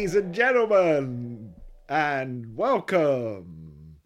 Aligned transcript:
Ladies 0.00 0.14
and 0.14 0.34
gentlemen, 0.34 1.52
and 1.86 2.56
welcome. 2.56 3.96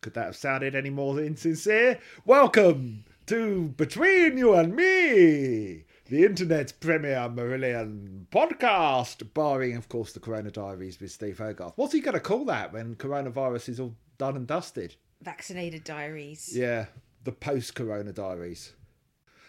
Could 0.00 0.14
that 0.14 0.24
have 0.24 0.34
sounded 0.34 0.74
any 0.74 0.90
more 0.90 1.20
insincere? 1.20 2.00
Welcome 2.24 3.04
to 3.26 3.68
Between 3.76 4.36
You 4.36 4.54
and 4.54 4.74
Me, 4.74 5.84
the 6.06 6.24
internet's 6.24 6.72
premier 6.72 7.30
Marillion 7.32 8.26
podcast, 8.32 9.32
barring, 9.32 9.76
of 9.76 9.88
course, 9.88 10.12
the 10.12 10.18
Corona 10.18 10.50
Diaries 10.50 10.98
with 10.98 11.12
Steve 11.12 11.38
Hogarth. 11.38 11.74
What's 11.76 11.92
he 11.92 12.00
going 12.00 12.14
to 12.14 12.20
call 12.20 12.44
that 12.46 12.72
when 12.72 12.96
coronavirus 12.96 13.68
is 13.68 13.78
all 13.78 13.94
done 14.18 14.34
and 14.34 14.48
dusted? 14.48 14.96
Vaccinated 15.22 15.84
diaries. 15.84 16.50
Yeah, 16.52 16.86
the 17.22 17.30
post 17.30 17.76
Corona 17.76 18.12
Diaries. 18.12 18.72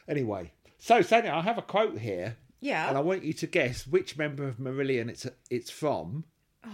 Anyway, 0.07 0.51
so 0.77 0.99
Sanya, 0.99 1.31
I 1.31 1.41
have 1.41 1.57
a 1.57 1.63
quote 1.63 1.97
here, 1.97 2.37
Yeah. 2.59 2.89
and 2.89 2.97
I 2.97 3.01
want 3.01 3.23
you 3.23 3.33
to 3.33 3.47
guess 3.47 3.85
which 3.87 4.17
member 4.17 4.47
of 4.47 4.57
Marillion 4.57 5.09
it's 5.09 5.27
it's 5.49 5.69
from. 5.69 6.23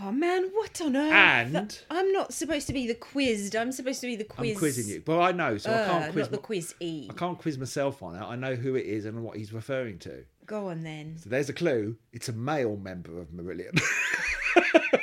Oh 0.02 0.12
man, 0.12 0.50
what 0.54 0.82
on 0.82 0.96
earth? 0.96 1.12
And- 1.12 1.80
I'm 1.92 2.12
not 2.14 2.34
supposed 2.34 2.66
to 2.68 2.74
be 2.74 2.88
the 2.88 2.96
quizzed. 2.96 3.56
I'm 3.56 3.72
supposed 3.72 4.02
to 4.02 4.08
be 4.08 4.16
the 4.16 4.24
quiz. 4.24 4.52
I'm 4.54 4.58
quizzing 4.58 4.88
you, 4.88 5.02
but 5.06 5.20
I 5.20 5.32
know, 5.34 5.58
so 5.58 5.70
I 5.72 5.74
Uh, 5.76 5.86
can't 6.00 6.12
quiz. 6.14 6.24
not 6.26 6.32
the 6.32 6.38
quiz 6.40 6.74
E. 6.80 7.08
I 7.10 7.14
can't 7.14 7.38
quiz 7.38 7.58
myself 7.60 8.02
on 8.02 8.16
it. 8.16 8.22
I 8.24 8.36
know 8.36 8.56
who 8.56 8.76
it 8.76 8.86
is 8.88 9.06
and 9.06 9.24
what 9.24 9.38
he's 9.38 9.54
referring 9.54 10.00
to. 10.00 10.24
Go 10.48 10.70
on 10.70 10.82
then. 10.84 11.18
So 11.22 11.30
there's 11.30 11.50
a 11.50 11.54
clue. 11.54 11.98
It's 12.12 12.28
a 12.30 12.34
male 12.34 12.76
member 12.76 13.20
of 13.20 13.28
Marillion. 13.32 13.80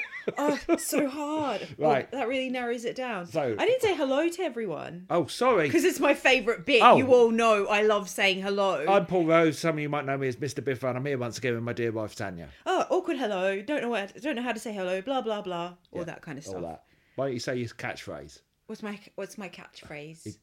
Oh, 0.68 0.76
so 0.76 1.08
hard. 1.08 1.66
Oh, 1.80 1.88
right. 1.88 2.08
Oh, 2.12 2.18
that 2.18 2.28
really 2.28 2.48
narrows 2.50 2.84
it 2.84 2.94
down. 2.96 3.26
So- 3.26 3.56
I 3.58 3.66
didn't 3.66 3.82
say 3.82 3.94
hello 3.94 4.28
to 4.28 4.42
everyone 4.42 5.06
oh, 5.10 5.26
sorry. 5.26 5.66
because 5.68 5.84
it's 5.84 6.00
my 6.00 6.14
favourite 6.14 6.64
bit. 6.66 6.82
Oh. 6.82 6.96
You 6.96 7.06
all 7.08 7.30
know 7.30 7.66
I 7.66 7.82
love 7.82 8.08
saying 8.08 8.40
hello. 8.42 8.84
I'm 8.88 9.06
Paul 9.06 9.26
Rose. 9.26 9.58
Some 9.58 9.76
of 9.76 9.80
you 9.80 9.88
might 9.88 10.04
know 10.06 10.16
me 10.18 10.28
as 10.28 10.36
Mr. 10.36 10.64
Biff, 10.64 10.82
and 10.84 10.96
I'm 10.96 11.04
here 11.04 11.18
once 11.18 11.38
again 11.38 11.54
with 11.54 11.62
my 11.62 11.72
dear 11.72 11.92
wife 11.92 12.14
Tanya. 12.14 12.48
oh, 12.66 12.86
awkward 12.90 13.16
hello. 13.18 13.60
Don't 13.62 13.82
know 13.82 13.88
what. 13.90 14.20
Don't 14.22 14.36
know 14.36 14.42
how 14.42 14.52
to 14.52 14.60
say 14.60 14.72
hello. 14.72 15.00
Blah 15.02 15.22
blah 15.22 15.42
blah. 15.42 15.74
All 15.92 16.00
Yeah, 16.00 16.04
that 16.04 16.22
kind 16.22 16.38
of 16.38 16.46
All 16.46 16.52
stuff. 16.52 16.62
that. 16.62 16.84
Why 17.16 17.26
don't 17.26 17.34
you 17.34 17.40
say 17.40 17.56
your 17.56 17.68
catchphrase? 17.68 18.40
What's 18.66 18.82
my 18.82 18.98
What's 19.16 19.36
my 19.38 19.48
catchphrase? 19.48 20.36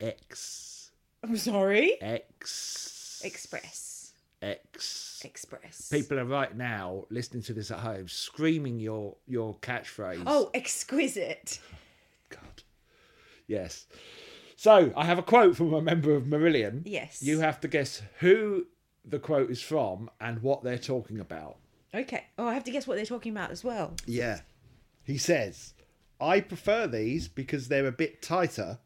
X. 0.00 0.90
I'm 1.22 1.36
sorry. 1.36 2.00
X. 2.00 3.20
Express. 3.24 3.89
X. 4.42 5.20
Express. 5.24 5.88
People 5.90 6.18
are 6.18 6.24
right 6.24 6.56
now 6.56 7.04
listening 7.10 7.42
to 7.44 7.52
this 7.52 7.70
at 7.70 7.80
home, 7.80 8.08
screaming 8.08 8.78
your 8.78 9.16
your 9.26 9.56
catchphrase. 9.58 10.22
Oh, 10.26 10.50
exquisite. 10.54 11.60
God. 12.30 12.62
Yes. 13.46 13.86
So 14.56 14.92
I 14.96 15.04
have 15.06 15.18
a 15.18 15.22
quote 15.22 15.56
from 15.56 15.72
a 15.74 15.82
member 15.82 16.14
of 16.14 16.24
Marillion. 16.24 16.82
Yes. 16.84 17.22
You 17.22 17.40
have 17.40 17.60
to 17.60 17.68
guess 17.68 18.02
who 18.18 18.66
the 19.04 19.18
quote 19.18 19.50
is 19.50 19.62
from 19.62 20.10
and 20.20 20.42
what 20.42 20.62
they're 20.62 20.78
talking 20.78 21.18
about. 21.18 21.56
Okay. 21.94 22.24
Oh, 22.38 22.46
I 22.46 22.54
have 22.54 22.64
to 22.64 22.70
guess 22.70 22.86
what 22.86 22.96
they're 22.96 23.06
talking 23.06 23.32
about 23.32 23.50
as 23.50 23.64
well. 23.64 23.94
Yeah. 24.06 24.40
He 25.02 25.18
says, 25.18 25.74
I 26.20 26.40
prefer 26.40 26.86
these 26.86 27.26
because 27.26 27.68
they're 27.68 27.86
a 27.86 27.92
bit 27.92 28.22
tighter. 28.22 28.78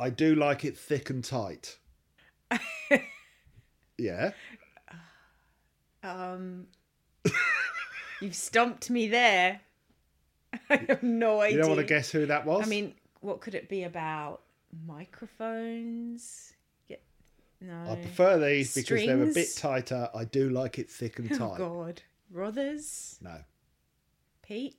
I 0.00 0.10
do 0.10 0.34
like 0.34 0.64
it 0.64 0.76
thick 0.76 1.10
and 1.10 1.22
tight. 1.22 1.78
yeah. 3.98 4.32
Um, 6.02 6.66
you've 8.20 8.34
stumped 8.34 8.90
me 8.90 9.08
there. 9.08 9.60
I 10.70 10.76
have 10.88 11.02
no 11.02 11.40
idea. 11.40 11.56
You 11.56 11.62
don't 11.62 11.70
want 11.70 11.80
to 11.80 11.86
guess 11.86 12.10
who 12.10 12.26
that 12.26 12.44
was? 12.44 12.64
I 12.64 12.68
mean, 12.68 12.94
what 13.20 13.40
could 13.40 13.54
it 13.54 13.68
be 13.68 13.84
about? 13.84 14.42
Microphones? 14.86 16.52
Yeah. 16.88 16.96
No. 17.60 17.92
I 17.92 17.96
prefer 17.96 18.38
these 18.38 18.74
because 18.74 19.04
they're 19.06 19.22
a 19.22 19.26
bit 19.26 19.54
tighter. 19.56 20.08
I 20.14 20.24
do 20.24 20.50
like 20.50 20.78
it 20.78 20.90
thick 20.90 21.18
and 21.18 21.30
Oh 21.34 21.36
tight. 21.36 21.58
God. 21.58 22.02
Rothers? 22.30 23.18
no. 23.22 23.36
Pete? 24.42 24.76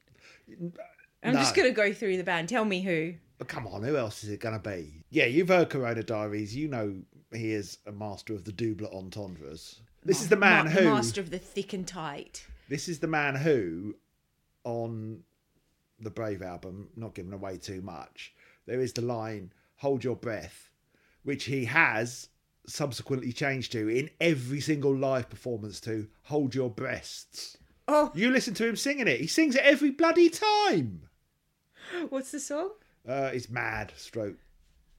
I'm 1.24 1.34
just 1.34 1.56
gonna 1.56 1.72
go 1.72 1.94
through 1.94 2.18
the 2.18 2.24
band. 2.24 2.50
Tell 2.50 2.66
me 2.66 2.82
who. 2.82 3.14
But 3.38 3.48
come 3.48 3.66
on, 3.68 3.84
who 3.84 3.96
else 3.96 4.24
is 4.24 4.30
it 4.30 4.40
going 4.40 4.60
to 4.60 4.70
be? 4.70 5.04
Yeah, 5.10 5.26
you've 5.26 5.48
heard 5.48 5.70
Corona 5.70 6.04
Diaries. 6.04 6.56
You 6.56 6.68
know 6.68 6.96
he 7.34 7.52
is 7.52 7.80
a 7.88 7.92
master 7.92 8.34
of 8.34 8.44
the 8.44 8.52
double 8.52 8.88
entendres. 8.96 9.80
This 10.06 10.22
is 10.22 10.30
the 10.30 10.36
man 10.36 10.66
Ma- 10.66 10.72
who. 10.72 10.84
master 10.86 11.22
of 11.22 11.30
the 11.30 11.40
thick 11.40 11.74
and 11.74 11.88
tight. 11.88 12.46
This 12.70 12.88
is 12.90 13.00
the 13.00 13.08
man 13.08 13.36
who, 13.36 13.96
on 14.64 15.24
the 16.00 16.10
Brave 16.10 16.42
album, 16.42 16.90
not 16.96 17.14
giving 17.16 17.34
away 17.34 17.58
too 17.58 17.82
much, 17.82 18.34
there 18.66 18.80
is 18.82 18.94
the 18.94 19.02
line 19.02 19.54
"Hold 19.78 20.04
your 20.04 20.16
breath," 20.16 20.70
which 21.24 21.46
he 21.46 21.66
has 21.66 22.30
subsequently 22.66 23.32
changed 23.34 23.72
to 23.74 23.90
in 23.90 24.10
every 24.22 24.60
single 24.62 24.96
live 24.96 25.30
performance 25.30 25.80
to 25.82 26.08
"Hold 26.24 26.56
your 26.56 26.70
breasts." 26.70 27.58
Oh, 27.88 28.12
You 28.16 28.30
listen 28.32 28.54
to 28.56 28.68
him 28.68 28.78
singing 28.78 29.08
it. 29.10 29.20
He 29.20 29.28
sings 29.28 29.56
it 29.56 29.64
every 29.64 29.92
bloody 29.92 30.30
time. 30.30 31.10
what's 32.10 32.32
the 32.32 32.40
song? 32.40 32.72
Uh, 33.08 33.30
it's 33.34 33.50
mad, 33.50 33.92
stroke 33.98 34.38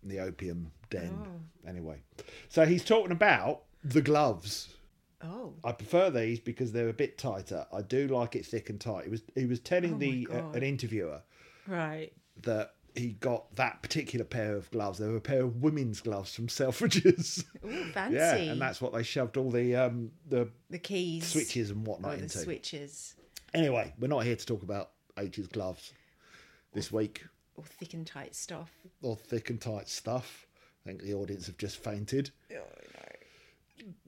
the 0.03 0.19
opium 0.21 0.71
den. 0.91 1.19
Oh. 1.27 1.69
Anyway, 1.69 2.03
so 2.51 2.67
he's 2.67 2.85
talking 2.85 3.11
about 3.13 3.63
the 3.83 4.03
gloves. 4.03 4.77
Oh. 5.25 5.55
I 5.65 5.73
prefer 5.73 6.11
these 6.11 6.39
because 6.39 6.71
they're 6.73 6.89
a 6.91 6.93
bit 6.93 7.17
tighter. 7.19 7.67
I 7.73 7.81
do 7.83 8.07
like 8.09 8.37
it 8.37 8.45
thick 8.45 8.69
and 8.71 8.81
tight. 8.81 9.05
He 9.05 9.11
was 9.11 9.23
he 9.35 9.47
was 9.47 9.59
telling 9.61 9.95
Oh 9.95 9.99
the 9.99 10.29
uh, 10.31 10.51
an 10.53 10.63
interviewer 10.63 11.23
Right. 11.67 12.13
that 12.43 12.75
he 12.95 13.09
got 13.15 13.57
that 13.57 13.83
particular 13.83 14.25
pair 14.25 14.55
of 14.55 14.71
gloves. 14.71 14.99
They 14.99 15.09
were 15.09 15.17
a 15.17 15.21
pair 15.21 15.43
of 15.43 15.63
women's 15.63 16.01
gloves 16.01 16.35
from 16.35 16.47
Selfridges. 16.49 17.43
Ooh, 17.65 17.85
fancy. 17.93 18.17
yeah, 18.17 18.35
and 18.37 18.61
that's 18.61 18.81
what 18.81 18.93
they 18.93 19.03
shoved 19.03 19.37
all 19.37 19.51
the 19.51 19.75
um 19.77 20.11
the 20.29 20.49
the 20.71 20.79
keys. 20.79 21.27
switches 21.27 21.71
and 21.71 21.87
whatnot 21.87 22.13
Oh, 22.13 22.17
the 22.17 22.23
into. 22.25 22.39
switches. 22.39 23.15
Anyway, 23.55 23.93
we're 23.99 24.09
not 24.09 24.25
here 24.25 24.37
to 24.37 24.47
talk 24.47 24.63
about 24.63 24.91
H's 25.17 25.47
gloves 25.47 25.93
this 26.73 26.91
week 26.93 27.25
Or 27.57 27.65
thick 27.65 27.95
and 27.95 28.07
tight 28.07 28.35
stuff. 28.35 28.71
or 29.01 29.17
thick 29.17 29.49
and 29.51 29.61
tight 29.61 29.89
stuff. 29.89 30.47
I 30.85 30.89
think 30.91 31.03
the 31.03 31.15
audience 31.15 31.47
have 31.47 31.57
just 31.57 31.79
fainted. 31.79 32.31
Oh, 32.53 32.57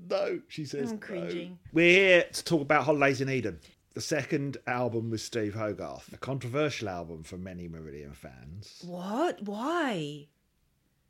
No, 0.09 0.41
she 0.49 0.65
says. 0.65 0.93
I'm 0.93 1.01
no. 1.11 1.49
We're 1.73 1.91
here 1.99 2.25
to 2.33 2.45
talk 2.45 2.63
about 2.63 2.85
Holidays 2.85 3.21
in 3.21 3.29
Eden, 3.29 3.59
the 3.95 4.01
second 4.01 4.57
album 4.67 5.11
with 5.11 5.21
Steve 5.21 5.55
Hogarth, 5.55 6.13
a 6.13 6.19
controversial 6.19 6.89
album 6.89 7.23
for 7.23 7.37
many 7.37 7.69
Marillion 7.69 8.15
fans. 8.15 8.83
What? 8.87 9.43
Why? 9.43 10.27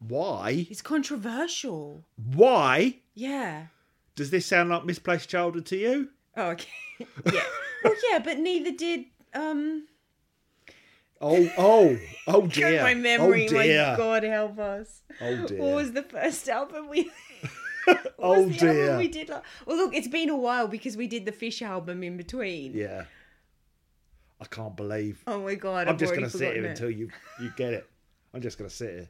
Why? 0.01 0.67
It's 0.71 0.83
controversial. 0.83 2.05
Why 2.35 2.97
Yeah. 3.15 3.67
does 4.15 4.31
this 4.31 4.47
sound 4.47 4.71
like 4.71 4.85
misplaced 4.85 5.29
childhood 5.29 5.67
to 5.67 5.77
you? 5.77 6.11
Oh, 6.37 6.51
okay. 6.51 6.69
yeah. 7.33 7.41
well, 7.85 7.95
yeah, 8.11 8.19
but 8.19 8.39
neither 8.39 8.73
did 8.73 9.07
um. 9.35 9.87
Oh, 11.19 11.51
oh, 11.57 11.99
oh 12.27 12.47
dear! 12.47 12.83
My 12.83 12.93
memory. 12.95 13.47
oh 13.47 13.49
dear! 13.49 13.91
My 13.93 13.97
God, 13.97 14.23
help 14.23 14.59
us. 14.59 15.01
Oh 15.21 15.47
dear! 15.47 15.59
What 15.59 15.75
was 15.77 15.93
the 15.93 16.03
first 16.03 16.47
album 16.49 16.91
we? 16.91 17.11
oh 18.19 18.35
album 18.35 18.51
dear! 18.53 18.99
we 18.99 19.09
did. 19.09 19.29
Like... 19.29 19.43
Well, 19.67 19.77
look, 19.77 19.95
it's 19.95 20.09
been 20.09 20.31
a 20.31 20.37
while 20.37 20.69
because 20.69 20.97
we 20.97 21.07
did 21.07 21.25
the 21.27 21.33
Fish 21.33 21.63
album 21.63 22.03
in 22.03 22.17
between. 22.17 22.75
Yeah, 22.75 23.05
I 24.41 24.45
can't 24.47 24.77
believe. 24.77 25.23
Oh 25.27 25.41
my 25.43 25.55
God! 25.55 25.87
I'm 25.89 25.95
I've 25.95 25.99
just 25.99 26.13
going 26.15 26.25
to 26.25 26.31
sit 26.31 26.55
here 26.55 26.65
it. 26.67 26.71
until 26.71 26.91
you 26.91 27.11
you 27.41 27.53
get 27.57 27.73
it. 27.73 27.89
I'm 28.35 28.41
just 28.41 28.59
going 28.59 28.69
to 28.69 28.75
sit 28.75 28.91
here. 28.91 29.09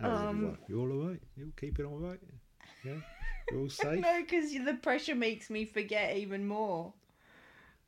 Um. 0.00 0.58
You 0.68 0.80
all 0.80 0.92
alright? 0.92 1.20
You 1.36 1.46
all 1.46 1.52
keeping 1.58 1.86
all 1.86 1.98
right? 1.98 2.20
Yeah, 2.84 2.94
you're 3.50 3.60
all 3.60 3.68
safe. 3.70 4.00
No, 4.00 4.20
because 4.20 4.52
the 4.52 4.74
pressure 4.82 5.14
makes 5.14 5.50
me 5.50 5.64
forget 5.64 6.16
even 6.16 6.46
more. 6.46 6.92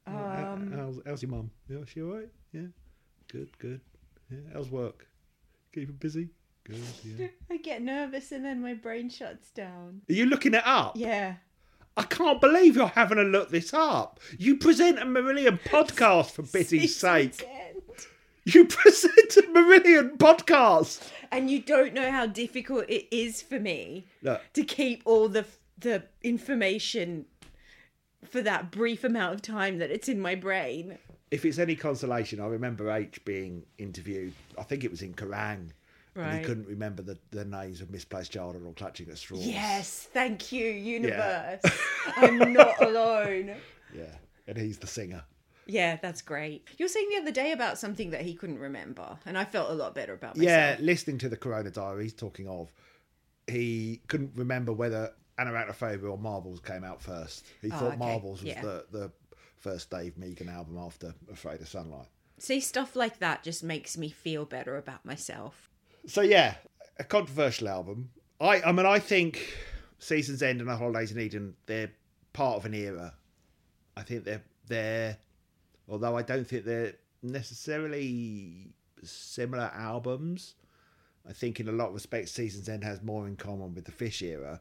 How- 0.07 0.55
Um, 0.55 0.73
how's, 0.73 1.01
how's 1.07 1.23
your 1.23 1.31
mum? 1.31 1.51
Yeah, 1.69 1.79
she 1.87 2.03
all 2.03 2.15
right? 2.15 2.29
Yeah, 2.53 2.69
good, 3.31 3.51
good. 3.59 3.81
Yeah, 4.31 4.39
how's 4.55 4.71
work? 4.71 5.07
Keep 5.75 5.89
her 5.89 5.93
busy. 5.93 6.31
Good. 6.69 6.79
Yeah. 7.05 7.27
I 7.51 7.57
get 7.57 7.83
nervous 7.83 8.31
and 8.33 8.45
then 8.45 8.61
my 8.61 8.75
brain 8.75 9.09
shuts 9.09 9.51
down. 9.51 10.03
Are 10.09 10.13
you 10.13 10.27
looking 10.27 10.55
it 10.55 10.63
up? 10.67 10.97
Yeah. 10.97 11.35
I 11.97 12.03
can't 12.05 12.41
believe 12.41 12.77
you're 12.77 12.87
having 12.87 13.19
to 13.19 13.25
look 13.25 13.51
this 13.51 13.75
up. 13.75 14.21
You 14.39 14.57
present 14.57 14.99
a 15.01 15.05
Marillion 15.05 15.59
podcast 15.65 16.31
for 16.33 16.43
pity's 16.53 16.95
sake. 16.97 17.45
You 18.45 18.65
present 18.69 19.37
a 19.37 19.43
Marillion 19.43 20.17
podcast. 20.17 21.09
And 21.33 21.51
you 21.51 21.61
don't 21.61 21.95
know 21.95 22.11
how 22.11 22.27
difficult 22.27 22.85
it 22.89 23.15
is 23.15 23.43
for 23.43 23.59
me 23.59 24.07
Look, 24.23 24.41
to 24.55 24.63
keep 24.65 25.03
all 25.05 25.29
the 25.29 25.45
the 25.81 26.03
information 26.23 27.25
for 28.25 28.43
that 28.43 28.71
brief 28.73 29.05
amount 29.05 29.35
of 29.35 29.43
time 29.43 29.79
that 29.79 29.91
it's 29.91 30.09
in 30.09 30.21
my 30.21 30.35
brain. 30.35 30.99
if 31.31 31.45
it's 31.45 31.59
any 31.59 31.77
consolation, 31.77 32.41
I 32.41 32.47
remember 32.47 32.91
H 32.91 33.25
being 33.25 33.65
interviewed. 33.77 34.33
I 34.59 34.63
think 34.65 34.83
it 34.85 34.91
was 34.91 35.03
in 35.03 35.15
Kerrang. 35.15 35.71
And 36.27 36.39
he 36.41 36.45
couldn't 36.45 36.67
remember 36.67 37.03
the, 37.03 37.19
the 37.31 37.45
names 37.45 37.81
of 37.81 37.91
Misplaced 37.91 38.33
Childhood 38.33 38.67
or 38.67 38.73
Clutching 38.73 39.09
at 39.11 39.19
Straws. 39.19 39.47
Yes, 39.47 40.09
thank 40.13 40.53
you, 40.53 40.67
universe. 40.67 41.63
I'm 42.17 42.53
not 42.53 42.83
alone. 42.83 43.55
Yeah. 43.95 44.15
And 44.47 44.57
he's 44.57 44.79
the 44.79 44.87
singer. 44.87 45.25
Yeah, 45.67 45.97
that's 46.01 46.23
great. 46.23 46.67
You 46.79 46.87
were 46.87 46.89
saying 46.89 47.09
the 47.11 47.21
other 47.21 47.31
day 47.31 47.53
about 47.53 47.79
something 47.79 48.11
that 48.11 48.23
he 48.23 48.35
couldn't 48.35 48.59
remember, 48.59 49.19
and 49.27 49.37
I 49.37 49.45
felt 49.45 49.71
a 49.71 49.75
lot 49.75 49.95
better 49.95 50.15
about 50.15 50.37
myself. 50.37 50.79
Yeah, 50.81 50.85
listening 50.85 51.19
to 51.19 51.29
the 51.29 51.37
Corona 51.37 51.71
Diaries, 51.71 52.15
talking 52.15 52.49
of, 52.49 52.73
he 53.47 54.01
couldn't 54.09 54.33
remember 54.35 54.73
whether 54.73 55.13
Anoraknophobia 55.39 56.11
or 56.11 56.17
Marbles 56.17 56.61
came 56.61 56.85
out 56.85 57.03
first. 57.03 57.45
He 57.61 57.69
Oh, 57.71 57.77
thought 57.77 57.89
okay, 57.89 57.97
Marbles 57.99 58.43
was 58.43 58.49
yeah. 58.49 58.63
the, 58.63 58.87
the 58.91 59.13
first 59.59 59.91
Dave 59.91 60.15
Meegan 60.19 60.49
album 60.49 60.79
after 60.79 61.15
Afraid 61.31 61.61
of 61.61 61.69
Sunlight. 61.69 62.09
See, 62.39 62.61
stuff 62.61 62.97
like 62.97 63.19
that 63.19 63.43
just 63.43 63.63
makes 63.63 63.99
me 63.99 64.09
feel 64.09 64.47
better 64.47 64.77
about 64.77 65.05
myself. 65.05 65.68
So 66.07 66.23
yeah, 66.23 66.55
a 66.99 67.05
controversial 67.05 67.69
album. 67.69 68.11
I 68.41 68.63
I 68.63 68.73
mean 68.73 68.87
I 68.87 68.99
think 68.99 69.57
Seasons 69.99 70.43
End 70.43 70.61
and 70.61 70.69
The 70.69 70.77
Holidays 70.77 71.13
in 71.13 71.21
Eden 71.21 71.55
they're 71.67 71.91
part 72.33 72.57
of 72.57 72.65
an 72.67 72.75
era. 72.75 73.15
I 73.97 74.03
think 74.03 74.25
they're 74.25 74.43
they're 74.67 75.19
although 75.89 76.17
I 76.17 76.23
don't 76.23 76.47
think 76.47 76.65
they're 76.65 76.95
necessarily 77.23 78.73
similar 79.03 79.71
albums. 79.75 80.55
I 81.29 81.33
think 81.33 81.61
in 81.61 81.69
a 81.69 81.73
lot 81.73 81.89
of 81.89 81.95
respects 81.95 82.33
Seasons 82.33 82.69
End 82.69 82.85
has 82.85 83.03
more 83.03 83.27
in 83.27 83.37
common 83.37 83.75
with 83.75 83.85
the 83.85 83.93
Fish 83.93 84.23
era. 84.23 84.61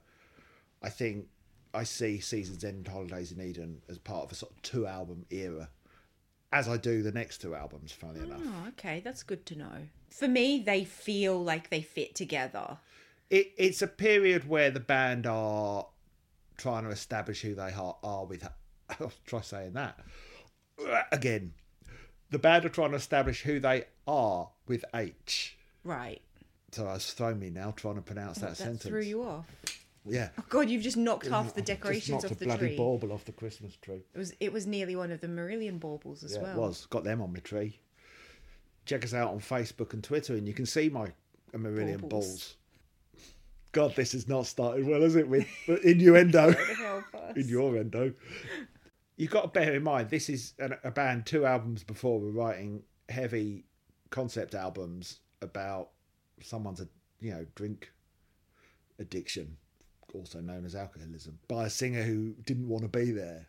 I 0.82 0.90
think 0.90 1.28
I 1.74 1.84
see 1.84 2.20
Seasons 2.20 2.64
End 2.64 2.78
and 2.78 2.88
Holidays 2.88 3.32
in 3.32 3.42
Eden 3.42 3.82
as 3.90 3.98
part 3.98 4.26
of 4.26 4.32
a 4.32 4.36
sort 4.36 4.52
of 4.52 4.62
two 4.62 4.88
album 4.88 5.26
era. 5.30 5.70
As 6.52 6.70
I 6.70 6.78
do 6.78 7.02
the 7.02 7.12
next 7.12 7.40
two 7.40 7.56
albums, 7.56 7.92
funnily 7.92 8.22
ah, 8.22 8.26
enough. 8.26 8.42
Oh, 8.44 8.68
okay, 8.70 9.02
that's 9.04 9.24
good 9.24 9.46
to 9.48 9.58
know. 9.58 9.88
For 10.10 10.28
me, 10.28 10.60
they 10.60 10.86
feel 10.86 11.44
like 11.44 11.70
they 11.70 11.82
fit 11.82 12.16
together. 12.16 12.78
it, 13.30 13.52
it's 13.58 13.82
a 13.82 13.88
period 13.88 14.48
where 14.48 14.72
the 14.72 14.80
band 14.80 15.28
are 15.28 15.88
trying 16.58 16.84
to 16.84 16.90
establish 16.90 17.42
who 17.42 17.54
they 17.56 17.74
are, 17.74 17.98
are 18.04 18.26
with. 18.26 18.48
I'll 19.00 19.12
try 19.26 19.42
saying 19.42 19.74
that 19.74 20.00
uh, 20.86 21.02
again. 21.12 21.54
The 22.30 22.40
band 22.40 22.66
are 22.66 22.70
trying 22.70 22.92
to 22.92 22.98
establish 22.98 23.44
who 23.44 23.60
they 23.60 23.86
are 24.06 24.50
with 24.68 24.84
H. 24.94 25.58
Right. 25.86 26.22
So 26.74 26.90
it's 26.92 27.14
thrown 27.14 27.40
me 27.40 27.50
now 27.50 27.72
trying 27.72 27.96
to 27.96 28.02
pronounce 28.02 28.40
oh, 28.40 28.42
that, 28.42 28.50
that 28.50 28.58
sentence. 28.58 28.84
threw 28.84 29.02
you 29.02 29.24
off. 29.24 29.46
Yeah. 30.10 30.30
Oh 30.40 30.44
God, 30.50 30.70
you've 30.70 30.84
just 30.84 30.98
knocked 30.98 31.28
half 31.28 31.54
the 31.54 31.62
Just 31.62 31.68
decorations 31.68 32.10
knocked 32.24 32.26
off 32.26 32.32
a 32.32 32.36
the 32.36 32.46
bloody 32.46 32.68
tree. 32.70 32.78
bauble 32.78 33.12
off 33.12 33.26
the 33.26 33.32
Christmas 33.32 33.76
tree. 33.78 34.02
It 34.14 34.18
was 34.18 34.34
it 34.40 34.52
was 34.54 34.66
nearly 34.68 34.96
one 34.96 35.12
of 35.12 35.22
the 35.22 35.28
Marillion 35.28 35.80
baubles 35.80 36.24
as 36.24 36.36
Yeah, 36.36 36.44
well. 36.44 36.52
it 36.54 36.58
was. 36.60 36.86
Got 36.88 37.04
them 37.04 37.22
on 37.22 37.34
my 37.34 37.40
tree. 37.40 37.80
Check 38.86 39.04
us 39.04 39.14
out 39.14 39.32
on 39.32 39.40
Facebook 39.40 39.94
and 39.94 40.04
Twitter, 40.04 40.34
and 40.36 40.48
you 40.48 40.54
can 40.54 40.66
see 40.66 40.90
my 40.90 41.12
Marillion 41.54 42.00
Baubles. 42.02 42.10
balls. 42.28 42.56
God, 43.74 43.96
this 43.96 44.14
has 44.14 44.28
not 44.28 44.46
started 44.46 44.88
well, 44.88 45.02
has 45.02 45.16
it? 45.16 45.28
With 45.28 45.46
innuendo. 45.84 46.54
In 47.36 47.48
your 47.48 47.78
endo. 47.78 48.14
You've 49.18 49.30
got 49.32 49.42
to 49.42 49.48
bear 49.50 49.74
in 49.76 49.84
mind 49.84 50.10
this 50.10 50.30
is 50.30 50.54
an, 50.60 50.76
a 50.84 50.92
band 50.92 51.26
two 51.26 51.46
albums 51.46 51.84
before 51.84 52.20
were 52.20 52.32
writing 52.32 52.84
heavy 53.10 53.66
concept 54.10 54.56
albums 54.56 55.20
about 55.42 55.90
someone's 56.42 56.82
you 57.20 57.32
know 57.32 57.46
drink 57.56 57.92
addiction, 59.00 59.58
also 60.18 60.40
known 60.42 60.66
as 60.66 60.76
alcoholism, 60.76 61.40
by 61.48 61.66
a 61.66 61.70
singer 61.70 62.04
who 62.04 62.34
didn't 62.46 62.68
want 62.68 62.84
to 62.84 62.90
be 62.90 63.12
there, 63.12 63.48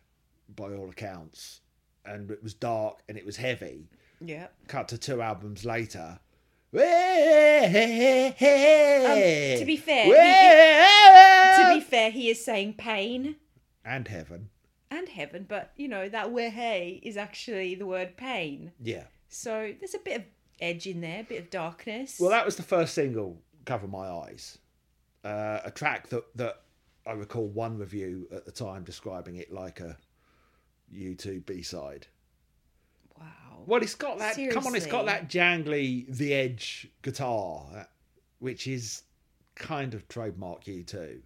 by 0.55 0.73
all 0.73 0.89
accounts, 0.89 1.61
and 2.05 2.29
it 2.31 2.41
was 2.43 2.53
dark 2.53 2.99
and 3.09 3.17
it 3.17 3.25
was 3.25 3.37
heavy. 3.37 3.89
Yeah. 4.21 4.47
Cut 4.67 4.87
to 4.89 4.97
two 4.97 5.21
albums 5.21 5.65
later. 5.65 6.19
Um, 6.71 6.79
to 9.59 9.63
be 9.65 9.77
fair, 9.77 10.05
he- 10.05 11.63
To 11.63 11.73
be 11.75 11.81
fair, 11.81 12.11
he 12.11 12.29
is 12.29 12.43
saying 12.43 12.73
pain 12.73 13.35
and 13.83 14.07
heaven, 14.07 14.49
and 14.91 15.09
heaven, 15.09 15.45
but 15.47 15.71
you 15.75 15.87
know 15.87 16.09
that 16.09 16.31
where 16.31 16.49
hey 16.51 16.99
is 17.03 17.17
actually 17.17 17.75
the 17.75 17.85
word 17.85 18.15
pain. 18.17 18.71
yeah. 18.81 19.05
So 19.31 19.73
there's 19.79 19.93
a 19.93 19.99
bit 19.99 20.17
of 20.17 20.23
edge 20.59 20.87
in 20.87 21.01
there, 21.01 21.19
a 21.21 21.23
bit 21.23 21.39
of 21.39 21.49
darkness. 21.51 22.17
Well, 22.19 22.31
that 22.31 22.45
was 22.45 22.55
the 22.55 22.63
first 22.63 22.93
single, 22.95 23.41
"Cover 23.65 23.87
My 23.87 24.07
Eyes," 24.09 24.57
uh, 25.23 25.59
a 25.65 25.71
track 25.71 26.09
that 26.09 26.23
that 26.35 26.61
I 27.05 27.13
recall 27.13 27.47
one 27.47 27.77
review 27.77 28.27
at 28.31 28.45
the 28.45 28.51
time 28.51 28.83
describing 28.83 29.37
it 29.37 29.51
like 29.51 29.79
a 29.79 29.97
U2 30.93 31.45
B 31.45 31.61
side. 31.61 32.07
wow. 33.19 33.25
Well, 33.65 33.81
it's 33.81 33.95
got 33.95 34.19
that. 34.19 34.37
Come 34.51 34.67
on, 34.67 34.75
it's 34.75 34.85
got 34.85 35.05
that 35.05 35.29
jangly, 35.29 36.05
the 36.15 36.33
edge 36.33 36.87
guitar, 37.01 37.87
which 38.39 38.67
is 38.67 39.03
kind 39.55 39.93
of 39.93 40.07
trademark 40.07 40.63
U2. 40.65 41.19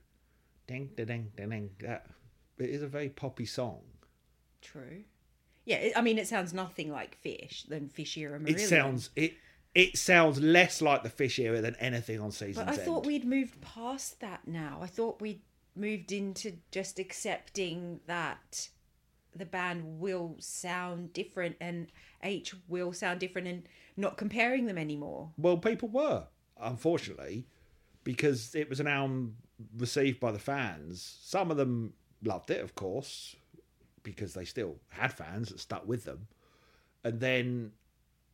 Ding, 0.68 0.90
ding, 0.96 1.06
ding, 1.06 1.32
ding, 1.36 1.50
ding. 1.50 1.70
That 1.80 2.08
it 2.58 2.70
is 2.70 2.82
a 2.82 2.88
very 2.88 3.10
poppy 3.10 3.46
song. 3.46 3.82
True. 4.62 5.04
Yeah, 5.66 5.90
I 5.96 6.02
mean, 6.02 6.18
it 6.18 6.28
sounds 6.28 6.54
nothing 6.54 6.92
like 6.92 7.16
fish 7.16 7.64
than 7.70 7.88
fish 7.88 8.18
era 8.18 8.40
Marillion. 8.40 8.50
It 8.50 8.60
sounds 8.60 9.10
it. 9.16 9.34
It 9.76 9.98
sounds 9.98 10.40
less 10.40 10.82
like 10.82 11.04
the 11.04 11.10
Fish 11.10 11.40
era 11.40 11.60
than 11.62 11.76
anything 11.78 12.20
on 12.20 12.32
Season's 12.32 12.58
But 12.58 12.70
I 12.70 12.74
End. 12.74 12.82
thought 12.84 13.06
we'd 13.06 13.26
moved 13.26 13.60
past 13.62 14.20
that 14.20 14.48
now. 14.48 14.80
I 14.82 14.88
thought 14.88 15.20
we'd 15.22 15.42
moved 15.76 16.12
into 16.12 16.58
just 16.72 17.00
accepting 17.00 18.00
that 18.06 18.70
the 19.36 19.46
band 19.46 20.00
will 20.00 20.36
sound 20.38 21.12
different 21.14 21.56
and 21.60 21.88
H 22.22 22.54
will 22.68 22.94
sound 22.94 23.20
different 23.20 23.48
and 23.48 23.64
not 23.98 24.16
comparing 24.18 24.68
them 24.68 24.78
anymore. 24.78 25.32
Well, 25.38 25.58
people 25.58 25.90
were, 25.90 26.28
unfortunately, 26.60 27.48
because 28.04 28.54
it 28.54 28.70
was 28.70 28.80
an 28.80 28.88
album 28.88 29.38
received 29.76 30.20
by 30.20 30.32
the 30.32 30.40
fans. 30.40 31.18
Some 31.24 31.50
of 31.50 31.58
them 31.58 31.94
loved 32.24 32.52
it, 32.52 32.62
of 32.62 32.76
course, 32.76 33.36
because 34.04 34.36
they 34.36 34.46
still 34.46 34.76
had 34.90 35.14
fans 35.14 35.50
that 35.50 35.60
stuck 35.60 35.88
with 35.88 36.06
them. 36.06 36.28
And 37.04 37.20
then 37.20 37.72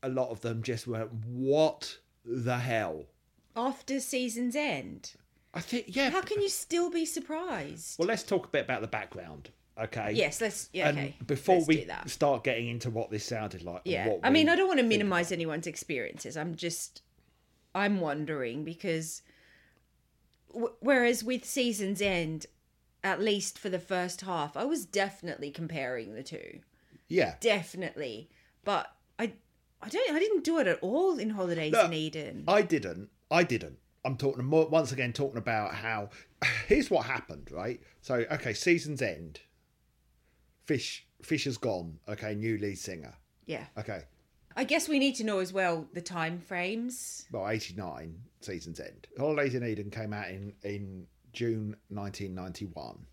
a 0.03 0.09
lot 0.09 0.29
of 0.29 0.41
them 0.41 0.63
just 0.63 0.87
went, 0.87 1.09
What 1.25 1.97
the 2.25 2.57
hell? 2.57 3.05
After 3.55 3.99
season's 3.99 4.55
end, 4.55 5.13
I 5.53 5.61
think, 5.61 5.85
yeah. 5.95 6.09
how 6.11 6.21
can 6.21 6.41
you 6.41 6.49
still 6.49 6.89
be 6.91 7.05
surprised? 7.05 7.97
Well, 7.99 8.07
let's 8.07 8.23
talk 8.23 8.45
a 8.45 8.49
bit 8.49 8.63
about 8.65 8.81
the 8.81 8.87
background, 8.87 9.49
okay? 9.81 10.11
yes, 10.13 10.39
let's. 10.41 10.69
Yeah, 10.73 10.89
And 10.89 10.97
okay. 10.97 11.15
before 11.25 11.55
let's 11.55 11.67
we 11.67 11.87
start 12.05 12.43
getting 12.43 12.67
into 12.67 12.89
what 12.89 13.09
this 13.09 13.25
sounded 13.25 13.63
like, 13.63 13.81
Yeah. 13.85 14.07
what 14.07 14.19
I 14.23 14.29
mean, 14.29 14.47
I 14.49 14.55
don't 14.55 14.67
want 14.67 14.77
to 14.77 14.83
think 14.83 14.89
minimize 14.89 15.31
anyone's 15.31 15.67
experiences. 15.67 16.37
I'm 16.37 16.55
just, 16.55 17.01
I'm 17.75 17.99
wondering 17.99 18.63
because, 18.63 19.21
w- 20.53 20.73
whereas 20.79 21.23
with 21.23 21.43
Season's 21.45 22.01
End, 22.01 22.45
at 23.03 23.19
least 23.19 23.57
for 23.57 23.69
the 23.69 23.79
first 23.79 24.21
half, 24.21 24.55
I 24.55 24.65
was 24.65 24.85
definitely 24.85 25.51
comparing 25.51 26.13
the 26.13 26.23
two. 26.23 26.59
yeah, 27.07 27.35
Definitely. 27.39 28.29
But 28.63 28.93
I, 29.81 29.89
don't, 29.89 30.15
I 30.15 30.19
didn't 30.19 30.43
do 30.43 30.59
it 30.59 30.67
at 30.67 30.79
all 30.81 31.17
in 31.17 31.29
Holidays 31.31 31.73
in 31.73 31.93
Eden. 31.93 32.43
I 32.47 32.61
didn't. 32.61 33.09
I 33.31 33.43
didn't. 33.43 33.77
I'm 34.05 34.17
talking 34.17 34.45
more 34.45 34.67
once 34.67 34.91
again 34.91 35.13
talking 35.13 35.37
about 35.37 35.73
how 35.73 36.09
here's 36.67 36.89
what 36.89 37.05
happened, 37.05 37.49
right? 37.51 37.79
So 38.01 38.25
okay, 38.31 38.53
season's 38.53 39.01
end. 39.01 39.39
Fish 40.65 41.05
Fish 41.21 41.45
has 41.45 41.57
gone. 41.57 41.99
Okay, 42.07 42.35
new 42.35 42.57
lead 42.57 42.77
singer. 42.77 43.15
yeah. 43.45 43.65
Okay, 43.77 44.03
I 44.55 44.63
guess 44.63 44.87
we 44.87 44.99
need 44.99 45.15
to 45.15 45.23
know 45.23 45.39
as 45.39 45.51
well 45.51 45.87
the 45.93 46.01
time 46.01 46.39
frames. 46.39 47.25
well, 47.31 47.47
eighty 47.49 47.73
nine 47.75 48.15
season's 48.41 48.79
end. 48.79 49.07
Holidays 49.17 49.55
in 49.55 49.65
Eden 49.65 49.89
came 49.89 50.13
out 50.13 50.29
in 50.29 50.53
in 50.63 51.07
June 51.33 51.75
1991. 51.89 53.05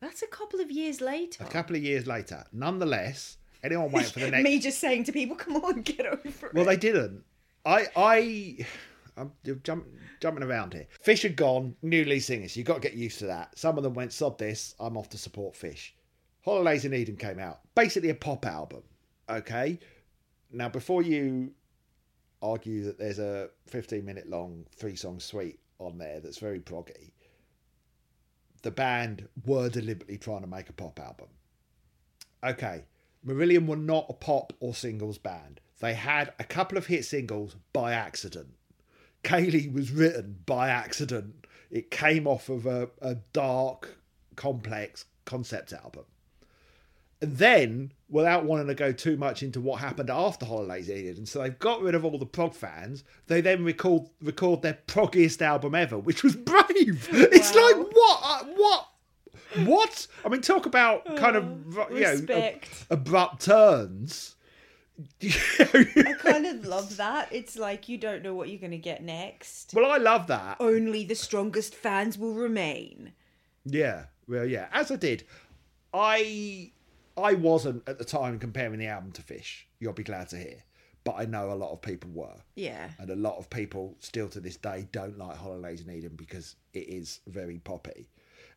That's 0.00 0.22
a 0.22 0.26
couple 0.26 0.60
of 0.60 0.70
years 0.70 1.00
later. 1.00 1.44
A 1.44 1.48
couple 1.48 1.76
of 1.76 1.82
years 1.82 2.06
later, 2.06 2.44
nonetheless, 2.52 3.36
anyone 3.62 3.90
waiting 3.90 4.10
for 4.10 4.20
the 4.20 4.30
next 4.30 4.44
Me 4.44 4.58
just 4.58 4.78
saying 4.78 5.04
to 5.04 5.12
people, 5.12 5.36
"Come 5.44 5.56
on, 5.56 5.82
get 5.82 6.06
over 6.06 6.46
it." 6.46 6.54
Well, 6.54 6.64
they 6.64 6.76
didn't. 6.76 7.24
I, 7.64 7.86
I, 7.96 8.66
I'm 9.16 9.32
jump, 9.62 9.86
jumping 10.20 10.42
around 10.42 10.72
here. 10.72 10.86
Fish 11.02 11.22
had 11.22 11.36
gone, 11.36 11.76
new 11.82 12.04
lead 12.04 12.20
singers. 12.20 12.56
You 12.56 12.64
got 12.64 12.74
to 12.74 12.80
get 12.80 12.94
used 12.94 13.18
to 13.18 13.26
that. 13.26 13.58
Some 13.58 13.76
of 13.76 13.82
them 13.82 13.94
went, 13.94 14.12
sod 14.12 14.38
this, 14.38 14.74
I'm 14.80 14.96
off 14.96 15.08
to 15.10 15.18
support 15.18 15.56
Fish. 15.56 15.94
Holidays 16.44 16.84
in 16.84 16.94
Eden 16.94 17.16
came 17.16 17.38
out, 17.38 17.60
basically 17.74 18.10
a 18.10 18.14
pop 18.14 18.46
album. 18.46 18.82
Okay. 19.28 19.78
Now, 20.50 20.68
before 20.68 21.02
you 21.02 21.52
argue 22.40 22.84
that 22.84 22.98
there's 22.98 23.18
a 23.18 23.50
15 23.66 24.04
minute 24.04 24.28
long 24.28 24.64
three 24.74 24.96
song 24.96 25.20
suite 25.20 25.58
on 25.78 25.98
there 25.98 26.20
that's 26.20 26.38
very 26.38 26.60
proggy, 26.60 27.10
the 28.62 28.70
band 28.70 29.28
were 29.44 29.68
deliberately 29.68 30.16
trying 30.16 30.40
to 30.40 30.46
make 30.46 30.68
a 30.68 30.72
pop 30.72 30.98
album. 31.00 31.28
Okay, 32.42 32.84
Marillion 33.28 33.66
were 33.66 33.76
not 33.76 34.06
a 34.08 34.14
pop 34.14 34.52
or 34.60 34.74
singles 34.74 35.18
band. 35.18 35.60
They 35.80 35.94
had 35.94 36.32
a 36.38 36.44
couple 36.44 36.78
of 36.78 36.86
hit 36.86 37.04
singles 37.04 37.56
by 37.72 37.92
accident. 37.92 38.54
Kayleigh 39.22 39.72
was 39.72 39.92
written 39.92 40.38
by 40.46 40.70
accident. 40.70 41.46
It 41.70 41.90
came 41.90 42.26
off 42.26 42.48
of 42.48 42.66
a, 42.66 42.88
a 43.00 43.16
dark, 43.32 43.98
complex 44.36 45.04
concept 45.24 45.72
album. 45.72 46.04
And 47.20 47.36
then, 47.36 47.92
without 48.08 48.44
wanting 48.44 48.68
to 48.68 48.74
go 48.74 48.92
too 48.92 49.16
much 49.16 49.42
into 49.42 49.60
what 49.60 49.80
happened 49.80 50.08
after 50.08 50.46
Holidays 50.46 50.88
ended, 50.88 51.18
and 51.18 51.28
so 51.28 51.42
they've 51.42 51.58
got 51.58 51.82
rid 51.82 51.96
of 51.96 52.04
all 52.04 52.16
the 52.16 52.24
prog 52.24 52.54
fans, 52.54 53.02
they 53.26 53.40
then 53.40 53.64
record 53.64 54.04
record 54.22 54.62
their 54.62 54.78
proggiest 54.86 55.42
album 55.42 55.74
ever, 55.74 55.98
which 55.98 56.22
was 56.22 56.36
Brave. 56.36 57.08
It's 57.10 57.54
like 57.54 57.76
what 57.76 58.20
uh, 58.22 58.44
what 58.56 58.88
what? 59.64 60.06
I 60.24 60.28
mean, 60.28 60.40
talk 60.42 60.66
about 60.66 61.04
kind 61.16 61.36
of 61.36 61.78
oh, 61.78 61.88
you 61.90 62.00
know 62.00 62.34
ab- 62.34 62.62
abrupt 62.90 63.44
turns. 63.44 64.36
I 65.20 66.14
kind 66.18 66.46
of 66.46 66.64
love 66.66 66.96
that. 66.96 67.28
It's 67.32 67.56
like 67.56 67.88
you 67.88 67.98
don't 67.98 68.22
know 68.22 68.34
what 68.34 68.48
you're 68.48 68.58
going 68.60 68.72
to 68.72 68.78
get 68.78 69.02
next. 69.02 69.72
well, 69.74 69.90
I 69.90 69.96
love 69.98 70.26
that. 70.26 70.56
Only 70.60 71.04
the 71.04 71.14
strongest 71.14 71.74
fans 71.74 72.18
will 72.18 72.34
remain. 72.34 73.12
Yeah, 73.64 74.04
well, 74.26 74.44
yeah. 74.44 74.66
As 74.72 74.90
I 74.90 74.96
did, 74.96 75.24
I 75.94 76.72
I 77.16 77.34
wasn't 77.34 77.88
at 77.88 77.98
the 77.98 78.04
time 78.04 78.38
comparing 78.38 78.78
the 78.78 78.86
album 78.86 79.12
to 79.12 79.22
Fish. 79.22 79.66
You'll 79.78 79.92
be 79.92 80.02
glad 80.04 80.28
to 80.30 80.36
hear, 80.36 80.56
but 81.04 81.14
I 81.18 81.24
know 81.26 81.52
a 81.52 81.54
lot 81.54 81.72
of 81.72 81.80
people 81.82 82.10
were, 82.12 82.36
Yeah. 82.56 82.88
and 82.98 83.10
a 83.10 83.16
lot 83.16 83.38
of 83.38 83.48
people 83.50 83.96
still 84.00 84.28
to 84.30 84.40
this 84.40 84.56
day 84.56 84.88
don't 84.92 85.16
like 85.18 85.36
Holidays 85.36 85.80
in 85.80 85.90
Eden 85.92 86.14
because 86.16 86.56
it 86.72 86.88
is 86.88 87.20
very 87.26 87.58
poppy, 87.58 88.08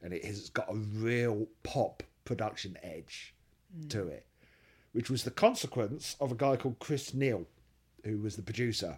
and 0.01 0.13
it 0.13 0.25
has 0.25 0.49
got 0.49 0.69
a 0.69 0.75
real 0.75 1.47
pop 1.63 2.03
production 2.25 2.77
edge 2.83 3.33
to 3.89 4.07
it, 4.07 4.25
which 4.93 5.09
was 5.09 5.23
the 5.23 5.31
consequence 5.31 6.15
of 6.19 6.31
a 6.31 6.35
guy 6.35 6.55
called 6.55 6.79
Chris 6.79 7.13
Neil, 7.13 7.45
who 8.03 8.17
was 8.19 8.35
the 8.35 8.41
producer, 8.43 8.97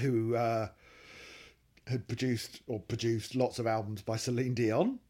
who. 0.00 0.34
Uh, 0.34 0.68
had 1.88 2.06
produced 2.06 2.60
or 2.68 2.78
produced 2.78 3.34
lots 3.34 3.58
of 3.58 3.66
albums 3.66 4.02
by 4.02 4.16
Celine 4.16 4.54
Dion, 4.54 5.00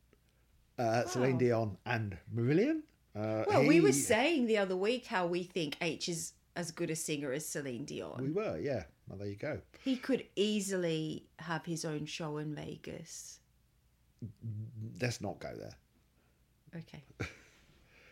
uh, 0.79 1.05
Celine 1.05 1.37
Dion 1.37 1.77
and 1.85 2.17
Marillion. 2.35 2.81
Uh, 3.15 3.45
Well, 3.47 3.67
we 3.67 3.81
were 3.81 3.93
saying 3.93 4.47
the 4.47 4.57
other 4.57 4.75
week 4.75 5.05
how 5.07 5.27
we 5.27 5.43
think 5.43 5.77
H 5.83 6.09
is 6.09 6.33
as 6.57 6.71
good 6.71 6.91
a 6.91 6.97
singer 6.97 7.31
as 7.33 7.47
Celine 7.47 7.85
Dion. 7.85 8.17
we 8.23 8.31
were, 8.31 8.59
yeah. 8.59 8.85
Well, 9.07 9.19
there 9.19 9.29
you 9.29 9.37
go. 9.37 9.61
He 9.85 9.97
could 9.97 10.25
easily 10.35 11.27
have 11.41 11.67
his 11.67 11.85
own 11.85 12.07
show 12.07 12.39
in 12.39 12.55
Vegas. 12.55 13.41
Let's 15.01 15.21
not 15.21 15.39
go 15.41 15.53
there. 15.57 15.77
Okay. 16.77 17.05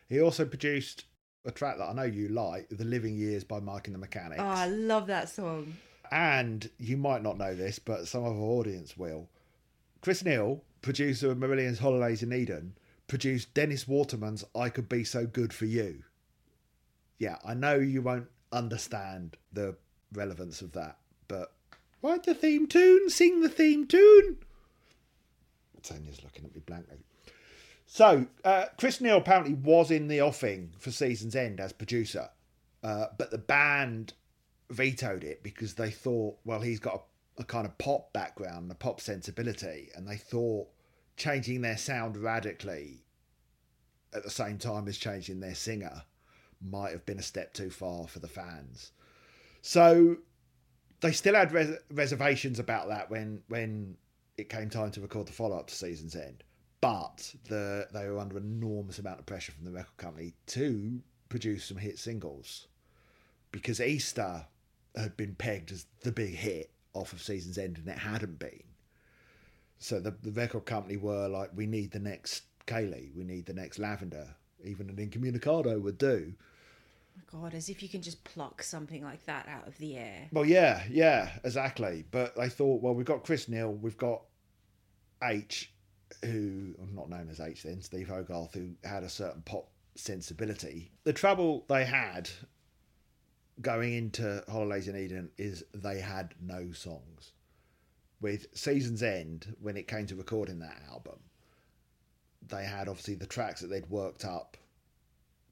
He 0.08 0.20
also 0.20 0.44
produced 0.44 1.04
a 1.44 1.52
track 1.52 1.78
that 1.78 1.84
I 1.84 1.92
know 1.92 2.02
you 2.02 2.28
like, 2.28 2.68
"The 2.68 2.84
Living 2.84 3.16
Years" 3.16 3.44
by 3.44 3.60
Mike 3.60 3.86
and 3.86 3.94
the 3.94 3.98
Mechanics. 4.00 4.42
Oh, 4.42 4.44
I 4.44 4.66
love 4.66 5.06
that 5.06 5.28
song. 5.28 5.74
And 6.10 6.68
you 6.78 6.96
might 6.96 7.22
not 7.22 7.38
know 7.38 7.54
this, 7.54 7.78
but 7.78 8.08
some 8.08 8.24
of 8.24 8.32
our 8.32 8.42
audience 8.42 8.96
will. 8.96 9.28
Chris 10.00 10.24
Neil, 10.24 10.64
producer 10.82 11.30
of 11.30 11.38
Marillion's 11.38 11.78
Holidays 11.78 12.24
in 12.24 12.32
Eden, 12.32 12.76
produced 13.06 13.54
Dennis 13.54 13.86
Waterman's 13.86 14.44
I 14.52 14.68
Could 14.68 14.88
Be 14.88 15.04
So 15.04 15.26
Good 15.26 15.52
for 15.52 15.66
You. 15.66 16.02
Yeah, 17.18 17.36
I 17.44 17.54
know 17.54 17.76
you 17.76 18.02
won't 18.02 18.28
understand 18.50 19.36
the 19.52 19.76
relevance 20.12 20.60
of 20.60 20.72
that, 20.72 20.98
but 21.28 21.52
write 22.02 22.24
the 22.24 22.34
theme 22.34 22.66
tune, 22.66 23.10
sing 23.10 23.42
the 23.42 23.48
theme 23.48 23.86
tune. 23.86 24.38
Tanya's 25.82 26.22
looking 26.22 26.44
at 26.44 26.54
me 26.54 26.62
blankly. 26.64 26.98
So, 27.86 28.26
uh, 28.44 28.66
Chris 28.78 29.00
Neil 29.00 29.18
apparently 29.18 29.54
was 29.54 29.90
in 29.90 30.06
the 30.06 30.20
offing 30.20 30.72
for 30.78 30.90
Season's 30.90 31.34
End 31.34 31.58
as 31.58 31.72
producer, 31.72 32.28
uh, 32.84 33.06
but 33.18 33.30
the 33.30 33.38
band 33.38 34.12
vetoed 34.70 35.24
it 35.24 35.42
because 35.42 35.74
they 35.74 35.90
thought, 35.90 36.38
well, 36.44 36.60
he's 36.60 36.78
got 36.78 37.02
a, 37.38 37.42
a 37.42 37.44
kind 37.44 37.66
of 37.66 37.76
pop 37.78 38.12
background, 38.12 38.70
a 38.70 38.74
pop 38.76 39.00
sensibility, 39.00 39.90
and 39.96 40.06
they 40.06 40.16
thought 40.16 40.68
changing 41.16 41.62
their 41.62 41.76
sound 41.76 42.16
radically 42.16 43.04
at 44.14 44.22
the 44.22 44.30
same 44.30 44.58
time 44.58 44.88
as 44.88 44.96
changing 44.96 45.40
their 45.40 45.54
singer 45.54 46.02
might 46.60 46.92
have 46.92 47.06
been 47.06 47.18
a 47.18 47.22
step 47.22 47.52
too 47.52 47.70
far 47.70 48.06
for 48.06 48.18
the 48.18 48.28
fans. 48.28 48.92
So 49.62 50.16
they 51.00 51.12
still 51.12 51.34
had 51.34 51.52
res- 51.52 51.78
reservations 51.90 52.58
about 52.58 52.88
that 52.88 53.10
when 53.10 53.42
when 53.48 53.96
it 54.40 54.48
came 54.48 54.70
time 54.70 54.90
to 54.92 55.00
record 55.00 55.26
the 55.26 55.32
follow 55.32 55.56
up 55.56 55.68
to 55.68 55.74
Season's 55.74 56.16
End. 56.16 56.42
But 56.80 57.34
the 57.48 57.86
they 57.92 58.08
were 58.08 58.18
under 58.18 58.38
enormous 58.38 58.98
amount 58.98 59.20
of 59.20 59.26
pressure 59.26 59.52
from 59.52 59.64
the 59.64 59.70
record 59.70 59.96
company 59.98 60.32
to 60.48 61.00
produce 61.28 61.64
some 61.64 61.76
hit 61.76 61.98
singles 61.98 62.66
because 63.52 63.80
Easter 63.80 64.46
had 64.96 65.16
been 65.16 65.34
pegged 65.34 65.72
as 65.72 65.86
the 66.02 66.12
big 66.12 66.34
hit 66.34 66.70
off 66.94 67.12
of 67.12 67.22
Season's 67.22 67.58
End 67.58 67.78
and 67.78 67.88
it 67.88 67.98
hadn't 67.98 68.38
been. 68.38 68.62
So 69.78 70.00
the, 70.00 70.14
the 70.22 70.32
record 70.32 70.66
company 70.66 70.96
were 70.96 71.28
like, 71.28 71.50
we 71.54 71.66
need 71.66 71.92
the 71.92 71.98
next 71.98 72.42
Kayleigh, 72.66 73.14
we 73.14 73.24
need 73.24 73.46
the 73.46 73.54
next 73.54 73.78
Lavender. 73.78 74.34
Even 74.62 74.90
an 74.90 74.96
Incommunicado 74.96 75.80
would 75.80 75.98
do. 75.98 76.34
God, 77.30 77.54
as 77.54 77.68
if 77.68 77.82
you 77.82 77.88
can 77.88 78.02
just 78.02 78.22
pluck 78.24 78.62
something 78.62 79.04
like 79.04 79.24
that 79.26 79.46
out 79.48 79.66
of 79.68 79.78
the 79.78 79.96
air. 79.96 80.28
Well, 80.32 80.44
yeah, 80.44 80.82
yeah, 80.90 81.30
exactly. 81.44 82.04
But 82.10 82.36
they 82.36 82.48
thought, 82.48 82.82
well, 82.82 82.94
we've 82.94 83.06
got 83.06 83.24
Chris 83.24 83.48
Neil, 83.48 83.72
we've 83.72 83.96
got 83.96 84.22
H, 85.22 85.72
who 86.24 86.74
not 86.92 87.10
known 87.10 87.28
as 87.30 87.40
H 87.40 87.62
then, 87.62 87.82
Steve 87.82 88.08
Hogarth, 88.08 88.54
who 88.54 88.72
had 88.84 89.02
a 89.02 89.08
certain 89.08 89.42
pop 89.42 89.70
sensibility. 89.94 90.92
The 91.04 91.12
trouble 91.12 91.64
they 91.68 91.84
had 91.84 92.30
going 93.60 93.94
into 93.94 94.42
Holidays 94.48 94.88
in 94.88 94.96
Eden 94.96 95.30
is 95.36 95.64
they 95.74 96.00
had 96.00 96.34
no 96.40 96.72
songs. 96.72 97.32
With 98.20 98.46
Season's 98.54 99.02
End, 99.02 99.56
when 99.60 99.76
it 99.76 99.88
came 99.88 100.06
to 100.06 100.14
recording 100.14 100.58
that 100.60 100.82
album, 100.90 101.18
they 102.46 102.64
had 102.64 102.88
obviously 102.88 103.14
the 103.14 103.26
tracks 103.26 103.60
that 103.60 103.68
they'd 103.68 103.88
worked 103.88 104.24
up 104.24 104.56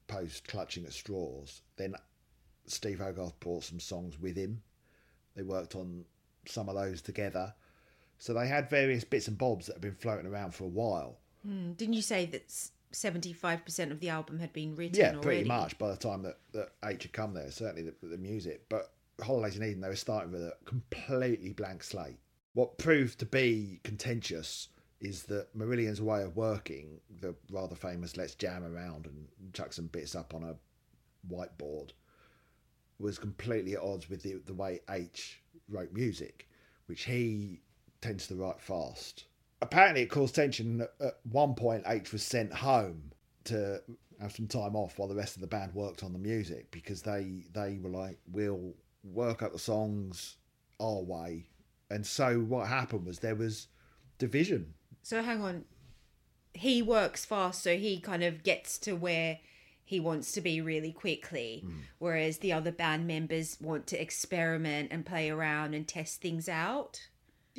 post 0.07 0.47
Clutching 0.47 0.85
at 0.85 0.93
Straws. 0.93 1.61
Then 1.77 1.95
Steve 2.65 2.99
Hogarth 2.99 3.39
brought 3.39 3.63
some 3.63 3.79
songs 3.79 4.19
with 4.19 4.35
him. 4.35 4.61
They 5.35 5.43
worked 5.43 5.75
on 5.75 6.05
some 6.45 6.69
of 6.69 6.75
those 6.75 7.01
together. 7.01 7.53
So 8.19 8.33
they 8.33 8.47
had 8.47 8.69
various 8.69 9.03
bits 9.03 9.27
and 9.27 9.37
bobs 9.37 9.65
that 9.65 9.73
had 9.73 9.81
been 9.81 9.95
floating 9.95 10.27
around 10.27 10.53
for 10.53 10.65
a 10.65 10.67
while. 10.67 11.17
Hmm, 11.45 11.71
Didn't 11.71 11.93
you 11.93 12.01
say 12.01 12.25
that 12.27 12.53
seventy-five 12.91 13.63
percent 13.65 13.91
of 13.91 14.01
the 14.01 14.09
album 14.09 14.39
had 14.39 14.53
been 14.53 14.75
written? 14.75 14.99
Yeah, 14.99 15.07
already? 15.11 15.21
pretty 15.21 15.43
much 15.45 15.77
by 15.77 15.89
the 15.89 15.97
time 15.97 16.21
that, 16.23 16.37
that 16.51 16.73
H 16.83 17.03
had 17.03 17.13
come 17.13 17.33
there, 17.33 17.49
certainly 17.49 17.83
the, 17.89 18.07
the 18.07 18.17
music. 18.17 18.65
But 18.69 18.91
Holidays 19.23 19.55
in 19.57 19.63
Eden, 19.63 19.81
they 19.81 19.87
were 19.87 19.95
starting 19.95 20.31
with 20.31 20.41
a 20.41 20.53
completely 20.65 21.53
blank 21.53 21.81
slate. 21.83 22.19
What 22.53 22.77
proved 22.77 23.19
to 23.19 23.25
be 23.25 23.79
contentious 23.83 24.67
is 24.99 25.23
that 25.23 25.55
Marillion's 25.57 26.01
way 26.01 26.23
of 26.23 26.35
working, 26.35 26.99
the 27.21 27.33
rather 27.51 27.75
famous 27.75 28.17
let's 28.17 28.35
jam 28.35 28.65
around 28.65 29.05
and 29.05 29.27
chuck 29.53 29.71
some 29.71 29.87
bits 29.87 30.13
up 30.13 30.33
on 30.33 30.43
a 30.43 30.55
whiteboard, 31.33 31.91
was 32.99 33.17
completely 33.17 33.75
at 33.75 33.81
odds 33.81 34.09
with 34.09 34.23
the, 34.23 34.41
the 34.45 34.53
way 34.53 34.81
H 34.89 35.41
wrote 35.69 35.93
music, 35.93 36.49
which 36.87 37.03
he 37.05 37.61
tends 38.01 38.27
to 38.27 38.35
write 38.35 38.61
fast. 38.61 39.25
Apparently, 39.61 40.03
it 40.03 40.09
caused 40.09 40.35
tension. 40.35 40.81
At 40.99 41.19
one 41.23 41.53
point, 41.55 41.83
H 41.85 42.11
was 42.11 42.23
sent 42.23 42.53
home 42.53 43.11
to 43.45 43.81
have 44.21 44.35
some 44.35 44.47
time 44.47 44.75
off 44.75 44.97
while 44.99 45.07
the 45.07 45.15
rest 45.15 45.35
of 45.35 45.41
the 45.41 45.47
band 45.47 45.73
worked 45.73 46.03
on 46.03 46.13
the 46.13 46.19
music 46.19 46.71
because 46.71 47.01
they 47.01 47.45
they 47.53 47.77
were 47.81 47.89
like, 47.89 48.19
"We'll 48.31 48.73
work 49.03 49.41
out 49.43 49.51
the 49.53 49.59
songs 49.59 50.37
our 50.79 51.01
way." 51.01 51.47
And 51.89 52.05
so 52.05 52.39
what 52.39 52.67
happened 52.67 53.05
was 53.05 53.19
there 53.19 53.35
was 53.35 53.67
division. 54.17 54.75
So 55.01 55.21
hang 55.23 55.41
on. 55.41 55.65
He 56.53 56.81
works 56.81 57.25
fast, 57.25 57.61
so 57.63 57.77
he 57.77 57.99
kind 57.99 58.23
of 58.23 58.43
gets 58.43 58.77
to 58.79 58.93
where 58.93 59.39
he 59.83 59.99
wants 59.99 60.31
to 60.33 60.41
be 60.41 60.61
really 60.61 60.91
quickly, 60.91 61.61
Hmm. 61.65 61.79
whereas 61.97 62.39
the 62.39 62.53
other 62.53 62.71
band 62.71 63.07
members 63.07 63.57
want 63.59 63.87
to 63.87 63.99
experiment 64.01 64.89
and 64.91 65.05
play 65.05 65.29
around 65.29 65.73
and 65.73 65.87
test 65.87 66.21
things 66.21 66.47
out. 66.47 67.07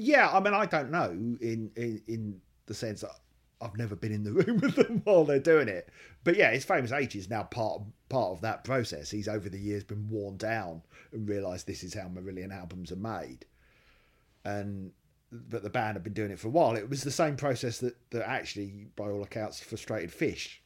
Yeah, 0.01 0.31
I 0.31 0.41
mean, 0.41 0.55
I 0.55 0.67
don't 0.67 0.91
know 0.91 1.11
in 1.11 1.71
in, 1.77 2.03
in 2.07 2.41
the 2.67 2.75
sense 2.75 3.03
that 3.03 3.13
I've 3.61 3.77
never 3.77 3.95
been 3.95 4.13
in 4.13 4.25
the 4.25 4.33
room 4.45 4.59
with 4.61 4.77
them 4.77 5.03
while 5.05 5.25
they're 5.25 5.39
doing 5.39 5.69
it. 5.69 5.91
But 6.25 6.37
yeah, 6.37 6.51
his 6.51 6.65
famous 6.65 6.93
H 6.93 7.15
is 7.15 7.29
now 7.29 7.43
part 7.43 7.83
part 8.09 8.33
of 8.33 8.41
that 8.41 8.65
process. 8.65 9.11
He's 9.11 9.29
over 9.29 9.49
the 9.49 9.59
years 9.59 9.85
been 9.85 10.09
worn 10.09 10.37
down 10.37 10.83
and 11.13 11.29
realised 11.29 11.67
this 11.67 11.85
is 11.85 11.95
how 11.95 12.09
Marillion 12.09 12.53
albums 12.53 12.91
are 12.93 12.97
made. 12.97 13.45
And 14.45 14.93
but 15.31 15.63
the 15.63 15.71
band 15.71 15.97
had 15.97 16.03
been 16.03 16.15
doing 16.15 16.31
it 16.31 16.39
for 16.39 16.49
a 16.49 16.53
while. 16.53 16.77
It 16.77 16.89
was 16.89 17.05
the 17.05 17.11
same 17.11 17.37
process 17.37 17.79
that, 17.79 17.95
that 18.11 18.29
actually, 18.29 18.89
by 18.97 19.11
all 19.11 19.23
accounts, 19.23 19.61
frustrated 19.61 20.11
Fish. 20.13 20.61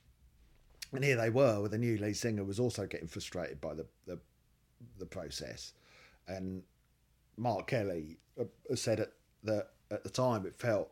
And 0.92 1.04
here 1.04 1.16
they 1.16 1.28
were 1.28 1.60
with 1.60 1.74
a 1.74 1.78
new 1.78 1.98
lead 1.98 2.16
singer 2.16 2.44
was 2.44 2.60
also 2.60 2.86
getting 2.86 3.08
frustrated 3.08 3.60
by 3.60 3.74
the 3.74 3.86
the, 4.06 4.20
the 4.98 5.06
process. 5.06 5.72
And 6.28 6.62
Mark 7.36 7.66
Kelly 7.66 8.18
uh, 8.40 8.44
said 8.76 9.00
at 9.00 9.12
the 9.44 9.66
at 9.90 10.02
the 10.04 10.10
time 10.10 10.46
it 10.46 10.56
felt 10.56 10.90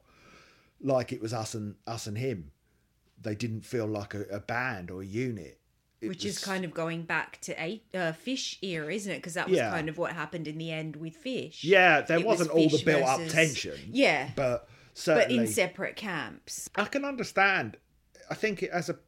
like 0.80 1.12
it 1.12 1.20
was 1.20 1.32
us 1.32 1.54
and 1.54 1.74
us 1.86 2.06
and 2.06 2.18
him. 2.18 2.50
They 3.20 3.34
didn't 3.34 3.62
feel 3.64 3.86
like 3.86 4.14
a, 4.14 4.22
a 4.30 4.40
band 4.40 4.90
or 4.90 5.02
a 5.02 5.06
unit. 5.06 5.58
It 6.00 6.08
which 6.08 6.24
is 6.24 6.40
kind 6.40 6.64
of 6.64 6.74
going 6.74 7.04
back 7.04 7.40
to 7.42 7.52
a 7.62 7.80
uh, 7.94 8.12
fish 8.12 8.58
era, 8.60 8.92
isn't 8.92 9.12
it? 9.12 9.16
Because 9.18 9.34
that 9.34 9.48
was 9.48 9.56
Yeah. 9.56 9.70
kind 9.70 9.88
of 9.88 9.98
what 9.98 10.12
happened 10.12 10.48
in 10.48 10.58
the 10.58 10.72
end 10.72 10.96
with 10.96 11.14
fish. 11.14 11.62
yeah. 11.62 12.00
There 12.00 12.18
It 12.18 12.26
was 12.26 12.38
wasn't 12.40 12.50
all 12.50 12.68
the 12.68 12.82
built 12.84 13.04
up 13.04 13.20
tension. 13.28 13.78
Yeah, 13.92 14.30
but 14.34 14.68
certainly, 14.94 15.36
but 15.36 15.46
in 15.46 15.52
separate 15.52 15.94
camps. 15.94 16.68
I 16.74 16.86
can 16.86 17.04
understand. 17.04 17.76
I 18.28 18.34
think 18.34 18.64
it, 18.64 18.70
as 18.70 18.88
a 18.90 18.98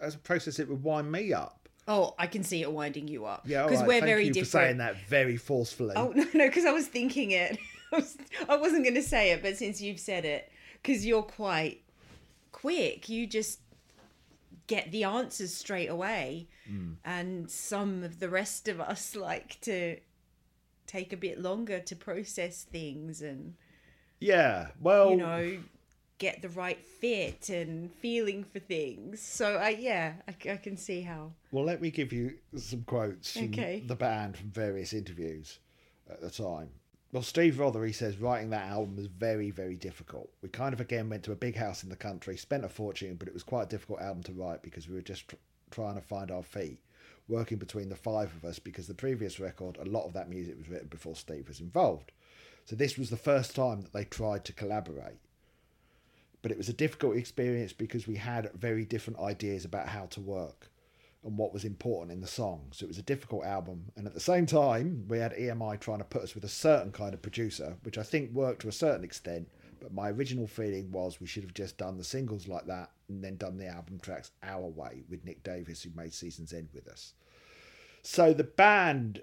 as 0.00 0.14
a 0.14 0.18
process, 0.18 0.58
it 0.60 0.68
would 0.68 0.84
wind 0.84 1.10
me 1.10 1.32
up. 1.32 1.68
Oh, 1.88 2.14
I 2.18 2.28
can 2.28 2.44
see 2.44 2.62
it 2.62 2.70
winding 2.72 3.08
you 3.08 3.24
up. 3.26 3.42
Yeah, 3.46 3.64
because 3.64 3.80
right, 3.80 3.88
we're 3.88 3.92
thank 3.94 4.04
very 4.04 4.26
you 4.26 4.32
different. 4.32 4.50
for 4.50 4.58
saying 4.58 4.78
that 4.78 4.96
very 5.08 5.36
forcefully. 5.36 5.94
Oh 5.96 6.12
no, 6.14 6.24
no, 6.34 6.46
because 6.46 6.64
I 6.64 6.70
was 6.72 6.86
thinking 6.86 7.32
it. 7.32 7.58
I, 7.94 7.98
was, 7.98 8.16
I 8.48 8.56
wasn't 8.56 8.84
going 8.84 8.94
to 8.96 9.02
say 9.02 9.30
it, 9.32 9.42
but 9.42 9.56
since 9.56 9.80
you've 9.80 10.00
said 10.00 10.24
it, 10.24 10.50
because 10.82 11.06
you're 11.06 11.22
quite 11.22 11.82
quick, 12.52 13.08
you 13.08 13.26
just 13.26 13.60
get 14.66 14.90
the 14.92 15.04
answers 15.04 15.54
straight 15.54 15.88
away, 15.88 16.48
Hmm. 16.66 16.92
and 17.04 17.50
some 17.50 18.02
of 18.02 18.20
the 18.20 18.28
rest 18.30 18.68
of 18.68 18.80
us 18.80 19.14
like 19.30 19.60
to 19.62 19.98
take 20.86 21.12
a 21.12 21.16
bit 21.16 21.38
longer 21.40 21.78
to 21.80 21.94
process 21.96 22.62
things, 22.64 23.20
and 23.20 23.54
yeah. 24.18 24.68
Well, 24.80 25.10
you 25.10 25.16
know, 25.18 25.58
get 26.16 26.40
the 26.40 26.48
right 26.48 26.82
fit 26.82 27.50
and 27.50 27.92
feeling 27.92 28.44
for 28.44 28.60
things. 28.60 29.20
So 29.20 29.56
I 29.56 29.70
yeah, 29.70 30.14
I 30.26 30.32
can 30.32 30.78
see 30.78 31.02
how. 31.02 31.32
Well, 31.52 31.64
let 31.64 31.82
me 31.82 31.90
give 31.90 32.14
you 32.14 32.34
some 32.56 32.84
quotes 32.84 33.32
from 33.32 33.50
the 33.50 33.96
band 33.98 34.38
from 34.38 34.50
various 34.50 34.94
interviews 34.94 35.58
at 36.08 36.22
the 36.22 36.30
time. 36.30 36.70
Well, 37.14 37.22
Steve 37.22 37.58
Rothery 37.58 37.94
says 37.94 38.18
writing 38.18 38.50
that 38.50 38.66
album 38.66 38.96
was 38.96 39.06
very, 39.06 39.52
very 39.52 39.76
difficult. 39.76 40.30
We 40.42 40.48
kind 40.48 40.72
of 40.72 40.80
again 40.80 41.08
went 41.08 41.22
to 41.22 41.30
a 41.30 41.36
big 41.36 41.54
house 41.54 41.84
in 41.84 41.88
the 41.88 41.94
country, 41.94 42.36
spent 42.36 42.64
a 42.64 42.68
fortune, 42.68 43.14
but 43.14 43.28
it 43.28 43.34
was 43.34 43.44
quite 43.44 43.62
a 43.62 43.68
difficult 43.68 44.00
album 44.00 44.24
to 44.24 44.32
write 44.32 44.62
because 44.62 44.88
we 44.88 44.96
were 44.96 45.00
just 45.00 45.28
tr- 45.28 45.36
trying 45.70 45.94
to 45.94 46.00
find 46.00 46.32
our 46.32 46.42
feet, 46.42 46.80
working 47.28 47.56
between 47.56 47.88
the 47.88 47.94
five 47.94 48.34
of 48.34 48.44
us 48.44 48.58
because 48.58 48.88
the 48.88 48.94
previous 48.94 49.38
record, 49.38 49.76
a 49.76 49.84
lot 49.84 50.06
of 50.06 50.12
that 50.14 50.28
music 50.28 50.58
was 50.58 50.68
written 50.68 50.88
before 50.88 51.14
Steve 51.14 51.46
was 51.46 51.60
involved. 51.60 52.10
So 52.64 52.74
this 52.74 52.98
was 52.98 53.10
the 53.10 53.16
first 53.16 53.54
time 53.54 53.82
that 53.82 53.92
they 53.92 54.06
tried 54.06 54.44
to 54.46 54.52
collaborate 54.52 55.20
but 56.42 56.50
it 56.50 56.58
was 56.58 56.68
a 56.68 56.74
difficult 56.74 57.16
experience 57.16 57.72
because 57.72 58.06
we 58.06 58.16
had 58.16 58.50
very 58.52 58.84
different 58.84 59.18
ideas 59.18 59.64
about 59.64 59.88
how 59.88 60.04
to 60.04 60.20
work 60.20 60.68
and 61.24 61.38
what 61.38 61.52
was 61.52 61.64
important 61.64 62.12
in 62.12 62.20
the 62.20 62.26
song. 62.26 62.66
So 62.72 62.84
it 62.84 62.88
was 62.88 62.98
a 62.98 63.02
difficult 63.02 63.44
album, 63.44 63.84
and 63.96 64.06
at 64.06 64.14
the 64.14 64.20
same 64.20 64.46
time, 64.46 65.04
we 65.08 65.18
had 65.18 65.32
EMI 65.32 65.80
trying 65.80 65.98
to 65.98 66.04
put 66.04 66.22
us 66.22 66.34
with 66.34 66.44
a 66.44 66.48
certain 66.48 66.92
kind 66.92 67.14
of 67.14 67.22
producer, 67.22 67.76
which 67.82 67.98
I 67.98 68.02
think 68.02 68.32
worked 68.32 68.62
to 68.62 68.68
a 68.68 68.72
certain 68.72 69.04
extent. 69.04 69.48
But 69.80 69.92
my 69.92 70.10
original 70.10 70.46
feeling 70.46 70.90
was 70.92 71.20
we 71.20 71.26
should 71.26 71.42
have 71.42 71.54
just 71.54 71.76
done 71.76 71.98
the 71.98 72.04
singles 72.04 72.48
like 72.48 72.66
that 72.66 72.90
and 73.08 73.22
then 73.22 73.36
done 73.36 73.58
the 73.58 73.66
album 73.66 73.98
tracks 74.00 74.30
our 74.42 74.66
way 74.66 75.02
with 75.10 75.24
Nick 75.24 75.42
Davis, 75.42 75.82
who 75.82 75.90
made 75.94 76.14
Seasons 76.14 76.52
End 76.52 76.68
with 76.72 76.88
us. 76.88 77.14
So 78.02 78.32
the 78.32 78.44
band 78.44 79.22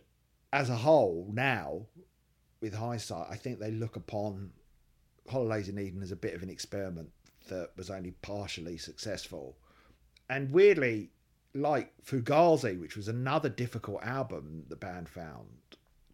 as 0.54 0.70
a 0.70 0.76
whole 0.76 1.30
now, 1.34 1.84
with 2.62 2.76
hindsight, 2.76 3.28
I 3.30 3.36
think 3.36 3.60
they 3.60 3.72
look 3.72 3.96
upon 3.96 4.52
Holidays 5.30 5.70
in 5.70 5.80
Eden 5.80 6.02
as 6.02 6.12
a 6.12 6.16
bit 6.16 6.34
of 6.34 6.44
an 6.44 6.50
experiment 6.50 7.10
that 7.48 7.72
was 7.76 7.90
only 7.90 8.12
partially 8.22 8.78
successful. 8.78 9.58
And 10.30 10.52
weirdly, 10.52 11.12
like 11.54 11.94
Fugazi, 12.06 12.80
which 12.80 12.96
was 12.96 13.08
another 13.08 13.50
difficult 13.50 14.04
album 14.04 14.64
the 14.70 14.76
band 14.76 15.10
found 15.10 15.48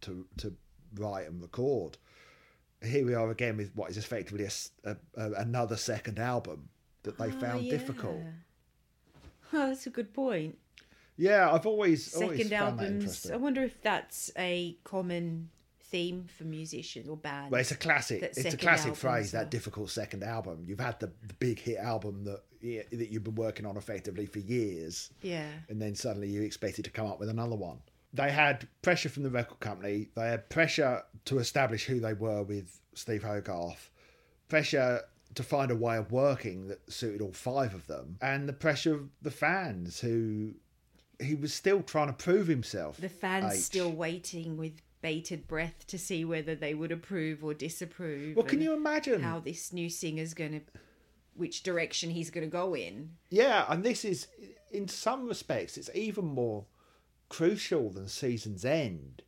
to 0.02 0.26
to 0.38 0.54
write 0.96 1.28
and 1.28 1.42
record, 1.42 1.98
here 2.84 3.06
we 3.06 3.14
are 3.14 3.30
again 3.30 3.58
with 3.58 3.72
what 3.76 3.90
is 3.90 3.98
effectively 3.98 4.46
a 4.46 4.90
a 4.90 4.98
a 5.16 5.32
another 5.34 5.78
second 5.78 6.20
album 6.20 6.70
that 7.04 7.18
they 7.18 7.28
Oh, 7.28 7.32
found 7.32 7.70
difficult. 7.70 8.18
yeah. 8.24 8.32
Oh, 9.54 9.68
that's 9.70 9.88
a 9.88 9.90
good 9.90 10.14
point. 10.14 10.58
Yeah, 11.16 11.52
I've 11.52 11.66
always 11.66 12.14
always 12.16 12.38
Second 12.38 12.50
found 12.52 12.80
albums. 12.82 13.32
I 13.32 13.38
wonder 13.38 13.64
if 13.64 13.82
that's 13.82 14.30
a 14.38 14.78
common 14.84 15.50
theme 15.90 16.26
for 16.38 16.44
musicians 16.44 17.08
or 17.08 17.18
bands. 17.18 17.52
Well, 17.52 17.62
it's 17.62 17.72
a 17.72 17.76
classic. 17.76 18.22
It's 18.22 18.54
a 18.54 18.58
classic 18.58 18.96
phrase. 18.96 19.32
That 19.32 19.52
difficult 19.52 19.90
second 19.90 20.24
album. 20.24 20.64
You've 20.68 20.80
had 20.80 21.00
the, 21.00 21.12
the 21.28 21.34
big 21.36 21.60
hit 21.60 21.78
album 21.78 22.24
that 22.26 22.44
yeah, 22.62 22.82
that 22.92 23.10
you've 23.10 23.24
been 23.24 23.36
working 23.36 23.66
on 23.66 23.78
effectively 23.78 24.26
for 24.26 24.40
years, 24.40 25.12
yeah. 25.22 25.48
and 25.70 25.82
then 25.82 25.96
suddenly 25.96 26.30
you 26.30 26.42
expected 26.42 26.86
to 26.86 26.92
come 26.92 27.08
up 27.08 27.20
with 27.20 27.30
another 27.30 27.56
one. 27.56 27.80
They 28.14 28.32
had 28.32 28.68
pressure 28.82 29.10
from 29.10 29.24
the 29.24 29.30
record 29.30 29.60
company. 29.60 30.08
They 30.16 30.30
had 30.30 30.50
pressure 30.50 31.04
to 31.26 31.40
establish 31.40 31.86
who 31.86 32.00
they 32.00 32.14
were 32.14 32.44
with 32.44 32.80
Steve 32.94 33.24
Hogarth. 33.24 33.92
Pressure 34.48 35.02
to 35.36 35.44
find 35.44 35.72
a 35.72 35.76
way 35.76 35.98
of 35.98 36.12
working 36.12 36.68
that 36.70 36.92
suited 36.92 37.22
all 37.22 37.34
five 37.34 37.74
of 37.74 37.86
them, 37.88 38.18
and 38.22 38.50
the 38.50 38.54
pressure 38.54 38.94
of 38.94 39.10
the 39.22 39.32
fans 39.32 40.00
who 40.00 40.54
he 41.20 41.36
was 41.36 41.54
still 41.54 41.82
trying 41.82 42.08
to 42.08 42.14
prove 42.14 42.48
himself. 42.48 42.98
The 42.98 43.10
fans 43.10 43.54
H. 43.54 43.62
still 43.62 43.92
waiting 43.92 44.58
with 44.58 44.74
bated 45.02 45.48
breath 45.48 45.86
to 45.88 45.98
see 45.98 46.26
whether 46.26 46.56
they 46.56 46.74
would 46.74 46.92
approve 46.92 47.44
or 47.44 47.54
disapprove. 47.54 48.36
Well, 48.36 48.46
can 48.46 48.62
you 48.62 48.74
imagine? 48.74 49.22
how 49.22 49.40
this 49.40 49.72
new 49.74 49.90
singer's 49.90 50.34
going 50.34 50.54
to, 50.54 50.62
which 51.36 51.64
direction 51.64 52.10
he's 52.10 52.30
going 52.30 52.46
to 52.46 52.52
go 52.52 52.76
in? 52.76 53.12
Yeah, 53.30 53.66
and 53.70 53.84
this 53.84 54.04
is, 54.04 54.28
in 54.72 54.88
some 54.88 55.28
respects, 55.28 55.78
it's 55.78 55.90
even 55.94 56.26
more 56.26 56.66
crucial 57.30 57.90
than 57.90 58.08
Season's 58.08 58.66
End 58.66 59.22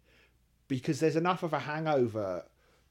because 0.68 1.00
there's 1.00 1.16
enough 1.16 1.44
of 1.44 1.54
a 1.54 1.60
hangover 1.60 2.46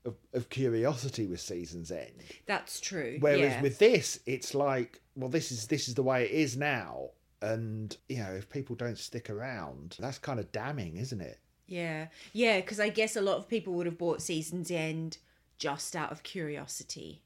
of, 0.04 0.16
of 0.32 0.48
curiosity 0.48 1.26
with 1.26 1.40
Season's 1.40 1.90
End. 1.90 2.22
That's 2.46 2.80
true. 2.80 3.16
Whereas 3.20 3.52
yeah. 3.52 3.62
with 3.62 3.78
this, 3.78 4.20
it's 4.26 4.54
like, 4.54 5.00
well, 5.16 5.28
this 5.28 5.50
is 5.50 5.66
this 5.66 5.88
is 5.88 5.94
the 5.94 6.02
way 6.02 6.24
it 6.24 6.30
is 6.30 6.56
now, 6.56 7.10
and 7.40 7.96
you 8.08 8.18
know, 8.18 8.32
if 8.32 8.50
people 8.50 8.76
don't 8.76 8.98
stick 8.98 9.30
around, 9.30 9.96
that's 9.98 10.18
kind 10.18 10.40
of 10.40 10.50
damning, 10.52 10.96
isn't 10.96 11.20
it? 11.20 11.38
Yeah, 11.68 12.06
yeah, 12.32 12.60
because 12.60 12.80
I 12.80 12.88
guess 12.88 13.14
a 13.14 13.20
lot 13.20 13.36
of 13.36 13.48
people 13.48 13.74
would 13.74 13.86
have 13.86 13.98
bought 13.98 14.22
Season's 14.22 14.70
End 14.70 15.18
just 15.58 15.94
out 15.94 16.10
of 16.10 16.22
curiosity. 16.22 17.22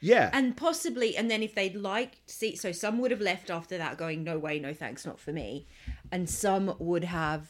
Yeah, 0.00 0.28
And 0.32 0.56
possibly, 0.56 1.16
and 1.16 1.30
then 1.30 1.42
if 1.42 1.54
they'd 1.54 1.74
liked, 1.74 2.30
see, 2.30 2.54
so 2.54 2.70
some 2.70 2.98
would 2.98 3.10
have 3.10 3.20
left 3.20 3.48
after 3.48 3.78
that 3.78 3.96
going, 3.96 4.22
no 4.24 4.38
way, 4.38 4.58
no 4.58 4.74
thanks, 4.74 5.06
not 5.06 5.18
for 5.18 5.32
me. 5.32 5.66
And 6.12 6.28
some 6.28 6.74
would 6.78 7.04
have 7.04 7.48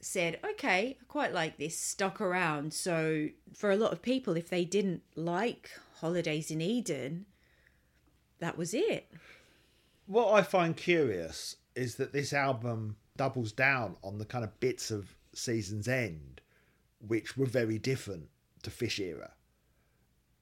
said, 0.00 0.38
okay, 0.44 0.98
I 1.00 1.04
quite 1.08 1.32
like 1.32 1.56
this, 1.56 1.78
stuck 1.78 2.20
around. 2.20 2.74
So 2.74 3.28
for 3.54 3.70
a 3.70 3.76
lot 3.76 3.92
of 3.92 4.02
people, 4.02 4.36
if 4.36 4.50
they 4.50 4.64
didn't 4.66 5.02
like 5.16 5.70
Holidays 6.00 6.50
in 6.50 6.60
Eden, 6.60 7.24
that 8.40 8.58
was 8.58 8.74
it. 8.74 9.10
what 10.06 10.32
I 10.34 10.42
find 10.42 10.76
curious 10.76 11.56
is 11.74 11.94
that 11.94 12.12
this 12.12 12.32
album 12.34 12.96
doubles 13.16 13.52
down 13.52 13.96
on 14.02 14.18
the 14.18 14.24
kind 14.24 14.44
of 14.44 14.58
bits 14.60 14.90
of 14.90 15.14
Season's 15.34 15.88
End, 15.88 16.40
which 17.06 17.36
were 17.36 17.46
very 17.46 17.78
different 17.78 18.28
to 18.62 18.70
Fish 18.70 18.98
Era. 18.98 19.32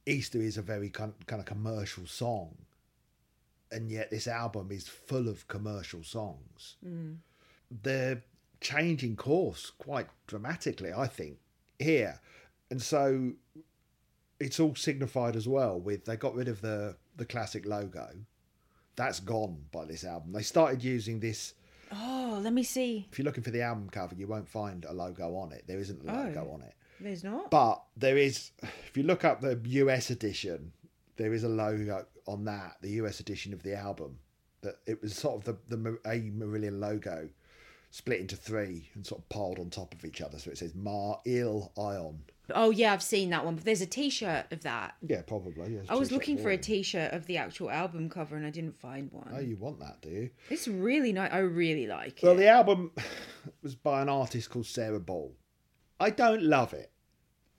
Easter 0.06 0.40
is 0.40 0.56
a 0.56 0.62
very 0.62 0.90
kind 0.90 1.12
kind 1.26 1.40
of 1.40 1.46
commercial 1.46 2.06
song, 2.06 2.56
and 3.70 3.90
yet 3.90 4.10
this 4.10 4.26
album 4.26 4.70
is 4.70 4.88
full 4.88 5.28
of 5.28 5.46
commercial 5.48 6.02
songs. 6.02 6.76
Mm. 6.86 7.18
They're 7.82 8.22
changing 8.60 9.16
course 9.16 9.70
quite 9.78 10.08
dramatically, 10.26 10.92
I 10.92 11.06
think, 11.06 11.38
here, 11.78 12.20
and 12.70 12.80
so 12.80 13.32
it's 14.38 14.58
all 14.58 14.74
signified 14.74 15.36
as 15.36 15.46
well 15.46 15.78
with 15.78 16.06
they 16.06 16.16
got 16.16 16.34
rid 16.34 16.48
of 16.48 16.60
the 16.62 16.96
the 17.16 17.26
classic 17.26 17.66
logo 17.66 18.08
that's 18.96 19.20
gone 19.20 19.64
by 19.72 19.84
this 19.86 20.04
album. 20.04 20.32
They 20.32 20.42
started 20.42 20.84
using 20.84 21.20
this. 21.20 21.54
Oh, 21.92 22.40
let 22.42 22.52
me 22.52 22.62
see. 22.62 23.06
If 23.10 23.18
you're 23.18 23.24
looking 23.24 23.42
for 23.42 23.50
the 23.50 23.62
album 23.62 23.88
cover, 23.90 24.14
you 24.14 24.26
won't 24.26 24.48
find 24.48 24.84
a 24.84 24.92
logo 24.92 25.34
on 25.36 25.52
it. 25.52 25.64
There 25.66 25.78
isn't 25.78 26.02
a 26.02 26.12
logo 26.12 26.48
Oh. 26.50 26.54
on 26.54 26.62
it. 26.62 26.74
There's 27.00 27.24
not. 27.24 27.50
But 27.50 27.82
there 27.96 28.16
is, 28.18 28.50
if 28.88 28.96
you 28.96 29.02
look 29.02 29.24
up 29.24 29.40
the 29.40 29.58
US 29.64 30.10
edition, 30.10 30.72
there 31.16 31.32
is 31.32 31.44
a 31.44 31.48
logo 31.48 32.06
on 32.26 32.44
that, 32.44 32.76
the 32.82 32.90
US 33.02 33.20
edition 33.20 33.52
of 33.52 33.62
the 33.62 33.74
album. 33.74 34.18
That 34.62 34.76
it 34.86 35.00
was 35.00 35.14
sort 35.14 35.36
of 35.36 35.44
the, 35.68 35.76
the 35.76 35.98
A 36.06 36.20
Marillion 36.20 36.78
logo 36.80 37.30
split 37.90 38.20
into 38.20 38.36
three 38.36 38.90
and 38.94 39.04
sort 39.06 39.20
of 39.22 39.28
piled 39.30 39.58
on 39.58 39.70
top 39.70 39.94
of 39.94 40.04
each 40.04 40.20
other. 40.20 40.38
So 40.38 40.50
it 40.50 40.58
says 40.58 40.74
Mar 40.74 41.18
Il 41.24 41.72
Ion. 41.78 42.20
Oh, 42.54 42.70
yeah, 42.70 42.92
I've 42.92 43.02
seen 43.02 43.30
that 43.30 43.44
one. 43.44 43.54
But 43.56 43.64
there's 43.64 43.80
a 43.80 43.86
t 43.86 44.10
shirt 44.10 44.46
of 44.50 44.62
that. 44.62 44.94
Yeah, 45.06 45.22
probably. 45.22 45.74
yeah, 45.74 45.80
I 45.88 45.94
was 45.96 46.12
looking 46.12 46.38
for 46.38 46.50
a 46.50 46.56
T-shirt 46.58 47.12
of 47.12 47.26
the 47.26 47.36
actual 47.36 47.70
album 47.70 48.08
cover 48.08 48.36
and 48.36 48.46
I 48.46 48.50
didn't 48.50 48.78
find 48.78 49.10
one. 49.12 49.30
Oh, 49.34 49.40
you 49.40 49.56
want 49.56 49.80
that, 49.80 50.00
do 50.02 50.08
you? 50.10 50.30
It's 50.48 50.68
really 50.68 51.12
nice. 51.12 51.30
I 51.32 51.38
really 51.38 51.86
like 51.86 52.20
Well, 52.22 52.32
it. 52.32 52.36
Well, 52.36 52.44
the 52.44 52.48
album 52.48 52.92
was 53.62 53.74
by 53.74 54.02
an 54.02 54.08
artist 54.08 54.50
called 54.50 54.66
Sarah 54.66 55.00
Ball. 55.00 55.34
I 55.98 56.10
don't 56.10 56.42
love 56.42 56.72
it. 56.72 56.90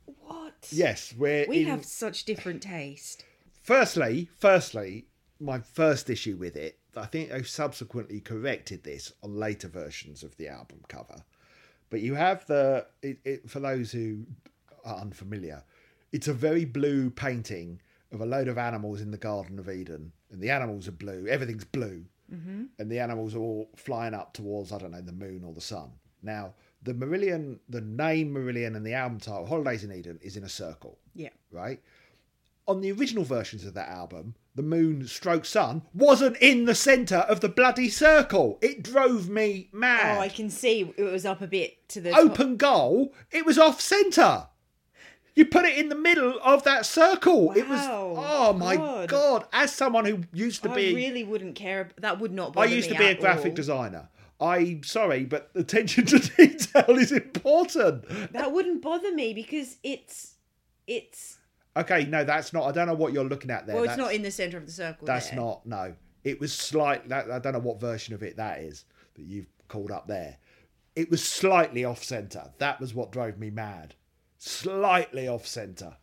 What? 0.05 0.67
Yes, 0.71 1.13
we're 1.17 1.45
We 1.47 1.61
in, 1.61 1.67
have 1.67 1.85
such 1.85 2.25
different 2.25 2.61
taste. 2.61 3.23
Firstly, 3.61 4.29
firstly, 4.39 5.05
my 5.39 5.59
first 5.59 6.09
issue 6.09 6.35
with 6.37 6.55
it, 6.55 6.79
I 6.95 7.05
think 7.05 7.29
they've 7.29 7.47
subsequently 7.47 8.19
corrected 8.19 8.83
this 8.83 9.13
on 9.23 9.35
later 9.35 9.67
versions 9.67 10.23
of 10.23 10.35
the 10.37 10.47
album 10.49 10.81
cover. 10.87 11.23
But 11.89 12.01
you 12.01 12.15
have 12.15 12.45
the 12.45 12.87
it, 13.01 13.19
it 13.23 13.49
for 13.49 13.59
those 13.59 13.91
who 13.91 14.25
are 14.85 14.97
unfamiliar, 14.97 15.63
it's 16.11 16.27
a 16.27 16.33
very 16.33 16.65
blue 16.65 17.09
painting 17.09 17.81
of 18.11 18.21
a 18.21 18.25
load 18.25 18.47
of 18.47 18.57
animals 18.57 19.01
in 19.01 19.11
the 19.11 19.17
Garden 19.17 19.57
of 19.59 19.69
Eden, 19.69 20.11
and 20.31 20.41
the 20.41 20.49
animals 20.49 20.87
are 20.87 20.93
blue. 20.93 21.27
Everything's 21.27 21.63
blue, 21.63 22.05
mm-hmm. 22.33 22.65
and 22.77 22.91
the 22.91 22.99
animals 22.99 23.35
are 23.35 23.39
all 23.39 23.69
flying 23.75 24.13
up 24.13 24.33
towards 24.33 24.71
I 24.71 24.77
don't 24.77 24.91
know 24.91 25.01
the 25.01 25.11
moon 25.11 25.43
or 25.45 25.53
the 25.53 25.61
sun. 25.61 25.91
Now, 26.21 26.53
the 26.83 26.93
Marillion, 26.93 27.59
the 27.69 27.81
name 27.81 28.33
Marillion, 28.33 28.75
and 28.75 28.85
the 28.85 28.93
album 28.93 29.19
title 29.19 29.45
Holidays 29.45 29.83
in 29.83 29.91
Eden 29.91 30.19
is 30.21 30.37
in 30.37 30.43
a 30.43 30.49
circle 30.49 30.97
Yeah. 31.13 31.29
right? 31.51 31.81
On 32.67 32.81
the 32.81 32.91
original 32.91 33.23
versions 33.23 33.65
of 33.65 33.73
that 33.73 33.89
album, 33.89 34.35
the 34.55 34.61
moon 34.61 35.07
stroke 35.07 35.45
sun 35.45 35.81
wasn't 35.93 36.37
in 36.37 36.65
the 36.65 36.75
centre 36.75 37.17
of 37.17 37.39
the 37.39 37.49
bloody 37.49 37.89
circle. 37.89 38.59
It 38.61 38.83
drove 38.83 39.29
me 39.29 39.69
mad. 39.71 40.17
Oh, 40.17 40.21
I 40.21 40.29
can 40.29 40.49
see 40.49 40.93
it 40.95 41.03
was 41.03 41.25
up 41.25 41.41
a 41.41 41.47
bit 41.47 41.87
to 41.89 42.01
the 42.01 42.15
Open 42.15 42.57
goal, 42.57 43.13
it 43.31 43.45
was 43.45 43.57
off 43.57 43.81
centre. 43.81 44.47
You 45.35 45.45
put 45.45 45.65
it 45.65 45.77
in 45.77 45.89
the 45.89 45.95
middle 45.95 46.37
of 46.43 46.63
that 46.63 46.85
circle. 46.85 47.51
It 47.53 47.67
was 47.67 47.79
oh 47.83 48.53
my 48.53 48.75
God. 48.75 49.09
god! 49.09 49.45
As 49.53 49.73
someone 49.73 50.05
who 50.05 50.21
used 50.33 50.61
to 50.63 50.67
Top. 50.67 50.77
be 50.77 50.91
I 50.91 50.95
really 50.95 51.23
wouldn't 51.23 51.55
care. 51.55 51.89
That 51.99 52.19
would 52.19 52.33
not 52.33 52.53
bother 52.53 52.67
me. 52.67 52.73
I 52.73 52.75
used 52.75 52.89
to 52.89 52.97
be 52.97 53.05
a 53.05 53.15
graphic 53.15 53.51
all. 53.51 53.55
designer. 53.55 54.09
I'm 54.41 54.83
sorry, 54.83 55.23
but 55.25 55.51
attention 55.55 56.05
to 56.07 56.19
detail 56.37 56.97
is 56.97 57.11
important. 57.11 58.33
That 58.33 58.51
wouldn't 58.51 58.81
bother 58.81 59.13
me 59.13 59.33
because 59.33 59.77
it's 59.83 60.35
it's 60.87 61.37
Okay, 61.77 62.03
no, 62.05 62.23
that's 62.25 62.51
not. 62.51 62.65
I 62.65 62.71
don't 62.71 62.87
know 62.87 62.93
what 62.95 63.13
you're 63.13 63.23
looking 63.23 63.51
at 63.51 63.65
there. 63.65 63.75
well, 63.75 63.85
it's 63.85 63.91
That's- 63.91 64.07
not 64.07 64.13
in 64.15 64.23
the 64.23 64.31
center 64.31 64.57
of 64.57 64.65
the 64.65 64.71
circle. 64.71 65.05
That's 65.07 65.29
there. 65.29 65.39
not. 65.39 65.65
No, 65.65 65.93
it 66.23 66.39
was 66.39 66.51
slight. 66.51 67.07
That, 67.07 67.31
I 67.31 67.39
don't 67.39 67.53
know 67.53 67.59
what 67.59 67.79
version 67.79 68.13
of 68.13 68.23
it 68.23 68.35
that 68.37 68.59
is 68.59 68.83
that 69.15 69.21
you've 69.23 69.47
called 69.69 69.91
up 69.91 70.07
there. 70.07 70.37
It 70.95 71.09
was 71.09 71.23
slightly 71.23 71.85
off 71.85 72.03
center. 72.03 72.51
That 72.57 72.81
was 72.81 72.93
what 72.93 73.11
drove 73.13 73.37
me 73.37 73.49
mad. 73.49 73.95
Slightly 74.43 75.27
off 75.27 75.45
center. 75.45 75.97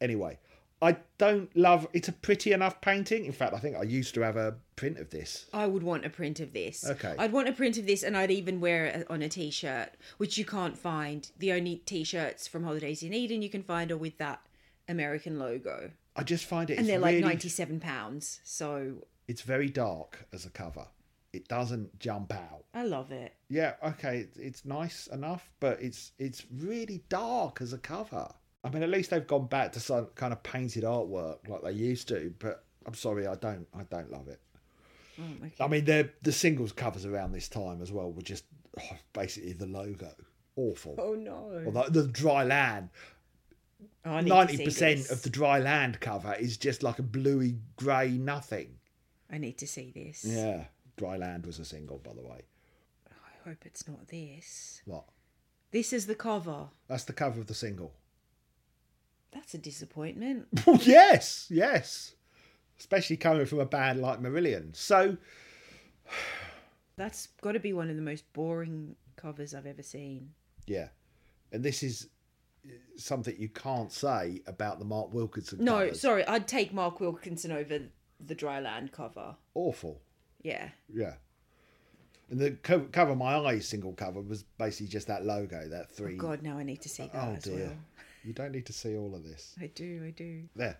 Anyway, 0.00 0.38
I 0.80 0.96
don't 1.18 1.54
love. 1.56 1.88
It's 1.92 2.06
a 2.06 2.12
pretty 2.12 2.52
enough 2.52 2.80
painting. 2.80 3.24
In 3.24 3.32
fact, 3.32 3.52
I 3.52 3.58
think 3.58 3.76
I 3.76 3.82
used 3.82 4.14
to 4.14 4.20
have 4.20 4.36
a 4.36 4.54
print 4.76 4.98
of 4.98 5.10
this. 5.10 5.46
I 5.52 5.66
would 5.66 5.82
want 5.82 6.04
a 6.04 6.08
print 6.10 6.38
of 6.38 6.52
this. 6.52 6.88
Okay. 6.88 7.16
I'd 7.18 7.32
want 7.32 7.48
a 7.48 7.52
print 7.52 7.76
of 7.76 7.84
this, 7.86 8.04
and 8.04 8.16
I'd 8.16 8.30
even 8.30 8.60
wear 8.60 8.86
it 8.86 9.06
on 9.10 9.22
a 9.22 9.28
t-shirt, 9.28 9.90
which 10.18 10.38
you 10.38 10.44
can't 10.44 10.78
find. 10.78 11.28
The 11.36 11.50
only 11.52 11.76
t-shirts 11.84 12.46
from 12.46 12.62
Holidays 12.62 13.02
in 13.02 13.12
Eden 13.12 13.42
you 13.42 13.50
can 13.50 13.64
find 13.64 13.90
are 13.90 13.96
with 13.96 14.18
that 14.18 14.40
American 14.88 15.40
logo, 15.40 15.90
I 16.14 16.22
just 16.22 16.44
find 16.44 16.70
it. 16.70 16.78
and 16.78 16.88
they're 16.88 17.00
like 17.00 17.18
ninety-seven 17.18 17.80
pounds. 17.80 18.40
So 18.44 19.04
It's 19.26 19.42
very 19.42 19.68
dark 19.68 20.26
as 20.32 20.46
a 20.46 20.50
cover. 20.50 20.86
It 21.34 21.48
doesn't 21.48 21.98
jump 21.98 22.32
out. 22.32 22.64
I 22.72 22.84
love 22.84 23.10
it. 23.10 23.34
Yeah, 23.48 23.74
okay, 23.82 24.28
it's- 24.36 24.64
nice 24.64 25.08
enough, 25.08 25.50
but 25.60 25.82
it's 25.82 26.12
it's 26.18 26.46
really 26.50 27.02
dark 27.08 27.60
as 27.60 27.72
a 27.72 27.78
cover. 27.78 28.32
I 28.62 28.70
mean, 28.70 28.82
at 28.82 28.88
least 28.88 29.10
they've 29.10 29.26
gone 29.26 29.46
back 29.46 29.72
to 29.72 29.80
some 29.80 30.06
kind 30.14 30.32
of 30.32 30.42
painted 30.42 30.84
artwork 30.84 31.46
like 31.48 31.62
they 31.62 31.72
used 31.72 32.08
to. 32.08 32.32
But 32.38 32.64
I'm 32.86 32.94
sorry, 32.94 33.26
I 33.26 33.34
don't, 33.34 33.66
I 33.74 33.82
don't 33.82 34.10
love 34.10 34.28
it. 34.28 34.40
Oh, 35.20 35.22
okay. 35.46 35.54
I 35.60 35.68
mean, 35.68 35.84
the 35.84 36.10
the 36.22 36.32
singles 36.32 36.72
covers 36.72 37.04
around 37.04 37.32
this 37.32 37.48
time 37.48 37.82
as 37.82 37.92
well 37.92 38.10
were 38.12 38.22
just 38.22 38.44
oh, 38.80 38.96
basically 39.12 39.52
the 39.52 39.66
logo, 39.66 40.10
awful. 40.56 40.96
Oh 40.98 41.14
no! 41.14 41.62
Or 41.66 41.72
the, 41.72 42.02
the 42.02 42.08
dry 42.08 42.44
land. 42.44 42.90
Oh, 44.04 44.10
I 44.12 44.20
need 44.20 44.28
to 44.30 44.34
Ninety 44.34 44.56
see 44.56 44.64
percent 44.64 45.10
of 45.10 45.22
the 45.22 45.30
dry 45.30 45.58
land 45.58 46.00
cover 46.00 46.34
is 46.34 46.56
just 46.56 46.82
like 46.82 46.98
a 46.98 47.02
bluey 47.02 47.56
grey 47.76 48.10
nothing. 48.10 48.78
I 49.30 49.38
need 49.38 49.58
to 49.58 49.66
see 49.66 49.90
this. 49.94 50.24
Yeah, 50.24 50.64
dry 50.96 51.16
land 51.16 51.46
was 51.46 51.58
a 51.58 51.64
single, 51.64 51.98
by 51.98 52.12
the 52.12 52.22
way. 52.22 52.42
I 53.10 53.48
hope 53.48 53.64
it's 53.66 53.86
not 53.88 54.08
this. 54.08 54.82
What? 54.84 55.04
This 55.70 55.92
is 55.92 56.06
the 56.06 56.14
cover. 56.14 56.68
That's 56.88 57.04
the 57.04 57.12
cover 57.12 57.40
of 57.40 57.46
the 57.46 57.54
single. 57.54 57.92
That's 59.32 59.54
a 59.54 59.58
disappointment. 59.58 60.46
Well, 60.66 60.78
yes, 60.82 61.46
yes. 61.50 62.14
Especially 62.78 63.16
coming 63.16 63.46
from 63.46 63.60
a 63.60 63.66
band 63.66 64.00
like 64.00 64.20
Marillion. 64.20 64.74
So, 64.76 65.16
That's 66.96 67.28
got 67.42 67.52
to 67.52 67.60
be 67.60 67.72
one 67.72 67.90
of 67.90 67.96
the 67.96 68.02
most 68.02 68.32
boring 68.32 68.94
covers 69.16 69.54
I've 69.54 69.66
ever 69.66 69.82
seen. 69.82 70.30
yeah. 70.66 70.88
And 71.52 71.62
this 71.62 71.84
is 71.84 72.08
uh, 72.66 72.70
something 72.96 73.36
you 73.38 73.48
can't 73.48 73.92
say 73.92 74.40
about 74.48 74.80
the 74.80 74.84
Mark 74.84 75.14
Wilkinson 75.14 75.62
No, 75.64 75.78
covers. 75.84 76.00
sorry, 76.00 76.26
I'd 76.26 76.48
take 76.48 76.72
Mark 76.72 76.98
Wilkinson 76.98 77.52
over 77.52 77.78
the 78.24 78.34
Dryland 78.34 78.90
cover. 78.90 79.36
Awful. 79.54 80.00
Yeah. 80.44 80.68
Yeah. 80.94 81.14
And 82.30 82.38
the 82.40 82.52
co- 82.52 82.86
cover 82.92 83.16
my 83.16 83.34
eyes 83.36 83.66
single 83.68 83.92
cover 83.94 84.20
was 84.20 84.44
basically 84.58 84.86
just 84.88 85.08
that 85.08 85.24
logo, 85.26 85.68
that 85.68 85.90
three. 85.90 86.16
God, 86.16 86.42
now 86.42 86.56
I 86.58 86.62
need 86.62 86.80
to 86.82 86.88
see 86.88 87.10
that 87.12 87.28
Oh, 87.28 87.32
as 87.32 87.42
dear. 87.42 87.66
well. 87.66 87.76
You 88.22 88.32
don't 88.32 88.52
need 88.52 88.66
to 88.66 88.72
see 88.72 88.96
all 88.96 89.14
of 89.14 89.24
this. 89.24 89.54
I 89.60 89.66
do, 89.66 90.02
I 90.06 90.10
do. 90.10 90.44
There. 90.54 90.78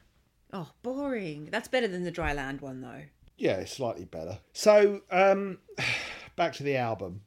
Oh, 0.53 0.71
boring. 0.83 1.49
That's 1.51 1.69
better 1.69 1.89
than 1.89 2.05
the 2.05 2.11
dry 2.11 2.33
land 2.33 2.61
one, 2.61 2.81
though. 2.81 3.03
Yeah, 3.37 3.57
it's 3.57 3.73
slightly 3.73 4.05
better. 4.05 4.39
So, 4.53 5.03
um, 5.11 5.59
back 6.37 6.53
to 6.55 6.63
the 6.63 6.77
album 6.77 7.23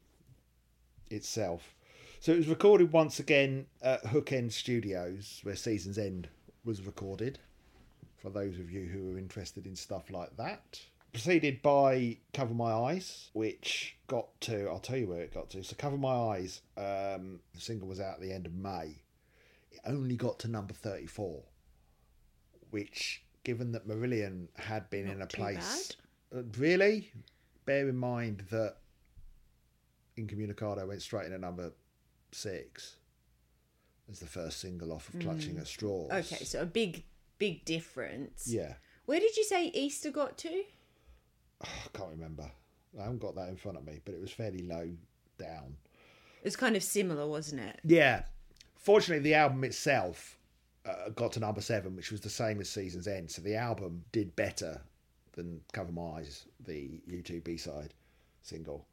itself. 1.10 1.74
So 2.20 2.32
it 2.32 2.36
was 2.38 2.48
recorded 2.48 2.92
once 2.92 3.20
again 3.20 3.66
at 3.82 4.04
Hook 4.06 4.32
End 4.32 4.52
Studios, 4.52 5.40
where 5.44 5.54
Seasons 5.56 5.98
End 5.98 6.28
was 6.64 6.82
recorded. 6.84 7.38
For 8.16 8.30
those 8.30 8.58
of 8.58 8.70
you 8.70 8.86
who 8.86 9.12
are 9.14 9.18
interested 9.18 9.66
in 9.66 9.76
stuff 9.76 10.10
like 10.10 10.36
that, 10.36 10.80
preceded 11.12 11.62
by 11.62 12.18
Cover 12.32 12.54
My 12.54 12.72
Eyes, 12.72 13.30
which 13.32 13.96
got 14.06 14.40
to 14.42 14.68
I'll 14.68 14.78
tell 14.78 14.96
you 14.96 15.08
where 15.08 15.22
it 15.22 15.34
got 15.34 15.50
to. 15.50 15.62
So 15.64 15.76
Cover 15.76 15.96
My 15.96 16.14
Eyes, 16.14 16.60
um, 16.76 17.40
the 17.54 17.60
single 17.60 17.88
was 17.88 18.00
out 18.00 18.14
at 18.14 18.20
the 18.20 18.32
end 18.32 18.46
of 18.46 18.54
May. 18.54 19.02
It 19.70 19.80
only 19.86 20.16
got 20.16 20.38
to 20.40 20.48
number 20.48 20.74
thirty-four, 20.74 21.42
which, 22.70 23.22
given 23.44 23.72
that 23.72 23.86
Marillion 23.86 24.48
had 24.56 24.88
been 24.90 25.08
in 25.08 25.22
a 25.22 25.26
place, 25.26 25.92
Uh, 26.34 26.42
really, 26.58 27.10
bear 27.64 27.88
in 27.88 27.96
mind 27.96 28.44
that 28.50 28.76
Incommunicado 30.16 30.86
went 30.86 31.00
straight 31.00 31.26
in 31.26 31.32
at 31.32 31.40
number 31.40 31.72
six 32.32 32.96
as 34.10 34.20
the 34.20 34.26
first 34.26 34.60
single 34.60 34.92
off 34.92 35.08
of 35.08 35.20
Clutching 35.20 35.58
at 35.58 35.66
Straws. 35.66 36.10
Okay, 36.10 36.44
so 36.44 36.62
a 36.62 36.66
big, 36.66 37.04
big 37.38 37.64
difference. 37.64 38.46
Yeah. 38.46 38.74
Where 39.06 39.20
did 39.20 39.36
you 39.36 39.44
say 39.44 39.68
Easter 39.68 40.10
got 40.10 40.36
to? 40.38 40.64
I 41.62 41.66
can't 41.92 42.10
remember. 42.10 42.50
I 42.98 43.02
haven't 43.02 43.18
got 43.20 43.34
that 43.36 43.48
in 43.48 43.56
front 43.56 43.78
of 43.78 43.86
me, 43.86 44.00
but 44.04 44.14
it 44.14 44.20
was 44.20 44.30
fairly 44.30 44.62
low 44.66 44.88
down. 45.38 45.76
It 46.40 46.44
was 46.44 46.56
kind 46.56 46.76
of 46.76 46.82
similar, 46.82 47.26
wasn't 47.26 47.60
it? 47.62 47.80
Yeah. 47.84 48.22
Fortunately, 48.76 49.22
the 49.22 49.34
album 49.34 49.64
itself 49.64 50.38
uh, 50.86 51.10
got 51.14 51.32
to 51.32 51.40
number 51.40 51.60
seven, 51.60 51.94
which 51.96 52.10
was 52.10 52.20
the 52.20 52.30
same 52.30 52.60
as 52.60 52.68
Season's 52.70 53.06
End. 53.06 53.30
So 53.30 53.42
the 53.42 53.56
album 53.56 54.04
did 54.12 54.34
better 54.36 54.80
than 55.32 55.60
Cover 55.72 55.92
My 55.92 56.18
Eyes, 56.18 56.46
the 56.66 57.00
U2 57.10 57.44
B 57.44 57.56
side 57.56 57.92
single. 58.42 58.86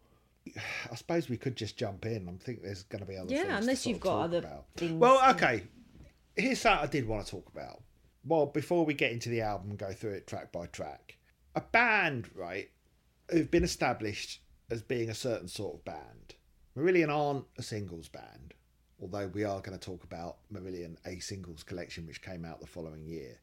I 0.91 0.95
suppose 0.95 1.29
we 1.29 1.37
could 1.37 1.55
just 1.55 1.77
jump 1.77 2.05
in. 2.05 2.27
I 2.27 2.43
think 2.43 2.61
there's 2.61 2.83
going 2.83 3.03
to 3.03 3.07
be 3.07 3.17
other 3.17 3.33
Yeah, 3.33 3.57
unless 3.57 3.85
you've 3.87 3.99
got 3.99 4.23
other 4.23 4.39
about. 4.39 4.65
things. 4.75 4.93
Well, 4.93 5.21
okay. 5.35 5.63
Here's 6.35 6.59
something 6.59 6.83
I 6.83 6.91
did 6.91 7.07
want 7.07 7.25
to 7.25 7.31
talk 7.31 7.47
about. 7.53 7.81
Well, 8.25 8.47
before 8.47 8.85
we 8.85 8.93
get 8.93 9.11
into 9.11 9.29
the 9.29 9.41
album 9.41 9.69
and 9.69 9.79
go 9.79 9.93
through 9.93 10.13
it 10.13 10.27
track 10.27 10.51
by 10.51 10.65
track, 10.67 11.17
a 11.55 11.61
band, 11.61 12.29
right, 12.35 12.69
who've 13.31 13.49
been 13.49 13.63
established 13.63 14.41
as 14.69 14.81
being 14.81 15.09
a 15.09 15.15
certain 15.15 15.47
sort 15.47 15.75
of 15.75 15.85
band. 15.85 16.35
Marillion 16.77 17.09
aren't 17.09 17.45
a 17.57 17.63
singles 17.63 18.09
band, 18.09 18.53
although 19.01 19.27
we 19.27 19.43
are 19.43 19.61
going 19.61 19.77
to 19.77 19.83
talk 19.83 20.03
about 20.03 20.37
Marillion, 20.53 20.97
a 21.05 21.19
singles 21.19 21.63
collection 21.63 22.05
which 22.05 22.21
came 22.21 22.43
out 22.43 22.59
the 22.59 22.67
following 22.67 23.05
year, 23.05 23.39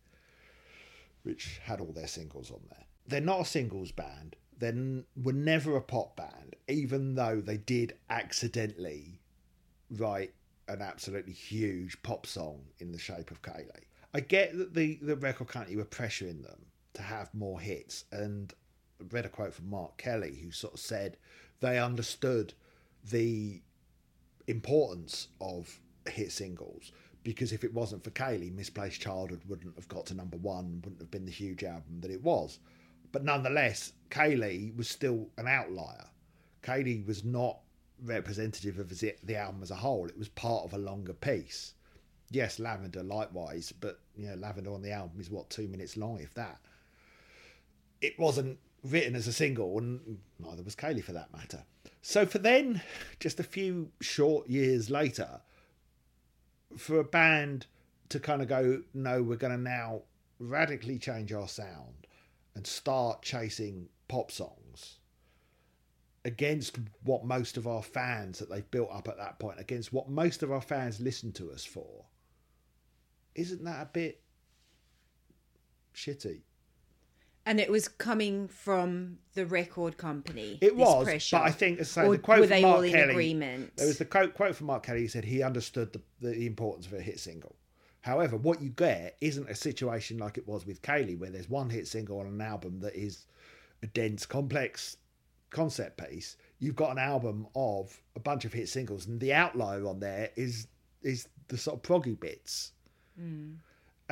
which 1.22 1.58
had 1.64 1.80
all 1.80 1.92
their 1.92 2.06
singles 2.06 2.50
on 2.50 2.60
there. 2.68 2.84
They're 3.06 3.20
not 3.20 3.40
a 3.40 3.44
singles 3.44 3.92
band. 3.92 4.36
They 4.58 5.02
were 5.20 5.32
never 5.32 5.76
a 5.76 5.80
pop 5.80 6.16
band, 6.16 6.56
even 6.68 7.14
though 7.14 7.40
they 7.40 7.56
did 7.56 7.94
accidentally 8.10 9.20
write 9.90 10.34
an 10.68 10.82
absolutely 10.82 11.32
huge 11.32 12.00
pop 12.02 12.26
song 12.26 12.66
in 12.78 12.92
the 12.92 12.98
shape 12.98 13.30
of 13.30 13.42
Kayleigh. 13.42 13.86
I 14.14 14.20
get 14.20 14.56
that 14.56 14.74
the, 14.74 14.98
the 15.00 15.16
record 15.16 15.48
company 15.48 15.76
were 15.76 15.84
pressuring 15.84 16.42
them 16.42 16.66
to 16.94 17.02
have 17.02 17.32
more 17.34 17.60
hits, 17.60 18.04
and 18.12 18.52
I 19.00 19.04
read 19.10 19.26
a 19.26 19.28
quote 19.28 19.54
from 19.54 19.70
Mark 19.70 19.96
Kelly 19.96 20.38
who 20.42 20.50
sort 20.50 20.74
of 20.74 20.80
said 20.80 21.16
they 21.60 21.78
understood 21.78 22.54
the 23.10 23.62
importance 24.46 25.28
of 25.40 25.80
hit 26.06 26.32
singles 26.32 26.92
because 27.22 27.52
if 27.52 27.64
it 27.64 27.72
wasn't 27.72 28.02
for 28.02 28.10
Kayleigh, 28.10 28.52
Misplaced 28.52 29.00
Childhood 29.00 29.42
wouldn't 29.46 29.76
have 29.76 29.88
got 29.88 30.06
to 30.06 30.14
number 30.14 30.36
one, 30.36 30.80
wouldn't 30.82 31.00
have 31.00 31.10
been 31.10 31.24
the 31.24 31.30
huge 31.30 31.62
album 31.62 32.00
that 32.00 32.10
it 32.10 32.22
was. 32.22 32.58
But 33.12 33.24
nonetheless, 33.24 33.92
Kayleigh 34.10 34.76
was 34.76 34.88
still 34.88 35.28
an 35.38 35.46
outlier. 35.46 36.06
Kayleigh 36.62 37.06
was 37.06 37.24
not 37.24 37.58
representative 38.04 38.78
of 38.78 38.88
the 38.88 39.36
album 39.36 39.62
as 39.62 39.70
a 39.70 39.76
whole. 39.76 40.06
It 40.06 40.18
was 40.18 40.28
part 40.30 40.64
of 40.64 40.74
a 40.74 40.78
longer 40.78 41.12
piece. 41.12 41.74
Yes, 42.30 42.58
Lavender 42.58 43.02
likewise, 43.02 43.72
but 43.72 44.00
you 44.16 44.26
know, 44.26 44.34
Lavender 44.34 44.72
on 44.72 44.82
the 44.82 44.90
album 44.90 45.20
is 45.20 45.30
what 45.30 45.50
two 45.50 45.68
minutes 45.68 45.96
long, 45.96 46.18
if 46.18 46.34
that. 46.34 46.58
It 48.02 48.18
wasn't 48.18 48.58
written 48.84 49.14
as 49.14 49.26
a 49.26 49.32
single, 49.32 49.78
and 49.78 50.18
neither 50.38 50.62
was 50.62 50.76
Kayleigh 50.76 51.04
for 51.04 51.12
that 51.12 51.32
matter. 51.32 51.64
So 52.02 52.26
for 52.26 52.38
then, 52.38 52.82
just 53.20 53.40
a 53.40 53.44
few 53.44 53.92
short 54.00 54.48
years 54.48 54.90
later, 54.90 55.40
for 56.76 56.98
a 56.98 57.04
band 57.04 57.66
to 58.08 58.18
kind 58.18 58.42
of 58.42 58.48
go, 58.48 58.82
no, 58.92 59.22
we're 59.22 59.36
going 59.36 59.56
to 59.56 59.62
now 59.62 60.02
radically 60.38 60.98
change 60.98 61.32
our 61.32 61.48
sound 61.48 62.06
and 62.54 62.66
start 62.66 63.22
chasing 63.22 63.88
pop 64.08 64.30
songs 64.30 64.98
against 66.24 66.78
what 67.04 67.24
most 67.24 67.56
of 67.56 67.66
our 67.66 67.82
fans 67.82 68.38
that 68.38 68.50
they've 68.50 68.70
built 68.70 68.90
up 68.92 69.08
at 69.08 69.16
that 69.16 69.38
point, 69.38 69.58
against 69.58 69.92
what 69.92 70.08
most 70.08 70.42
of 70.42 70.52
our 70.52 70.60
fans 70.60 71.00
listen 71.00 71.32
to 71.32 71.50
us 71.52 71.64
for, 71.64 72.04
isn't 73.34 73.64
that 73.64 73.82
a 73.82 73.86
bit 73.86 74.20
shitty? 75.94 76.40
And 77.44 77.58
it 77.58 77.70
was 77.70 77.88
coming 77.88 78.46
from 78.46 79.18
the 79.34 79.46
record 79.46 79.96
company. 79.96 80.58
It 80.60 80.76
was, 80.76 81.04
pressure. 81.04 81.36
but 81.38 81.42
I 81.42 81.50
think 81.50 81.80
as 81.80 81.96
I 81.98 82.02
say, 82.02 82.06
Or 82.08 82.12
the 82.12 82.18
quote 82.18 82.40
were 82.40 82.46
from 82.46 82.50
they 82.50 82.62
Mark 82.62 82.76
all 82.76 82.82
in 82.82 82.92
Kelly, 82.92 83.10
agreement? 83.10 83.76
There 83.76 83.86
was 83.86 83.98
the 83.98 84.04
quote, 84.04 84.34
quote 84.34 84.54
from 84.54 84.68
Mark 84.68 84.84
Kelly. 84.84 85.00
He 85.00 85.08
said 85.08 85.24
he 85.24 85.42
understood 85.42 85.92
the, 85.92 86.00
the 86.20 86.46
importance 86.46 86.86
of 86.86 86.92
a 86.92 87.00
hit 87.00 87.18
single. 87.18 87.56
However, 88.02 88.36
what 88.36 88.60
you 88.60 88.70
get 88.70 89.16
isn't 89.20 89.48
a 89.48 89.54
situation 89.54 90.18
like 90.18 90.36
it 90.36 90.46
was 90.46 90.66
with 90.66 90.82
Kayleigh, 90.82 91.18
where 91.18 91.30
there's 91.30 91.48
one 91.48 91.70
hit 91.70 91.86
single 91.88 92.20
on 92.20 92.26
an 92.26 92.40
album 92.40 92.80
that 92.80 92.94
is 92.94 93.26
a 93.82 93.86
dense, 93.86 94.26
complex 94.26 94.96
concept 95.50 95.98
piece. 96.08 96.36
You've 96.58 96.76
got 96.76 96.92
an 96.92 96.98
album 96.98 97.46
of 97.54 97.96
a 98.16 98.20
bunch 98.20 98.44
of 98.44 98.52
hit 98.52 98.68
singles, 98.68 99.06
and 99.06 99.20
the 99.20 99.32
outlier 99.34 99.86
on 99.86 100.00
there 100.00 100.30
is 100.36 100.66
is 101.02 101.28
the 101.48 101.56
sort 101.58 101.76
of 101.76 101.82
proggy 101.82 102.18
bits. 102.18 102.72
Hmm. 103.18 103.54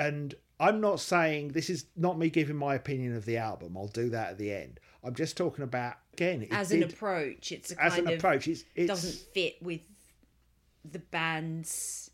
And 0.01 0.35
I'm 0.59 0.81
not 0.81 0.99
saying 0.99 1.49
this 1.49 1.69
is 1.69 1.85
not 1.95 2.19
me 2.19 2.31
giving 2.31 2.57
my 2.57 2.75
opinion 2.75 3.15
of 3.15 3.27
the 3.27 3.37
album. 3.37 3.77
I'll 3.77 3.87
do 3.87 4.09
that 4.11 4.31
at 4.31 4.39
the 4.39 4.51
end. 4.51 4.81
I'm 5.05 5.15
just 5.15 5.37
talking 5.37 5.63
about 5.63 5.95
again 6.15 6.47
As 6.51 6.73
an 6.73 6.83
approach, 6.83 7.53
it's 7.53 7.71
a 7.73 7.83
as 7.83 7.93
kind 7.93 8.07
an 8.07 8.15
of 8.15 8.19
approach. 8.19 8.49
It's, 8.49 8.65
it's 8.75 8.89
doesn't 8.89 9.15
fit 9.35 9.63
with 9.63 9.81
the 10.91 10.99
band's 10.99 12.11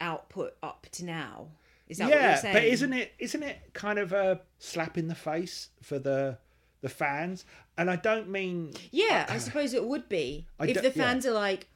output 0.00 0.54
up 0.62 0.86
to 0.92 1.04
now. 1.04 1.48
Is 1.88 1.98
that 1.98 2.04
what 2.04 2.14
you're 2.14 2.22
yeah, 2.22 2.34
saying? 2.36 2.54
but 2.54 2.64
isn't 2.64 2.92
it 2.92 3.12
isn't 3.18 3.42
it 3.42 3.58
kind 3.72 3.98
of 3.98 4.12
a 4.12 4.40
slap 4.60 4.96
in 4.96 5.08
the 5.08 5.16
face 5.16 5.70
for 5.82 5.98
the 5.98 6.38
the 6.80 6.88
fans? 6.88 7.44
And 7.76 7.90
I 7.90 7.96
don't 7.96 8.28
mean 8.28 8.72
Yeah, 8.92 9.26
I 9.28 9.38
suppose 9.38 9.74
it 9.74 9.84
would 9.84 10.08
be. 10.08 10.46
I 10.60 10.66
if 10.66 10.80
the 10.80 10.92
fans 10.92 11.26
are 11.26 11.32
like, 11.32 11.66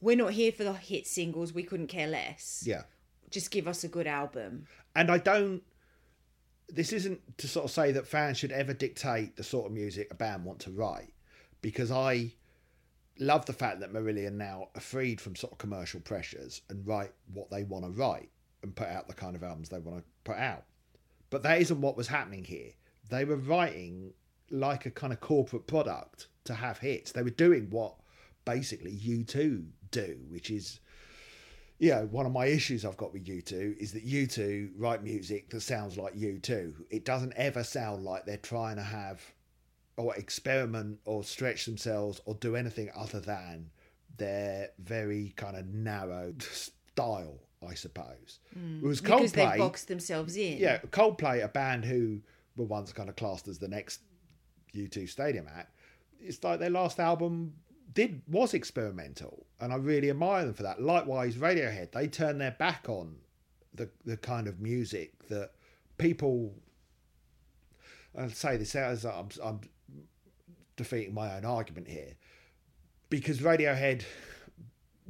we're 0.00 0.16
not 0.16 0.32
here 0.32 0.50
for 0.50 0.64
the 0.64 0.72
hit 0.72 1.06
singles, 1.06 1.52
we 1.52 1.62
couldn't 1.62 1.86
care 1.86 2.08
less. 2.08 2.64
yeah. 2.66 2.82
Just 3.30 3.50
give 3.50 3.68
us 3.68 3.84
a 3.84 3.88
good 3.88 4.06
album. 4.06 4.66
and 4.94 5.10
I 5.10 5.18
don't. 5.18 5.62
This 6.68 6.92
isn't 6.92 7.38
to 7.38 7.48
sort 7.48 7.64
of 7.64 7.70
say 7.70 7.92
that 7.92 8.06
fans 8.06 8.38
should 8.38 8.52
ever 8.52 8.72
dictate 8.72 9.36
the 9.36 9.42
sort 9.42 9.66
of 9.66 9.72
music 9.72 10.08
a 10.10 10.14
band 10.14 10.44
want 10.44 10.60
to 10.60 10.70
write, 10.70 11.12
because 11.62 11.90
I 11.90 12.32
love 13.18 13.44
the 13.46 13.52
fact 13.52 13.80
that 13.80 13.92
Marillion 13.92 14.32
now 14.32 14.68
are 14.74 14.80
freed 14.80 15.20
from 15.20 15.36
sort 15.36 15.52
of 15.52 15.58
commercial 15.58 16.00
pressures 16.00 16.62
and 16.70 16.86
write 16.86 17.12
what 17.34 17.50
they 17.50 17.64
want 17.64 17.84
to 17.84 17.90
write 17.90 18.30
and 18.62 18.74
put 18.74 18.88
out 18.88 19.08
the 19.08 19.14
kind 19.14 19.34
of 19.36 19.42
albums 19.42 19.68
they 19.68 19.78
want 19.78 19.98
to 19.98 20.04
put 20.24 20.38
out. 20.38 20.64
But 21.28 21.42
that 21.42 21.60
isn't 21.60 21.80
what 21.80 21.96
was 21.96 22.08
happening 22.08 22.44
here. 22.44 22.70
They 23.08 23.24
were 23.24 23.36
writing 23.36 24.12
like 24.50 24.86
a 24.86 24.90
kind 24.90 25.12
of 25.12 25.20
corporate 25.20 25.66
product 25.66 26.28
to 26.44 26.54
have 26.54 26.78
hits. 26.78 27.12
They 27.12 27.22
were 27.22 27.30
doing 27.30 27.68
what 27.70 27.94
basically 28.44 28.92
U2 28.96 29.66
do, 29.90 30.18
which 30.28 30.50
is 30.50 30.80
you 31.80 31.90
know, 31.90 32.06
one 32.10 32.26
of 32.26 32.32
my 32.32 32.44
issues 32.46 32.84
I've 32.84 32.98
got 32.98 33.12
with 33.12 33.24
U2 33.24 33.78
is 33.78 33.92
that 33.92 34.06
U2 34.06 34.72
write 34.76 35.02
music 35.02 35.48
that 35.50 35.62
sounds 35.62 35.96
like 35.96 36.14
U2. 36.14 36.74
It 36.90 37.04
doesn't 37.06 37.32
ever 37.36 37.64
sound 37.64 38.04
like 38.04 38.26
they're 38.26 38.36
trying 38.36 38.76
to 38.76 38.82
have 38.82 39.20
or 39.96 40.14
experiment 40.16 40.98
or 41.06 41.24
stretch 41.24 41.64
themselves 41.64 42.20
or 42.26 42.34
do 42.34 42.54
anything 42.54 42.90
other 42.94 43.18
than 43.18 43.70
their 44.18 44.68
very 44.78 45.32
kind 45.36 45.56
of 45.56 45.66
narrow 45.68 46.34
style, 46.40 47.38
I 47.66 47.72
suppose. 47.72 48.40
Mm, 48.58 48.82
it 48.82 48.86
was 48.86 49.00
Because 49.00 49.32
they've 49.32 49.46
Coldplay. 49.48 49.58
boxed 49.58 49.88
themselves 49.88 50.36
in. 50.36 50.58
Yeah, 50.58 50.78
Coldplay, 50.90 51.42
a 51.42 51.48
band 51.48 51.86
who 51.86 52.20
were 52.56 52.66
once 52.66 52.92
kind 52.92 53.08
of 53.08 53.16
classed 53.16 53.48
as 53.48 53.58
the 53.58 53.68
next 53.68 54.00
U2 54.74 55.08
stadium 55.08 55.46
act. 55.56 55.74
It's 56.20 56.44
like 56.44 56.60
their 56.60 56.68
last 56.70 57.00
album 57.00 57.54
did 57.92 58.22
was 58.28 58.54
experimental, 58.54 59.46
and 59.60 59.72
I 59.72 59.76
really 59.76 60.10
admire 60.10 60.44
them 60.44 60.54
for 60.54 60.62
that. 60.62 60.82
Likewise, 60.82 61.36
Radiohead, 61.36 61.92
they 61.92 62.06
turned 62.06 62.40
their 62.40 62.52
back 62.52 62.88
on 62.88 63.16
the 63.74 63.88
the 64.04 64.16
kind 64.16 64.46
of 64.46 64.60
music 64.60 65.28
that 65.28 65.52
people. 65.98 66.54
I'll 68.18 68.28
say 68.30 68.56
this 68.56 68.74
out 68.74 68.90
as 68.90 69.04
I'm, 69.04 69.28
I'm 69.42 69.60
defeating 70.76 71.14
my 71.14 71.36
own 71.36 71.44
argument 71.44 71.86
here, 71.86 72.16
because 73.08 73.38
Radiohead 73.38 74.02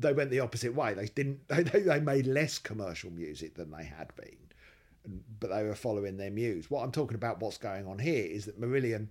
they 0.00 0.12
went 0.12 0.30
the 0.30 0.40
opposite 0.40 0.74
way. 0.74 0.94
They 0.94 1.06
didn't. 1.06 1.40
They, 1.48 1.62
they 1.62 2.00
made 2.00 2.26
less 2.26 2.58
commercial 2.58 3.10
music 3.10 3.54
than 3.54 3.70
they 3.70 3.84
had 3.84 4.12
been, 4.16 5.18
but 5.38 5.50
they 5.50 5.62
were 5.62 5.74
following 5.74 6.16
their 6.16 6.30
muse. 6.30 6.70
What 6.70 6.82
I'm 6.82 6.92
talking 6.92 7.14
about, 7.14 7.40
what's 7.40 7.58
going 7.58 7.86
on 7.86 7.98
here, 7.98 8.24
is 8.24 8.46
that 8.46 8.60
Marillion 8.60 9.10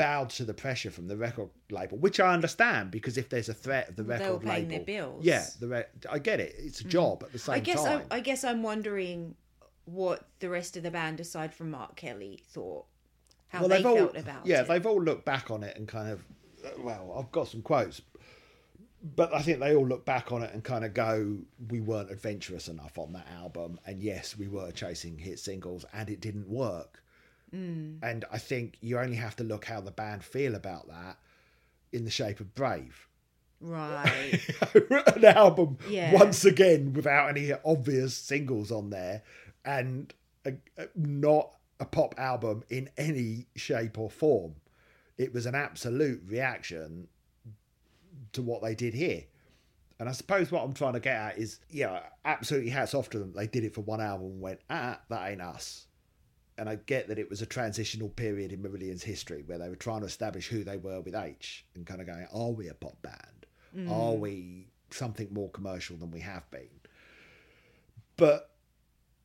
bowed 0.00 0.30
to 0.30 0.44
the 0.44 0.54
pressure 0.54 0.90
from 0.90 1.08
the 1.08 1.16
record 1.16 1.50
label, 1.70 1.98
which 1.98 2.18
I 2.20 2.32
understand 2.32 2.90
because 2.90 3.18
if 3.18 3.28
there's 3.28 3.48
a 3.48 3.54
threat 3.54 3.90
of 3.90 3.96
the 3.96 4.02
They 4.02 4.18
record 4.18 4.44
label, 4.44 4.70
their 4.70 4.80
bills. 4.80 5.24
yeah, 5.24 5.44
the 5.60 5.68
re- 5.68 5.84
I 6.10 6.18
get 6.18 6.40
it. 6.40 6.54
It's 6.58 6.80
a 6.80 6.84
job 6.84 7.22
at 7.22 7.32
the 7.32 7.38
same 7.38 7.56
I 7.56 7.60
guess 7.60 7.84
time. 7.84 8.02
I, 8.10 8.16
I 8.16 8.20
guess 8.20 8.42
I'm 8.44 8.62
wondering 8.62 9.34
what 9.84 10.26
the 10.38 10.48
rest 10.48 10.76
of 10.76 10.82
the 10.82 10.90
band, 10.90 11.20
aside 11.20 11.52
from 11.52 11.70
Mark 11.70 11.96
Kelly, 11.96 12.40
thought. 12.48 12.86
How 13.48 13.62
they 13.66 13.76
they've 13.76 13.86
all, 13.86 13.96
felt 13.96 14.16
about 14.16 14.46
yeah, 14.46 14.54
it. 14.54 14.58
Yeah, 14.58 14.62
they've 14.62 14.86
all 14.86 15.02
looked 15.02 15.24
back 15.24 15.50
on 15.50 15.64
it 15.64 15.76
and 15.76 15.86
kind 15.88 16.10
of, 16.10 16.24
uh, 16.64 16.68
well, 16.78 17.16
I've 17.18 17.32
got 17.32 17.48
some 17.48 17.62
quotes, 17.62 18.00
but 19.02 19.34
I 19.34 19.42
think 19.42 19.60
they 19.60 19.74
all 19.74 19.86
look 19.86 20.04
back 20.04 20.30
on 20.30 20.42
it 20.42 20.54
and 20.54 20.62
kind 20.62 20.84
of 20.84 20.94
go, 20.94 21.38
we 21.68 21.80
weren't 21.80 22.10
adventurous 22.10 22.68
enough 22.68 22.96
on 22.96 23.12
that 23.14 23.26
album, 23.36 23.80
and 23.86 24.00
yes, 24.02 24.36
we 24.38 24.46
were 24.46 24.70
chasing 24.70 25.18
hit 25.18 25.38
singles, 25.40 25.84
and 25.92 26.08
it 26.08 26.20
didn't 26.20 26.48
work. 26.48 27.02
Mm. 27.54 27.98
And 28.02 28.24
I 28.32 28.38
think 28.38 28.76
you 28.80 28.98
only 28.98 29.16
have 29.16 29.36
to 29.36 29.44
look 29.44 29.64
how 29.64 29.80
the 29.80 29.90
band 29.90 30.22
feel 30.24 30.54
about 30.54 30.88
that 30.88 31.18
in 31.92 32.04
the 32.04 32.10
shape 32.10 32.40
of 32.40 32.54
Brave. 32.54 33.08
Right. 33.60 34.40
an 35.16 35.24
album 35.24 35.78
Yeah. 35.88 36.12
once 36.14 36.44
again 36.44 36.92
without 36.92 37.28
any 37.28 37.52
obvious 37.64 38.16
singles 38.16 38.70
on 38.72 38.90
there 38.90 39.22
and 39.64 40.12
a, 40.46 40.54
a- 40.78 40.88
not 40.96 41.50
a 41.78 41.84
pop 41.84 42.14
album 42.18 42.62
in 42.70 42.88
any 42.96 43.46
shape 43.56 43.98
or 43.98 44.08
form 44.10 44.54
it 45.18 45.34
was 45.34 45.44
an 45.46 45.54
absolute 45.54 46.22
reaction 46.26 47.08
to 48.32 48.40
what 48.42 48.62
they 48.62 48.74
did 48.74 48.94
here 48.94 49.24
and 49.98 50.08
i 50.08 50.12
suppose 50.12 50.50
what 50.52 50.62
i'm 50.62 50.72
trying 50.72 50.92
to 50.94 51.00
get 51.00 51.14
at 51.16 51.38
is 51.38 51.58
yeah 51.70 52.00
absolutely 52.24 52.70
hats 52.70 52.94
off 52.94 53.10
to 53.10 53.18
them 53.18 53.32
they 53.34 53.46
did 53.46 53.64
it 53.64 53.74
for 53.74 53.80
one 53.82 54.00
album 54.00 54.26
and 54.28 54.40
went 54.40 54.60
ah 54.70 54.98
that 55.08 55.30
ain't 55.30 55.40
us 55.42 55.86
and 56.60 56.68
I 56.68 56.74
get 56.74 57.08
that 57.08 57.18
it 57.18 57.30
was 57.30 57.40
a 57.40 57.46
transitional 57.46 58.10
period 58.10 58.52
in 58.52 58.62
Marillion's 58.62 59.02
history 59.02 59.42
where 59.46 59.56
they 59.56 59.70
were 59.70 59.76
trying 59.76 60.00
to 60.00 60.06
establish 60.06 60.46
who 60.46 60.62
they 60.62 60.76
were 60.76 61.00
with 61.00 61.14
H 61.14 61.64
and 61.74 61.86
kind 61.86 62.02
of 62.02 62.06
going, 62.06 62.26
are 62.34 62.50
we 62.50 62.68
a 62.68 62.74
pop 62.74 63.00
band? 63.00 63.88
Are 63.88 64.12
mm. 64.12 64.18
we 64.18 64.68
something 64.90 65.28
more 65.32 65.48
commercial 65.48 65.96
than 65.96 66.10
we 66.10 66.20
have 66.20 66.48
been? 66.50 66.68
But, 68.18 68.50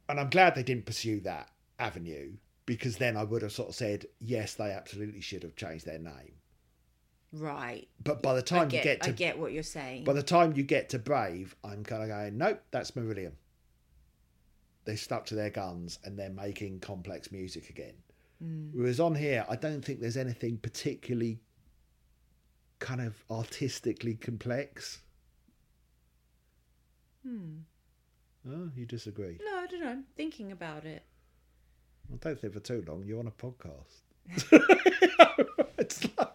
and 0.08 0.18
I'm 0.18 0.30
glad 0.30 0.56
they 0.56 0.64
didn't 0.64 0.86
pursue 0.86 1.20
that 1.22 1.50
avenue 1.78 2.38
because 2.66 2.96
then 2.96 3.18
I 3.18 3.26
would 3.26 3.42
have 3.42 3.52
sort 3.52 3.68
of 3.68 3.76
said, 3.76 4.06
yes, 4.22 4.54
they 4.54 4.72
absolutely 4.72 5.20
should 5.20 5.44
have 5.44 5.58
changed 5.58 5.86
their 5.86 6.00
name. 6.00 6.36
right. 7.34 7.86
But 8.02 8.24
by 8.24 8.36
the 8.36 8.44
time 8.44 8.70
get, 8.70 8.78
you 8.78 8.92
get 8.92 9.00
I 9.04 9.08
to 9.08 9.12
get 9.12 9.38
what 9.38 9.52
you're 9.52 9.62
saying. 9.62 10.06
by 10.06 10.14
the 10.14 10.24
time 10.24 10.54
you 10.56 10.64
get 10.64 10.88
to 10.92 11.00
Brave, 11.00 11.54
I'm 11.66 11.84
kind 11.84 12.02
of 12.02 12.08
going, 12.08 12.38
nope, 12.38 12.62
that's 12.72 12.92
Marillion. 12.92 13.34
They 14.86 14.96
stuck 14.96 15.26
to 15.28 15.36
their 15.36 15.50
guns 15.50 16.00
and 16.04 16.18
they're 16.18 16.30
making 16.30 16.80
complex 16.80 17.32
music 17.32 17.70
again. 17.70 17.96
Whereas 18.74 19.00
on 19.00 19.16
here, 19.16 19.46
I 19.50 19.56
don't 19.56 19.84
think 19.84 20.02
there's 20.02 20.18
anything 20.18 20.58
particularly 20.58 21.40
kind 22.80 23.02
of 23.02 23.16
artistically 23.32 24.16
complex. 24.16 25.00
Hmm. 27.26 27.60
Oh, 28.48 28.70
you 28.76 28.86
disagree? 28.86 29.40
No, 29.44 29.58
I 29.58 29.66
don't 29.68 29.82
know. 29.82 29.90
I'm 29.90 30.04
thinking 30.16 30.52
about 30.52 30.86
it. 30.86 31.04
I 32.14 32.18
don't 32.18 32.40
think 32.40 32.54
for 32.54 32.60
too 32.60 32.84
long. 32.88 33.04
You're 33.04 33.20
on 33.20 33.28
a 33.28 33.32
podcast. 33.32 34.04
it's 35.80 36.04
like, 36.18 36.30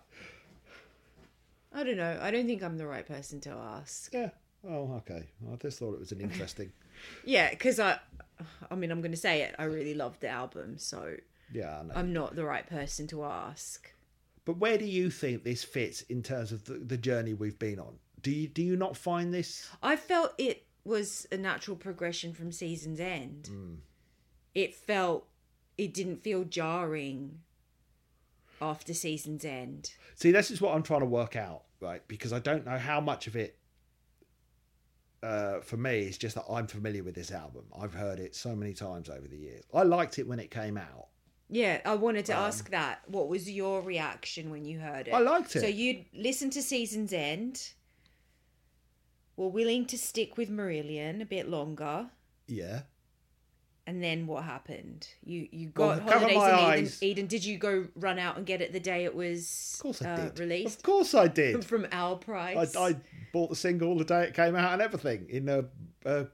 I 1.72 1.84
don't 1.84 1.96
know. 1.96 2.18
I 2.20 2.30
don't 2.32 2.46
think 2.46 2.62
I'm 2.62 2.76
the 2.78 2.86
right 2.86 3.06
person 3.06 3.40
to 3.42 3.50
ask. 3.50 4.12
yeah. 4.12 4.30
Oh, 4.68 4.92
okay. 4.99 5.25
I 5.51 5.57
just 5.57 5.79
thought 5.79 5.94
it 5.94 6.01
was 6.01 6.12
an 6.12 6.20
interesting. 6.20 6.73
Yeah, 7.25 7.49
because 7.49 7.81
I, 7.81 7.99
I 8.70 8.75
mean, 8.75 8.90
I'm 8.90 9.01
going 9.01 9.11
to 9.12 9.16
say 9.16 9.40
it. 9.40 9.55
I 9.59 9.64
really 9.64 9.94
loved 9.94 10.20
the 10.20 10.29
album, 10.29 10.77
so 10.77 11.16
Yeah, 11.51 11.79
I 11.79 11.83
know. 11.83 11.94
I'm 11.96 12.12
not 12.12 12.37
the 12.37 12.44
right 12.44 12.68
person 12.68 13.07
to 13.07 13.25
ask. 13.25 13.90
But 14.44 14.59
where 14.59 14.77
do 14.77 14.85
you 14.85 15.09
think 15.09 15.44
this 15.44 15.64
fits 15.64 16.03
in 16.03 16.23
terms 16.23 16.53
of 16.53 16.64
the, 16.66 16.75
the 16.75 16.99
journey 16.99 17.33
we've 17.33 17.59
been 17.59 17.79
on? 17.79 17.94
Do 18.20 18.31
you 18.31 18.49
do 18.49 18.61
you 18.62 18.77
not 18.77 18.99
find 18.99 19.33
this? 19.33 19.66
I 19.83 19.96
felt 19.96 20.35
it 20.37 20.66
was 20.85 21.27
a 21.33 21.38
natural 21.38 21.75
progression 21.77 22.35
from 22.35 22.53
season's 22.53 23.01
end. 23.01 23.49
Mm. 23.51 23.77
It 24.55 24.75
felt, 24.75 25.27
it 25.79 25.94
didn't 25.94 26.23
feel 26.23 26.44
jarring 26.44 27.38
after 28.61 28.92
season's 28.92 29.44
end. 29.44 29.92
See, 30.16 30.33
this 30.33 30.51
is 30.51 30.61
what 30.61 30.75
I'm 30.75 30.83
trying 30.83 31.01
to 31.01 31.07
work 31.07 31.37
out, 31.37 31.62
right? 31.81 32.07
Because 32.09 32.33
I 32.33 32.40
don't 32.40 32.66
know 32.66 32.77
how 32.79 33.01
much 33.01 33.27
of 33.27 33.37
it. 33.37 33.57
Uh, 35.22 35.61
for 35.61 35.76
me, 35.76 36.00
it's 36.00 36.16
just 36.16 36.35
that 36.35 36.44
I'm 36.50 36.66
familiar 36.66 37.02
with 37.04 37.14
this 37.14 37.30
album. 37.30 37.64
I've 37.78 37.92
heard 37.92 38.18
it 38.18 38.35
so 38.35 38.56
many 38.56 38.72
times 38.72 39.11
over 39.11 39.28
the 39.28 39.37
years. 39.37 39.64
I 39.74 39.83
liked 39.83 40.18
it 40.18 40.26
when 40.26 40.38
it 40.38 40.50
came 40.50 40.78
out. 40.78 41.09
Yeah, 41.50 41.80
I 41.85 41.94
wanted 41.94 42.26
to 42.26 42.35
ask 42.35 42.70
that. 42.70 43.00
What 43.09 43.28
was 43.28 43.50
your 43.50 43.83
reaction 43.83 44.50
when 44.50 44.64
you 44.64 44.78
heard 44.78 45.09
it? 45.09 45.11
I 45.12 45.18
liked 45.18 45.54
it. 45.56 45.61
So 45.61 45.66
you'd 45.66 46.04
listened 46.14 46.52
to 46.52 46.62
Season's 46.62 47.12
End, 47.12 47.72
were 49.37 49.48
willing 49.48 49.85
to 49.87 49.98
stick 49.98 50.37
with 50.37 50.48
Marillion 50.48 51.20
a 51.20 51.26
bit 51.26 51.48
longer, 51.48 52.11
Yeah. 52.46 52.83
And 53.90 54.00
then 54.00 54.26
what 54.29 54.44
happened? 54.44 55.09
You 55.24 55.48
you 55.50 55.72
Well, 55.76 55.96
got 55.98 56.07
cover 56.07 56.29
holidays 56.29 56.37
my 56.37 56.48
in 56.50 56.55
Eden, 56.59 56.85
eyes- 56.85 57.03
Eden. 57.03 57.26
Did 57.26 57.44
you 57.44 57.59
go 57.59 57.88
run 57.96 58.20
out 58.20 58.37
and 58.37 58.46
get 58.46 58.61
it 58.61 58.72
the 58.72 58.79
day 58.79 59.05
it 59.05 59.14
was 59.16 59.72
Of 59.74 59.83
course 59.83 60.03
I 60.03 60.11
uh, 60.12 60.16
did. 60.29 60.38
released 60.38 60.76
Of 60.79 60.83
course 60.85 61.12
I 61.14 61.26
did. 61.26 61.64
from 61.72 61.87
our 61.90 62.14
price? 62.16 62.76
I, 62.76 62.90
I 62.90 62.96
bought 63.33 63.50
the 63.50 63.57
single 63.57 63.98
the 63.98 64.05
day 64.05 64.22
it 64.24 64.35
came 64.35 64.55
out 64.55 64.72
and 64.74 64.81
everything 64.81 65.26
in 65.29 65.48
a, 65.48 65.64
a 66.05 66.26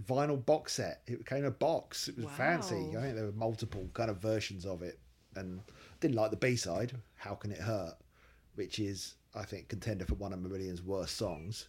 vinyl 0.00 0.44
box 0.44 0.72
set. 0.72 1.02
It 1.06 1.26
came 1.26 1.38
in 1.40 1.44
a 1.44 1.50
box. 1.50 2.08
It 2.08 2.16
was 2.16 2.26
fancy. 2.36 2.94
I 2.96 3.00
think 3.02 3.14
there 3.16 3.26
were 3.26 3.32
multiple 3.32 3.88
kind 3.92 4.08
of 4.10 4.16
versions 4.16 4.64
of 4.64 4.80
it, 4.82 4.98
and 5.34 5.60
didn't 6.00 6.16
like 6.16 6.30
the 6.30 6.36
B 6.38 6.56
side. 6.56 6.92
How 7.16 7.34
can 7.34 7.50
it 7.52 7.58
hurt? 7.60 7.96
Which 8.54 8.78
is, 8.78 9.14
I 9.34 9.42
think, 9.44 9.68
contender 9.68 10.06
for 10.06 10.14
one 10.14 10.32
of 10.32 10.38
Marillion's 10.38 10.82
worst 10.82 11.16
songs. 11.18 11.68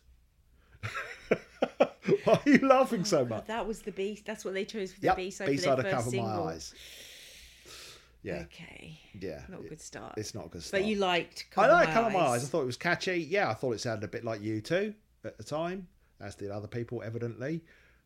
Why 2.23 2.39
are 2.45 2.49
you 2.49 2.67
laughing 2.67 3.03
so 3.05 3.25
much? 3.25 3.45
That 3.47 3.67
was 3.67 3.81
the 3.81 3.91
B. 3.91 4.21
That's 4.25 4.43
what 4.45 4.53
they 4.53 4.65
chose 4.65 4.93
for 4.93 4.99
the 5.01 5.07
Yep, 5.07 5.15
B 5.17 5.31
side 5.31 5.47
B 5.47 5.57
side 5.57 5.79
of 5.79 5.85
Cover 5.89 6.09
single. 6.09 6.45
My 6.45 6.53
Eyes. 6.53 6.73
Yeah, 8.23 8.43
Okay. 8.51 8.99
yeah. 9.19 9.41
Not 9.47 9.61
a 9.61 9.69
good 9.69 9.81
start. 9.81 10.15
It's 10.17 10.33
not 10.35 10.47
a 10.47 10.49
good 10.49 10.63
start. 10.63 10.81
But 10.83 10.89
you 10.89 10.97
liked 10.97 11.45
I 11.51 11.55
Cover 11.55 11.67
like 11.73 11.87
My 11.87 11.93
Cover 11.93 12.09
My 12.09 12.19
Eyes. 12.19 12.43
I 12.43 12.47
thought 12.47 12.61
it 12.63 12.65
was 12.65 12.77
catchy. 12.77 13.17
Yeah, 13.29 13.49
I 13.49 13.53
thought 13.53 13.73
it 13.73 13.79
sounded 13.79 14.03
a 14.05 14.09
bit 14.09 14.25
like 14.25 14.41
U2 14.41 14.93
at 15.23 15.37
the 15.37 15.43
time, 15.43 15.87
as 16.19 16.35
did 16.35 16.51
other 16.51 16.67
people, 16.67 17.01
evidently. 17.03 17.63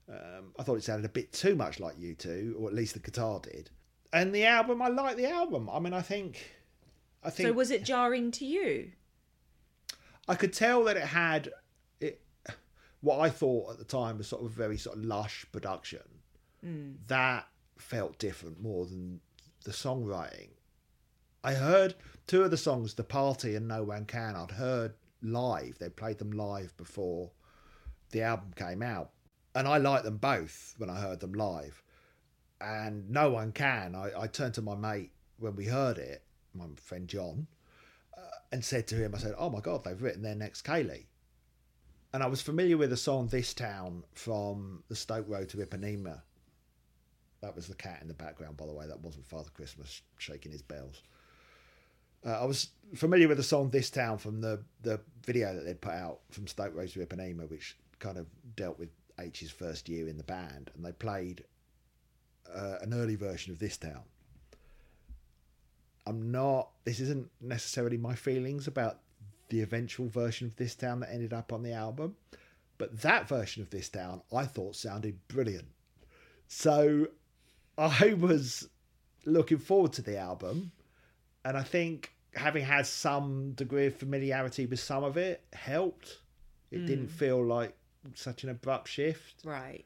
Um, 0.09 0.53
I 0.59 0.63
thought 0.63 0.75
it 0.75 0.83
sounded 0.83 1.05
a 1.05 1.09
bit 1.09 1.31
too 1.31 1.55
much 1.55 1.79
like 1.79 1.97
U2, 1.97 2.59
or 2.59 2.67
at 2.67 2.73
least 2.75 2.93
the 2.93 2.99
guitar 2.99 3.39
did. 3.39 3.69
And 4.13 4.35
the 4.35 4.45
album, 4.45 4.81
I 4.81 4.89
like 4.89 5.15
the 5.15 5.29
album. 5.29 5.69
I 5.71 5.79
mean, 5.79 5.93
I 5.93 6.01
think, 6.01 6.45
I 7.23 7.29
think 7.29 7.47
So 7.47 7.53
was 7.53 7.71
it 7.71 7.83
jarring 7.83 8.31
to 8.31 8.45
you? 8.45 8.91
I 10.27 10.35
could 10.35 10.53
tell 10.53 10.83
that 10.83 10.97
it 10.97 11.03
had. 11.03 11.49
What 13.01 13.19
I 13.19 13.29
thought 13.29 13.71
at 13.71 13.77
the 13.77 13.83
time 13.83 14.17
was 14.17 14.27
sort 14.27 14.43
of 14.43 14.51
a 14.51 14.53
very 14.53 14.77
sort 14.77 14.97
of 14.97 15.03
lush 15.03 15.45
production. 15.51 16.03
Mm. 16.65 16.97
That 17.07 17.47
felt 17.77 18.19
different 18.19 18.61
more 18.61 18.85
than 18.85 19.21
the 19.63 19.71
songwriting. 19.71 20.49
I 21.43 21.55
heard 21.55 21.95
two 22.27 22.43
of 22.43 22.51
the 22.51 22.57
songs, 22.57 22.93
"The 22.93 23.03
Party" 23.03 23.55
and 23.55 23.67
"No 23.67 23.83
One 23.83 24.05
Can." 24.05 24.35
I'd 24.35 24.51
heard 24.51 24.93
live. 25.21 25.79
They 25.79 25.89
played 25.89 26.19
them 26.19 26.31
live 26.31 26.77
before 26.77 27.31
the 28.11 28.21
album 28.21 28.53
came 28.55 28.83
out, 28.83 29.11
and 29.55 29.67
I 29.67 29.77
liked 29.77 30.03
them 30.03 30.17
both 30.17 30.75
when 30.77 30.89
I 30.89 31.01
heard 31.01 31.19
them 31.19 31.33
live. 31.33 31.81
And 32.59 33.09
"No 33.09 33.31
One 33.31 33.51
Can," 33.51 33.95
I, 33.95 34.11
I 34.15 34.27
turned 34.27 34.53
to 34.55 34.61
my 34.61 34.75
mate 34.75 35.13
when 35.37 35.55
we 35.55 35.65
heard 35.65 35.97
it, 35.97 36.23
my 36.53 36.67
friend 36.75 37.07
John, 37.07 37.47
uh, 38.15 38.21
and 38.51 38.63
said 38.63 38.87
to 38.89 38.95
him, 38.95 39.15
I 39.15 39.17
said, 39.17 39.33
"Oh 39.37 39.49
my 39.49 39.61
God, 39.61 39.83
they've 39.83 40.01
written 40.01 40.21
their 40.21 40.35
next 40.35 40.61
Kayleigh." 40.61 41.07
And 42.13 42.21
I 42.21 42.27
was 42.27 42.41
familiar 42.41 42.77
with 42.77 42.89
the 42.89 42.97
song 42.97 43.27
"This 43.27 43.53
Town" 43.53 44.03
from 44.13 44.83
the 44.89 44.95
Stoke 44.95 45.25
Row 45.29 45.45
to 45.45 45.57
Ipanema. 45.57 46.21
That 47.41 47.55
was 47.55 47.67
the 47.67 47.75
cat 47.75 47.99
in 48.01 48.07
the 48.07 48.13
background, 48.13 48.57
by 48.57 48.65
the 48.65 48.73
way. 48.73 48.85
That 48.85 48.99
wasn't 48.99 49.25
Father 49.27 49.49
Christmas 49.53 50.01
shaking 50.17 50.51
his 50.51 50.61
bells. 50.61 51.01
Uh, 52.25 52.41
I 52.41 52.45
was 52.45 52.69
familiar 52.95 53.27
with 53.27 53.37
the 53.37 53.43
song 53.43 53.69
"This 53.69 53.89
Town" 53.89 54.17
from 54.17 54.41
the 54.41 54.59
the 54.81 54.99
video 55.25 55.55
that 55.55 55.65
they'd 55.65 55.79
put 55.79 55.93
out 55.93 56.19
from 56.31 56.47
Stoke 56.47 56.75
Row 56.75 56.85
to 56.85 57.05
Ipanema, 57.05 57.49
which 57.49 57.77
kind 57.99 58.17
of 58.17 58.27
dealt 58.55 58.77
with 58.77 58.89
H's 59.17 59.51
first 59.51 59.87
year 59.87 60.07
in 60.07 60.17
the 60.17 60.23
band, 60.23 60.69
and 60.75 60.83
they 60.83 60.91
played 60.91 61.45
uh, 62.53 62.77
an 62.81 62.93
early 62.93 63.15
version 63.15 63.53
of 63.53 63.59
"This 63.59 63.77
Town." 63.77 64.03
I'm 66.05 66.31
not. 66.31 66.71
This 66.83 66.99
isn't 66.99 67.29
necessarily 67.39 67.97
my 67.97 68.15
feelings 68.15 68.67
about 68.67 68.99
the 69.51 69.61
eventual 69.61 70.07
version 70.07 70.47
of 70.47 70.55
this 70.55 70.75
town 70.75 71.01
that 71.01 71.11
ended 71.11 71.33
up 71.33 71.53
on 71.53 71.61
the 71.61 71.73
album, 71.73 72.15
but 72.77 73.01
that 73.01 73.27
version 73.27 73.61
of 73.61 73.69
this 73.69 73.89
town 73.89 74.21
I 74.33 74.45
thought 74.45 74.75
sounded 74.75 75.19
brilliant. 75.27 75.67
So 76.47 77.07
I 77.77 78.13
was 78.13 78.67
looking 79.25 79.59
forward 79.59 79.93
to 79.93 80.01
the 80.01 80.17
album, 80.17 80.71
and 81.45 81.55
I 81.57 81.63
think 81.63 82.13
having 82.33 82.63
had 82.63 82.87
some 82.87 83.51
degree 83.51 83.87
of 83.87 83.95
familiarity 83.95 84.65
with 84.65 84.79
some 84.79 85.03
of 85.03 85.17
it 85.17 85.43
helped. 85.53 86.19
It 86.71 86.79
hmm. 86.79 86.85
didn't 86.85 87.07
feel 87.09 87.45
like 87.45 87.75
such 88.15 88.43
an 88.43 88.49
abrupt 88.49 88.87
shift. 88.87 89.43
Right. 89.43 89.85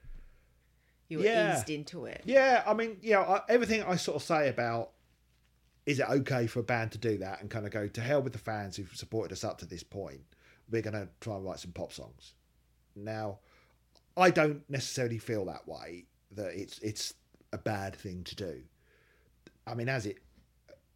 You 1.07 1.19
were 1.19 1.25
Yeah. 1.25 1.57
eased 1.57 1.69
into 1.69 2.05
it. 2.05 2.21
Yeah, 2.25 2.63
I 2.65 2.73
mean, 2.73 2.97
you 3.01 3.13
know, 3.13 3.21
I, 3.21 3.41
everything 3.49 3.83
I 3.83 3.95
sort 3.95 4.17
of 4.17 4.23
say 4.23 4.47
about 4.49 4.91
is 5.85 5.99
it 5.99 6.09
okay 6.09 6.47
for 6.47 6.59
a 6.59 6.63
band 6.63 6.91
to 6.93 6.97
do 6.97 7.17
that 7.19 7.41
and 7.41 7.49
kind 7.49 7.65
of 7.65 7.71
go 7.71 7.87
to 7.87 8.01
hell 8.01 8.21
with 8.21 8.33
the 8.33 8.39
fans 8.39 8.75
who've 8.75 8.95
supported 8.95 9.31
us 9.31 9.43
up 9.43 9.57
to 9.59 9.65
this 9.65 9.83
point. 9.83 10.21
We're 10.69 10.81
going 10.81 10.93
to 10.95 11.07
try 11.21 11.35
and 11.35 11.45
write 11.45 11.59
some 11.59 11.73
pop 11.73 11.93
songs. 11.93 12.33
Now, 12.95 13.39
I 14.17 14.31
don't 14.31 14.67
necessarily 14.69 15.19
feel 15.19 15.45
that 15.45 15.67
way 15.67 16.05
that 16.31 16.59
it's 16.59 16.79
it's 16.79 17.13
a 17.53 17.57
bad 17.57 17.95
thing 17.95 18.23
to 18.23 18.35
do. 18.35 18.61
I 19.67 19.75
mean, 19.75 19.89
as 19.89 20.05
it, 20.05 20.17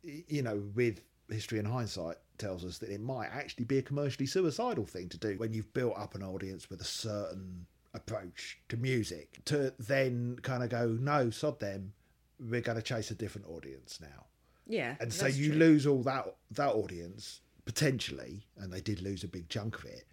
you 0.04 0.42
know, 0.42 0.64
with 0.74 1.02
history 1.30 1.60
and 1.60 1.68
hindsight 1.68 2.18
tells 2.38 2.66
us 2.66 2.78
that 2.80 2.90
it 2.90 3.02
might 3.02 3.28
actually 3.28 3.66
be 3.66 3.78
a 3.78 3.82
commercially 3.82 4.26
suicidal 4.26 4.86
thing 4.86 5.10
to 5.10 5.18
do 5.18 5.38
when 5.38 5.54
you've 5.54 5.74
built 5.74 5.98
up 5.98 6.16
an 6.16 6.24
audience 6.24 6.70
with 6.70 6.82
a 6.82 6.86
certain 6.86 7.66
approach 7.94 8.60
to 8.70 8.78
music 8.78 9.40
to 9.46 9.74
then 9.80 10.38
kind 10.42 10.64
of 10.64 10.70
go, 10.70 10.98
no, 11.00 11.30
sod 11.30 11.60
them, 11.60 11.94
we're 12.40 12.62
going 12.62 12.78
to 12.78 12.84
chase 12.84 13.12
a 13.12 13.16
different 13.16 13.48
audience 13.48 14.00
now. 14.02 14.26
Yeah. 14.70 14.96
And 15.02 15.12
so 15.12 15.26
you 15.26 15.50
true. 15.50 15.60
lose 15.60 15.86
all 15.88 16.04
that 16.04 16.36
that 16.52 16.70
audience 16.70 17.42
potentially, 17.66 18.46
and 18.58 18.72
they 18.72 18.80
did 18.82 19.02
lose 19.02 19.24
a 19.24 19.28
big 19.28 19.50
chunk 19.50 19.78
of 19.78 19.86
it, 19.86 20.06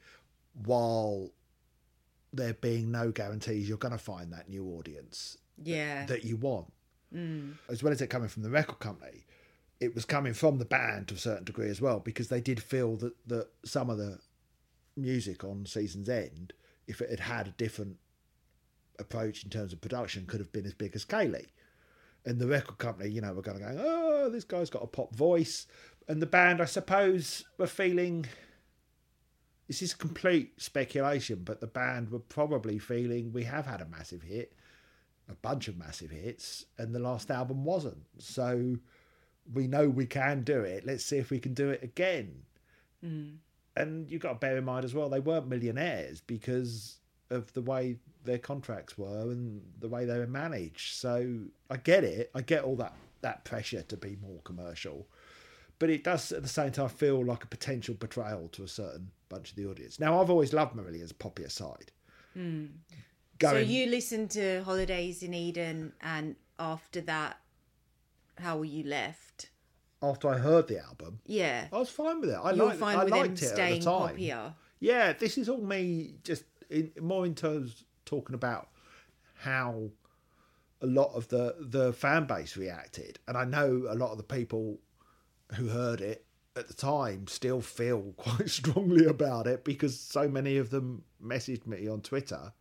while 0.65 1.31
there 2.33 2.55
being 2.55 2.91
no 2.91 3.11
guarantees 3.13 3.69
you're 3.69 3.79
going 3.79 3.93
to 3.93 3.99
find 3.99 4.33
that 4.33 4.49
new 4.49 4.67
audience 4.77 5.39
Yeah. 5.63 6.05
that 6.07 6.25
you 6.25 6.37
want. 6.37 6.73
Mm. 7.15 7.55
As 7.71 7.83
well 7.83 7.93
as 7.93 8.03
it 8.03 8.09
coming 8.09 8.29
from 8.29 8.43
the 8.43 8.51
record 8.51 8.79
company, 8.79 9.25
it 9.81 9.95
was 9.95 10.05
coming 10.05 10.35
from 10.35 10.59
the 10.59 10.65
band 10.65 11.09
to 11.09 11.15
a 11.15 11.19
certain 11.19 11.45
degree 11.45 11.69
as 11.71 11.81
well, 11.81 12.01
because 12.01 12.29
they 12.29 12.41
did 12.41 12.63
feel 12.63 12.97
that, 12.97 13.15
that 13.27 13.49
some 13.65 13.89
of 13.89 13.97
the 13.99 14.19
music 14.97 15.45
on 15.45 15.65
Season's 15.67 16.09
End, 16.09 16.53
if 16.87 17.01
it 17.01 17.09
had 17.11 17.21
had 17.21 17.47
a 17.49 17.53
different 17.53 17.97
approach 18.99 19.45
in 19.45 19.51
terms 19.51 19.73
of 19.73 19.81
production, 19.81 20.27
could 20.27 20.41
have 20.41 20.53
been 20.53 20.67
as 20.67 20.75
big 20.75 20.95
as 20.95 21.05
Kayleigh. 21.05 21.47
And 22.27 22.39
the 22.41 22.47
record 22.49 22.77
company, 22.79 23.09
you 23.09 23.21
know, 23.21 23.33
were 23.33 23.41
going 23.41 23.59
to 23.59 23.65
go, 23.65 23.77
oh, 23.79 24.29
this 24.31 24.45
guy's 24.45 24.69
got 24.69 24.83
a 24.83 24.89
pop 24.89 25.15
voice. 25.15 25.67
And 26.09 26.21
the 26.21 26.27
band, 26.27 26.61
I 26.61 26.65
suppose, 26.65 27.45
were 27.57 27.67
feeling 27.69 28.27
this 29.69 29.83
is 29.83 29.95
complete 29.95 30.61
speculation, 30.61 31.43
but 31.45 31.61
the 31.61 31.67
band 31.67 32.11
were 32.11 32.19
probably 32.19 32.79
feeling 32.79 33.33
we 33.33 33.45
have 33.45 33.67
had 33.67 33.81
a 33.81 33.87
massive 33.87 34.23
hit, 34.23 34.53
a 35.29 35.35
bunch 35.35 35.69
of 35.69 35.77
massive 35.77 36.11
hits, 36.11 36.67
and 36.79 36.95
the 36.95 37.01
last 37.01 37.31
album 37.31 37.65
wasn't. 37.65 38.05
So 38.19 38.77
we 39.53 39.67
know 39.67 39.89
we 39.89 40.07
can 40.07 40.43
do 40.43 40.61
it. 40.61 40.87
Let's 40.87 41.05
see 41.05 41.19
if 41.19 41.31
we 41.31 41.41
can 41.41 41.55
do 41.55 41.71
it 41.71 41.83
again. 41.83 42.43
Mm. 43.05 43.37
And 43.77 44.11
you've 44.11 44.23
got 44.23 44.35
to 44.35 44.39
bear 44.39 44.57
in 44.57 44.65
mind 44.65 44.85
as 44.85 44.95
well, 44.95 45.09
they 45.09 45.21
weren't 45.21 45.49
millionaires 45.49 46.21
because 46.21 46.99
of 47.31 47.53
the 47.53 47.63
way 47.63 47.97
their 48.27 48.39
contracts 48.39 48.99
were 48.99 49.31
and 49.31 49.63
the 49.81 49.89
way 49.89 50.05
they 50.05 50.19
were 50.19 50.27
managed. 50.27 50.95
So 50.95 51.39
I 51.71 51.77
get 51.79 52.05
it. 52.05 52.31
I 52.35 52.43
get 52.43 52.65
all 52.65 52.77
that, 52.77 52.95
that 53.23 53.45
pressure 53.45 53.83
to 53.83 53.97
be 53.97 54.17
more 54.21 54.41
commercial. 54.45 55.07
But 55.79 55.91
it 55.91 56.05
does 56.05 56.33
at 56.33 56.43
the 56.43 56.49
same 56.49 56.73
time 56.73 56.89
feel 56.89 57.25
like 57.25 57.45
a 57.45 57.47
potential 57.49 57.95
betrayal 57.95 58.49
to 58.49 58.63
a 58.65 58.69
certain 58.69 59.11
bunch 59.29 59.51
of 59.51 59.57
the 59.57 59.67
audience. 59.69 60.01
Now, 60.01 60.21
I've 60.21 60.31
always 60.31 60.53
loved 60.53 60.75
Marillion's 60.75 61.13
poppier 61.13 61.51
side. 61.51 61.93
Hmm. 62.35 62.67
so 62.91 62.97
Going, 63.39 63.69
you 63.69 63.87
listened 63.87 64.31
to 64.33 64.63
Holidays 64.65 65.23
in 65.23 65.35
Eden, 65.35 65.93
and 66.01 66.37
after 66.59 67.03
that, 67.03 67.39
how 68.39 68.59
were 68.59 68.65
you 68.65 68.85
left? 68.85 69.51
after 70.03 70.29
I 70.29 70.37
heard 70.39 70.69
the 70.69 70.79
album, 70.79 71.21
Yeah. 71.27 71.69
I 71.73 71.79
was 71.79 71.89
fine 71.89 72.21
with 72.21 72.31
it. 72.31 72.35
I 72.41 72.51
liked, 72.53 72.79
fine 72.79 72.97
I 72.97 73.05
with 73.05 73.13
them 73.13 73.21
liked 73.23 73.43
it 73.43 73.59
at 73.59 73.71
the 73.73 73.81
time. 73.81 74.17
poppier. 74.17 74.55
Yeah, 74.79 75.15
this 75.15 75.39
is 75.39 75.49
all 75.49 75.61
me 75.63 76.17
just 76.23 76.45
in, 76.71 76.93
more 77.01 77.25
in 77.25 77.35
terms 77.35 77.85
talking 78.07 78.35
about 78.35 78.69
how 79.41 79.91
a 80.81 80.87
lot 80.87 81.13
of 81.15 81.29
the 81.29 81.55
the 81.61 81.93
fan 81.93 82.27
base 82.27 82.57
reacted, 82.57 83.19
and 83.29 83.37
I 83.37 83.45
know 83.45 83.87
a 83.89 83.95
lot 83.95 84.13
of 84.13 84.17
the 84.17 84.23
people 84.23 84.79
who 85.55 85.69
heard 85.69 86.01
it 86.01 86.25
at 86.57 86.69
the 86.69 86.75
time 86.75 87.27
still 87.27 87.61
feel 87.61 88.01
quite 88.17 88.49
strongly 88.49 89.05
about 89.07 89.47
it 89.47 89.65
because 89.65 89.99
so 89.99 90.29
many 90.29 90.57
of 90.57 90.71
them 90.71 91.05
messaged 91.23 91.67
me 91.67 91.87
on 91.87 92.01
Twitter 92.01 92.53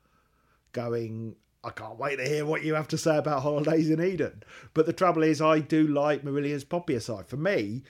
going, 0.73 1.35
I 1.63 1.69
can't 1.69 1.97
wait 1.97 2.17
to 2.17 2.27
hear 2.27 2.45
what 2.45 2.63
you 2.63 2.75
have 2.75 2.89
to 2.89 2.97
say 2.97 3.17
about 3.17 3.41
Holidays 3.41 3.89
in 3.89 4.03
Eden. 4.03 4.43
But 4.73 4.85
the 4.85 4.93
trouble 4.93 5.23
is, 5.23 5.41
I 5.41 5.59
do 5.59 5.87
like 5.87 6.23
Marillion's 6.23 6.65
poppier 6.65 7.01
side. 7.01 7.27
For 7.27 7.37
me, 7.37 7.83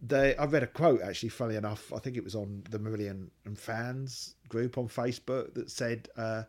they 0.00 0.36
I 0.36 0.44
read 0.44 0.62
a 0.62 0.66
quote 0.66 1.00
actually, 1.00 1.30
funny 1.30 1.56
enough, 1.56 1.92
I 1.92 1.98
think 1.98 2.16
it 2.16 2.24
was 2.24 2.34
on 2.34 2.62
the 2.70 2.78
Marillion 2.78 3.30
and 3.46 3.58
fans 3.58 4.34
group 4.48 4.76
on 4.76 4.88
Facebook 4.88 5.54
that 5.54 5.70
said, 5.70 6.08
uh, 6.16 6.42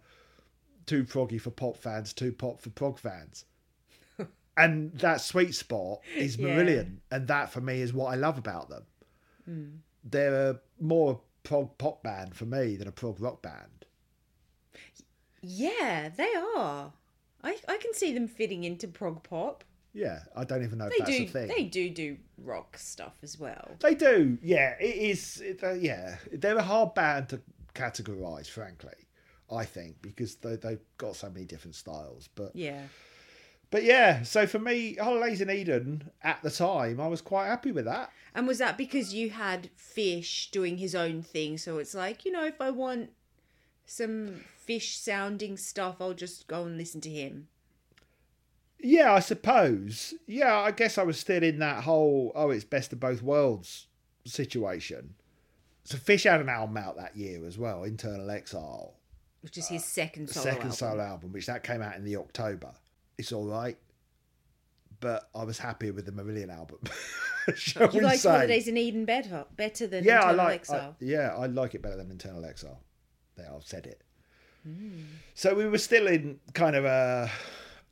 too 0.85 1.03
proggy 1.03 1.39
for 1.39 1.51
pop 1.51 1.77
fans, 1.77 2.13
too 2.13 2.31
pop 2.31 2.61
for 2.61 2.69
prog 2.69 2.97
fans. 2.99 3.45
and 4.57 4.93
that 4.99 5.21
sweet 5.21 5.55
spot 5.55 5.99
is 6.15 6.37
Yeah. 6.37 6.47
Marillion. 6.49 6.97
And 7.11 7.27
that 7.27 7.51
for 7.51 7.61
me 7.61 7.81
is 7.81 7.93
what 7.93 8.11
I 8.13 8.15
love 8.15 8.37
about 8.37 8.69
them. 8.69 9.81
They're 10.03 10.49
a 10.51 10.59
more 10.79 11.21
prog 11.43 11.77
pop 11.77 12.01
band 12.03 12.35
for 12.35 12.45
me 12.45 12.75
than 12.75 12.87
a 12.87 12.91
prog 12.91 13.19
rock 13.19 13.41
band. 13.41 13.85
Yeah, 15.41 16.09
they 16.15 16.33
are. 16.57 16.91
I 17.43 17.57
I 17.67 17.77
can 17.77 17.93
see 17.93 18.13
them 18.13 18.27
fitting 18.27 18.63
into 18.63 18.87
prog 18.87 19.23
pop. 19.23 19.63
Yeah, 19.93 20.19
I 20.35 20.43
don't 20.43 20.63
even 20.63 20.79
know 20.79 20.87
if 20.87 20.91
They 20.91 20.97
that's 21.05 21.17
do. 21.17 21.23
a 21.23 21.27
thing. 21.27 21.47
They 21.47 21.63
do 21.63 21.89
do 21.89 22.17
rock 22.37 22.77
stuff 22.77 23.13
as 23.23 23.39
well. 23.39 23.71
They 23.79 23.95
do, 23.95 24.37
yeah. 24.41 24.75
It 24.79 24.95
is, 24.95 25.39
it, 25.39 25.63
uh, 25.63 25.71
yeah. 25.73 26.17
They're 26.33 26.57
a 26.57 26.63
hard 26.63 26.95
band 26.95 27.29
to 27.29 27.39
categorise, 27.73 28.47
frankly. 28.47 28.91
I 29.51 29.65
think 29.65 30.01
because 30.01 30.35
they 30.35 30.55
they've 30.55 30.81
got 30.97 31.15
so 31.15 31.29
many 31.29 31.45
different 31.45 31.75
styles, 31.75 32.29
but 32.35 32.55
Yeah. 32.55 32.83
but 33.69 33.83
yeah. 33.83 34.23
So 34.23 34.47
for 34.47 34.59
me, 34.59 34.95
Holidays 34.95 35.41
in 35.41 35.49
Eden 35.49 36.09
at 36.23 36.41
the 36.41 36.51
time, 36.51 36.99
I 36.99 37.07
was 37.07 37.21
quite 37.21 37.47
happy 37.47 37.71
with 37.71 37.85
that. 37.85 38.11
And 38.33 38.47
was 38.47 38.57
that 38.57 38.77
because 38.77 39.13
you 39.13 39.29
had 39.29 39.69
Fish 39.77 40.49
doing 40.51 40.77
his 40.77 40.95
own 40.95 41.21
thing? 41.21 41.57
So 41.57 41.77
it's 41.77 41.93
like, 41.93 42.25
you 42.25 42.31
know, 42.31 42.45
if 42.45 42.59
I 42.59 42.69
want 42.71 43.11
some 43.85 44.41
fish 44.57 44.97
sounding 44.97 45.57
stuff, 45.57 45.97
I'll 46.01 46.13
just 46.13 46.47
go 46.47 46.63
and 46.65 46.77
listen 46.77 46.99
to 47.01 47.09
him. 47.09 47.47
Yeah, 48.79 49.13
I 49.13 49.19
suppose. 49.19 50.13
Yeah, 50.27 50.57
I 50.57 50.71
guess 50.71 50.97
I 50.97 51.03
was 51.03 51.19
still 51.19 51.43
in 51.43 51.59
that 51.59 51.83
whole 51.83 52.31
oh, 52.35 52.49
it's 52.49 52.63
best 52.63 52.91
of 52.93 52.99
both 52.99 53.21
worlds 53.21 53.87
situation. 54.25 55.15
So 55.83 55.97
Fish 55.97 56.23
had 56.23 56.41
an 56.41 56.49
album 56.49 56.77
out 56.77 56.97
that 56.97 57.15
year 57.15 57.45
as 57.45 57.57
well, 57.59 57.83
Internal 57.83 58.29
Exile, 58.31 58.95
Which 59.45 59.57
is 59.57 59.67
his 59.67 59.85
second 59.85 60.29
solo 60.29 60.41
Uh, 60.41 60.43
second 60.43 60.61
album. 60.63 60.71
solo 60.75 61.03
album, 61.03 61.31
which 61.31 61.45
that 61.45 61.63
came 61.63 61.81
out 61.81 61.95
in 61.95 62.03
the 62.03 62.17
October. 62.17 62.73
It's 63.17 63.31
all 63.31 63.45
right, 63.47 63.77
but 64.99 65.29
I 65.35 65.43
was 65.43 65.57
happier 65.59 65.93
with 65.93 66.05
the 66.05 66.11
Marillion 66.11 66.49
album. 66.49 66.79
shall 67.55 67.89
You 67.93 67.99
we 67.99 68.05
like 68.05 68.19
say? 68.19 68.29
Holidays 68.29 68.67
in 68.67 68.75
Eden 68.75 69.05
better, 69.05 69.45
better 69.55 69.85
than 69.87 70.03
yeah, 70.03 70.15
I 70.21 70.31
Internal 70.31 70.37
like. 70.37 70.51
I, 70.51 70.55
Exile. 70.55 70.95
yeah, 70.99 71.35
I 71.37 71.45
like 71.45 71.75
it 71.75 71.81
better 71.81 71.95
than 71.97 72.09
Internal 72.11 72.43
Exile. 72.43 72.81
There, 73.37 73.49
I've 73.53 73.63
said 73.63 73.85
it. 73.85 74.01
Hmm. 74.63 75.03
So 75.35 75.53
we 75.53 75.67
were 75.67 75.77
still 75.77 76.07
in 76.07 76.39
kind 76.53 76.75
of 76.75 76.85
a 76.85 77.29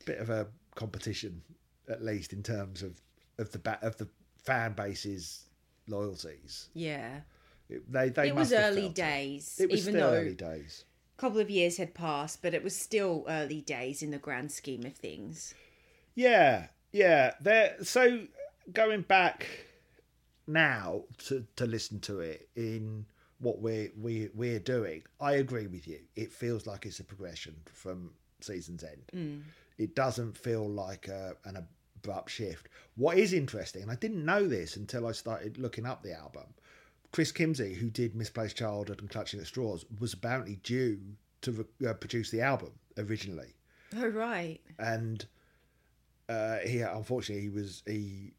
bit 0.04 0.18
of 0.18 0.28
a 0.30 0.48
competition, 0.74 1.40
at 1.88 2.02
least 2.02 2.32
in 2.32 2.42
terms 2.42 2.82
of 2.82 3.00
of 3.38 3.52
the 3.52 3.58
ba- 3.60 3.78
of 3.80 3.96
the 3.96 4.08
fan 4.44 4.72
base's 4.72 5.44
loyalties. 5.86 6.68
yeah. 6.74 7.20
It, 7.70 7.90
they 7.90 8.10
they 8.10 8.28
it 8.28 8.34
was 8.34 8.52
early 8.52 8.82
felt 8.82 8.90
it. 8.90 8.94
days, 8.94 9.56
It 9.58 9.70
was 9.70 9.80
even 9.80 9.94
still 9.94 10.10
though 10.10 10.16
early 10.18 10.34
days. 10.34 10.84
A 11.16 11.20
couple 11.20 11.40
of 11.40 11.50
years 11.50 11.76
had 11.76 11.94
passed, 11.94 12.42
but 12.42 12.54
it 12.54 12.64
was 12.64 12.76
still 12.76 13.24
early 13.28 13.60
days 13.60 14.02
in 14.02 14.10
the 14.10 14.18
grand 14.18 14.50
scheme 14.52 14.84
of 14.84 14.94
things. 14.94 15.54
Yeah, 16.14 16.66
yeah. 16.92 17.32
There. 17.40 17.76
So 17.82 18.26
going 18.72 19.02
back 19.02 19.46
now 20.46 21.04
to 21.26 21.46
to 21.56 21.66
listen 21.66 22.00
to 22.00 22.20
it 22.20 22.48
in 22.56 23.06
what 23.38 23.60
we're 23.60 23.90
we 24.00 24.30
we're 24.34 24.58
doing, 24.58 25.02
I 25.20 25.34
agree 25.34 25.66
with 25.66 25.86
you. 25.86 26.00
It 26.16 26.32
feels 26.32 26.66
like 26.66 26.86
it's 26.86 27.00
a 27.00 27.04
progression 27.04 27.56
from 27.72 28.10
season's 28.40 28.84
end. 28.84 29.02
Mm. 29.14 29.42
It 29.78 29.96
doesn't 29.96 30.36
feel 30.38 30.68
like 30.68 31.08
a, 31.08 31.36
an 31.44 31.66
abrupt 31.96 32.30
shift. 32.30 32.68
What 32.96 33.18
is 33.18 33.32
interesting, 33.32 33.82
and 33.82 33.90
I 33.90 33.96
didn't 33.96 34.24
know 34.24 34.46
this 34.46 34.76
until 34.76 35.06
I 35.06 35.12
started 35.12 35.58
looking 35.58 35.86
up 35.86 36.02
the 36.02 36.14
album. 36.14 36.54
Chris 37.14 37.30
Kimsey, 37.30 37.76
who 37.76 37.90
did 37.90 38.16
Misplaced 38.16 38.56
Childhood 38.56 38.98
and 38.98 39.08
Clutching 39.08 39.38
at 39.38 39.46
Straws, 39.46 39.84
was 40.00 40.12
apparently 40.14 40.56
due 40.64 40.98
to 41.42 41.52
re- 41.52 41.88
uh, 41.88 41.94
produce 41.94 42.30
the 42.30 42.40
album 42.40 42.72
originally 42.98 43.54
Oh 43.96 44.08
right. 44.08 44.58
and 44.80 45.24
uh, 46.28 46.58
he 46.66 46.80
unfortunately 46.80 47.42
he 47.44 47.50
was 47.50 47.84
he 47.86 48.32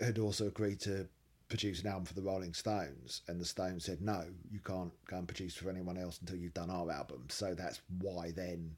had 0.00 0.18
also 0.18 0.46
agreed 0.46 0.80
to 0.80 1.06
produce 1.48 1.82
an 1.82 1.88
album 1.88 2.06
for 2.06 2.14
the 2.14 2.22
Rolling 2.22 2.54
Stones, 2.54 3.20
and 3.28 3.38
the 3.38 3.44
Stones 3.44 3.84
said 3.84 4.00
no, 4.00 4.24
you 4.50 4.60
can't 4.60 4.92
go 5.06 5.18
and 5.18 5.28
produce 5.28 5.54
for 5.54 5.68
anyone 5.68 5.98
else 5.98 6.18
until 6.20 6.36
you've 6.36 6.54
done 6.54 6.70
our 6.70 6.90
album. 6.90 7.26
So 7.28 7.54
that's 7.54 7.82
why 8.00 8.30
then 8.30 8.74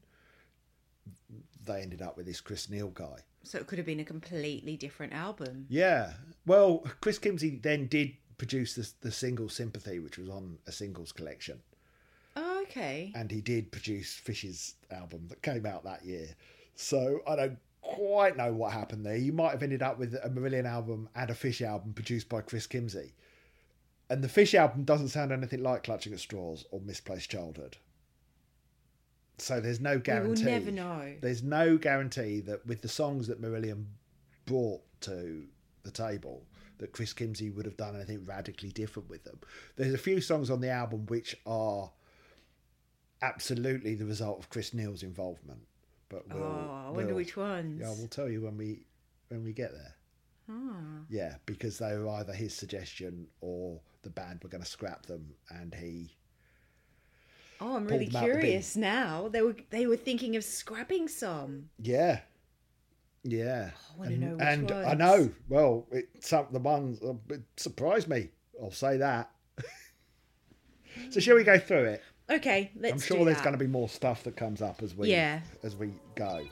they 1.64 1.82
ended 1.82 2.03
up 2.03 2.16
with 2.16 2.26
this 2.26 2.40
Chris 2.40 2.68
Neil 2.68 2.88
guy. 2.88 3.18
So 3.44 3.59
it 3.59 3.68
could 3.68 3.78
have 3.78 3.86
been 3.86 4.01
a 4.01 4.05
completely 4.05 4.76
different 4.76 5.12
album. 5.12 5.66
Yeah, 5.68 6.14
well, 6.47 6.78
Chris 7.01 7.20
Kimsey 7.20 7.62
then 7.62 7.86
did 7.86 8.14
produce 8.39 8.74
the 8.74 8.89
the 9.01 9.12
single 9.12 9.49
Sympathy, 9.49 9.99
which 9.99 10.18
was 10.18 10.28
on 10.28 10.59
a 10.66 10.72
singles 10.72 11.12
collection. 11.12 11.61
Oh, 12.39 12.62
okay. 12.64 13.12
and 13.14 13.30
he 13.30 13.41
did 13.41 13.72
produce 13.72 14.12
Fish's 14.12 14.74
album 14.91 15.26
that 15.28 15.41
came 15.41 15.64
out 15.64 15.84
that 15.84 16.05
year. 16.05 16.28
So 16.74 17.20
I 17.26 17.34
don't 17.34 17.59
quite 17.80 18.37
know 18.37 18.53
what 18.53 18.72
happened 18.72 19.07
there. 19.07 19.16
You 19.16 19.32
might 19.32 19.53
have 19.53 19.62
ended 19.62 19.82
up 19.82 19.99
with 19.99 20.14
a 20.14 20.28
Marillion 20.28 20.66
album 20.66 21.09
and 21.14 21.30
a 21.30 21.34
Fish 21.34 21.62
album 21.62 21.95
produced 21.95 22.28
by 22.28 22.43
Chris 22.43 22.66
Kimsey. 22.66 23.12
And 24.11 24.22
the 24.22 24.28
Fish 24.28 24.55
album 24.55 24.84
doesn't 24.84 25.09
sound 25.09 25.32
anything 25.32 25.62
like 25.62 25.84
Clutching 25.84 26.12
at 26.12 26.20
Straws 26.20 26.66
or 26.70 26.80
Misplaced 26.80 27.30
Childhood. 27.30 27.78
So 29.39 29.61
there's 29.61 29.80
no 29.80 29.99
guarantee. 29.99 30.45
We 30.45 30.51
will 30.53 30.59
never 30.59 30.70
know. 30.70 31.14
There's 31.20 31.43
no 31.43 31.76
guarantee 31.76 32.41
that 32.41 32.66
with 32.66 32.82
the 32.82 32.89
songs 32.89 33.26
that 33.28 33.41
Marillion 33.41 33.84
brought 34.47 34.82
to 35.03 35.45
the 35.82 35.91
table, 35.91 36.45
that 36.79 36.93
Chris 36.93 37.12
Kimsey 37.14 37.55
would 37.55 37.64
have 37.64 37.77
done 37.77 37.97
anything 37.97 38.24
radically 38.24 38.70
different 38.70 39.09
with 39.09 39.24
them. 39.24 39.39
There's 39.77 39.95
a 39.95 39.99
few 39.99 40.20
songs 40.20 40.51
on 40.51 40.61
the 40.61 40.70
album 40.70 41.07
which 41.07 41.37
are 41.47 41.91
absolutely 43.22 43.95
the 43.95 44.05
result 44.05 44.39
of 44.39 44.51
Chris 44.51 44.74
Neil's 44.74 45.03
involvement. 45.03 45.61
But 46.09 46.29
we'll, 46.33 46.43
oh, 46.43 46.85
I 46.87 46.91
wonder 46.91 47.07
we'll- 47.07 47.16
which 47.16 47.37
ones. 47.37 47.81
Yeah, 47.81 47.95
we'll 47.97 48.09
tell 48.09 48.29
you 48.29 48.43
when 48.43 48.57
we 48.57 48.81
when 49.29 49.43
we 49.43 49.53
get 49.53 49.72
there. 49.72 49.95
Ah. 50.49 51.01
Yeah, 51.09 51.35
because 51.47 51.79
they 51.79 51.97
were 51.97 52.09
either 52.09 52.33
his 52.33 52.55
suggestion 52.55 53.27
or 53.41 53.81
the 54.03 54.11
band 54.11 54.41
were 54.45 54.49
going 54.49 54.62
to 54.62 54.68
scrap 54.68 55.07
them, 55.07 55.35
and 55.51 55.74
he. 55.74 56.14
Oh, 57.61 57.74
I'm 57.77 57.89
really 57.89 58.07
curious 58.07 58.77
now. 58.77 59.29
They 59.29 59.43
were 59.43 59.57
they 59.70 59.87
were 59.87 59.97
thinking 59.97 60.37
of 60.37 60.45
scrapping 60.45 61.09
some. 61.09 61.70
Yeah. 61.81 62.20
Yeah. 63.27 63.70
Oh, 63.99 64.03
I 64.05 64.07
and, 64.07 64.41
and 64.41 64.70
I 64.72 64.95
know. 64.95 65.31
Well, 65.49 65.87
it's 65.91 66.29
some 66.29 66.47
the 66.53 66.59
ones 66.59 67.01
it 67.31 67.43
surprised 67.57 68.09
me. 68.09 68.31
I'll 68.62 68.70
say 68.70 68.97
that. 68.99 69.31
so 71.11 71.20
shall 71.20 71.37
we 71.37 71.45
go 71.45 71.59
through 71.59 71.85
it? 71.85 72.03
Okay, 72.31 72.70
let's. 72.77 72.93
I'm 72.93 72.99
sure 73.01 73.24
there's 73.24 73.37
that. 73.39 73.45
going 73.45 73.55
to 73.55 73.62
be 73.62 73.66
more 73.70 73.89
stuff 73.89 74.24
that 74.24 74.37
comes 74.37 74.62
up 74.62 74.83
as 74.83 74.95
we 74.95 75.11
Yeah. 75.11 75.41
as 75.62 75.77
we 75.77 75.93
go. 76.14 76.47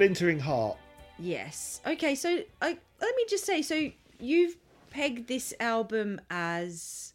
Splintering 0.00 0.40
heart. 0.40 0.78
Yes. 1.18 1.80
Okay, 1.86 2.14
so 2.14 2.38
I 2.62 2.68
let 3.00 3.16
me 3.16 3.24
just 3.28 3.44
say, 3.44 3.60
so 3.60 3.90
you've 4.18 4.56
pegged 4.90 5.28
this 5.28 5.52
album 5.60 6.20
as 6.30 7.12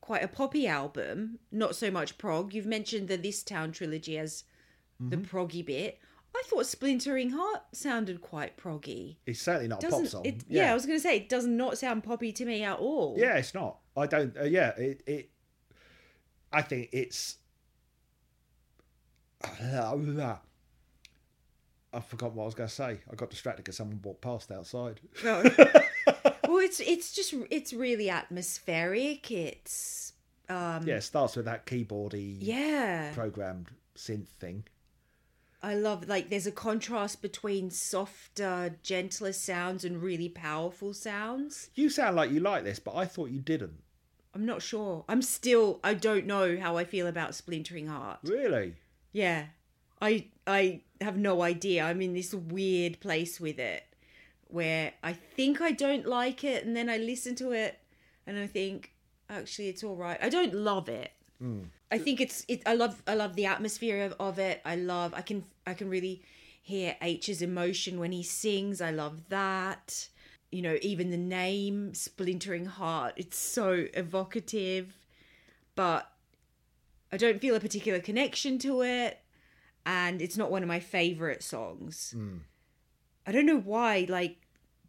quite 0.00 0.24
a 0.24 0.28
poppy 0.28 0.66
album, 0.66 1.38
not 1.52 1.76
so 1.76 1.90
much 1.90 2.18
prog. 2.18 2.52
You've 2.52 2.66
mentioned 2.66 3.06
the 3.08 3.16
This 3.16 3.42
Town 3.44 3.70
trilogy 3.72 4.18
as 4.18 4.42
the 4.98 5.16
Mm-hmm. 5.16 5.36
proggy 5.36 5.64
bit. 5.64 5.98
I 6.34 6.42
thought 6.46 6.64
Splintering 6.66 7.30
Heart 7.30 7.62
sounded 7.72 8.20
quite 8.22 8.56
proggy. 8.56 9.16
It's 9.26 9.40
certainly 9.40 9.68
not 9.68 9.84
a 9.84 9.88
pop 9.88 10.06
song. 10.06 10.24
it? 10.24 10.42
Yeah. 10.48 10.70
I 10.70 10.74
was 10.74 10.86
going 10.86 10.96
to 10.98 11.02
say 11.02 11.16
it 11.16 11.28
does 11.28 11.44
not 11.46 11.76
sound 11.78 12.02
poppy 12.04 12.32
to 12.32 12.44
me 12.44 12.62
at 12.64 12.78
all. 12.78 13.16
Yeah, 13.18 13.36
it's 13.36 13.52
not. 13.54 13.78
I 13.96 14.06
don't. 14.06 14.36
Uh, 14.36 14.44
yeah, 14.44 14.70
it. 14.76 15.02
it 15.06 15.30
I 16.52 16.62
think 16.62 16.88
it's. 16.92 17.36
I 21.92 22.00
forgot 22.00 22.32
what 22.32 22.44
I 22.44 22.46
was 22.46 22.54
going 22.54 22.68
to 22.68 22.74
say. 22.74 22.98
I 23.10 23.14
got 23.14 23.30
distracted 23.30 23.64
because 23.64 23.76
someone 23.76 24.00
walked 24.02 24.22
past 24.22 24.50
outside. 24.50 25.00
No. 25.22 25.42
well, 26.48 26.58
it's 26.58 26.80
it's 26.80 27.12
just 27.12 27.34
it's 27.50 27.72
really 27.72 28.08
atmospheric. 28.08 29.30
It's 29.30 30.12
um 30.48 30.86
Yeah, 30.86 30.96
it 30.96 31.02
starts 31.02 31.36
with 31.36 31.44
that 31.44 31.66
keyboardy, 31.66 32.38
yeah. 32.40 33.12
programmed 33.14 33.68
synth 33.96 34.28
thing. 34.28 34.64
I 35.62 35.74
love 35.74 36.08
like 36.08 36.28
there's 36.28 36.46
a 36.46 36.52
contrast 36.52 37.22
between 37.22 37.70
softer, 37.70 38.76
gentler 38.82 39.32
sounds 39.32 39.84
and 39.84 40.02
really 40.02 40.28
powerful 40.28 40.92
sounds. 40.92 41.70
You 41.74 41.88
sound 41.88 42.16
like 42.16 42.30
you 42.30 42.40
like 42.40 42.64
this, 42.64 42.78
but 42.78 42.96
I 42.96 43.04
thought 43.04 43.30
you 43.30 43.40
didn't. 43.40 43.82
I'm 44.34 44.46
not 44.46 44.62
sure. 44.62 45.04
I'm 45.08 45.22
still 45.22 45.78
I 45.84 45.94
don't 45.94 46.26
know 46.26 46.58
how 46.58 46.76
I 46.78 46.84
feel 46.84 47.06
about 47.06 47.34
Splintering 47.34 47.86
Heart. 47.86 48.20
Really? 48.24 48.74
Yeah. 49.12 49.46
I 50.00 50.26
I 50.46 50.80
have 51.00 51.16
no 51.16 51.42
idea. 51.42 51.84
I'm 51.84 52.02
in 52.02 52.14
this 52.14 52.34
weird 52.34 53.00
place 53.00 53.40
with 53.40 53.58
it 53.58 53.84
where 54.48 54.92
I 55.02 55.14
think 55.14 55.60
I 55.60 55.72
don't 55.72 56.06
like 56.06 56.44
it 56.44 56.64
and 56.64 56.76
then 56.76 56.88
I 56.88 56.98
listen 56.98 57.34
to 57.36 57.52
it 57.52 57.78
and 58.26 58.38
I 58.38 58.46
think 58.46 58.92
actually 59.30 59.68
it's 59.68 59.82
all 59.82 59.96
right. 59.96 60.18
I 60.22 60.28
don't 60.28 60.54
love 60.54 60.88
it. 60.88 61.12
Mm. 61.42 61.64
I 61.90 61.98
think 61.98 62.20
it's 62.20 62.44
it 62.48 62.62
I 62.66 62.74
love 62.74 63.02
I 63.06 63.14
love 63.14 63.34
the 63.34 63.46
atmosphere 63.46 64.04
of, 64.04 64.14
of 64.20 64.38
it. 64.38 64.60
I 64.64 64.76
love 64.76 65.14
I 65.14 65.22
can 65.22 65.44
I 65.66 65.74
can 65.74 65.88
really 65.88 66.22
hear 66.62 66.96
H's 67.00 67.42
emotion 67.42 67.98
when 67.98 68.12
he 68.12 68.22
sings. 68.22 68.80
I 68.80 68.90
love 68.90 69.28
that. 69.28 70.08
You 70.50 70.62
know, 70.62 70.76
even 70.82 71.10
the 71.10 71.16
name 71.16 71.94
Splintering 71.94 72.66
Heart, 72.66 73.14
it's 73.16 73.38
so 73.38 73.86
evocative, 73.94 74.94
but 75.74 76.10
I 77.10 77.16
don't 77.16 77.40
feel 77.40 77.54
a 77.54 77.60
particular 77.60 78.00
connection 78.00 78.58
to 78.58 78.82
it 78.82 79.21
and 79.86 80.20
it's 80.22 80.36
not 80.36 80.50
one 80.50 80.62
of 80.62 80.68
my 80.68 80.80
favorite 80.80 81.42
songs. 81.42 82.14
I 83.26 83.32
don't 83.32 83.46
know 83.46 83.58
why 83.60 84.06
like 84.08 84.36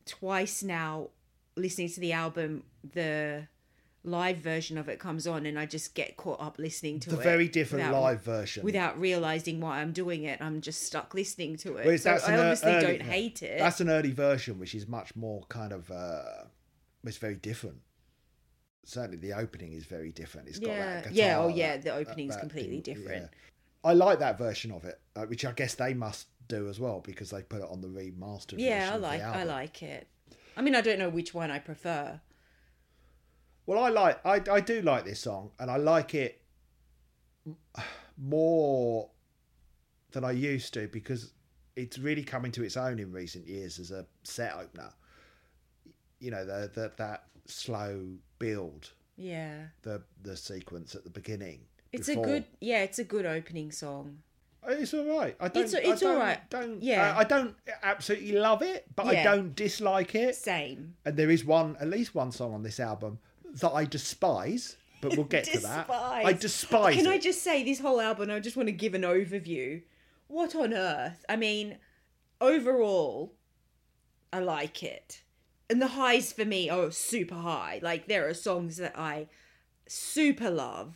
twice 0.05 0.63
now 0.63 1.09
listening 1.55 1.89
to 1.89 1.99
the 1.99 2.11
album 2.13 2.63
the 2.93 3.47
live 4.03 4.37
version 4.39 4.77
of 4.77 4.89
it 4.89 4.99
comes 4.99 5.25
on 5.25 5.45
and 5.45 5.57
I 5.57 5.65
just 5.65 5.95
get 5.95 6.17
caught 6.17 6.41
up 6.41 6.59
listening 6.59 6.99
to 7.01 7.11
The 7.11 7.19
it. 7.19 7.23
very 7.23 7.47
different 7.47 7.85
without- 7.85 8.01
live 8.01 8.21
version. 8.21 8.63
Without 8.65 8.99
realizing 8.99 9.61
why 9.61 9.79
I'm 9.79 9.93
doing 9.93 10.23
it, 10.23 10.41
I'm 10.41 10.59
just 10.59 10.81
stuck 10.81 11.13
listening 11.13 11.55
to 11.57 11.77
it. 11.77 11.85
Whereas 11.85 12.03
so 12.03 12.11
I 12.11 12.15
obviously 12.37 12.71
early- 12.73 12.97
don't 12.97 13.01
hate 13.03 13.41
it. 13.43 13.59
That's 13.59 13.79
an 13.79 13.89
early 13.89 14.11
version, 14.11 14.59
which 14.59 14.75
is 14.75 14.87
much 14.89 15.15
more 15.15 15.43
kind 15.47 15.71
of. 15.71 15.89
Uh, 15.89 16.23
it's 17.05 17.15
very 17.17 17.35
different. 17.35 17.77
Certainly, 18.85 19.17
the 19.19 19.31
opening 19.33 19.71
is 19.71 19.85
very 19.85 20.11
different. 20.11 20.49
It's 20.49 20.59
got 20.59 20.67
Yeah. 20.67 20.85
that 20.95 21.03
guitar. 21.03 21.13
Yeah, 21.15 21.39
oh, 21.39 21.47
yeah, 21.47 21.77
the 21.77 21.83
that- 21.83 21.93
opening's 21.95 22.33
that 22.35 22.41
completely 22.41 22.81
thing, 22.81 22.95
different. 22.95 23.29
I 23.83 23.93
like 23.93 24.19
that 24.19 24.37
version 24.37 24.71
of 24.71 24.85
it, 24.85 24.99
uh, 25.15 25.25
which 25.25 25.43
I 25.45 25.51
guess 25.51 25.75
they 25.75 25.93
must 25.93 26.27
do 26.47 26.69
as 26.69 26.79
well 26.79 27.01
because 27.01 27.29
they 27.31 27.41
put 27.41 27.59
it 27.61 27.67
on 27.69 27.81
the 27.81 27.87
remastered. 27.87 28.55
yeah, 28.59 28.91
version 28.91 28.93
I 29.03 29.07
like 29.07 29.21
I 29.23 29.43
like 29.43 29.83
it. 29.83 30.07
I 30.55 30.61
mean, 30.61 30.75
I 30.75 30.81
don't 30.81 30.99
know 30.99 31.09
which 31.09 31.33
one 31.33 31.51
I 31.51 31.59
prefer. 31.59 32.19
Well, 33.65 33.83
I 33.83 33.89
like 33.89 34.25
I 34.25 34.41
I 34.51 34.59
do 34.59 34.81
like 34.81 35.05
this 35.05 35.19
song, 35.21 35.51
and 35.59 35.69
I 35.71 35.77
like 35.77 36.13
it 36.15 36.41
more 38.17 39.09
than 40.11 40.23
I 40.23 40.31
used 40.31 40.73
to 40.75 40.87
because 40.87 41.31
it's 41.75 41.97
really 41.97 42.23
coming 42.23 42.51
to 42.51 42.63
its 42.63 42.77
own 42.77 42.99
in 42.99 43.11
recent 43.11 43.47
years 43.47 43.79
as 43.79 43.91
a 43.91 44.05
set 44.23 44.53
opener. 44.53 44.91
You 46.19 46.31
know, 46.31 46.45
the, 46.45 46.69
the 46.73 46.91
that 46.97 47.23
slow 47.47 48.05
build, 48.39 48.91
Yeah. 49.17 49.67
the 49.81 50.03
the 50.21 50.37
sequence 50.37 50.95
at 50.95 51.03
the 51.03 51.09
beginning. 51.09 51.61
It's 51.93 52.07
before- 52.07 52.25
a 52.25 52.27
good 52.27 52.45
yeah, 52.59 52.81
it's 52.83 52.99
a 52.99 53.03
good 53.03 53.25
opening 53.25 53.71
song. 53.71 54.17
Uh, 54.65 54.71
it's 54.71 54.93
all 54.93 55.05
right. 55.19 55.35
I 55.39 55.47
don't. 55.49 55.63
It's- 55.65 55.81
it's 55.91 56.01
don't, 56.01 56.17
right. 56.17 56.49
Don't 56.49 56.81
Yeah. 56.81 57.13
I, 57.15 57.19
I 57.19 57.23
don't 57.25 57.55
absolutely 57.83 58.31
love 58.33 58.61
it, 58.61 58.85
but 58.95 59.07
I 59.07 59.23
don't 59.23 59.53
dislike 59.55 60.15
it. 60.15 60.35
Same. 60.35 60.95
And 61.05 61.15
there 61.17 61.29
is 61.29 61.43
one, 61.45 61.75
at 61.79 61.87
least 61.89 62.15
one 62.15 62.31
song 62.31 62.53
on 62.53 62.63
this 62.63 62.79
album 62.79 63.19
that 63.55 63.71
I 63.71 63.83
despise, 63.85 64.77
but 65.01 65.15
we'll 65.17 65.25
get 65.25 65.43
to 65.45 65.59
that. 65.59 65.89
I 65.89 66.33
Despise. 66.33 66.39
despise 66.41 66.95
Can 66.95 67.05
it. 67.07 67.09
I 67.11 67.17
just 67.19 67.43
say 67.43 67.63
this 67.63 67.79
whole 67.81 67.99
album? 67.99 68.31
I 68.31 68.39
just 68.39 68.55
want 68.57 68.67
to 68.67 68.73
give 68.73 68.93
an 68.93 69.01
overview. 69.03 69.81
What 70.27 70.55
on 70.55 70.73
earth? 70.73 71.25
I 71.27 71.35
mean, 71.35 71.77
overall, 72.41 73.33
I 74.31 74.39
like 74.39 74.81
it, 74.81 75.23
and 75.69 75.81
the 75.81 75.87
highs 75.89 76.31
for 76.33 76.45
me 76.45 76.69
are 76.69 76.89
super 76.89 77.35
high. 77.35 77.79
Like 77.83 78.07
there 78.07 78.27
are 78.29 78.33
songs 78.33 78.77
that 78.77 78.97
I 78.97 79.27
super 79.87 80.49
love, 80.49 80.95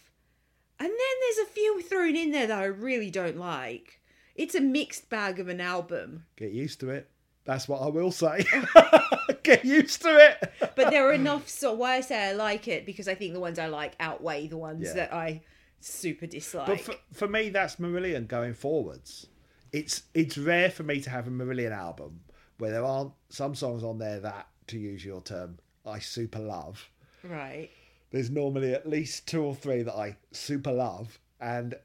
and 0.79 0.89
then 0.89 0.97
there's 1.21 1.47
a 1.47 1.51
few 1.51 1.81
thrown 1.81 2.15
in 2.15 2.31
there 2.31 2.47
that 2.47 2.57
I 2.59 2.65
really 2.65 3.09
don't 3.09 3.37
like. 3.37 3.99
It's 4.35 4.55
a 4.55 4.61
mixed 4.61 5.09
bag 5.09 5.39
of 5.39 5.47
an 5.47 5.59
album, 5.61 6.25
Get 6.35 6.51
used 6.51 6.79
to 6.81 6.89
it. 6.89 7.09
That's 7.45 7.67
what 7.67 7.81
I 7.81 7.87
will 7.87 8.11
say. 8.11 8.45
Get 9.43 9.63
used 9.65 10.01
to 10.03 10.09
it. 10.09 10.51
but 10.75 10.89
there 10.91 11.07
are 11.09 11.13
enough. 11.13 11.47
So 11.47 11.73
why 11.73 11.95
I 11.95 12.01
say 12.01 12.29
I 12.29 12.33
like 12.33 12.67
it 12.67 12.85
because 12.85 13.07
I 13.07 13.15
think 13.15 13.33
the 13.33 13.39
ones 13.39 13.57
I 13.57 13.67
like 13.67 13.93
outweigh 13.99 14.47
the 14.47 14.57
ones 14.57 14.83
Yeah. 14.87 14.93
that 14.93 15.13
I 15.13 15.41
super 15.79 16.25
dislike. 16.27 16.67
But 16.67 16.81
for, 16.81 16.95
for 17.13 17.27
me, 17.27 17.49
that's 17.49 17.77
Marillion 17.77 18.27
going 18.27 18.53
forwards. 18.53 19.27
It's 19.71 20.03
it's 20.13 20.37
rare 20.37 20.69
for 20.69 20.83
me 20.83 21.01
to 21.01 21.09
have 21.09 21.27
a 21.27 21.31
Marillion 21.31 21.71
album 21.71 22.19
where 22.57 22.71
there 22.71 22.83
aren't 22.85 23.13
some 23.29 23.55
songs 23.55 23.83
on 23.83 23.97
there 23.99 24.19
that, 24.19 24.47
to 24.67 24.77
use 24.79 25.05
your 25.05 25.21
term, 25.21 25.57
I 25.85 25.99
super 25.99 26.39
love. 26.39 26.89
right. 27.23 27.69
There's 28.11 28.29
normally 28.29 28.73
at 28.73 28.87
least 28.87 29.27
two 29.27 29.43
or 29.43 29.53
three 29.55 29.83
that 29.83 29.95
I 29.95 30.15
super 30.31 30.71
love, 30.71 31.19
and 31.41 31.75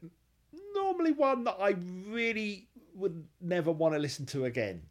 normally 0.73 1.11
one 1.11 1.43
that 1.45 1.57
I 1.59 1.75
really 2.07 2.67
would 2.95 3.25
never 3.41 3.71
want 3.71 3.93
to 3.95 3.99
listen 3.99 4.25
to 4.27 4.45
again. 4.45 4.83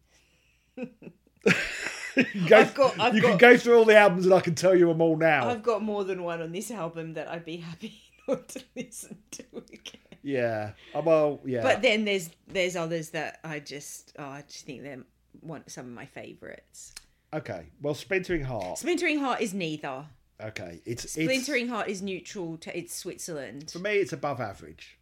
Go, 0.76 2.58
I've 2.58 2.74
got- 2.74 3.00
I've 3.00 3.14
you 3.14 3.22
can 3.22 3.38
go 3.38 3.56
through 3.56 3.78
all 3.78 3.84
the 3.86 3.96
albums 3.96 4.26
and 4.26 4.34
I 4.34 4.40
can 4.40 4.54
tell 4.54 4.74
you 4.76 4.86
them 4.88 5.00
all 5.00 5.16
now. 5.16 5.48
I've 5.48 5.62
got 5.62 5.82
more 5.82 6.04
than 6.04 6.22
one 6.22 6.42
on 6.42 6.52
this 6.52 6.70
album 6.70 7.14
that 7.14 7.26
I'd 7.28 7.44
be 7.46 7.56
happy 7.56 7.94
not 8.28 8.48
to 8.50 8.62
listen 8.76 9.16
to 9.32 9.44
again. 9.56 10.18
Yeah. 10.22 10.72
Uh, 10.94 11.00
Well, 11.02 11.40
yeah. 11.46 11.62
But 11.62 11.80
then 11.80 12.04
there's 12.04 12.28
there's 12.48 12.76
others 12.76 13.10
that 13.10 13.40
I 13.42 13.60
just 13.60 14.12
oh, 14.18 14.24
I 14.24 14.44
just 14.46 14.66
think 14.66 14.82
they're 14.82 15.02
one 15.40 15.64
some 15.68 15.86
of 15.86 15.92
my 15.92 16.04
favourites. 16.04 16.94
okay. 17.32 17.68
Well, 17.80 17.94
Splintering 17.94 18.44
Heart. 18.44 18.78
Splintering 18.78 19.18
Heart 19.18 19.40
is 19.40 19.54
neither. 19.54 20.04
Okay. 20.42 20.80
It's 20.84 21.04
it's 21.04 21.14
Splintering 21.14 21.68
Heart 21.68 21.88
is 21.88 22.02
neutral 22.02 22.56
to 22.58 22.76
it's 22.76 22.94
Switzerland. 22.94 23.70
for 23.70 23.78
me. 23.78 23.92
It's 23.96 24.12
above 24.12 24.40
average. 24.40 24.98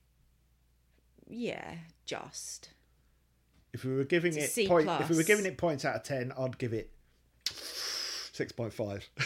Yeah, 1.28 1.76
just. 2.04 2.70
If 3.72 3.84
we 3.84 3.94
were 3.94 4.04
giving 4.04 4.30
It's 4.34 4.38
a 4.38 4.44
it 4.44 4.50
C 4.50 4.68
point, 4.68 4.88
if 4.88 5.08
we 5.08 5.16
were 5.16 5.22
plus. 5.22 5.26
giving 5.26 5.46
it 5.46 5.56
points 5.56 5.84
out 5.84 5.94
of 5.96 6.02
ten, 6.02 6.32
I'd 6.36 6.58
give 6.58 6.72
it 6.72 6.90
six 8.32 8.52
point 8.52 8.72
five. 8.72 9.08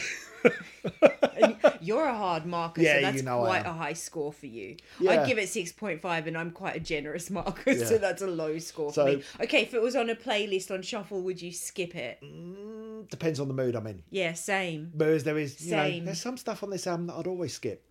You're 1.80 2.04
a 2.06 2.14
hard 2.16 2.46
marker, 2.46 2.80
Yeah, 2.82 2.94
so 2.96 3.00
that's 3.02 3.16
you 3.18 3.22
know 3.24 3.40
quite 3.40 3.66
a 3.66 3.72
high 3.72 3.92
score 3.92 4.32
for 4.32 4.46
you. 4.46 4.76
Yeah. 5.00 5.12
I'd 5.12 5.26
give 5.26 5.38
it 5.38 5.48
six 5.48 5.70
point 5.72 6.00
five, 6.00 6.26
and 6.26 6.36
I'm 6.36 6.50
quite 6.50 6.76
a 6.76 6.80
generous 6.80 7.30
marker, 7.30 7.72
Yeah. 7.72 7.84
so 7.84 7.98
that's 7.98 8.22
a 8.22 8.26
low 8.26 8.58
score 8.58 8.92
So- 8.92 9.04
for 9.06 9.16
me. 9.18 9.22
Okay, 9.42 9.62
if 9.62 9.74
it 9.74 9.82
was 9.82 9.94
on 9.96 10.08
a 10.10 10.14
playlist 10.14 10.70
on 10.70 10.82
shuffle, 10.82 11.20
would 11.22 11.40
you 11.42 11.52
skip 11.52 11.94
it? 11.94 12.18
Mm, 12.22 13.08
Depends 13.10 13.38
on 13.40 13.48
the 13.48 13.54
mood 13.54 13.74
I'm 13.76 13.86
in. 13.86 14.02
Yeah, 14.10 14.32
same. 14.34 14.92
Whereas 14.94 15.24
there 15.24 15.36
is, 15.38 15.60
you 15.64 15.76
know, 15.76 15.82
Same. 15.82 16.04
there's 16.06 16.20
some 16.20 16.36
stuff 16.38 16.62
on 16.62 16.70
this 16.70 16.86
album 16.86 17.06
that 17.08 17.14
I'd 17.16 17.26
always 17.26 17.52
skip. 17.54 17.84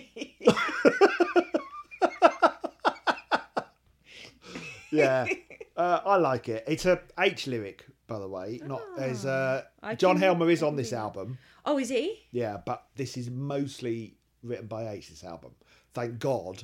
yeah, 4.90 5.26
uh, 5.76 6.00
I 6.04 6.16
like 6.16 6.48
it. 6.48 6.64
It's 6.66 6.86
a 6.86 7.00
H 7.18 7.46
lyric, 7.46 7.86
by 8.06 8.18
the 8.18 8.28
way. 8.28 8.60
Not 8.64 8.82
as 8.98 9.26
uh, 9.26 9.62
Ah, 9.82 9.94
John 9.94 10.16
Helmer 10.16 10.50
is 10.50 10.62
on 10.62 10.76
this 10.76 10.92
album. 10.92 11.38
Oh, 11.64 11.78
is 11.78 11.88
he? 11.88 12.26
Yeah, 12.30 12.58
but 12.64 12.84
this 12.94 13.16
is 13.16 13.30
mostly 13.30 14.16
written 14.42 14.66
by 14.66 14.88
H. 14.90 15.08
This 15.08 15.24
album, 15.24 15.52
thank 15.92 16.18
God. 16.18 16.62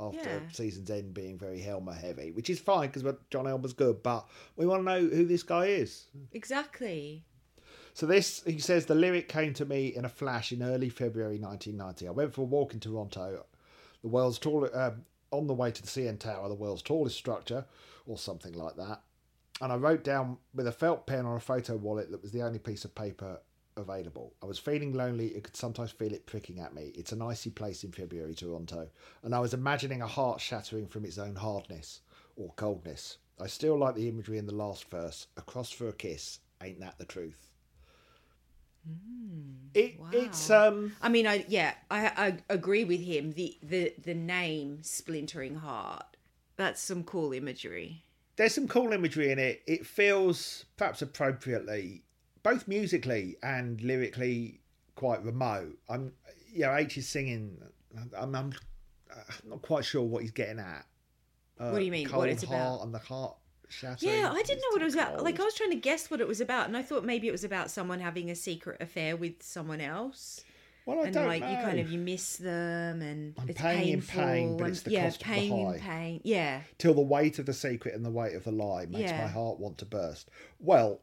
After 0.00 0.18
Yeah. 0.18 0.40
season's 0.50 0.90
end 0.90 1.14
being 1.14 1.38
very 1.38 1.60
Helmer 1.60 1.92
heavy, 1.92 2.32
which 2.32 2.50
is 2.50 2.58
fine 2.58 2.88
because 2.90 3.14
John 3.30 3.44
Helmer's 3.46 3.72
good, 3.74 4.02
but 4.02 4.26
we 4.56 4.66
want 4.66 4.80
to 4.80 4.84
know 4.84 5.00
who 5.06 5.24
this 5.26 5.44
guy 5.44 5.66
is. 5.66 6.06
Exactly. 6.32 7.24
So 7.94 8.06
this, 8.06 8.42
he 8.44 8.58
says, 8.58 8.86
the 8.86 8.94
lyric 8.96 9.28
came 9.28 9.52
to 9.54 9.64
me 9.64 9.88
in 9.94 10.04
a 10.04 10.08
flash 10.08 10.50
in 10.50 10.62
early 10.62 10.88
February 10.88 11.38
1990. 11.38 12.08
I 12.08 12.10
went 12.10 12.34
for 12.34 12.40
a 12.40 12.44
walk 12.44 12.74
in 12.74 12.80
Toronto, 12.80 13.44
the 14.00 14.08
world's 14.08 14.38
tallest, 14.38 14.74
um, 14.74 15.04
on 15.30 15.46
the 15.46 15.54
way 15.54 15.70
to 15.70 15.82
the 15.82 15.88
CN 15.88 16.18
Tower, 16.18 16.48
the 16.48 16.54
world's 16.54 16.82
tallest 16.82 17.16
structure, 17.16 17.64
or 18.06 18.18
something 18.18 18.54
like 18.54 18.76
that. 18.76 19.02
And 19.60 19.72
I 19.72 19.76
wrote 19.76 20.02
down 20.02 20.38
with 20.54 20.66
a 20.66 20.72
felt 20.72 21.06
pen 21.06 21.26
on 21.26 21.36
a 21.36 21.40
photo 21.40 21.76
wallet 21.76 22.10
that 22.10 22.22
was 22.22 22.32
the 22.32 22.42
only 22.42 22.58
piece 22.58 22.84
of 22.84 22.94
paper 22.94 23.40
available. 23.76 24.34
I 24.42 24.46
was 24.46 24.58
feeling 24.58 24.92
lonely. 24.92 25.34
I 25.36 25.40
could 25.40 25.56
sometimes 25.56 25.90
feel 25.90 26.12
it 26.12 26.26
pricking 26.26 26.60
at 26.60 26.74
me. 26.74 26.92
It's 26.94 27.12
an 27.12 27.22
icy 27.22 27.50
place 27.50 27.84
in 27.84 27.92
February, 27.92 28.34
Toronto. 28.34 28.88
And 29.22 29.34
I 29.34 29.40
was 29.40 29.54
imagining 29.54 30.02
a 30.02 30.06
heart 30.06 30.40
shattering 30.40 30.86
from 30.86 31.04
its 31.04 31.18
own 31.18 31.36
hardness 31.36 32.00
or 32.36 32.52
coldness. 32.56 33.18
I 33.40 33.46
still 33.46 33.78
like 33.78 33.94
the 33.94 34.08
imagery 34.08 34.38
in 34.38 34.46
the 34.46 34.54
last 34.54 34.88
verse. 34.90 35.26
Across 35.36 35.70
for 35.72 35.88
a 35.88 35.92
kiss. 35.92 36.40
Ain't 36.62 36.80
that 36.80 36.98
the 36.98 37.04
truth? 37.04 37.48
It, 39.74 39.94
It's 40.12 40.50
um 40.50 40.96
I 41.00 41.08
mean, 41.08 41.26
I 41.26 41.44
yeah, 41.48 41.74
I, 41.90 42.06
I 42.16 42.36
agree 42.50 42.84
with 42.84 43.00
him. 43.00 43.32
The 43.32 43.56
the 43.62 43.94
the 44.02 44.14
name 44.14 44.80
Splintering 44.82 45.56
Heart. 45.56 46.16
That's 46.56 46.80
some 46.80 47.04
cool 47.04 47.32
imagery. 47.32 48.04
there's 48.36 48.54
some 48.54 48.68
cool 48.68 48.92
imagery 48.92 49.30
in 49.30 49.38
it. 49.38 49.62
It 49.66 49.86
feels 49.86 50.64
perhaps 50.76 51.00
appropriately, 51.00 52.02
both 52.42 52.66
musically 52.68 53.36
and 53.42 53.80
lyrically, 53.80 54.60
quite 54.94 55.22
remote. 55.24 55.78
I'm, 55.88 56.12
you 56.52 56.60
know, 56.62 56.74
H 56.74 56.96
is 56.98 57.08
singing. 57.08 57.58
I'm, 58.18 58.34
I'm 58.34 58.52
not 59.48 59.62
quite 59.62 59.84
sure 59.84 60.02
what 60.02 60.22
he's 60.22 60.30
getting 60.32 60.58
at. 60.58 60.86
Uh, 61.58 61.70
What 61.70 61.78
do 61.78 61.84
you 61.84 61.90
mean? 61.92 62.06
What 62.08 62.12
Cold 62.14 62.26
it's 62.28 62.42
about? 62.42 62.82
and 62.82 62.94
the 62.94 62.98
heart 62.98 63.36
shattering. 63.68 64.12
Yeah, 64.12 64.30
I 64.32 64.42
didn't 64.42 64.60
know 64.60 64.72
what 64.72 64.82
it 64.82 64.86
was 64.86 64.94
about. 64.94 65.22
Like 65.22 65.38
I 65.40 65.44
was 65.44 65.54
trying 65.54 65.70
to 65.70 65.76
guess 65.76 66.10
what 66.10 66.20
it 66.20 66.28
was 66.28 66.40
about, 66.40 66.66
and 66.66 66.76
I 66.76 66.82
thought 66.82 67.04
maybe 67.04 67.28
it 67.28 67.32
was 67.32 67.44
about 67.44 67.70
someone 67.70 68.00
having 68.00 68.30
a 68.30 68.34
secret 68.34 68.80
affair 68.80 69.16
with 69.16 69.42
someone 69.42 69.80
else, 69.80 70.42
well, 70.86 71.00
I 71.00 71.04
and 71.04 71.14
don't 71.14 71.26
like 71.28 71.42
know. 71.42 71.50
you 71.50 71.56
kind 71.58 71.78
of 71.78 71.90
you 71.92 71.98
miss 71.98 72.36
them, 72.38 73.02
and 73.02 73.34
I'm 73.38 73.48
it's 73.48 73.60
paying 73.60 73.88
in 73.88 74.00
painful. 74.02 74.22
pain, 74.22 74.56
but 74.56 74.68
it's 74.70 74.82
the 74.82 74.90
yeah, 74.92 75.04
cost 75.04 75.16
of 75.22 75.28
the 75.28 75.32
pain 75.34 75.52
in 75.74 75.80
pain. 75.80 76.20
Yeah, 76.24 76.60
till 76.78 76.94
the 76.94 77.00
weight 77.02 77.38
of 77.38 77.46
the 77.46 77.54
secret 77.54 77.94
and 77.94 78.04
the 78.04 78.10
weight 78.10 78.34
of 78.34 78.44
the 78.44 78.52
lie 78.52 78.86
makes 78.86 79.10
Yeah. 79.10 79.22
my 79.24 79.30
heart 79.30 79.58
want 79.60 79.78
to 79.78 79.84
burst. 79.86 80.28
Well, 80.58 81.00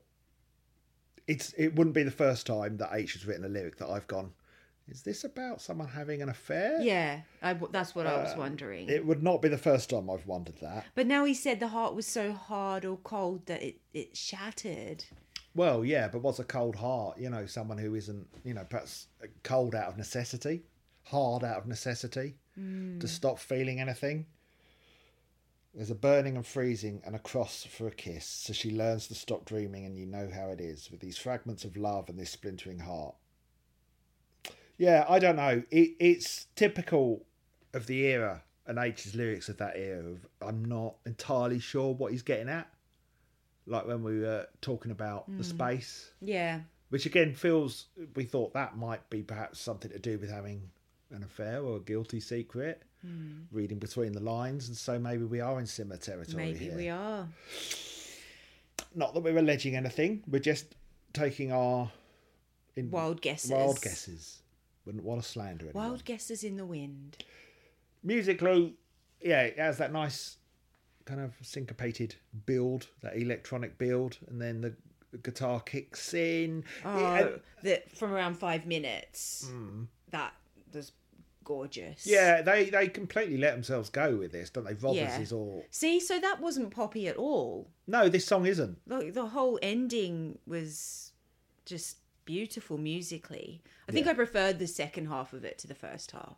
it's 1.30 1.54
it 1.58 1.76
wouldn't 1.76 1.96
be 1.96 2.04
the 2.04 2.12
first 2.26 2.46
time 2.48 2.78
that 2.78 2.90
H 2.94 3.14
has 3.14 3.26
written 3.26 3.46
a 3.46 3.50
lyric 3.50 3.78
that 3.78 3.90
I've 3.90 4.08
gone. 4.08 4.32
Is 4.88 5.04
this 5.04 5.24
about 5.24 5.62
someone 5.62 5.88
having 5.88 6.22
an 6.24 6.30
affair? 6.30 6.82
yeah. 6.82 7.22
I, 7.44 7.54
that's 7.54 7.94
what 7.94 8.08
I 8.08 8.18
was 8.24 8.34
Uh, 8.34 8.40
wondering. 8.40 8.90
It 8.90 9.06
would 9.06 9.22
not 9.22 9.40
be 9.40 9.48
the 9.48 9.58
first 9.70 9.92
time 9.92 10.10
I've 10.10 10.26
wondered 10.26 10.58
that. 10.62 10.86
but 10.96 11.06
now 11.06 11.26
he 11.26 11.36
said 11.36 11.60
the 11.60 11.68
heart 11.68 11.94
was 11.94 12.08
so 12.08 12.32
hard 12.34 12.86
or 12.86 12.98
cold 12.98 13.46
that 13.46 13.62
it 13.62 13.76
it 13.94 14.18
shattered. 14.18 15.06
Well, 15.56 15.84
yeah, 15.86 16.08
but 16.08 16.22
what's 16.24 16.40
a 16.40 16.44
cold 16.44 16.76
heart? 16.76 17.20
You 17.20 17.30
know, 17.30 17.46
someone 17.46 17.78
who 17.78 17.94
isn't, 17.96 18.28
you 18.44 18.54
know, 18.56 18.66
perhaps 18.70 19.08
cold 19.44 19.76
out 19.76 19.90
of 19.90 19.98
necessity, 19.98 20.64
hard 21.04 21.44
out 21.44 21.58
of 21.58 21.68
necessity, 21.68 22.36
to 23.00 23.08
stop 23.08 23.40
feeling 23.40 23.80
anything. 23.80 24.26
There's 25.74 25.92
a 25.92 25.96
burning 25.96 26.36
and 26.36 26.46
freezing 26.46 27.02
and 27.06 27.16
a 27.16 27.20
cross 27.20 27.64
for 27.64 27.88
a 27.88 27.92
kiss, 27.92 28.26
so 28.26 28.54
she 28.54 28.72
learns 28.72 29.08
to 29.08 29.16
stop 29.16 29.46
dreaming, 29.46 29.86
and 29.86 29.96
you 29.96 30.06
know 30.06 30.30
how 30.34 30.50
it 30.50 30.60
is 30.60 30.90
with 30.90 31.00
these 31.00 31.18
fragments 31.18 31.64
of 31.64 31.78
love 31.78 32.10
and 32.10 32.18
this 32.18 32.32
splintering 32.32 32.80
heart. 32.80 33.16
Yeah, 34.78 35.06
I 35.08 35.20
don't 35.20 35.36
know. 35.36 35.62
It, 35.70 35.96
it's 36.00 36.48
typical 36.56 37.26
of 37.74 37.86
the 37.86 38.00
era 38.06 38.44
and 38.66 38.80
H's 38.80 39.14
lyrics 39.14 39.50
of 39.50 39.58
that 39.58 39.74
era. 39.76 40.06
Of 40.12 40.26
I'm 40.42 40.64
not 40.64 40.96
entirely 41.06 41.60
sure 41.60 41.94
what 41.94 42.12
he's 42.14 42.22
getting 42.22 42.50
at. 42.50 42.68
Like 43.66 43.86
when 43.86 44.04
we 44.04 44.20
were 44.20 44.48
talking 44.62 44.92
about 44.92 45.28
the 45.28 45.44
mm. 45.44 45.46
space, 45.46 46.12
Yeah. 46.22 46.62
which 46.90 47.06
again 47.06 47.36
feels 47.36 47.88
we 48.16 48.24
thought 48.24 48.54
that 48.54 48.78
might 48.78 49.08
be 49.10 49.22
perhaps 49.22 49.60
something 49.60 49.92
to 49.92 50.00
do 50.00 50.18
with 50.18 50.32
having 50.32 50.72
an 51.12 51.24
affair 51.24 51.62
or 51.62 51.78
a 51.78 51.82
guilty 51.82 52.20
secret, 52.20 52.82
Hmm. 53.02 53.44
reading 53.52 53.80
between 53.80 54.12
the 54.12 54.20
lines, 54.20 54.68
and 54.68 54.76
so 54.76 55.00
maybe 55.00 55.24
we 55.24 55.40
are 55.40 55.58
in 55.60 55.66
similar 55.66 55.98
territory 55.98 56.36
Maybe 56.52 56.66
here. 56.66 56.76
we 56.76 56.90
are. 56.90 57.28
Not 58.96 59.14
that 59.14 59.22
we're 59.22 59.38
alleging 59.38 59.76
anything. 59.76 60.24
We're 60.28 60.40
just 60.40 60.76
taking 61.14 61.52
our 61.52 61.92
Wild 62.76 63.22
guesses. 63.22 63.52
wild 63.52 63.82
guesses. 63.82 64.42
Wouldn't 64.86 65.04
want 65.04 65.22
to 65.22 65.28
slander 65.28 65.66
anyone. 65.66 65.86
Wild 65.90 66.06
guesses 66.06 66.44
in 66.44 66.58
the 66.58 66.66
wind. 66.66 67.24
musically, 68.04 68.76
yeah, 69.22 69.42
it 69.44 69.60
has 69.60 69.78
that 69.78 69.92
nice 69.92 70.38
kind 71.06 71.20
of 71.22 71.34
syncopated 71.42 72.16
build, 72.46 72.88
that 73.02 73.16
electronic 73.18 73.78
build, 73.78 74.18
and 74.30 74.42
then 74.42 74.62
the 74.62 74.74
guitar 75.24 75.60
kicks 75.60 76.14
in. 76.14 76.64
Oh, 76.86 77.00
Yeah, 77.00 77.28
that 77.64 77.92
from 77.98 78.12
around 78.14 78.36
five 78.36 78.66
minutes. 78.66 79.48
Hmm. 79.52 79.84
That 80.12 80.34
was 80.74 80.92
gorgeous. 81.50 82.06
yeah, 82.08 82.42
they 82.42 82.70
they 82.70 82.88
completely 82.88 83.38
let 83.38 83.54
themselves 83.54 83.90
go 83.90 84.16
with 84.16 84.32
this, 84.32 84.50
don't 84.52 84.64
they? 84.66 84.74
Robbers 84.76 84.96
Yeah. 84.98 85.20
is 85.20 85.34
all. 85.34 85.66
See, 85.72 86.00
so 86.00 86.20
that 86.20 86.40
wasn't 86.40 86.70
poppy 86.72 87.08
at 87.08 87.18
all. 87.18 87.70
No, 87.88 88.08
this 88.08 88.26
song 88.26 88.46
isn't. 88.46 88.78
The, 88.88 89.10
the 89.12 89.26
whole 89.26 89.58
ending 89.62 90.38
was 90.46 91.12
just 91.66 91.98
beautiful 92.26 92.78
musically. 92.78 93.62
I 93.88 93.92
think 93.92 94.06
Yeah. 94.06 94.12
I 94.12 94.16
preferred 94.16 94.60
the 94.60 94.68
second 94.68 95.08
half 95.08 95.34
of 95.34 95.44
it 95.44 95.58
to 95.60 95.68
the 95.68 95.76
first 95.76 96.12
half. 96.12 96.38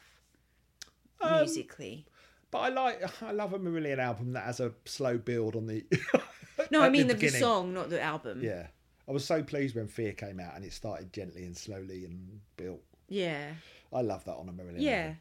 Um, 1.19 1.41
musically. 1.41 2.05
But 2.49 2.59
I 2.59 2.69
like, 2.69 3.23
I 3.23 3.31
love 3.31 3.53
a 3.53 3.59
Marillion 3.59 3.99
album 3.99 4.33
that 4.33 4.43
has 4.45 4.59
a 4.59 4.71
slow 4.85 5.17
build 5.17 5.55
on 5.55 5.67
the. 5.67 5.85
No, 6.69 6.81
I 6.81 6.89
mean 6.89 7.07
the, 7.07 7.15
the 7.15 7.29
song, 7.29 7.73
not 7.73 7.89
the 7.89 7.99
album. 7.99 8.43
Yeah, 8.43 8.67
I 9.07 9.11
was 9.11 9.25
so 9.25 9.41
pleased 9.41 9.75
when 9.75 9.87
Fear 9.87 10.13
came 10.13 10.39
out 10.39 10.55
and 10.55 10.63
it 10.63 10.71
started 10.73 11.11
gently 11.11 11.43
and 11.43 11.57
slowly 11.57 12.05
and 12.05 12.39
built. 12.55 12.81
Yeah. 13.11 13.51
I 13.93 14.01
love 14.01 14.23
that 14.25 14.35
on 14.35 14.47
a 14.47 14.51
Marillion. 14.53 14.81
Yeah. 14.81 15.01
album. 15.01 15.17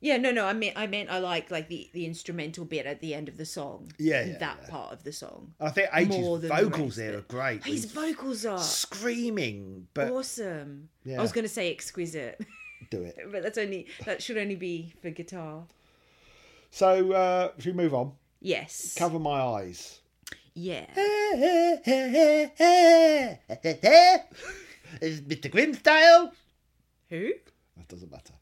Yeah, 0.00 0.16
no, 0.16 0.32
no. 0.32 0.44
I 0.46 0.52
meant, 0.52 0.76
I 0.76 0.88
meant, 0.88 1.10
I 1.10 1.20
like 1.20 1.52
like 1.52 1.68
the 1.68 1.88
the 1.92 2.04
instrumental 2.04 2.64
bit 2.64 2.86
at 2.86 3.00
the 3.00 3.14
end 3.14 3.28
of 3.28 3.36
the 3.36 3.46
song. 3.46 3.92
Yeah, 3.98 4.24
yeah, 4.24 4.38
that 4.38 4.58
yeah. 4.62 4.68
part 4.68 4.92
of 4.92 5.04
the 5.04 5.12
song. 5.12 5.54
I 5.60 5.70
think 5.70 5.88
H's 5.94 6.40
than 6.40 6.40
the 6.40 6.48
vocals 6.48 6.96
there 6.96 7.16
are 7.18 7.20
great. 7.20 7.64
His 7.64 7.84
vocals 7.84 8.44
are 8.44 8.58
screaming, 8.58 9.86
but 9.94 10.10
awesome. 10.10 10.88
Yeah. 11.04 11.20
I 11.20 11.22
was 11.22 11.30
going 11.30 11.44
to 11.44 11.48
say 11.48 11.70
exquisite, 11.70 12.44
do 12.90 13.04
it. 13.04 13.16
but 13.30 13.44
that's 13.44 13.58
only 13.58 13.86
that 14.04 14.20
should 14.20 14.38
only 14.38 14.56
be 14.56 14.92
for 15.00 15.10
guitar. 15.10 15.66
So, 16.72 17.12
uh, 17.12 17.52
should 17.58 17.76
we 17.76 17.82
move 17.84 17.94
on? 17.94 18.12
Yes. 18.40 18.96
Cover 18.98 19.20
my 19.20 19.40
eyes. 19.40 20.00
Yeah. 20.54 20.86
Is 25.00 25.20
Mr. 25.22 25.48
Grimsdale? 25.48 26.32
Who? 27.12 27.30
That 27.76 27.88
doesn't 27.88 28.10
matter. 28.10 28.32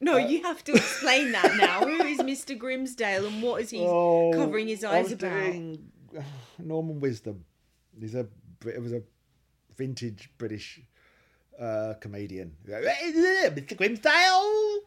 No, 0.00 0.16
you 0.16 0.42
have 0.42 0.64
to 0.64 0.72
explain 0.72 1.32
that 1.32 1.54
now. 1.58 1.84
Who 1.84 2.02
is 2.02 2.18
Mr. 2.20 2.58
Grimsdale 2.58 3.26
and 3.26 3.42
what 3.42 3.60
is 3.60 3.68
he 3.68 3.80
Oh, 3.80 4.32
covering 4.34 4.68
his 4.68 4.82
eyes 4.84 5.12
about? 5.12 5.30
doing, 5.30 5.92
uh, 6.18 6.22
Norman 6.58 6.98
Wisdom. 6.98 7.44
He's 8.00 8.14
a 8.14 8.26
it 8.64 8.80
was 8.80 8.94
a 8.94 9.02
vintage 9.76 10.30
British 10.38 10.80
uh, 11.60 11.92
comedian. 12.00 12.56
Mr. 12.66 13.76
Grimsdale. 13.76 14.78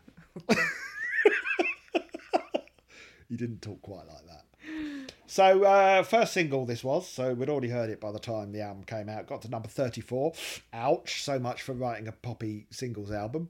he 3.29 3.37
didn't 3.37 3.61
talk 3.61 3.79
quite 3.83 4.07
like 4.07 4.25
that. 4.25 4.45
So, 5.29 5.63
uh, 5.63 6.01
first 6.01 6.33
single 6.33 6.65
this 6.65 6.83
was, 6.83 7.07
so 7.07 7.35
we'd 7.35 7.49
already 7.49 7.69
heard 7.69 7.91
it 7.91 8.01
by 8.01 8.11
the 8.11 8.17
time 8.17 8.51
the 8.51 8.61
album 8.61 8.83
came 8.83 9.07
out. 9.07 9.27
Got 9.27 9.43
to 9.43 9.47
number 9.49 9.67
34. 9.67 10.33
Ouch, 10.73 11.21
so 11.21 11.37
much 11.37 11.61
for 11.61 11.73
writing 11.73 12.07
a 12.07 12.11
poppy 12.11 12.65
singles 12.71 13.11
album. 13.11 13.47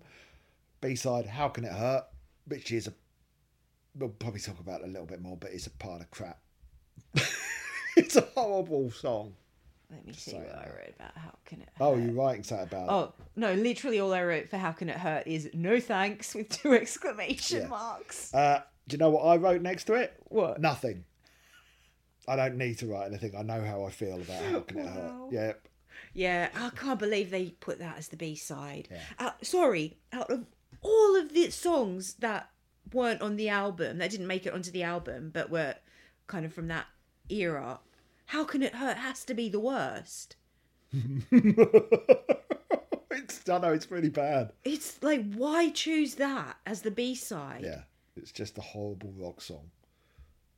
B 0.82 0.96
side, 0.98 1.26
How 1.26 1.48
Can 1.48 1.64
It 1.64 1.72
Hurt, 1.72 2.04
which 2.48 2.74
is 2.74 2.88
a. 2.88 2.94
We'll 3.98 4.10
probably 4.10 4.42
talk 4.42 4.60
about 4.60 4.82
it 4.82 4.88
a 4.88 4.92
little 4.92 5.06
bit 5.08 5.22
more, 5.22 5.38
but 5.38 5.52
it's 5.52 5.68
a 5.68 5.72
pile 5.72 6.02
of 6.02 6.12
crap. 6.12 6.40
it's 7.96 8.18
a 8.18 8.28
horrible 8.36 8.92
song. 8.92 9.34
Let 9.90 10.06
me 10.06 10.12
see 10.12 10.36
what 10.36 10.54
I 10.54 10.66
wrote 10.68 10.96
about 11.00 11.18
how 11.18 11.34
can 11.46 11.62
it 11.62 11.70
Oh, 11.80 11.96
you're 11.96 12.12
writing 12.12 12.44
something 12.44 12.68
about 12.68 12.84
it. 12.84 12.92
Oh, 12.92 13.14
no, 13.38 13.54
literally 13.54 14.02
all 14.02 14.14
I 14.14 14.24
wrote 14.24 14.50
for 14.50 14.58
how 14.58 14.74
can 14.74 14.90
it 14.90 14.98
hurt 14.98 15.26
is 15.28 15.50
no 15.54 15.80
thanks 15.80 16.36
with 16.36 16.50
two 16.50 16.74
exclamation 16.74 17.62
Yeah. 17.62 17.68
marks. 17.68 18.34
Uh, 18.34 18.64
do 18.90 18.96
you 18.96 18.98
know 19.00 19.10
what 19.12 19.22
I 19.24 19.38
wrote 19.38 19.62
next 19.62 19.86
to 19.86 19.94
it? 19.94 20.14
What? 20.26 20.60
Nothing. 20.60 21.06
I 22.30 22.36
don't 22.36 22.58
need 22.58 22.78
to 22.80 22.88
write 22.88 23.08
anything. 23.08 23.36
I 23.36 23.42
know 23.42 23.62
how 23.62 23.84
I 23.84 23.90
feel 23.90 24.22
about 24.22 24.44
How 24.44 24.60
Can 24.62 24.80
It 24.80 24.88
Hurt. 24.88 25.32
Yep. 25.32 25.68
Yeah, 26.14 26.50
I 26.56 26.70
can't 26.70 27.00
believe 27.00 27.30
they 27.30 27.50
put 27.60 27.80
that 27.80 27.98
as 27.98 28.10
the 28.10 28.18
B 28.18 28.36
side. 28.36 28.88
Yeah. 28.92 29.02
Uh, 29.18 29.32
sorry, 29.42 29.98
out 30.14 30.30
of 30.30 30.46
all 30.82 31.16
of 31.16 31.34
the 31.34 31.50
songs 31.50 32.14
that 32.16 32.50
weren't 32.94 33.22
on 33.22 33.36
the 33.36 33.50
album, 33.50 33.98
that 33.98 34.12
didn't 34.12 34.28
make 34.28 34.46
it 34.46 34.54
onto 34.54 34.72
the 34.72 34.84
album, 34.84 35.32
but 35.34 35.50
were 35.50 35.76
kind 36.28 36.46
of 36.46 36.54
from 36.54 36.68
that 36.68 36.86
era, 37.30 37.80
how 38.28 38.44
can 38.44 38.64
it 38.64 38.76
hurt? 38.76 38.98
Has 38.98 39.26
to 39.26 39.34
be 39.34 39.50
the 39.50 39.60
worst. 39.60 40.36
it's, 41.32 42.40
I 43.50 43.58
know, 43.58 43.74
it's 43.74 43.92
really 43.92 44.10
bad. 44.10 44.54
It's 44.64 45.02
like, 45.02 45.34
why 45.34 45.70
choose 45.70 46.16
that 46.16 46.58
as 46.66 46.82
the 46.82 46.92
B 46.92 47.16
side? 47.16 47.62
Yeah. 47.64 47.82
It's 48.16 48.32
just 48.32 48.58
a 48.58 48.62
horrible 48.62 49.14
rock 49.18 49.42
song. 49.42 49.72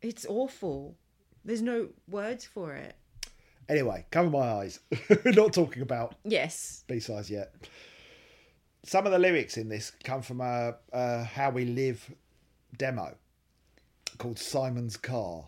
It's 0.01 0.25
awful. 0.27 0.95
There's 1.45 1.61
no 1.61 1.89
words 2.09 2.45
for 2.45 2.73
it. 2.73 2.95
Anyway, 3.69 4.05
cover 4.11 4.29
my 4.29 4.39
eyes. 4.39 4.79
We're 5.09 5.31
not 5.33 5.53
talking 5.53 5.81
about 5.81 6.15
Yes. 6.23 6.83
B 6.87 6.99
sides 6.99 7.29
yet. 7.29 7.53
Some 8.83 9.05
of 9.05 9.11
the 9.11 9.19
lyrics 9.19 9.57
in 9.57 9.69
this 9.69 9.91
come 10.03 10.21
from 10.21 10.41
a, 10.41 10.75
a 10.91 11.23
How 11.23 11.51
We 11.51 11.65
Live 11.65 12.13
demo 12.77 13.15
called 14.17 14.39
Simon's 14.39 14.97
Car. 14.97 15.45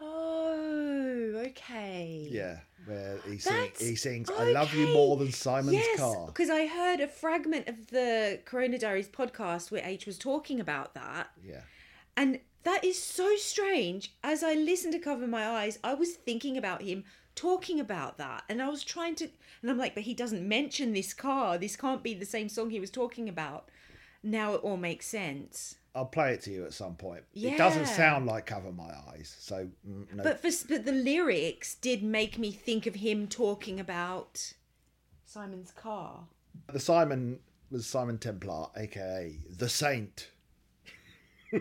Oh, 0.00 1.42
okay. 1.48 2.26
Yeah, 2.30 2.58
where 2.86 3.18
he, 3.28 3.38
sing, 3.38 3.52
That's- 3.54 3.80
he 3.80 3.94
sings 3.96 4.30
I 4.30 4.50
love 4.50 4.74
you 4.74 4.84
okay. 4.84 4.92
more 4.92 5.16
than 5.16 5.32
Simon's 5.32 5.74
yes, 5.74 5.98
car. 6.00 6.26
because 6.26 6.50
I 6.50 6.66
heard 6.66 7.00
a 7.00 7.08
fragment 7.08 7.68
of 7.68 7.88
the 7.88 8.40
Corona 8.44 8.78
Diaries 8.78 9.08
podcast 9.08 9.70
where 9.70 9.82
H 9.84 10.06
was 10.06 10.18
talking 10.18 10.60
about 10.60 10.94
that, 10.94 11.28
Yeah. 11.44 11.60
and 12.16 12.40
that 12.66 12.84
is 12.84 13.00
so 13.00 13.36
strange. 13.36 14.12
As 14.22 14.42
I 14.42 14.54
listened 14.54 14.92
to 14.92 14.98
Cover 14.98 15.26
My 15.26 15.46
Eyes, 15.46 15.78
I 15.82 15.94
was 15.94 16.12
thinking 16.12 16.56
about 16.56 16.82
him 16.82 17.04
talking 17.36 17.78
about 17.78 18.18
that, 18.18 18.42
and 18.48 18.60
I 18.60 18.68
was 18.68 18.82
trying 18.82 19.14
to, 19.16 19.28
and 19.62 19.70
I'm 19.70 19.78
like, 19.78 19.94
but 19.94 20.02
he 20.02 20.14
doesn't 20.14 20.46
mention 20.46 20.92
this 20.92 21.14
car. 21.14 21.58
This 21.58 21.76
can't 21.76 22.02
be 22.02 22.14
the 22.14 22.26
same 22.26 22.48
song 22.48 22.70
he 22.70 22.80
was 22.80 22.90
talking 22.90 23.28
about. 23.28 23.70
Now 24.22 24.54
it 24.54 24.62
all 24.62 24.76
makes 24.76 25.06
sense. 25.06 25.76
I'll 25.94 26.06
play 26.06 26.32
it 26.32 26.42
to 26.42 26.50
you 26.50 26.64
at 26.64 26.74
some 26.74 26.96
point. 26.96 27.22
Yeah. 27.32 27.52
It 27.52 27.58
doesn't 27.58 27.86
sound 27.86 28.26
like 28.26 28.46
Cover 28.46 28.72
My 28.72 28.90
Eyes, 29.10 29.34
so 29.38 29.68
mm, 29.88 30.12
no. 30.14 30.22
But 30.24 30.40
for 30.40 30.50
but 30.68 30.84
the 30.84 30.92
lyrics 30.92 31.76
did 31.76 32.02
make 32.02 32.36
me 32.36 32.50
think 32.50 32.86
of 32.86 32.96
him 32.96 33.28
talking 33.28 33.78
about 33.78 34.52
Simon's 35.24 35.70
car. 35.70 36.24
The 36.72 36.80
Simon 36.80 37.38
was 37.70 37.86
Simon 37.86 38.18
Templar, 38.18 38.66
aka 38.76 39.38
the 39.48 39.68
Saint. 39.68 40.30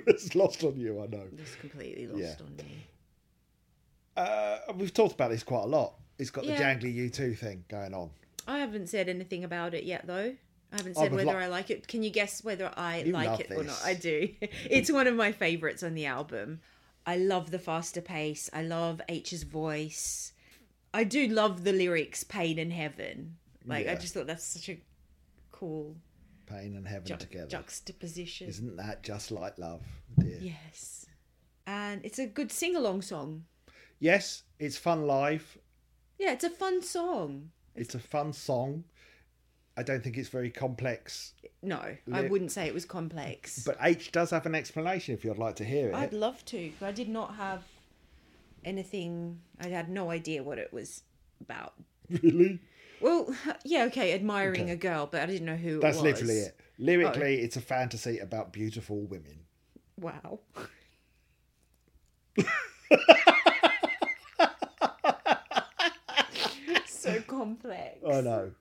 it's 0.08 0.36
lost 0.36 0.64
on 0.64 0.78
you, 0.78 1.02
I 1.02 1.08
know. 1.08 1.24
It's 1.38 1.56
completely 1.56 2.08
lost 2.08 2.20
Yeah. 2.40 2.46
on 2.46 2.56
me. 2.58 2.86
Uh, 4.18 4.58
we've 4.76 4.94
talked 4.94 5.14
about 5.16 5.32
this 5.32 5.44
quite 5.44 5.64
a 5.64 5.68
lot. 5.68 5.96
It's 6.18 6.30
got 6.30 6.46
Yeah. 6.46 6.58
the 6.58 6.64
jangly 6.88 6.96
U2 6.96 7.36
thing 7.36 7.66
going 7.68 7.94
on. 7.94 8.12
I 8.48 8.60
haven't 8.60 8.88
said 8.88 9.10
anything 9.10 9.44
about 9.44 9.74
it 9.74 9.84
yet, 9.84 10.08
though. 10.08 10.36
I 10.72 10.78
haven't 10.78 10.96
said 10.96 11.12
would 11.12 11.26
whether 11.26 11.38
li- 11.38 11.46
I 11.46 11.48
like 11.48 11.70
it. 11.70 11.88
Can 11.88 12.04
you 12.04 12.10
guess 12.10 12.44
whether 12.44 12.72
I 12.76 13.00
You 13.02 13.12
like 13.12 13.40
it 13.40 13.52
or 13.52 13.64
not? 13.64 13.82
I 13.84 13.94
do. 13.94 14.30
it's 14.42 14.92
one 14.92 15.08
of 15.08 15.16
my 15.16 15.32
favourites 15.32 15.84
on 15.84 15.94
the 15.94 16.06
album. 16.06 16.62
I 17.06 17.18
love 17.18 17.52
the 17.52 17.60
faster 17.60 18.02
pace. 18.02 18.50
I 18.52 18.64
love 18.64 19.02
H's 19.10 19.44
voice. 19.44 20.34
I 20.94 21.04
do 21.04 21.28
love 21.28 21.64
the 21.64 21.74
lyrics 21.74 22.24
"Pain 22.24 22.58
and 22.58 22.72
Heaven." 22.74 23.38
Like 23.66 23.88
I 23.88 23.96
just 23.96 24.14
thought 24.14 24.28
that's 24.28 24.46
such 24.46 24.70
a 24.70 24.78
cool 25.52 25.96
Pain 26.46 26.76
and 26.76 26.88
heaven 26.88 27.06
ju- 27.08 27.16
together. 27.18 27.48
juxtaposition. 27.48 28.48
Isn't 28.48 28.76
that 28.78 29.02
just 29.04 29.32
like 29.32 29.58
love, 29.58 29.82
dear? 30.20 30.38
Yes, 30.42 31.06
and 31.66 32.04
it's 32.06 32.20
a 32.20 32.28
good 32.28 32.52
sing-along 32.52 33.02
song. 33.02 33.46
Yes, 34.00 34.44
it's 34.60 34.78
fun 34.78 35.08
live. 35.08 35.58
Yeah, 36.20 36.34
it's 36.34 36.44
a 36.44 36.50
fun 36.50 36.82
song. 36.82 37.50
It's 37.76 37.96
a 37.96 38.00
fun 38.00 38.32
song. 38.34 38.84
I 39.78 39.84
don't 39.84 40.02
think 40.04 40.18
it's 40.18 40.30
very 40.30 40.50
complex, 40.52 41.34
No, 41.62 41.82
I 42.14 42.22
wouldn't 42.22 42.52
say 42.54 42.66
it 42.66 42.74
was 42.74 42.86
complex. 42.86 43.64
but 43.66 43.76
H 43.82 44.12
does 44.14 44.30
have 44.30 44.46
an 44.46 44.56
explanation 44.56 45.14
if 45.14 45.26
you'd 45.26 45.38
like 45.38 45.58
to 45.58 45.66
hear 45.66 45.90
it. 45.90 45.96
I'd 45.96 46.14
love 46.14 46.46
to. 46.46 46.72
but 46.80 46.86
I 46.88 46.92
did 46.94 47.10
not 47.10 47.36
have 47.36 47.64
anything. 48.64 49.42
I 49.60 49.68
had 49.68 49.90
no 49.90 50.12
idea 50.12 50.44
what 50.44 50.58
it 50.60 50.72
was 50.74 51.04
about. 51.42 51.74
Really? 52.22 52.60
Well, 53.02 53.34
yeah, 53.64 53.84
okay, 53.86 54.14
admiring 54.14 54.64
Okay. 54.64 54.72
a 54.72 54.76
girl, 54.76 55.08
but 55.12 55.22
I 55.22 55.26
didn't 55.26 55.46
know 55.46 55.56
who 55.56 55.80
That's 55.80 55.98
it 55.98 56.04
was. 56.04 56.22
literally 56.22 56.40
it. 56.40 56.60
Lyrically, 56.78 57.42
oh. 57.42 57.44
it's 57.44 57.58
a 57.58 57.62
fantasy 57.62 58.20
about 58.20 58.52
beautiful 58.52 59.02
women. 59.02 59.40
Wow. 60.00 60.40
so 66.86 67.22
complex. 67.22 67.98
I 68.06 68.22
know. 68.22 68.52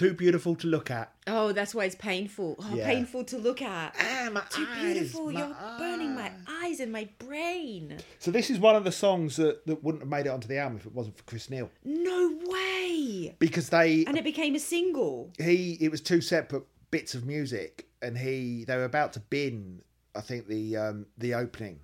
Too 0.00 0.14
beautiful 0.14 0.54
to 0.56 0.66
look 0.66 0.90
at. 0.90 1.12
Oh, 1.26 1.52
that's 1.52 1.74
why 1.74 1.84
it's 1.84 1.94
painful. 1.94 2.56
Oh, 2.58 2.74
Yeah. 2.74 2.86
painful 2.86 3.24
to 3.24 3.36
look 3.36 3.60
at. 3.60 3.94
Ah, 3.98 4.30
my 4.32 4.40
Too 4.48 4.66
eyes, 4.66 4.82
beautiful. 4.94 5.30
my 5.30 5.40
You're 5.40 5.56
burning 5.78 6.14
my 6.14 6.28
eyes. 6.28 6.32
eyes 6.62 6.80
and 6.80 6.90
my 6.90 7.06
brain. 7.18 7.98
So 8.18 8.30
this 8.30 8.48
is 8.48 8.58
one 8.58 8.76
of 8.76 8.84
the 8.84 8.92
songs 8.92 9.36
that, 9.36 9.66
that 9.66 9.84
wouldn't 9.84 10.00
have 10.02 10.08
made 10.08 10.24
it 10.24 10.30
onto 10.30 10.48
the 10.48 10.56
album 10.56 10.78
if 10.78 10.86
it 10.86 10.94
wasn't 10.94 11.18
for 11.18 11.24
Chris 11.24 11.50
Neil. 11.50 11.70
No 11.84 12.38
way. 12.46 13.36
Because 13.38 13.68
they 13.68 14.04
And 14.06 14.16
it 14.16 14.24
became 14.24 14.54
a 14.54 14.58
single. 14.58 15.32
he 15.38 15.76
it 15.80 15.90
was 15.90 16.00
two 16.00 16.22
separate 16.22 16.64
bits 16.90 17.14
of 17.14 17.26
music 17.26 17.86
and 18.00 18.16
he 18.16 18.64
they 18.64 18.76
were 18.76 18.84
about 18.84 19.12
to 19.12 19.20
bin 19.20 19.82
I 20.14 20.22
think 20.22 20.46
the 20.48 20.76
um 20.78 21.06
the 21.18 21.34
opening 21.34 21.78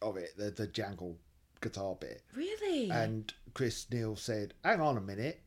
of 0.00 0.16
it, 0.16 0.36
the 0.36 0.50
the 0.52 0.68
jangle 0.68 1.16
guitar 1.60 1.96
bit. 1.96 2.22
Really? 2.36 2.88
And 2.90 3.32
Chris 3.54 3.84
Neil 3.90 4.14
said, 4.14 4.54
Hang 4.64 4.80
on 4.80 4.96
a 4.96 5.00
minute. 5.00 5.40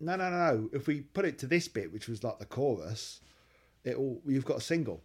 No 0.00 0.16
no 0.16 0.30
no 0.30 0.36
no. 0.52 0.70
If 0.72 0.86
we 0.86 1.00
put 1.02 1.24
it 1.24 1.38
to 1.40 1.46
this 1.46 1.68
bit, 1.68 1.92
which 1.92 2.08
was 2.08 2.22
like 2.22 2.38
the 2.38 2.46
chorus, 2.46 3.20
it 3.84 3.96
all 3.96 4.20
you've 4.26 4.44
got 4.44 4.58
a 4.58 4.60
single. 4.62 5.02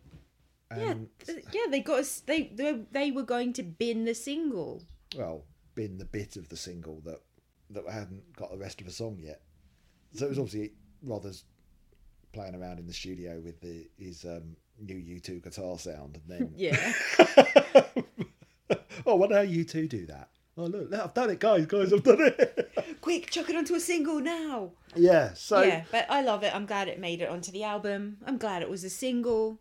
yeah, 0.76 0.92
And 0.92 1.08
th- 1.26 1.46
yeah. 1.54 1.66
They 1.70 1.80
got 1.82 2.00
us. 2.00 2.20
They, 2.22 2.44
they 2.54 2.82
they 2.92 3.12
were 3.12 3.24
going 3.24 3.54
to 3.54 3.64
bin 3.64 4.06
the 4.06 4.14
single. 4.16 4.84
well, 5.18 5.44
bin 5.76 5.98
the 5.98 6.06
bit 6.06 6.36
of 6.36 6.50
the 6.50 6.58
single 6.58 7.02
that 7.06 7.22
that 7.70 7.88
hadn't 7.89 8.36
got 8.36 8.52
the 8.52 8.58
rest 8.58 8.82
of 8.82 8.88
the 8.88 8.94
song 8.94 9.18
yet. 9.22 9.42
So 10.14 10.26
it 10.26 10.30
was 10.30 10.39
obviously 10.39 10.74
Rothers 11.04 11.46
playing 12.34 12.56
around 12.56 12.80
in 12.80 12.88
the 12.88 12.94
studio 12.94 13.39
with 13.39 13.60
the, 13.62 13.88
his 13.98 14.26
um, 14.26 14.56
new 14.80 14.96
U2 14.96 15.42
guitar 15.44 15.78
sound, 15.80 16.18
and 16.18 16.24
then 16.28 16.54
Yeah. 16.58 16.94
oh, 19.06 19.12
I 19.12 19.14
wonder 19.14 19.36
how 19.36 19.44
U2 19.44 19.88
do 19.89 20.06
that. 20.08 20.30
Oh 20.62 20.66
look, 20.68 20.93
I've 20.93 21.14
done 21.16 21.32
it, 21.32 21.39
guys, 21.39 21.66
guys, 21.66 21.91
I've 21.91 22.03
done 22.03 22.22
it. 22.22 22.72
Quick, 23.01 23.32
chuck 23.32 23.49
it 23.49 23.55
onto 23.55 23.74
a 23.74 23.80
single 23.80 24.20
now. 24.20 24.72
yeah, 24.95 25.34
so 25.34 25.62
yeah. 25.62 25.68
yeah, 25.68 25.84
but 25.91 26.05
I 26.09 26.22
love 26.22 26.43
it. 26.43 26.53
I'm 26.53 26.68
glad 26.68 26.88
it 26.88 26.99
made 26.99 27.20
it 27.22 27.30
onto 27.30 27.51
the 27.51 27.64
album. 27.64 28.18
I'm 28.28 28.38
glad 28.38 28.62
it 28.62 28.70
was 28.70 28.84
a 28.84 28.89
single. 28.89 29.59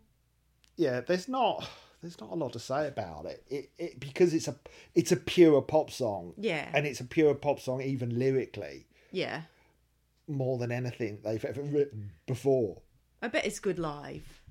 Yeah, 0.77 1.01
there's 1.01 1.27
not 1.27 1.67
there's 2.03 2.21
not 2.21 2.31
a 2.31 2.35
lot 2.35 2.53
to 2.53 2.59
say 2.59 2.87
about 2.87 3.25
it. 3.27 3.43
It, 3.49 3.71
it 3.79 4.01
because 4.01 4.35
it's 4.35 4.47
a 4.49 4.57
it's 4.95 5.11
a 5.13 5.17
pure 5.17 5.63
pop 5.63 5.91
song. 5.91 6.35
Yeah. 6.37 6.69
and 6.75 6.87
it's 6.87 7.01
a 7.01 7.05
pure 7.05 7.35
pop 7.35 7.61
song 7.61 7.81
even 7.81 8.19
lyrically 8.19 8.87
Yeah. 9.11 9.43
more 10.29 10.59
than 10.59 10.71
anything 10.71 11.21
they've 11.25 11.45
ever 11.45 11.63
written 11.63 12.13
before. 12.27 12.83
I 13.23 13.29
bet 13.29 13.47
it's 13.47 13.59
good 13.61 13.79
live. 13.79 14.43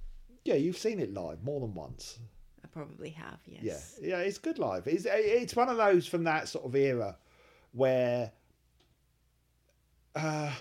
Yeah, 0.45 0.56
you've 0.56 0.78
seen 0.78 1.00
it 1.00 1.14
live 1.14 1.43
more 1.43 1.60
than 1.60 1.74
once. 1.76 2.18
I 2.64 2.68
probably 2.68 3.12
have, 3.12 3.39
yes. 3.45 3.97
yeah, 4.01 4.18
yeah, 4.18 4.24
it's 4.24 4.38
good 4.38 4.60
live. 4.60 4.88
It's 4.88 5.05
it's 5.10 5.55
one 5.55 5.70
of 5.70 5.78
those 5.78 6.05
from 6.07 6.24
that 6.26 6.47
sort 6.47 6.66
of 6.66 6.76
era 6.76 7.16
where 7.72 8.32
uh, 10.16 10.51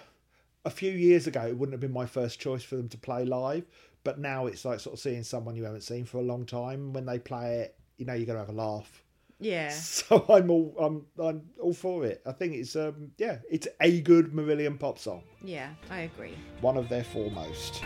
a 0.64 0.70
few 0.70 0.92
years 0.92 1.26
ago 1.26 1.46
it 1.46 1.56
wouldn't 1.56 1.72
have 1.74 1.80
been 1.80 1.92
my 1.92 2.06
first 2.06 2.38
choice 2.40 2.62
for 2.62 2.76
them 2.76 2.88
to 2.90 2.98
play 2.98 3.24
live, 3.24 3.64
but 4.04 4.18
now 4.18 4.46
it's 4.46 4.64
like 4.64 4.80
sort 4.80 4.94
of 4.94 5.00
seeing 5.00 5.22
someone 5.24 5.56
you 5.56 5.64
haven't 5.64 5.82
seen 5.82 6.04
for 6.04 6.18
a 6.18 6.22
long 6.22 6.44
time. 6.46 6.92
When 6.92 7.06
they 7.06 7.18
play 7.18 7.60
it, 7.60 7.76
you 7.96 8.04
know 8.06 8.14
you're 8.14 8.26
gonna 8.26 8.38
have 8.40 8.48
a 8.48 8.52
laugh. 8.52 9.02
Yeah. 9.40 9.70
So 9.80 10.24
I'm 10.28 10.50
all 10.50 10.74
I'm 10.78 11.06
I'm 11.22 11.42
all 11.60 11.74
for 11.74 12.04
it. 12.04 12.22
I 12.26 12.32
think 12.32 12.54
it's 12.54 12.76
um 12.76 13.12
yeah, 13.18 13.38
it's 13.50 13.68
a 13.80 14.00
good 14.00 14.32
Marillion 14.32 14.78
pop 14.78 14.98
song, 14.98 15.22
Yeah, 15.42 15.70
I 15.90 16.00
agree. 16.00 16.34
one 16.60 16.76
of 16.76 16.88
their 16.88 17.04
foremost. 17.04 17.82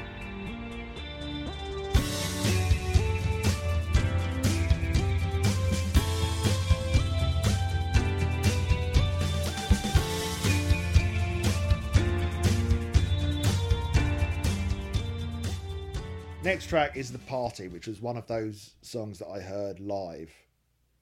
Next 16.45 16.69
track 16.69 16.97
is 16.97 17.13
The 17.13 17.21
Party, 17.21 17.69
which 17.69 17.87
was 17.87 18.01
one 18.01 18.17
of 18.17 18.27
those 18.27 18.75
songs 18.83 19.21
that 19.21 19.29
I 19.29 19.39
heard 19.39 19.79
live. 19.79 20.29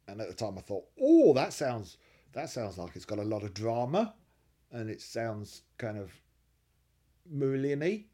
And 0.07 0.21
at 0.21 0.29
the 0.29 0.35
time 0.35 0.59
I 0.59 0.61
thought, 0.61 0.85
oh, 1.01 1.33
that 1.33 1.55
sounds 1.55 1.97
that 2.35 2.51
sounds 2.51 2.77
like 2.77 2.95
it's 2.95 3.07
got 3.07 3.19
a 3.19 3.25
lot 3.25 3.43
of 3.43 3.55
drama 3.55 4.13
and 4.71 4.91
it 4.91 5.01
sounds 5.01 5.63
kind 5.79 5.97
of 5.97 6.13
Marillion-y. 7.35 8.05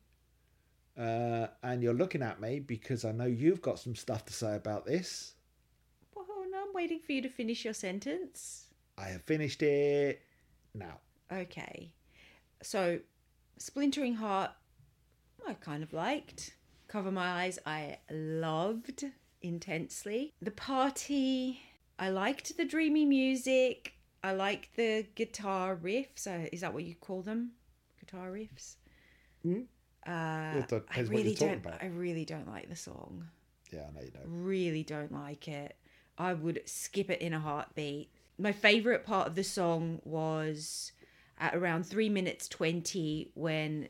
Uh, 0.96 1.48
and 1.64 1.82
you're 1.82 1.94
looking 1.94 2.22
at 2.22 2.40
me 2.40 2.60
because 2.60 3.04
I 3.04 3.10
know 3.10 3.26
you've 3.26 3.60
got 3.60 3.80
some 3.80 3.96
stuff 3.96 4.24
to 4.26 4.32
say 4.32 4.54
about 4.54 4.86
this. 4.86 5.34
Well, 6.14 6.26
no, 6.48 6.58
I'm 6.58 6.72
waiting 6.74 7.00
for 7.04 7.10
you 7.10 7.22
to 7.22 7.28
finish 7.28 7.64
your 7.64 7.74
sentence. 7.74 8.68
I 8.96 9.08
have 9.08 9.22
finished 9.22 9.62
it 9.62 10.22
now. 10.74 11.00
Okay. 11.30 11.92
So, 12.62 13.00
Splintering 13.58 14.14
Heart, 14.14 14.52
I 15.46 15.54
kind 15.54 15.82
of 15.82 15.92
liked. 15.92 16.55
Cover 16.88 17.10
My 17.10 17.44
Eyes, 17.44 17.58
I 17.66 17.98
loved 18.10 19.04
intensely. 19.42 20.32
The 20.40 20.50
Party, 20.50 21.60
I 21.98 22.10
liked 22.10 22.56
the 22.56 22.64
dreamy 22.64 23.04
music. 23.04 23.94
I 24.22 24.32
liked 24.32 24.76
the 24.76 25.06
guitar 25.14 25.76
riffs. 25.76 26.26
Uh, 26.26 26.48
is 26.52 26.60
that 26.60 26.72
what 26.72 26.84
you 26.84 26.94
call 26.94 27.22
them? 27.22 27.52
Guitar 28.00 28.30
riffs? 28.30 28.76
Hmm? 29.42 29.62
Uh, 30.06 30.62
it 30.70 30.84
I 30.94 31.00
really 31.00 31.34
don't. 31.34 31.54
about. 31.54 31.82
I 31.82 31.86
really 31.86 32.24
don't 32.24 32.48
like 32.48 32.68
the 32.68 32.76
song. 32.76 33.26
Yeah, 33.72 33.86
I 33.88 33.92
know 33.92 34.00
you 34.02 34.10
don't. 34.10 34.44
Really 34.44 34.84
don't 34.84 35.12
like 35.12 35.48
it. 35.48 35.76
I 36.16 36.34
would 36.34 36.62
skip 36.66 37.10
it 37.10 37.20
in 37.20 37.34
a 37.34 37.40
heartbeat. 37.40 38.10
My 38.38 38.52
favorite 38.52 39.04
part 39.04 39.26
of 39.26 39.34
the 39.34 39.42
song 39.44 40.00
was 40.04 40.92
at 41.38 41.54
around 41.54 41.84
three 41.84 42.08
minutes 42.08 42.48
twenty 42.48 43.30
when 43.34 43.88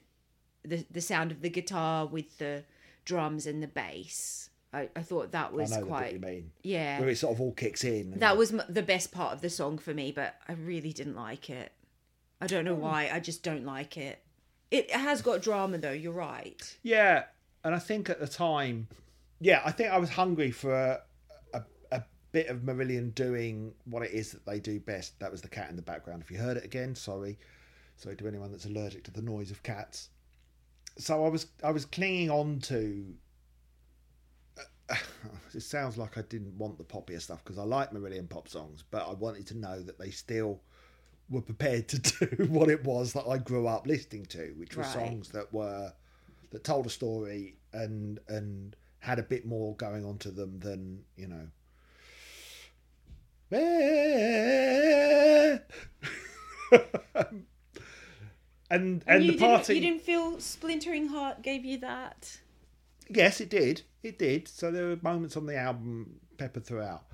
the 0.65 0.85
the 0.91 1.01
sound 1.01 1.31
of 1.31 1.43
the 1.43 1.51
guitar 1.51 2.07
with 2.07 2.39
the 2.39 2.65
drums 3.07 3.47
and 3.47 3.63
the 3.63 3.67
bass. 3.69 4.51
I, 4.75 4.91
I 4.95 5.01
thought 5.01 5.33
that 5.33 5.55
was 5.55 5.73
I 5.73 5.81
know 5.81 5.87
what 5.87 6.13
you 6.13 6.19
quite 6.19 6.31
mean. 6.31 6.51
yeah. 6.63 7.01
Where 7.01 7.09
it 7.09 7.17
sort 7.17 7.35
of 7.35 7.41
all 7.41 7.53
kicks 7.53 7.83
in. 7.85 8.19
That 8.19 8.37
was 8.37 8.53
m- 8.53 8.63
the 8.69 8.83
best 8.83 9.11
part 9.13 9.33
of 9.33 9.41
the 9.41 9.49
song 9.49 9.79
for 9.79 9.95
me, 9.95 10.13
but 10.13 10.35
I 10.47 10.53
really 10.53 10.93
didn't 10.93 11.17
like 11.17 11.49
it. 11.49 11.73
I 12.43 12.47
don't 12.47 12.67
know 12.67 12.75
Hmm. 12.75 12.83
why. 12.83 13.11
I 13.11 13.21
just 13.21 13.43
don't 13.43 13.65
like 13.65 13.97
it. 13.97 14.19
It 14.71 14.91
has 14.91 15.23
got 15.23 15.41
drama 15.41 15.79
though. 15.79 15.93
You're 15.93 16.13
right. 16.13 16.77
Yeah, 16.83 17.25
and 17.65 17.75
I 17.75 17.79
think 17.79 18.11
at 18.11 18.21
the 18.21 18.27
time, 18.29 18.89
yeah, 19.41 19.63
I 19.65 19.71
think 19.71 19.91
I 19.91 19.99
was 19.99 20.11
hungry 20.11 20.51
for 20.51 20.75
a, 20.75 21.01
a, 21.55 21.63
a 21.93 22.03
bit 22.33 22.49
of 22.49 22.59
Marillion 22.59 23.15
doing 23.15 23.73
what 23.85 24.03
it 24.03 24.11
is 24.11 24.33
that 24.33 24.45
they 24.45 24.59
do 24.61 24.81
best. 24.81 25.19
That 25.21 25.31
was 25.31 25.41
the 25.41 25.49
cat 25.49 25.71
in 25.71 25.77
the 25.77 25.83
background. 25.83 26.21
If 26.23 26.31
you 26.31 26.39
heard 26.39 26.57
it 26.57 26.65
again, 26.65 26.95
sorry, 26.97 27.39
sorry 27.97 28.17
to 28.17 28.27
anyone 28.29 28.51
that's 28.51 28.67
allergic 28.67 29.05
to 29.05 29.11
the 29.13 29.23
noise 29.23 29.51
of 29.53 29.63
cats. 29.63 30.09
So 30.99 31.25
I 31.25 31.29
was 31.29 31.47
I 31.63 31.71
was 31.71 31.85
clinging 31.85 32.31
on 32.31 32.59
to. 32.61 33.15
Uh, 34.89 34.95
it 35.55 35.63
sounds 35.63 35.97
like 35.99 36.17
I 36.19 36.23
didn't 36.23 36.57
want 36.59 36.79
the 36.79 36.85
poppier 36.85 37.21
stuff 37.21 37.43
because 37.45 37.59
I 37.59 37.65
like 37.65 37.93
Marillion 37.93 38.29
pop 38.29 38.49
songs, 38.49 38.83
but 38.91 39.07
I 39.09 39.13
wanted 39.13 39.47
to 39.49 39.57
know 39.57 39.83
that 39.83 39.99
they 39.99 40.11
still 40.11 40.61
were 41.29 41.43
prepared 41.43 41.89
to 41.89 41.99
do 41.99 42.47
what 42.47 42.71
it 42.71 42.85
was 42.85 43.13
that 43.15 43.27
I 43.29 43.39
grew 43.39 43.67
up 43.67 43.87
listening 43.87 44.27
to, 44.27 44.55
which 44.57 44.77
were 44.77 44.83
Right. 44.83 44.93
songs 44.93 45.31
that 45.31 45.53
were 45.53 45.93
that 46.51 46.65
told 46.65 46.87
a 46.87 46.91
story 46.91 47.57
and 47.73 48.21
and 48.29 48.77
had 49.01 49.19
a 49.19 49.23
bit 49.23 49.45
more 49.47 49.75
going 49.77 50.05
on 50.05 50.19
to 50.19 50.31
them 50.31 50.59
than 50.61 51.05
you 51.17 51.29
know. 51.29 51.49
and 58.71 59.05
and 59.07 59.25
you 59.25 59.33
the 59.33 59.39
party 59.39 59.75
Didn't, 59.75 59.85
you 59.85 59.91
didn't 59.91 60.05
feel 60.05 60.41
Splintering 60.41 61.09
Heart 61.09 61.43
gave 61.43 61.65
you 61.65 61.79
that. 61.79 62.39
Yes, 63.09 63.41
it 63.41 63.51
did. 63.51 63.83
It 64.03 64.19
did. 64.19 64.49
So 64.49 64.71
there 64.71 64.87
were 64.87 64.99
moments 65.03 65.37
on 65.37 65.47
the 65.47 65.57
album 65.57 66.21
peppered 66.39 66.65
throughout. 66.65 67.05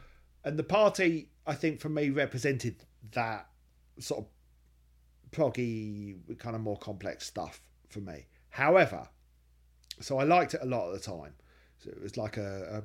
And 0.44 0.58
the 0.58 0.64
party, 0.64 1.28
I 1.46 1.54
think, 1.54 1.80
for 1.80 1.88
me, 1.88 2.10
represented 2.10 2.76
that 3.12 3.46
sort 3.98 4.24
of 4.24 4.26
proggy, 5.30 6.16
kind 6.38 6.56
of 6.56 6.62
more 6.62 6.78
complex 6.78 7.26
stuff 7.26 7.60
for 7.88 8.00
me. 8.00 8.26
However, 8.50 9.08
so 10.00 10.18
I 10.18 10.24
liked 10.24 10.54
it 10.54 10.60
a 10.62 10.66
lot 10.66 10.88
at 10.88 10.94
the 10.94 11.00
time. 11.00 11.34
So 11.78 11.90
it 11.90 12.02
was 12.02 12.16
like 12.16 12.36
a, 12.36 12.82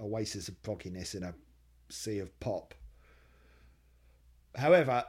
a 0.00 0.02
oasis 0.02 0.48
of 0.48 0.60
progginess 0.62 1.14
in 1.14 1.22
a 1.22 1.34
sea 1.88 2.18
of 2.18 2.38
pop. 2.40 2.74
However, 4.54 5.04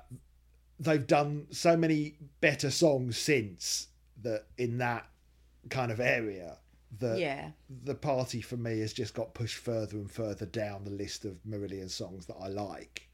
they've 0.80 1.06
done 1.08 1.48
so 1.52 1.78
many 1.78 2.16
better 2.42 2.72
songs 2.72 3.18
since 3.18 3.88
that 4.22 4.46
in 4.58 4.78
that 4.80 5.08
kind 5.70 5.92
of 5.92 6.00
area 6.00 6.58
that 7.00 7.18
Yeah. 7.20 7.52
the 7.84 7.96
party 7.96 8.42
for 8.42 8.58
me 8.58 8.80
has 8.80 8.94
just 8.94 9.14
got 9.14 9.34
pushed 9.34 9.58
further 9.58 9.98
and 9.98 10.12
further 10.12 10.46
down 10.46 10.84
the 10.84 10.92
list 10.92 11.26
of 11.26 11.38
Marillion 11.48 11.90
songs 11.90 12.26
that 12.28 12.36
I 12.36 12.48
like. 12.48 13.08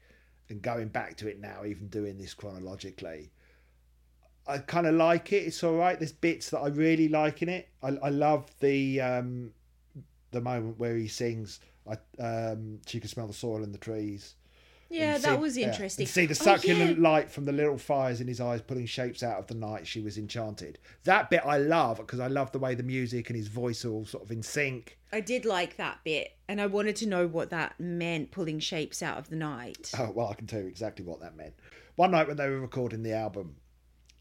And 0.48 0.60
going 0.60 0.88
back 0.88 1.16
to 1.18 1.28
it 1.28 1.38
now, 1.40 1.64
even 1.64 1.88
doing 1.88 2.18
this 2.18 2.34
chronologically, 2.34 3.30
I 4.46 4.58
kind 4.58 4.86
of 4.86 4.94
like 4.96 5.32
it. 5.32 5.46
It's 5.46 5.62
all 5.62 5.76
right. 5.76 5.98
There's 5.98 6.12
bits 6.12 6.50
that 6.50 6.58
I 6.58 6.68
really 6.68 7.08
like 7.08 7.40
in 7.42 7.48
it. 7.48 7.68
I, 7.82 7.88
I 8.02 8.08
love 8.08 8.50
the 8.58 9.00
um, 9.00 9.52
the 10.32 10.40
moment 10.40 10.78
where 10.78 10.96
he 10.96 11.06
sings. 11.06 11.60
I 11.88 11.98
um, 12.20 12.80
she 12.86 12.98
can 12.98 13.08
smell 13.08 13.28
the 13.28 13.32
soil 13.32 13.62
in 13.62 13.70
the 13.70 13.78
trees. 13.78 14.34
Yeah, 14.90 15.18
that 15.18 15.36
see- 15.36 15.40
was 15.40 15.56
interesting. 15.56 16.02
and 16.04 16.10
see 16.10 16.26
the 16.26 16.32
Oh, 16.32 16.44
succulent 16.44 16.96
yeah. 16.98 17.08
light 17.08 17.30
from 17.30 17.44
the 17.44 17.52
little 17.52 17.78
fires 17.78 18.20
in 18.20 18.26
his 18.28 18.40
eyes, 18.40 18.60
pulling 18.60 18.86
shapes 18.86 19.22
out 19.22 19.38
of 19.38 19.46
the 19.46 19.54
night. 19.54 19.86
She 19.86 20.00
was 20.00 20.18
enchanted. 20.18 20.78
That 21.04 21.30
bit 21.30 21.42
I 21.46 21.58
love 21.58 21.98
because 21.98 22.18
I 22.20 22.26
love 22.26 22.50
the 22.52 22.58
way 22.58 22.74
the 22.74 22.82
music 22.82 23.30
and 23.30 23.36
his 23.36 23.46
voice 23.48 23.84
are 23.84 23.90
all 23.92 24.04
sort 24.04 24.24
of 24.24 24.30
in 24.32 24.42
sync. 24.42 24.98
I 25.12 25.20
did 25.20 25.44
like 25.44 25.76
that 25.76 26.00
bit, 26.04 26.32
and 26.48 26.60
I 26.60 26.66
wanted 26.66 26.96
to 26.96 27.06
know 27.08 27.26
what 27.26 27.50
that 27.50 27.78
meant, 27.80 28.30
pulling 28.32 28.58
shapes 28.58 29.02
out 29.02 29.16
of 29.18 29.28
the 29.30 29.36
night. 29.36 29.92
Oh 29.98 30.10
well, 30.14 30.28
I 30.28 30.34
can 30.34 30.46
tell 30.46 30.60
you 30.60 30.66
exactly 30.66 31.04
what 31.04 31.20
that 31.20 31.36
meant. 31.36 31.54
One 31.96 32.10
night 32.10 32.26
when 32.28 32.36
they 32.36 32.48
were 32.48 32.60
recording 32.60 33.02
the 33.02 33.12
album, 33.12 33.56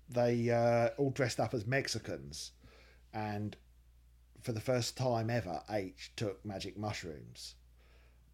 they 0.09 0.49
uh, 0.49 0.89
all 0.97 1.11
dressed 1.11 1.39
up 1.39 1.53
as 1.53 1.65
Mexicans, 1.65 2.51
and 3.13 3.55
for 4.41 4.51
the 4.51 4.61
first 4.61 4.97
time 4.97 5.29
ever, 5.29 5.61
H 5.69 6.11
took 6.15 6.43
magic 6.45 6.77
mushrooms, 6.77 7.55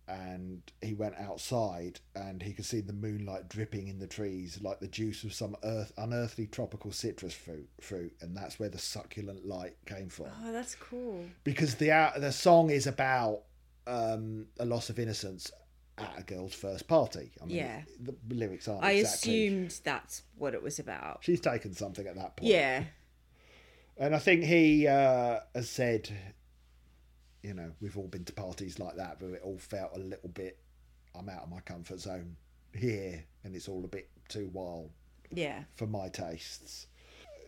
and 0.07 0.61
he 0.81 0.93
went 0.93 1.15
outside 1.17 1.99
and 2.15 2.41
he 2.43 2.53
could 2.53 2.65
see 2.65 2.79
the 2.81 2.93
moonlight 2.93 3.49
dripping 3.49 3.87
in 3.87 3.97
the 3.99 4.07
trees 4.07 4.59
like 4.61 4.79
the 4.79 4.87
juice 4.87 5.23
of 5.23 5.33
some 5.33 5.55
earth 5.63 5.91
unearthly 5.97 6.45
tropical 6.47 6.91
citrus 6.91 7.33
fruit. 7.33 7.67
Fruit, 7.81 8.13
and 8.21 8.35
that's 8.37 8.59
where 8.59 8.69
the 8.69 8.77
succulent 8.77 9.45
light 9.47 9.75
came 9.85 10.09
from 10.09 10.27
Oh, 10.43 10.51
that's 10.51 10.75
cool. 10.75 11.25
because 11.43 11.75
the 11.75 11.91
uh, 11.91 12.11
the 12.17 12.31
song 12.31 12.69
is 12.69 12.85
about 12.87 13.41
um, 13.87 14.47
a 14.59 14.65
loss 14.65 14.89
of 14.89 14.99
innocence 14.99 15.51
at 15.97 16.13
a 16.17 16.23
girl's 16.23 16.53
first 16.53 16.87
party. 16.87 17.31
I 17.41 17.45
mean, 17.45 17.55
Yeah. 17.55 17.81
the 18.01 18.13
lyrics 18.29 18.67
aren't. 18.67 18.83
I 18.83 18.91
exactly. 18.91 19.47
assumed 19.47 19.79
that's 19.83 20.23
what 20.37 20.53
it 20.53 20.61
was 20.61 20.77
about. 20.79 21.19
she's 21.21 21.39
taken 21.39 21.73
something 21.73 22.05
at 22.05 22.15
that 22.15 22.35
point. 22.35 22.51
Yeah. 22.51 22.83
and 23.97 24.13
I 24.13 24.19
think 24.19 24.43
he 24.43 24.87
uh, 24.87 25.39
has 25.53 25.69
said, 25.69 26.09
you 27.45 27.53
know, 27.53 27.71
we've 27.79 27.97
all 27.97 28.07
been 28.07 28.25
to 28.25 28.33
parties 28.33 28.79
like 28.79 28.95
that, 28.95 29.19
but 29.19 29.27
it 29.27 29.41
all 29.43 29.59
felt 29.59 29.91
a 29.95 29.99
little 29.99 30.29
bit. 30.29 30.57
I'm 31.17 31.29
out 31.29 31.43
of 31.43 31.49
my 31.49 31.59
comfort 31.59 31.99
zone 31.99 32.35
here, 32.73 33.23
and 33.43 33.55
it's 33.55 33.67
all 33.69 33.83
a 33.85 33.87
bit 33.87 34.09
too 34.27 34.49
wild 34.51 34.89
Yeah. 35.31 35.63
for 35.75 35.85
my 35.85 36.09
tastes. 36.09 36.87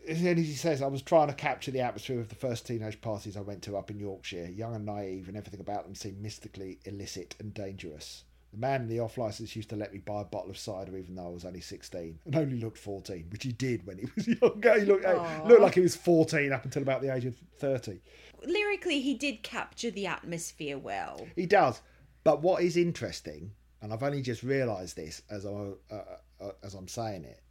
And 0.07 0.25
then 0.25 0.37
he 0.37 0.53
says, 0.53 0.81
I 0.81 0.87
was 0.87 1.01
trying 1.01 1.27
to 1.27 1.33
capture 1.33 1.71
the 1.71 1.81
atmosphere 1.81 2.19
of 2.19 2.29
the 2.29 2.35
first 2.35 2.65
teenage 2.67 3.01
parties 3.01 3.35
I 3.35 3.41
went 3.41 3.63
to 3.63 3.75
up 3.75 3.89
in 3.91 3.99
Yorkshire. 3.99 4.45
Young 4.51 4.75
and 4.75 4.85
naive, 4.85 5.27
and 5.27 5.35
everything 5.35 5.59
about 5.59 5.83
them 5.83 5.95
seemed 5.95 6.21
mystically 6.21 6.79
illicit 6.85 7.35
and 7.39 7.53
dangerous. 7.53 8.23
The 8.53 8.57
man 8.59 8.81
in 8.83 8.87
the 8.87 8.99
off 9.01 9.17
license 9.17 9.55
used 9.55 9.69
to 9.69 9.75
let 9.75 9.91
me 9.93 9.99
buy 9.99 10.21
a 10.21 10.25
bottle 10.25 10.49
of 10.49 10.57
cider 10.57 10.97
even 10.97 11.15
though 11.15 11.25
I 11.27 11.29
was 11.29 11.43
only 11.45 11.59
16 11.61 12.19
and 12.25 12.35
only 12.35 12.57
looked 12.59 12.77
14, 12.77 13.25
which 13.29 13.43
he 13.43 13.51
did 13.51 13.85
when 13.85 13.97
he 13.97 14.05
was 14.15 14.27
younger. 14.27 14.79
He 14.79 14.85
looked, 14.85 15.05
looked 15.47 15.61
like 15.61 15.75
he 15.75 15.81
was 15.81 15.95
14 15.95 16.53
up 16.53 16.63
until 16.65 16.81
about 16.81 17.01
the 17.01 17.13
age 17.13 17.25
of 17.25 17.35
30. 17.59 17.99
Lyrically, 18.45 19.01
he 19.01 19.13
did 19.15 19.43
capture 19.43 19.91
the 19.91 20.07
atmosphere 20.07 20.77
well. 20.77 21.27
He 21.35 21.45
does. 21.45 21.81
But 22.23 22.41
what 22.41 22.63
is 22.63 22.77
interesting, 22.77 23.51
and 23.81 23.91
I've 23.93 24.03
only 24.03 24.21
just 24.21 24.43
realised 24.43 24.95
this 24.95 25.21
as 25.29 25.45
I 25.45 25.49
uh, 25.91 25.95
uh, 26.41 26.51
as 26.63 26.73
I'm 26.73 26.87
saying 26.87 27.25
it, 27.25 27.41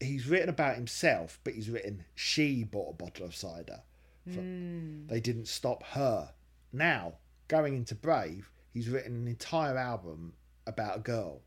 he's 0.00 0.26
written 0.28 0.48
about 0.48 0.76
himself, 0.76 1.38
but 1.44 1.54
he's 1.54 1.70
written 1.70 2.04
she 2.14 2.64
bought 2.64 2.90
a 2.90 3.04
bottle 3.04 3.26
of 3.26 3.34
cider. 3.34 3.80
From- 4.32 5.06
They 5.06 5.20
didn't 5.20 5.48
stop 5.48 5.82
her. 5.84 6.30
Now 6.72 7.14
going 7.48 7.74
into 7.76 7.94
Brave, 7.94 8.50
he's 8.76 8.90
written 8.90 9.14
an 9.16 9.26
entire 9.26 9.78
album 9.78 10.34
about 10.66 10.98
a 10.98 11.00
girl, 11.00 11.40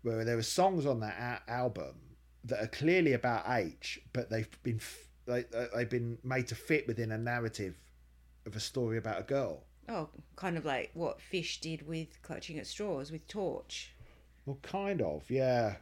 where 0.00 0.24
there 0.24 0.38
are 0.38 0.42
songs 0.42 0.86
on 0.86 0.98
that 1.00 1.42
a- 1.46 1.50
album 1.50 1.94
that 2.42 2.58
are 2.58 2.68
clearly 2.68 3.12
about 3.12 3.44
H, 3.46 4.00
but 4.14 4.30
they've 4.30 4.48
been 4.62 4.76
f- 4.76 5.08
they, 5.26 5.44
uh, 5.54 5.66
they've 5.76 5.90
been 5.90 6.16
made 6.24 6.46
to 6.48 6.54
fit 6.54 6.86
within 6.86 7.12
a 7.12 7.18
narrative 7.18 7.78
of 8.46 8.56
a 8.56 8.60
story 8.60 8.96
about 8.96 9.20
a 9.20 9.24
girl. 9.24 9.64
Oh, 9.90 10.08
kind 10.36 10.56
of 10.56 10.64
like 10.64 10.90
what 10.94 11.20
Fish 11.20 11.60
did 11.60 11.86
with 11.86 12.22
Clutching 12.22 12.58
at 12.58 12.66
Straws 12.66 13.12
with 13.12 13.28
Torch. 13.28 13.94
Well, 14.46 14.58
kind 14.62 15.02
of, 15.02 15.30
yeah. 15.30 15.76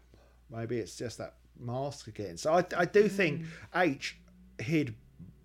Maybe 0.50 0.78
it's 0.78 0.96
just 0.96 1.18
that 1.18 1.36
mask 1.58 2.08
again. 2.08 2.36
So 2.36 2.54
I, 2.54 2.64
I 2.76 2.84
do 2.86 3.08
think 3.08 3.44
H 3.74 4.18
hid 4.58 4.96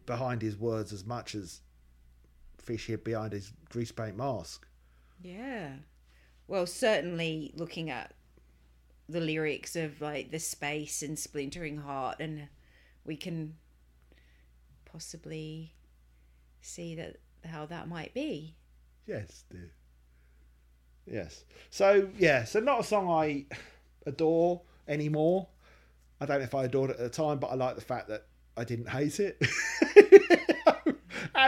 behind 0.08 0.42
his 0.42 0.58
words 0.58 0.92
as 0.94 1.06
much 1.06 1.36
as 1.36 1.62
Fish 2.58 2.88
hid 2.88 3.04
behind 3.04 3.34
his 3.34 3.54
grease 3.70 3.92
paint 3.92 4.18
mask. 4.18 4.67
Yeah. 5.22 5.74
Well, 6.48 6.66
certainly 6.66 7.52
looking 7.56 7.90
at 7.90 8.14
the 9.10 9.20
lyrics 9.20 9.76
of 9.76 10.02
like 10.02 10.32
the 10.32 10.40
space 10.40 11.02
and 11.02 11.18
splintering 11.18 11.78
heart, 11.78 12.18
and 12.20 12.48
we 13.06 13.16
can 13.16 13.56
possibly 14.86 15.74
see 16.62 16.96
that 16.96 17.18
how 17.46 17.66
that 17.66 17.88
might 17.88 18.14
be. 18.14 18.56
Yes, 19.06 19.44
dear. 19.50 19.72
Yes. 21.06 21.46
So 21.70 22.10
yeah, 22.18 22.44
so 22.44 22.60
not 22.60 22.82
a 22.82 22.84
song 22.84 23.10
I 23.10 23.46
adore 24.06 24.62
anymore. 24.88 25.48
I 26.20 26.26
don't 26.26 26.40
know 26.40 26.44
if 26.46 26.56
I 26.56 26.66
adored 26.66 26.90
it 26.92 27.00
at 27.00 27.00
the 27.00 27.10
time, 27.10 27.40
but 27.40 27.48
I 27.48 27.56
like 27.56 27.76
the 27.76 27.82
fact 27.82 28.10
that 28.10 28.26
I 28.56 28.64
didn't 28.64 28.90
hate 28.90 29.20
it. 29.20 29.42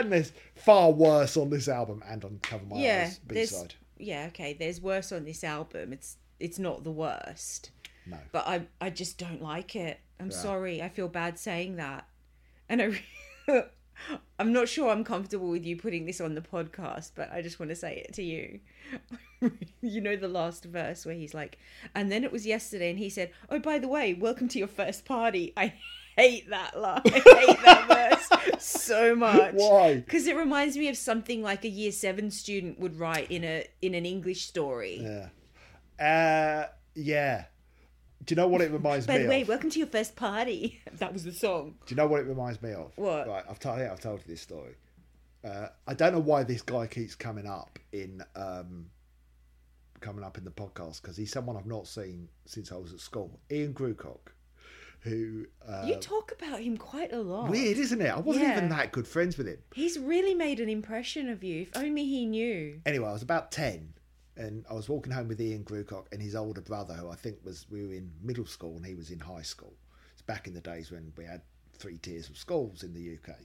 and 0.02 0.12
there's 0.12 0.32
far 0.56 0.92
worse 0.92 1.38
on 1.38 1.50
this 1.50 1.68
album 1.68 2.04
and 2.08 2.24
on 2.26 2.40
Cover 2.42 2.66
My 2.66 2.78
yeah, 2.78 3.04
Eyes 3.08 3.20
B 3.20 3.46
side. 3.46 3.76
yeah 3.98 4.26
okay. 4.28 4.54
There's 4.54 4.82
worse 4.82 5.12
on 5.12 5.26
this 5.26 5.44
album. 5.44 5.94
It's 5.94 6.18
it's 6.40 6.60
not 6.60 6.84
the 6.84 6.92
worst, 6.92 7.72
No. 8.06 8.18
but 8.32 8.48
I 8.48 8.68
I 8.82 8.90
just 8.90 9.18
don't 9.18 9.42
like 9.42 9.76
it. 9.76 10.00
I'm 10.20 10.30
Yeah. 10.32 10.36
sorry. 10.38 10.82
I 10.82 10.90
feel 10.90 11.08
bad 11.08 11.38
saying 11.40 11.76
that, 11.78 12.08
and 12.68 12.82
I. 12.82 13.02
I'm 14.40 14.54
not 14.54 14.70
sure 14.70 14.90
I'm 14.90 15.04
comfortable 15.04 15.50
with 15.50 15.66
you 15.66 15.76
putting 15.76 16.06
this 16.06 16.22
on 16.22 16.34
the 16.34 16.40
podcast, 16.40 17.12
but 17.16 17.30
I 17.34 17.42
just 17.42 17.60
want 17.60 17.70
to 17.72 17.76
say 17.76 17.98
it 18.08 18.14
to 18.14 18.24
you. 18.24 18.62
you 19.82 20.00
know 20.00 20.16
the 20.16 20.30
last 20.30 20.64
verse 20.64 21.06
where 21.06 21.16
he's 21.16 21.34
like, 21.34 21.58
and 21.94 22.10
then 22.10 22.24
it 22.24 22.32
was 22.32 22.46
yesterday, 22.46 22.90
and 22.92 22.98
he 23.00 23.10
said, 23.10 23.32
"Oh, 23.50 23.60
by 23.60 23.78
the 23.78 23.90
way, 23.90 24.14
welcome 24.14 24.48
to 24.50 24.60
your 24.60 24.70
first 24.70 25.04
party." 25.04 25.52
I 25.58 25.74
hate 26.20 26.50
that 26.50 26.80
line. 26.80 27.02
I 27.06 27.10
hate 27.10 27.62
that 27.64 27.88
verse 27.88 28.60
so 28.60 29.16
much. 29.16 29.54
Why? 29.54 29.96
Because 29.96 30.28
it 30.28 30.36
reminds 30.36 30.78
me 30.78 30.88
of 30.90 30.98
something 30.98 31.42
like 31.42 31.64
a 31.66 31.70
year 31.70 31.92
seven 31.92 32.32
student 32.32 32.80
would 32.80 33.00
write 33.00 33.32
in 33.32 33.44
a 33.44 33.66
in 33.82 33.94
an 33.94 34.06
English 34.06 34.46
story. 34.46 35.00
Yeah. 35.02 35.30
Uh, 36.00 36.68
yeah. 36.96 37.46
Do 38.26 38.34
you 38.34 38.36
know 38.36 38.48
what 38.48 38.62
it 38.62 38.72
reminds 38.72 39.08
By 39.08 39.18
me 39.18 39.24
the 39.24 39.30
way, 39.30 39.42
of? 39.42 39.48
welcome 39.48 39.70
to 39.70 39.80
your 39.80 39.88
first 39.88 40.16
party. 40.16 40.82
That 41.00 41.14
was 41.14 41.24
the 41.24 41.32
song. 41.32 41.76
Do 41.86 41.94
you 41.94 41.96
know 41.96 42.08
what 42.08 42.20
it 42.20 42.28
reminds 42.28 42.62
me 42.62 42.74
of? 42.74 42.92
What? 42.98 43.28
Right, 43.28 43.44
I've 43.50 43.60
told 43.60 43.80
I've 43.80 44.02
told 44.02 44.20
you 44.20 44.26
this 44.28 44.42
story. 44.42 44.76
Uh, 45.46 45.68
I 45.88 45.94
don't 45.94 46.12
know 46.12 46.20
why 46.20 46.44
this 46.44 46.62
guy 46.62 46.88
keeps 46.88 47.16
coming 47.16 47.48
up 47.48 47.80
in 47.94 48.22
um, 48.36 48.88
coming 50.02 50.24
up 50.26 50.38
in 50.38 50.44
the 50.44 50.52
podcast 50.52 51.02
because 51.02 51.16
he's 51.16 51.32
someone 51.32 51.56
I've 51.56 51.66
not 51.66 51.88
seen 51.88 52.28
since 52.46 52.72
I 52.72 52.76
was 52.76 52.92
at 52.94 53.00
school. 53.00 53.40
Ian 53.50 53.74
Grucock, 53.74 54.34
who 55.02 55.46
uh, 55.68 55.84
you 55.88 55.96
talk 55.96 56.32
about 56.32 56.60
him 56.62 56.76
quite 56.78 57.14
a 57.14 57.20
lot. 57.22 57.50
weird, 57.50 57.78
isn't 57.78 58.02
it? 58.02 58.10
I 58.10 58.20
wasn't 58.20 58.46
Yeah. 58.46 58.58
even 58.58 58.70
that 58.70 58.92
good 58.92 59.08
friends 59.08 59.38
with 59.38 59.48
him. 59.48 59.58
He's 59.74 59.98
really 59.98 60.34
made 60.36 60.60
an 60.60 60.70
impression 60.70 61.30
of 61.30 61.44
you. 61.44 61.62
If 61.62 61.78
only 61.78 62.06
he 62.06 62.26
knew. 62.26 62.82
Anyway, 62.86 63.08
I 63.08 63.14
was 63.14 63.22
about 63.22 63.52
ten, 63.52 63.94
and 64.36 64.66
I 64.70 64.74
was 64.74 64.90
walking 64.90 65.14
home 65.14 65.28
with 65.30 65.40
Ian 65.42 65.64
Grucock 65.64 66.08
and 66.12 66.22
his 66.22 66.36
older 66.36 66.62
brother, 66.62 66.94
who 66.96 67.10
I 67.10 67.16
think 67.16 67.38
was 67.44 67.66
we 67.70 67.86
were 67.86 67.94
in 67.94 68.12
middle 68.22 68.46
school 68.46 68.76
and 68.76 68.86
he 68.86 68.96
was 68.96 69.10
in 69.10 69.20
high 69.20 69.42
school. 69.42 69.74
It's 70.14 70.22
back 70.22 70.48
in 70.48 70.54
the 70.54 70.62
days 70.62 70.92
when 70.92 71.14
we 71.18 71.24
had 71.26 71.42
three 71.78 71.98
tiers 71.98 72.30
of 72.30 72.38
schools 72.38 72.84
in 72.84 72.94
the 72.94 73.18
UK. 73.18 73.36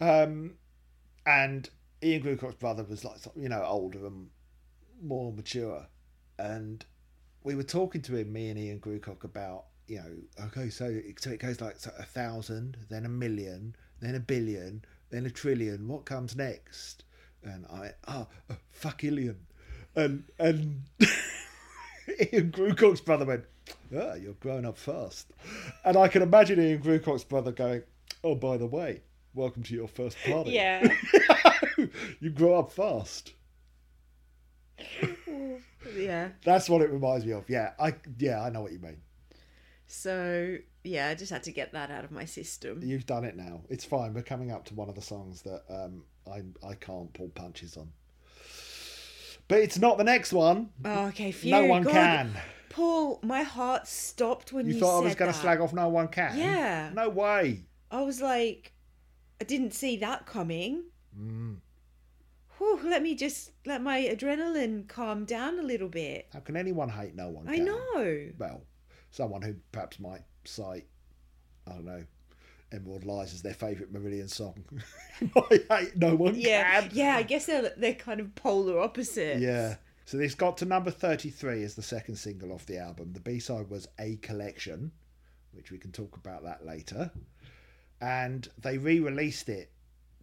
Um, 0.00 0.54
and 1.26 1.68
Ian 2.02 2.22
Grucock's 2.22 2.54
brother 2.54 2.84
was 2.84 3.04
like 3.04 3.18
you 3.36 3.48
know 3.48 3.62
older 3.64 4.06
and 4.06 4.28
more 5.02 5.32
mature, 5.32 5.86
and 6.38 6.84
we 7.42 7.54
were 7.54 7.62
talking 7.62 8.02
to 8.02 8.16
him, 8.16 8.32
me 8.32 8.48
and 8.48 8.58
Ian 8.58 8.78
Grucock, 8.80 9.24
about 9.24 9.64
you 9.90 9.96
know 9.96 10.44
okay, 10.46 10.70
so 10.70 10.84
it, 10.84 11.20
so 11.20 11.30
it 11.30 11.40
goes 11.40 11.60
like 11.60 11.76
so 11.76 11.90
a 11.98 12.04
thousand, 12.04 12.76
then 12.88 13.04
a 13.04 13.08
million, 13.08 13.74
then 14.00 14.14
a 14.14 14.20
billion, 14.20 14.84
then 15.10 15.26
a 15.26 15.30
trillion. 15.30 15.88
What 15.88 16.04
comes 16.04 16.36
next? 16.36 17.02
And 17.42 17.66
I 17.66 17.90
oh 18.06 18.28
uh, 18.48 18.54
fuck 18.70 19.02
Ilian, 19.02 19.38
and 19.96 20.22
and 20.38 20.82
Ian 22.32 22.52
Grucock's 22.52 23.00
brother 23.00 23.24
went, 23.24 23.44
ah, 23.96 24.14
you're 24.14 24.34
growing 24.34 24.64
up 24.64 24.78
fast, 24.78 25.32
and 25.84 25.96
I 25.96 26.06
can 26.06 26.22
imagine 26.22 26.60
Ian 26.60 26.80
Grucock's 26.80 27.24
brother 27.24 27.50
going, 27.50 27.82
oh 28.22 28.36
by 28.36 28.58
the 28.58 28.66
way, 28.66 29.02
welcome 29.34 29.64
to 29.64 29.74
your 29.74 29.88
first 29.88 30.16
party. 30.24 30.52
Yeah. 30.52 30.86
you 32.20 32.30
grow 32.30 32.60
up 32.60 32.70
fast. 32.70 33.32
yeah. 35.96 36.28
That's 36.44 36.70
what 36.70 36.80
it 36.80 36.92
reminds 36.92 37.26
me 37.26 37.32
of. 37.32 37.50
Yeah, 37.50 37.72
I 37.76 37.96
yeah 38.18 38.40
I 38.40 38.50
know 38.50 38.60
what 38.60 38.70
you 38.70 38.78
mean. 38.78 38.98
So 39.90 40.56
yeah, 40.84 41.08
I 41.08 41.14
just 41.14 41.32
had 41.32 41.42
to 41.44 41.52
get 41.52 41.72
that 41.72 41.90
out 41.90 42.04
of 42.04 42.10
my 42.10 42.24
system. 42.24 42.80
You've 42.82 43.06
done 43.06 43.24
it 43.24 43.36
now. 43.36 43.62
It's 43.68 43.84
fine. 43.84 44.14
We're 44.14 44.22
coming 44.22 44.50
up 44.52 44.64
to 44.66 44.74
one 44.74 44.88
of 44.88 44.94
the 44.94 45.02
songs 45.02 45.42
that 45.42 45.62
um, 45.68 46.04
I 46.30 46.42
I 46.66 46.74
can't 46.74 47.12
pull 47.12 47.28
punches 47.28 47.76
on. 47.76 47.90
But 49.48 49.58
it's 49.58 49.78
not 49.78 49.98
the 49.98 50.04
next 50.04 50.32
one. 50.32 50.70
Oh, 50.84 51.06
okay, 51.06 51.32
phew, 51.32 51.50
no 51.50 51.64
one 51.64 51.82
God. 51.82 51.92
can. 51.92 52.36
Paul, 52.68 53.18
my 53.24 53.42
heart 53.42 53.88
stopped 53.88 54.52
when 54.52 54.64
You, 54.64 54.74
you, 54.74 54.80
thought 54.80 55.00
I 55.00 55.04
was 55.04 55.16
going 55.16 55.32
to 55.32 55.36
slag 55.36 55.60
off 55.60 55.72
No 55.72 55.88
One 55.88 56.06
Can? 56.06 56.38
Yeah. 56.38 56.90
No 56.94 57.08
way. 57.08 57.64
I 57.90 58.02
was 58.02 58.20
like, 58.20 58.72
I 59.40 59.44
didn't 59.44 59.74
see 59.74 59.96
that 59.96 60.24
coming. 60.24 60.84
Mm. 61.18 61.56
Whew, 62.58 62.80
let 62.84 63.02
me 63.02 63.16
just 63.16 63.50
let 63.66 63.82
my 63.82 64.02
adrenaline 64.02 64.86
calm 64.86 65.24
down 65.24 65.58
a 65.58 65.62
little 65.62 65.88
bit. 65.88 66.28
How 66.32 66.38
can 66.38 66.56
anyone 66.56 66.88
hate 66.88 67.16
No 67.16 67.28
One 67.30 67.48
I 67.48 67.56
know. 67.56 68.30
Well, 68.38 68.62
someone 69.10 69.42
who 69.42 69.54
perhaps 69.72 69.98
might 70.00 70.22
cite, 70.44 70.86
I 71.66 71.72
don't 71.72 71.84
know, 71.84 72.04
Emerald 72.72 73.04
Lies 73.04 73.34
as 73.34 73.42
their 73.42 73.54
favourite 73.54 73.92
Marillion 73.92 74.30
song. 74.30 74.64
might 75.34 75.66
hate 75.70 75.96
No 75.96 76.14
One 76.14 76.34
Yeah, 76.36 76.82
Can. 76.82 76.90
yeah. 76.92 77.16
I 77.16 77.22
guess 77.22 77.46
they're 77.46 77.72
they're 77.76 77.94
kind 77.94 78.20
of 78.20 78.34
polar 78.34 78.80
opposites. 78.80 79.40
Yeah. 79.40 79.76
So 80.04 80.16
this 80.16 80.34
got 80.34 80.56
to 80.58 80.64
number 80.64 80.90
33 80.90 81.62
as 81.62 81.74
the 81.76 81.82
second 81.82 82.16
single 82.16 82.52
off 82.52 82.66
the 82.66 82.78
album. 82.78 83.12
The 83.12 83.20
B-side 83.20 83.70
was 83.70 83.86
A 84.00 84.16
Collection, 84.16 84.90
which 85.52 85.70
we 85.70 85.78
can 85.78 85.92
talk 85.92 86.16
about 86.16 86.42
that 86.44 86.66
later. 86.66 87.12
And 88.00 88.48
they 88.58 88.76
re-released 88.78 89.48
it 89.48 89.70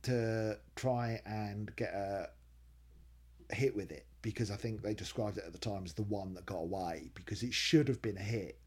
to 0.03 0.57
try 0.75 1.21
and 1.25 1.73
get 1.77 1.93
a 1.93 2.29
hit 3.53 3.75
with 3.75 3.91
it 3.91 4.05
because 4.21 4.51
I 4.51 4.55
think 4.57 4.81
they 4.81 4.93
described 4.93 5.37
it 5.37 5.45
at 5.45 5.53
the 5.53 5.57
time 5.59 5.83
as 5.85 5.93
the 5.93 6.03
one 6.03 6.33
that 6.33 6.45
got 6.45 6.57
away 6.57 7.09
because 7.13 7.43
it 7.43 7.53
should 7.53 7.87
have 7.87 8.01
been 8.01 8.17
a 8.17 8.21
hit. 8.21 8.59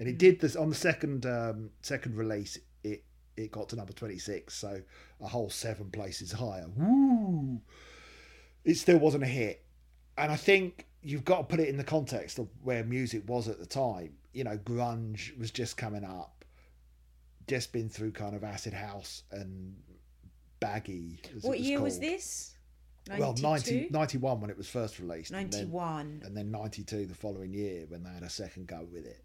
And 0.00 0.08
it 0.08 0.18
did 0.18 0.40
this 0.40 0.56
on 0.56 0.68
the 0.70 0.74
second 0.74 1.26
um, 1.26 1.70
second 1.82 2.16
release 2.16 2.58
it 2.82 3.04
it 3.36 3.52
got 3.52 3.68
to 3.68 3.76
number 3.76 3.92
26 3.92 4.52
so 4.52 4.80
a 5.20 5.28
whole 5.28 5.50
seven 5.50 5.90
places 5.90 6.32
higher. 6.32 6.66
Woo! 6.74 7.60
It 8.64 8.74
still 8.74 8.98
wasn't 8.98 9.22
a 9.22 9.28
hit 9.28 9.64
and 10.16 10.32
I 10.32 10.36
think 10.36 10.86
you've 11.02 11.24
got 11.24 11.38
to 11.38 11.44
put 11.44 11.60
it 11.60 11.68
in 11.68 11.76
the 11.76 11.84
context 11.84 12.38
of 12.38 12.48
where 12.62 12.84
music 12.84 13.22
was 13.26 13.48
at 13.48 13.58
the 13.58 13.66
time. 13.66 14.14
You 14.32 14.44
know, 14.44 14.58
grunge 14.58 15.36
was 15.38 15.50
just 15.50 15.76
coming 15.76 16.04
up, 16.04 16.44
just 17.48 17.72
been 17.72 17.88
through 17.88 18.12
kind 18.12 18.34
of 18.34 18.44
acid 18.44 18.74
house 18.74 19.22
and 19.32 19.74
baggy. 20.60 21.20
What 21.40 21.58
was 21.58 21.60
year 21.60 21.80
was 21.80 21.94
called. 21.94 22.02
this? 22.02 22.54
Well, 23.18 23.34
90, 23.40 23.88
91 23.90 24.40
when 24.40 24.50
it 24.50 24.56
was 24.58 24.68
first 24.68 24.98
released. 25.00 25.32
and 25.32 25.50
then- 25.50 25.60
91. 25.70 26.22
and 26.24 26.36
then 26.36 26.50
92 26.50 27.06
the 27.06 27.14
following 27.14 27.52
year 27.52 27.86
when 27.88 28.04
they 28.04 28.10
had 28.10 28.22
a 28.22 28.30
second 28.30 28.66
go 28.68 28.86
with 28.92 29.06
it. 29.06 29.24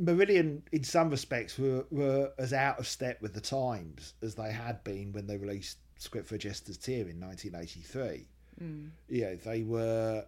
Marillion, 0.00 0.62
in 0.72 0.84
some 0.84 1.10
respects, 1.10 1.58
were, 1.58 1.84
were 1.90 2.32
as 2.38 2.52
out 2.52 2.78
of 2.78 2.86
step 2.86 3.20
with 3.20 3.34
the 3.34 3.40
times 3.40 4.14
as 4.22 4.34
they 4.34 4.52
had 4.52 4.82
been 4.84 5.12
when 5.12 5.26
they 5.26 5.36
released 5.36 5.78
Script 5.98 6.28
for 6.28 6.38
Jester's 6.38 6.78
Tear 6.78 7.08
in 7.08 7.20
1983. 7.20 8.26
Mm. 8.62 8.90
Yeah, 9.08 9.34
they 9.44 9.62
were. 9.62 10.24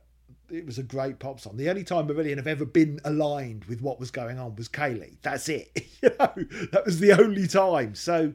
It 0.51 0.65
was 0.65 0.79
a 0.79 0.83
great 0.83 1.19
pop 1.19 1.41
song. 1.41 1.57
The 1.57 1.69
only 1.69 1.85
time 1.85 2.09
Marillion 2.09 2.37
have 2.37 2.47
ever 2.47 2.65
been 2.65 3.01
aligned 3.05 3.65
with 3.67 3.83
what 3.83 4.01
was 4.01 4.11
going 4.11 4.39
on 4.39 4.55
was 4.57 4.69
Kayleigh. 4.69 5.17
That's 5.23 5.49
it. 5.49 5.71
you 6.03 6.11
know, 6.19 6.33
that 6.73 6.83
was 6.85 7.01
the 7.01 7.13
only 7.13 7.47
time. 7.47 7.95
So, 7.95 8.33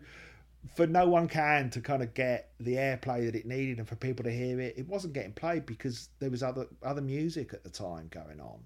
for 0.75 0.85
no 0.85 1.07
one 1.07 1.27
can 1.27 1.69
to 1.71 1.81
kind 1.81 2.03
of 2.03 2.13
get 2.13 2.51
the 2.59 2.75
airplay 2.75 3.25
that 3.25 3.35
it 3.35 3.45
needed 3.45 3.79
and 3.79 3.87
for 3.87 3.95
people 3.95 4.23
to 4.23 4.31
hear 4.31 4.59
it, 4.59 4.75
it 4.77 4.87
wasn't 4.87 5.13
getting 5.13 5.33
played 5.33 5.65
because 5.65 6.09
there 6.19 6.29
was 6.29 6.43
other 6.43 6.67
other 6.83 7.01
music 7.01 7.53
at 7.53 7.63
the 7.63 7.69
time 7.69 8.07
going 8.11 8.39
on. 8.39 8.59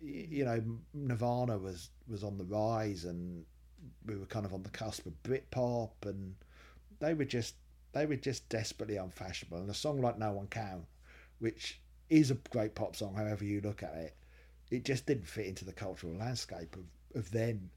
You 0.00 0.44
know, 0.44 0.62
Nirvana 0.94 1.58
was 1.58 1.90
was 2.08 2.22
on 2.24 2.38
the 2.38 2.44
rise, 2.44 3.04
and 3.04 3.44
we 4.06 4.16
were 4.16 4.26
kind 4.26 4.46
of 4.46 4.54
on 4.54 4.62
the 4.62 4.70
cusp 4.70 5.06
of 5.06 5.22
Britpop, 5.22 5.90
and 6.04 6.34
they 7.00 7.14
were 7.14 7.24
just 7.24 7.54
they 7.92 8.06
were 8.06 8.16
just 8.16 8.48
desperately 8.48 8.96
unfashionable. 8.96 9.58
And 9.58 9.70
a 9.70 9.74
song 9.74 10.00
like 10.00 10.18
No 10.18 10.32
One 10.32 10.46
Can, 10.48 10.86
which 11.38 11.80
is 12.10 12.30
a 12.30 12.34
great 12.50 12.74
pop 12.74 12.96
song, 12.96 13.14
however 13.14 13.44
you 13.44 13.60
look 13.60 13.82
at 13.82 13.94
it, 13.94 14.16
it 14.70 14.84
just 14.84 15.06
didn't 15.06 15.26
fit 15.26 15.46
into 15.46 15.64
the 15.64 15.72
cultural 15.72 16.14
landscape 16.14 16.76
of, 16.76 16.84
of 17.18 17.30
then. 17.30 17.70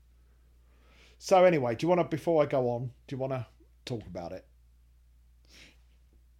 So 1.17 1.43
anyway, 1.45 1.75
do 1.75 1.85
you 1.85 1.89
want 1.89 1.99
to 2.01 2.05
before 2.05 2.41
I 2.43 2.45
go 2.45 2.69
on, 2.69 2.91
do 3.07 3.15
you 3.15 3.17
want 3.17 3.33
to 3.33 3.45
talk 3.85 4.05
about 4.07 4.31
it? 4.31 4.45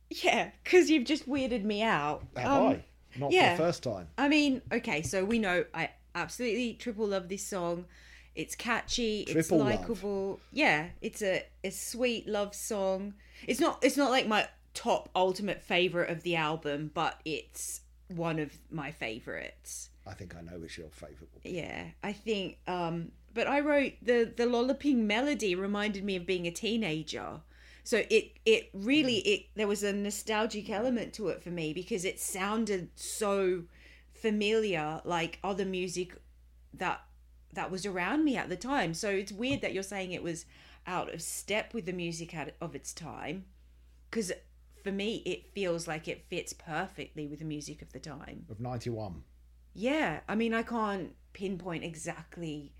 Yeah, 0.10 0.52
because 0.64 0.90
you've 0.90 1.06
just 1.06 1.28
weirded 1.30 1.64
me 1.64 1.82
out. 1.82 2.24
Have 2.36 2.52
Um, 2.52 2.68
I? 2.68 2.84
Not 3.18 3.32
yeah. 3.32 3.56
for 3.56 3.64
the 3.64 3.68
first 3.68 3.84
time. 3.84 4.08
I 4.18 4.28
mean, 4.28 4.62
okay, 4.72 5.02
so 5.02 5.24
we 5.24 5.40
know 5.40 5.66
I 5.74 5.90
absolutely 6.16 6.74
triple 6.74 7.08
love 7.08 7.30
this 7.30 7.46
song. 7.46 7.86
It's 8.36 8.56
catchy, 8.56 9.22
it's 9.22 9.32
Triple 9.34 9.58
love. 9.60 9.68
likable. 9.68 10.40
Yeah, 10.54 10.88
it's 11.02 11.22
a, 11.22 11.44
a 11.64 11.70
sweet 11.70 12.28
love 12.28 12.56
song. 12.56 13.16
It's 13.46 13.60
not 13.60 13.80
it's 13.82 13.98
not 13.98 14.10
like 14.10 14.28
my 14.28 14.48
top 14.74 15.10
ultimate 15.16 15.62
favorite 15.62 16.10
of 16.10 16.24
the 16.24 16.38
album, 16.38 16.92
but 16.94 17.20
it's 17.26 17.82
one 18.08 18.40
of 18.40 18.54
my 18.70 18.92
favorites. 18.92 19.90
I 20.08 20.14
think 20.14 20.36
I 20.36 20.42
know 20.42 20.60
which 20.60 20.78
your 20.78 20.90
favourite 20.90 21.30
will 21.34 21.42
be. 21.44 21.52
Yeah, 21.52 21.88
I 22.04 22.14
think 22.14 22.58
um 22.68 23.12
but 23.34 23.48
I 23.48 23.60
wrote 23.60 23.94
the 24.02 24.32
the 24.36 24.46
lolloping 24.46 25.06
melody 25.08 25.54
reminded 25.54 26.04
me 26.04 26.16
of 26.16 26.26
being 26.26 26.48
a 26.48 26.52
teenager. 26.52 27.42
So 27.84 28.04
it 28.10 28.34
it 28.46 28.70
really 28.74 29.18
mm. 29.18 29.34
it 29.34 29.46
there 29.56 29.68
was 29.68 29.84
a 29.84 29.94
nostalgic 29.94 30.70
element 30.70 31.14
to 31.14 31.30
it 31.30 31.42
for 31.42 31.50
me 31.50 31.74
because 31.74 32.06
it 32.06 32.20
sounded 32.20 32.90
so 32.96 33.64
familiar 34.14 35.02
like 35.04 35.40
oh, 35.44 35.52
other 35.52 35.66
music 35.66 36.16
that 36.74 37.02
that 37.54 37.72
was 37.72 37.86
around 37.86 38.24
me 38.24 38.38
at 38.38 38.50
the 38.50 38.56
time. 38.56 38.94
So 38.94 39.10
it's 39.10 39.32
weird 39.32 39.62
that 39.62 39.74
you're 39.74 39.84
saying 39.84 40.12
it 40.12 40.24
was 40.24 40.46
out 40.88 41.14
of 41.14 41.22
step 41.22 41.74
with 41.74 41.86
the 41.86 41.94
music 41.94 42.36
of 42.60 42.76
its 42.76 42.94
time 42.94 43.46
cuz 44.10 44.32
for 44.84 44.92
me 44.92 45.18
it 45.26 45.54
feels 45.54 45.88
like 45.88 46.08
it 46.08 46.26
fits 46.28 46.54
perfectly 46.54 47.28
with 47.28 47.40
the 47.40 47.46
music 47.46 47.82
of 47.82 47.92
the 47.92 48.00
time. 48.00 48.46
Of 48.50 48.60
91. 48.60 49.24
Yeah, 49.74 50.20
I 50.28 50.36
mean, 50.36 50.54
I 50.54 50.64
can't 50.64 51.16
pinpoint 51.34 51.84
exactly 51.84 52.74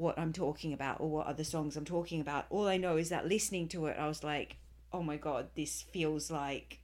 what 0.00 0.18
I'm 0.18 0.32
talking 0.32 0.72
about 0.72 1.00
or 1.00 1.10
what 1.10 1.26
other 1.26 1.44
songs 1.44 1.76
I'm 1.76 1.84
talking 1.84 2.20
about. 2.20 2.46
All 2.50 2.66
I 2.66 2.78
know 2.78 2.96
is 2.96 3.10
that 3.10 3.28
listening 3.28 3.68
to 3.68 3.86
it, 3.86 3.96
I 3.98 4.08
was 4.08 4.24
like, 4.24 4.56
oh 4.92 5.02
my 5.02 5.16
god, 5.16 5.48
this 5.54 5.82
feels 5.82 6.30
like 6.30 6.80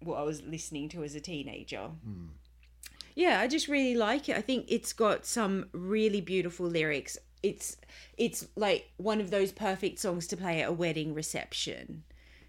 what 0.00 0.18
I 0.18 0.22
was 0.22 0.42
listening 0.42 0.88
to 0.90 1.02
as 1.02 1.14
a 1.14 1.20
teenager. 1.20 1.90
Hmm. 2.04 2.26
Yeah, 3.14 3.40
I 3.40 3.48
just 3.48 3.68
really 3.68 3.94
like 3.94 4.28
it. 4.28 4.36
I 4.36 4.40
think 4.40 4.66
it's 4.68 4.92
got 4.92 5.26
some 5.26 5.66
really 5.72 6.20
beautiful 6.20 6.66
lyrics. 6.66 7.18
It's 7.42 7.76
it's 8.16 8.46
like 8.54 8.90
one 8.98 9.20
of 9.20 9.30
those 9.30 9.52
perfect 9.52 9.98
songs 9.98 10.26
to 10.28 10.36
play 10.36 10.62
at 10.62 10.68
a 10.68 10.72
wedding 10.72 11.14
reception. 11.14 12.04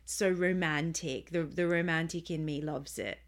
So 0.06 0.30
romantic. 0.30 1.32
The 1.32 1.44
the 1.44 1.68
romantic 1.68 2.30
in 2.30 2.46
me 2.46 2.62
loves 2.62 3.00
it 3.00 3.20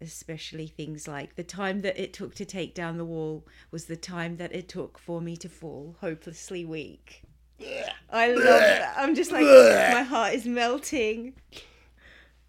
especially 0.00 0.66
things 0.66 1.06
like 1.06 1.36
the 1.36 1.42
time 1.42 1.80
that 1.80 2.00
it 2.00 2.12
took 2.12 2.34
to 2.36 2.44
take 2.44 2.74
down 2.74 2.96
the 2.96 3.04
wall 3.04 3.46
was 3.70 3.86
the 3.86 3.96
time 3.96 4.36
that 4.36 4.54
it 4.54 4.68
took 4.68 4.98
for 4.98 5.20
me 5.20 5.36
to 5.36 5.48
fall 5.48 5.96
hopelessly 6.00 6.64
weak. 6.64 7.22
I 8.10 8.32
love 8.32 8.44
that. 8.44 8.94
I'm 8.96 9.14
just 9.14 9.30
like 9.30 9.44
my 9.44 10.02
heart 10.02 10.34
is 10.34 10.46
melting. 10.46 11.34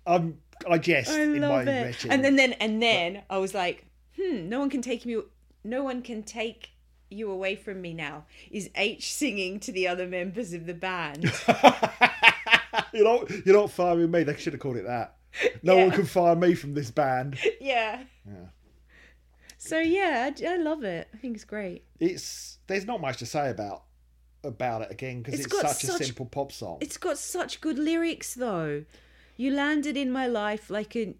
I'm, 0.06 0.39
I 0.70 0.78
jest 0.78 1.12
I 1.12 1.22
in 1.22 1.41
my 1.41 1.62
it. 1.62 1.66
wretched. 1.66 2.12
And 2.12 2.24
then 2.24 2.36
then 2.36 2.54
and 2.54 2.82
then 2.82 3.24
I 3.30 3.38
was 3.38 3.54
like, 3.54 3.86
hmm, 4.16 4.47
no 4.49 4.60
one 4.60 4.70
can 4.70 4.82
take 4.82 5.06
me 5.06 5.22
no 5.64 5.84
one 5.84 6.02
can 6.02 6.24
take 6.24 6.72
you 7.10 7.30
away 7.30 7.56
from 7.56 7.82
me 7.82 7.93
now. 7.93 8.26
Is 8.49 8.70
H 8.76 9.14
singing 9.14 9.60
to 9.62 9.72
the 9.72 9.88
other 9.88 10.08
members 10.08 10.54
of 10.54 10.66
the 10.66 10.74
band? 10.74 11.24
you're 12.93 13.04
not 13.04 13.30
you're 13.45 13.56
not 13.56 13.72
firing 13.72 14.10
me. 14.10 14.24
They 14.24 14.36
should 14.38 14.54
have 14.54 14.62
called 14.62 14.78
it 14.78 14.86
that. 14.86 15.16
No 15.64 15.78
Yeah. 15.78 15.86
one 15.86 15.92
can 15.92 16.06
fire 16.06 16.36
me 16.36 16.54
from 16.56 16.74
this 16.74 16.92
band. 16.92 17.38
yeah. 17.62 18.04
Yeah. 18.28 18.48
So 19.58 19.80
yeah, 19.80 20.32
I, 20.36 20.46
I 20.46 20.58
love 20.58 20.84
it. 20.84 21.08
I 21.14 21.18
think 21.18 21.36
it's 21.36 21.46
great. 21.46 21.86
It's 22.00 22.58
there's 22.68 22.86
not 22.86 23.00
much 23.02 23.18
to 23.18 23.26
say 23.26 23.50
about 23.50 23.84
about 24.44 24.82
it 24.82 24.92
again 24.92 25.22
because 25.22 25.36
It's 25.36 25.46
it's, 25.46 25.54
got 25.62 25.70
such, 25.70 26.02
a 26.02 26.04
simple 26.04 26.26
pop 26.26 26.52
song. 26.52 26.80
It's 26.82 26.98
got 26.98 27.18
such 27.18 27.62
good 27.62 27.78
lyrics 27.78 28.34
though. 28.34 28.86
You 29.38 29.52
landed 29.52 29.96
in 29.98 30.12
my 30.12 30.28
life 30.28 30.70
like 30.70 30.96
a 30.96 31.16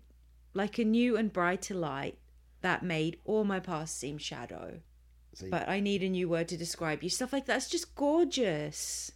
like 0.54 0.80
a 0.80 0.84
new 0.84 1.16
and 1.18 1.32
brighter 1.32 1.76
light 1.76 2.18
that 2.62 2.84
made 2.84 3.20
all 3.26 3.44
my 3.44 3.60
past 3.60 3.98
seem 4.00 4.18
shadow. 4.18 4.80
See, 5.34 5.50
But 5.50 5.70
I 5.70 5.80
need 5.80 6.04
a 6.04 6.10
new 6.10 6.28
word 6.28 6.48
to 6.50 6.58
describe 6.58 7.04
you. 7.04 7.10
Stuff 7.10 7.32
like 7.34 7.46
that's 7.46 7.70
just 7.70 7.96
gorgeous. 7.96 9.12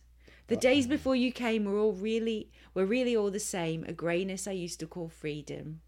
The 0.47 0.55
days 0.55 0.85
before 0.85 1.15
you 1.15 1.31
came 1.31 1.65
were 1.65 1.79
all 1.79 1.93
really 1.93 2.51
were 2.73 2.85
really 2.85 3.15
all 3.15 3.31
the 3.31 3.39
same. 3.39 3.83
A 3.87 3.93
greyness 3.93 4.47
I 4.47 4.51
used 4.51 4.79
to 4.81 4.87
call 4.87 5.09
freedom. 5.09 5.81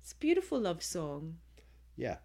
It's 0.00 0.12
a 0.12 0.16
beautiful 0.16 0.58
love 0.58 0.82
song. 0.82 1.36
yeah, 1.96 2.16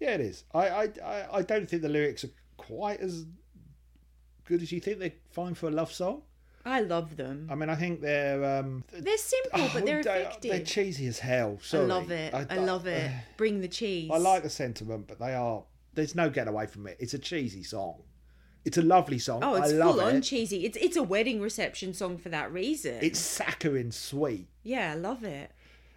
yeah, 0.00 0.14
it 0.14 0.20
is. 0.20 0.44
I, 0.54 0.68
I 0.68 0.88
I 1.04 1.26
I 1.32 1.42
don't 1.42 1.68
think 1.68 1.82
the 1.82 1.88
lyrics 1.88 2.24
are 2.24 2.30
quite 2.56 3.00
as 3.00 3.26
good 4.44 4.62
as 4.62 4.72
you 4.72 4.80
think 4.80 4.98
they're 4.98 5.12
fine 5.30 5.54
for 5.54 5.68
a 5.68 5.70
love 5.70 5.92
song. 5.92 6.22
I 6.64 6.80
love 6.80 7.16
them. 7.16 7.48
I 7.50 7.54
mean, 7.54 7.70
I 7.70 7.76
think 7.76 8.00
they're 8.00 8.44
um, 8.44 8.84
They're 8.92 9.16
simple, 9.16 9.70
but 9.72 9.86
they're 9.86 9.98
oh, 9.98 10.00
effective. 10.00 10.50
They're 10.50 10.64
cheesy 10.64 11.06
as 11.06 11.18
hell. 11.18 11.58
I 11.72 11.76
love 11.78 12.10
it. 12.10 12.34
I, 12.34 12.56
love 12.56 12.86
it. 12.86 13.10
Bring 13.36 13.60
the 13.60 13.68
cheese. 13.68 14.10
I 14.12 14.18
like 14.18 14.42
the 14.42 14.50
sentiment, 14.50 15.06
but 15.06 15.18
they 15.18 15.34
are. 15.34 15.64
There's 15.94 16.14
no 16.14 16.28
getting 16.28 16.52
away 16.52 16.66
from 16.66 16.86
it. 16.86 16.96
It's 17.00 17.14
a 17.14 17.18
cheesy 17.18 17.62
song. 17.62 18.02
It's 18.64 18.76
a 18.76 18.82
lovely 18.82 19.18
song. 19.18 19.42
Oh, 19.42 19.54
it's 19.54 19.72
I 19.72 19.80
full 19.80 20.00
on 20.00 20.16
it. 20.16 20.20
cheesy. 20.22 20.64
It's 20.66 20.76
it's 20.76 20.96
a 20.96 21.02
wedding 21.02 21.40
reception 21.40 21.94
song 21.94 22.18
for 22.18 22.28
that 22.28 22.52
reason. 22.52 22.98
It's 23.00 23.18
saccharine 23.18 23.92
sweet. 23.92 24.48
yeah, 24.62 24.92
I 24.92 24.94
love 24.94 25.24
it. 25.24 25.50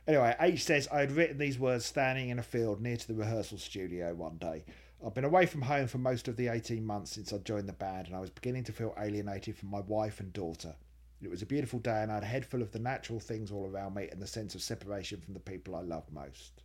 Anyway, 0.07 0.35
H 0.39 0.63
says 0.63 0.87
I 0.91 0.99
had 1.01 1.11
written 1.11 1.37
these 1.37 1.59
words 1.59 1.85
standing 1.85 2.29
in 2.29 2.39
a 2.39 2.43
field 2.43 2.81
near 2.81 2.97
to 2.97 3.07
the 3.07 3.13
rehearsal 3.13 3.57
studio 3.57 4.13
one 4.13 4.37
day. 4.37 4.63
I've 5.05 5.13
been 5.13 5.25
away 5.25 5.45
from 5.47 5.61
home 5.61 5.87
for 5.87 5.97
most 5.97 6.27
of 6.27 6.35
the 6.37 6.47
18 6.47 6.85
months 6.85 7.11
since 7.11 7.33
I 7.33 7.37
joined 7.39 7.67
the 7.67 7.73
band, 7.73 8.07
and 8.07 8.15
I 8.15 8.19
was 8.19 8.29
beginning 8.29 8.63
to 8.65 8.71
feel 8.71 8.93
alienated 8.99 9.57
from 9.57 9.69
my 9.69 9.79
wife 9.81 10.19
and 10.19 10.31
daughter. 10.31 10.75
It 11.21 11.29
was 11.29 11.41
a 11.41 11.45
beautiful 11.45 11.79
day, 11.79 12.01
and 12.01 12.11
I 12.11 12.15
had 12.15 12.23
a 12.23 12.27
head 12.27 12.45
full 12.45 12.61
of 12.61 12.71
the 12.71 12.79
natural 12.79 13.19
things 13.19 13.51
all 13.51 13.67
around 13.67 13.95
me 13.95 14.09
and 14.11 14.21
the 14.21 14.27
sense 14.27 14.55
of 14.55 14.61
separation 14.61 15.19
from 15.19 15.33
the 15.33 15.39
people 15.39 15.75
I 15.75 15.81
love 15.81 16.03
most. 16.11 16.63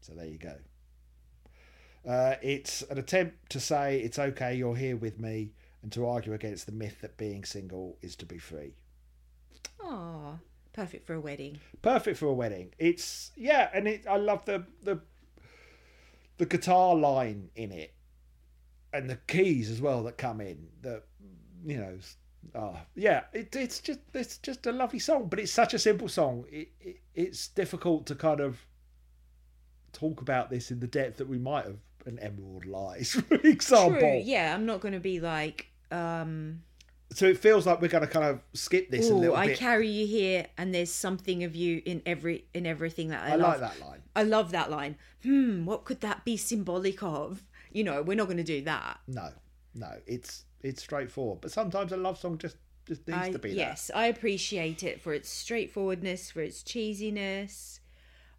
So 0.00 0.12
there 0.14 0.26
you 0.26 0.38
go. 0.38 0.54
Uh, 2.06 2.34
it's 2.42 2.82
an 2.82 2.98
attempt 2.98 3.50
to 3.50 3.60
say 3.60 4.00
it's 4.00 4.18
okay, 4.18 4.54
you're 4.54 4.74
here 4.74 4.96
with 4.96 5.20
me, 5.20 5.52
and 5.82 5.92
to 5.92 6.06
argue 6.06 6.32
against 6.32 6.66
the 6.66 6.72
myth 6.72 7.00
that 7.00 7.16
being 7.16 7.44
single 7.44 7.96
is 8.02 8.16
to 8.16 8.26
be 8.26 8.38
free. 8.38 8.74
Aw, 9.84 10.34
perfect 10.72 11.06
for 11.06 11.14
a 11.14 11.20
wedding. 11.20 11.58
Perfect 11.80 12.18
for 12.18 12.26
a 12.26 12.32
wedding. 12.32 12.72
It's 12.78 13.30
yeah, 13.36 13.70
and 13.72 13.86
it. 13.86 14.06
I 14.08 14.16
love 14.16 14.44
the 14.44 14.64
the 14.82 15.00
the 16.38 16.46
guitar 16.46 16.96
line 16.96 17.50
in 17.54 17.70
it, 17.70 17.94
and 18.92 19.08
the 19.08 19.16
keys 19.28 19.70
as 19.70 19.80
well 19.80 20.02
that 20.04 20.18
come 20.18 20.40
in. 20.40 20.68
That 20.82 21.04
you 21.64 21.76
know, 21.76 21.98
oh, 22.56 22.78
yeah. 22.96 23.22
It, 23.32 23.54
it's 23.54 23.78
just 23.78 24.00
it's 24.12 24.38
just 24.38 24.66
a 24.66 24.72
lovely 24.72 24.98
song, 24.98 25.28
but 25.28 25.38
it's 25.38 25.52
such 25.52 25.72
a 25.72 25.78
simple 25.78 26.08
song. 26.08 26.46
It, 26.50 26.68
it 26.80 26.96
it's 27.14 27.46
difficult 27.46 28.06
to 28.06 28.16
kind 28.16 28.40
of 28.40 28.66
talk 29.92 30.20
about 30.20 30.50
this 30.50 30.70
in 30.70 30.80
the 30.80 30.86
depth 30.86 31.18
that 31.18 31.28
we 31.28 31.38
might 31.38 31.66
have 31.66 31.76
an 32.06 32.18
Emerald 32.18 32.66
Lies, 32.66 33.12
for 33.28 33.34
example. 33.36 34.00
True. 34.00 34.22
Yeah, 34.24 34.54
I'm 34.54 34.66
not 34.66 34.80
going 34.80 34.94
to 34.94 35.00
be 35.00 35.20
like, 35.20 35.68
um, 35.90 36.62
So 37.12 37.26
it 37.26 37.38
feels 37.38 37.66
like 37.66 37.80
we're 37.80 37.88
going 37.88 38.06
to 38.06 38.10
kind 38.10 38.26
of 38.26 38.40
skip 38.54 38.90
this 38.90 39.10
a 39.10 39.12
oh, 39.12 39.16
little 39.16 39.36
I 39.36 39.48
bit. 39.48 39.58
carry 39.58 39.88
you 39.88 40.06
here, 40.06 40.46
and 40.56 40.74
there's 40.74 40.90
something 40.90 41.44
of 41.44 41.54
you 41.54 41.82
in 41.84 42.02
every 42.06 42.46
in 42.54 42.66
everything 42.66 43.08
that 43.08 43.22
I, 43.22 43.32
I 43.32 43.36
love. 43.36 43.60
like 43.60 43.60
that 43.60 43.80
line. 43.80 44.02
I 44.14 44.22
love 44.24 44.50
that 44.52 44.70
line. 44.70 44.96
Hmm, 45.22 45.64
what 45.64 45.84
could 45.84 46.00
that 46.00 46.24
be 46.24 46.36
symbolic 46.36 47.02
of? 47.02 47.42
You 47.70 47.84
know, 47.84 48.02
we're 48.02 48.16
not 48.16 48.26
going 48.26 48.38
to 48.38 48.42
do 48.42 48.62
that. 48.62 48.98
No, 49.06 49.30
no, 49.74 49.92
it's 50.06 50.44
it's 50.62 50.82
straightforward. 50.82 51.40
But 51.40 51.52
sometimes 51.52 51.92
a 51.92 51.96
love 51.96 52.18
song 52.18 52.38
just 52.38 52.56
just 52.86 53.06
needs 53.06 53.18
I, 53.18 53.32
to 53.32 53.38
be 53.38 53.50
yes, 53.50 53.90
I 53.94 54.06
appreciate 54.06 54.82
it 54.82 55.00
for 55.00 55.14
its 55.14 55.28
straightforwardness, 55.28 56.30
for 56.30 56.40
its 56.40 56.62
cheesiness, 56.62 57.80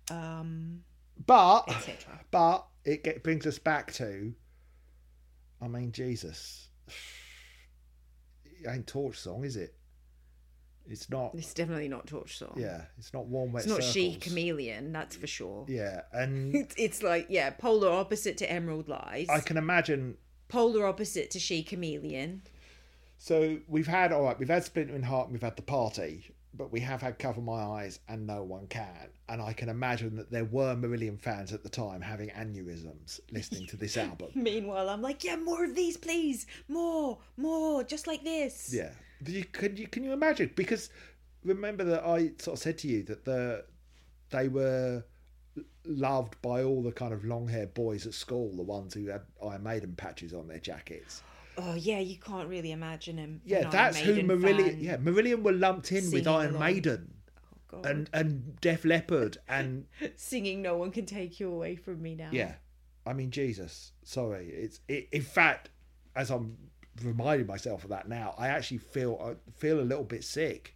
um. 0.10 0.84
But 1.26 1.70
etc. 1.70 2.20
but 2.32 2.66
it 2.86 3.04
get, 3.04 3.24
brings 3.24 3.46
us 3.46 3.60
back 3.60 3.94
to, 3.94 4.34
I 5.62 5.68
mean, 5.68 5.92
Jesus. 5.92 6.70
It 8.46 8.70
ain't 8.70 8.88
torch 8.88 9.18
song, 9.18 9.44
is 9.44 9.58
it? 9.58 9.76
It's 10.88 11.10
not. 11.10 11.32
It's 11.36 11.54
definitely 11.54 11.88
not 11.88 12.08
Torch 12.08 12.38
Song. 12.38 12.54
Yeah, 12.58 12.82
it's 12.98 13.14
not 13.14 13.26
warm 13.28 13.52
wet. 13.54 13.64
it's 13.64 13.72
not 13.72 13.84
She 13.84 14.16
Chameleon, 14.16 14.92
that's 14.92 15.16
for 15.16 15.28
sure. 15.28 15.66
Yeah, 15.68 16.02
and 16.12 16.54
It's, 16.56 16.76
it's 16.78 17.04
like 17.04 17.28
yeah, 17.30 17.52
polar 17.52 17.90
opposite 17.90 18.38
to 18.38 18.52
Emerald 18.52 18.88
Lies, 18.90 19.28
I 19.30 19.40
can 19.40 19.58
imagine. 19.58 20.18
polar 20.50 20.86
opposite 20.86 21.32
to 21.32 21.40
She 21.40 21.64
Chameleon. 21.64 22.42
So 23.18 23.60
we've 23.68 23.88
had 23.88 24.12
all 24.12 24.24
right. 24.24 24.38
We've 24.38 24.50
had 24.50 24.64
Splintering 24.66 25.04
Heart. 25.04 25.28
and 25.28 25.34
We've 25.34 25.42
had 25.42 25.56
the 25.56 25.62
party. 25.62 26.33
But 26.56 26.72
we 26.72 26.80
have 26.82 27.02
had 27.02 27.18
Cover 27.18 27.42
My 27.42 27.64
Eyes 27.64 28.00
and 28.08 28.28
No 28.28 28.44
One 28.44 28.68
Can. 28.68 29.10
And 29.28 29.42
I 29.42 29.54
can 29.54 29.70
imagine 29.70 30.16
that 30.18 30.32
there 30.32 30.46
were 30.46 30.76
Marillion 30.76 31.20
fans 31.20 31.52
at 31.52 31.64
the 31.64 31.70
time 31.70 32.02
having 32.02 32.30
aneurysms 32.30 33.20
listening 33.32 33.66
to 33.68 33.78
this 33.78 33.98
album. 33.98 34.30
Meanwhile, 34.36 34.90
I'm 34.90 35.02
like, 35.02 35.24
yeah, 35.24 35.36
more 35.36 35.64
of 35.64 35.76
these, 35.76 35.98
please, 35.98 36.46
more, 36.68 37.18
more, 37.38 37.84
just 37.84 38.06
like 38.06 38.24
this. 38.24 38.72
Yeah. 38.72 38.92
You, 39.26 39.46
can 39.46 39.78
you 39.78 39.88
can 39.88 40.04
you 40.04 40.12
imagine? 40.12 40.52
Because 40.56 40.90
remember 41.44 41.84
that 41.86 42.06
I 42.06 42.32
sort 42.40 42.58
of 42.58 42.60
said 42.60 42.78
to 42.80 42.88
you 42.88 43.04
that 43.04 43.24
the 43.26 43.66
they 44.32 44.50
were 44.50 45.04
loved 45.86 46.42
by 46.42 46.64
all 46.64 46.82
the 46.82 46.92
kind 46.92 47.14
of 47.14 47.24
long 47.26 47.48
haired 47.48 47.74
boys 47.74 48.06
at 48.06 48.14
school, 48.14 48.56
the 48.56 48.64
ones 48.64 48.94
who 48.94 49.08
had 49.08 49.22
Iron 49.46 49.64
Maiden 49.64 49.96
patches 49.96 50.34
on 50.34 50.48
their 50.48 50.60
jackets. 50.60 51.22
Oh 51.58 51.76
yeah, 51.76 52.00
you 52.00 52.18
can't 52.18 52.48
really 52.50 52.72
imagine 52.72 53.18
him. 53.18 53.42
Yeah, 53.46 53.70
that's 53.70 54.00
who 54.00 54.16
Marillion. 54.24 54.82
Yeah, 54.82 54.98
Marillion 54.98 55.44
were 55.44 55.52
lumped 55.52 55.92
in 55.92 56.12
with 56.12 56.28
Iron 56.28 56.52
along. 56.52 56.62
Maiden 56.62 57.14
Oh, 57.38 57.58
God. 57.82 57.86
and 57.86 58.10
and 58.14 58.62
Def 58.62 58.86
Leppard 58.86 59.38
and 59.48 59.86
singing 60.16 60.62
"No 60.62 60.78
One 60.78 60.92
Can 60.92 61.06
Take 61.06 61.40
You 61.40 61.52
Away 61.52 61.76
from 61.76 62.02
Me 62.02 62.16
Now." 62.16 62.30
yeah. 62.32 62.56
I 63.06 63.14
mean 63.14 63.32
Jesus. 63.32 63.92
Sorry, 64.04 64.48
it's 64.48 64.80
it, 64.88 65.10
in 65.12 65.22
fact 65.22 65.70
as 66.16 66.30
I'm 66.32 66.58
reminding 67.04 67.48
myself 67.48 67.84
of 67.84 67.90
that 67.90 68.08
now, 68.08 68.34
I 68.38 68.48
actually 68.48 68.78
feel 68.78 69.20
I 69.24 69.52
feel 69.60 69.80
a 69.80 69.82
little 69.82 70.04
bit 70.06 70.24
sick. 70.24 70.76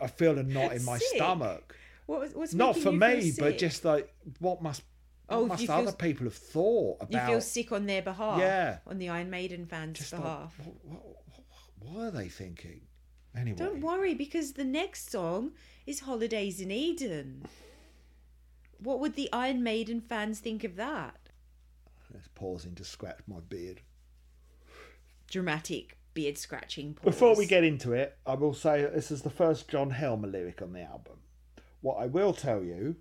I 0.00 0.08
feel 0.08 0.38
a 0.38 0.42
knot 0.42 0.72
in 0.72 0.84
my 0.84 0.98
Sick? 0.98 1.16
stomach. 1.16 1.74
What 2.06 2.20
was 2.20 2.34
what's 2.34 2.54
Not 2.54 2.76
for 2.76 2.92
me, 2.92 3.32
but 3.38 3.56
just 3.58 3.84
like 3.84 4.12
what 4.40 4.60
must 4.62 4.82
what 5.26 5.36
Oh, 5.36 5.46
must 5.46 5.60
you 5.62 5.66
feel- 5.68 5.76
other 5.76 5.92
people 5.92 6.24
have 6.24 6.34
thought 6.34 6.98
about? 7.00 7.12
you 7.22 7.26
feel 7.34 7.40
sick 7.40 7.72
on 7.72 7.86
their 7.86 8.02
behalf. 8.02 8.38
Yeah. 8.38 8.78
on 8.86 8.98
the 8.98 9.08
Iron 9.08 9.30
Maiden 9.30 9.66
fans' 9.66 9.98
just 9.98 10.10
behalf. 10.12 10.54
what, 10.58 10.76
what, 10.84 11.02
what, 11.28 11.94
what 11.94 12.04
are 12.06 12.10
they 12.10 12.28
thinking? 12.28 12.82
Anyway, 13.36 13.56
Don't 13.58 13.80
worry, 13.82 14.14
because 14.14 14.52
the 14.54 14.64
next 14.64 15.10
song 15.10 15.52
is 15.86 16.00
"Holidays 16.00 16.60
in 16.60 16.70
Eden." 16.70 17.44
What 18.78 19.00
would 19.00 19.14
the 19.14 19.28
Iron 19.32 19.62
Maiden 19.62 20.00
fans 20.00 20.38
think 20.40 20.62
of 20.64 20.76
that? 20.76 21.18
Let's 22.12 22.28
pausing 22.28 22.74
to 22.76 22.84
scratch 22.84 23.18
my 23.26 23.40
beard. 23.40 23.80
Dramatic 25.28 25.98
beard 26.14 26.38
scratching. 26.38 26.94
Pause. 26.94 27.04
Before 27.04 27.36
we 27.36 27.46
get 27.46 27.64
into 27.64 27.92
it, 27.92 28.16
I 28.24 28.34
will 28.34 28.54
say 28.54 28.82
that 28.82 28.94
this 28.94 29.10
is 29.10 29.22
the 29.22 29.30
first 29.30 29.68
John 29.68 29.90
Helmer 29.90 30.28
lyric 30.28 30.62
on 30.62 30.72
the 30.72 30.82
album. 30.82 31.18
What 31.80 31.96
I 31.96 32.06
will 32.06 32.32
tell 32.32 32.62
you 32.62 32.96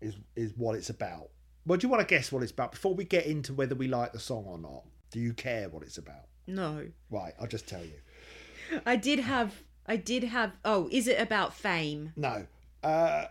is 0.00 0.16
is 0.36 0.52
what 0.56 0.76
it's 0.76 0.90
about. 0.90 1.30
Well, 1.66 1.78
do 1.78 1.86
you 1.86 1.90
want 1.90 2.06
to 2.06 2.12
guess 2.14 2.32
what 2.32 2.42
it's 2.42 2.52
about 2.52 2.72
before 2.72 2.94
we 2.94 3.04
get 3.04 3.26
into 3.26 3.52
whether 3.52 3.74
we 3.74 3.86
like 3.88 4.12
the 4.12 4.18
song 4.20 4.44
or 4.46 4.58
not? 4.58 4.84
Do 5.10 5.20
you 5.20 5.32
care 5.32 5.68
what 5.68 5.82
it's 5.82 5.98
about? 5.98 6.26
no, 6.46 6.88
Right, 7.10 7.32
I'll 7.40 7.46
just 7.46 7.68
tell 7.68 7.84
you. 7.84 8.80
I 8.86 8.96
did 8.96 9.18
have. 9.20 9.62
I 9.86 9.96
did 9.96 10.24
have. 10.24 10.52
Oh, 10.64 10.88
is 10.90 11.06
it 11.08 11.20
about 11.20 11.54
fame? 11.54 12.12
No, 12.16 12.46
uh, 12.82 13.26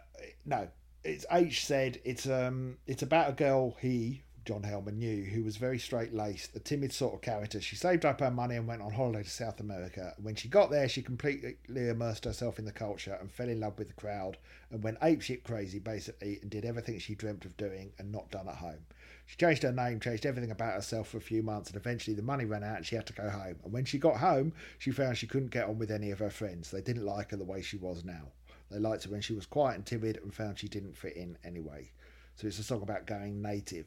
no. 0.46 0.68
It's 1.04 1.26
H 1.32 1.66
said 1.66 2.00
it's 2.04 2.28
um 2.28 2.78
it's 2.86 3.02
about 3.04 3.30
a 3.30 3.34
girl 3.34 3.78
he 3.82 4.24
John 4.50 4.64
Helmer 4.64 4.92
knew 4.92 5.26
who 5.26 5.44
was 5.44 5.58
very 5.58 5.78
straight 5.78 6.12
laced, 6.12 6.56
a 6.56 6.60
timid 6.60 6.92
sort 6.92 7.14
of 7.14 7.22
character. 7.22 7.62
She 7.62 7.76
saved 7.76 8.04
up 8.04 8.20
her 8.20 8.32
money 8.32 8.56
and 8.56 8.68
went 8.68 8.82
on 8.82 8.92
holiday 8.92 9.22
to 9.22 9.30
South 9.30 9.60
America. 9.60 10.16
When 10.20 10.34
she 10.34 10.48
got 10.48 10.72
there, 10.72 10.90
she 10.90 11.04
completely 11.04 11.56
immersed 11.88 12.26
herself 12.26 12.58
in 12.58 12.66
the 12.66 12.72
culture 12.72 13.16
and 13.22 13.32
fell 13.32 13.48
in 13.48 13.60
love 13.60 13.78
with 13.78 13.90
the 13.90 13.94
crowd 13.94 14.40
and 14.72 14.82
went 14.82 15.00
apeshit 15.02 15.44
crazy 15.44 15.78
basically 15.78 16.40
and 16.42 16.50
did 16.50 16.66
everything 16.66 16.98
she 16.98 17.14
dreamt 17.14 17.46
of 17.46 17.58
doing 17.58 17.92
and 18.00 18.12
not 18.12 18.32
done 18.32 18.48
at 18.48 18.56
home. 18.56 18.88
She 19.28 19.38
changed 19.38 19.62
her 19.62 19.72
name, 19.72 20.00
changed 20.00 20.26
everything 20.26 20.50
about 20.50 20.74
herself 20.74 21.10
for 21.10 21.18
a 21.18 21.22
few 21.22 21.44
months, 21.44 21.70
and 21.70 21.78
eventually 21.78 22.16
the 22.16 22.24
money 22.24 22.46
ran 22.46 22.64
out 22.64 22.78
and 22.78 22.86
she 22.88 22.96
had 22.96 23.06
to 23.06 23.14
go 23.14 23.30
home. 23.30 23.58
And 23.64 23.72
when 23.72 23.86
she 23.86 24.00
got 24.00 24.18
home, 24.18 24.54
she 24.80 24.90
found 24.90 25.16
she 25.16 25.28
couldn't 25.28 25.52
get 25.52 25.70
on 25.70 25.78
with 25.78 25.92
any 25.92 26.10
of 26.10 26.18
her 26.18 26.32
friends. 26.32 26.72
They 26.72 26.82
didn't 26.82 27.06
like 27.06 27.30
her 27.30 27.38
the 27.38 27.44
way 27.44 27.62
she 27.62 27.78
was 27.78 28.04
now. 28.04 28.32
They 28.72 28.80
liked 28.80 29.04
her 29.04 29.12
when 29.12 29.22
she 29.22 29.36
was 29.36 29.46
quiet 29.46 29.76
and 29.76 29.86
timid 29.86 30.18
and 30.24 30.34
found 30.34 30.58
she 30.58 30.68
didn't 30.68 30.98
fit 30.98 31.16
in 31.16 31.38
anyway. 31.44 31.92
So 32.36 32.48
it's 32.48 32.58
a 32.58 32.64
song 32.64 32.82
about 32.82 33.06
going 33.06 33.44
native, 33.44 33.86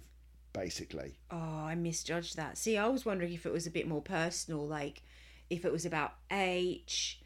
basically. 0.52 1.18
Oh, 1.30 1.36
I 1.36 1.74
misjudged 1.74 2.36
that. 2.36 2.58
See, 2.58 2.76
I 2.76 2.86
was 2.88 3.04
wondering 3.04 3.32
if 3.32 3.46
it 3.46 3.52
was 3.52 3.66
a 3.66 3.70
bit 3.70 3.88
more 3.88 4.02
personal, 4.02 4.66
like 4.66 5.02
if 5.50 5.64
it 5.64 5.72
was 5.72 5.84
about 5.86 6.14
H 6.30 7.20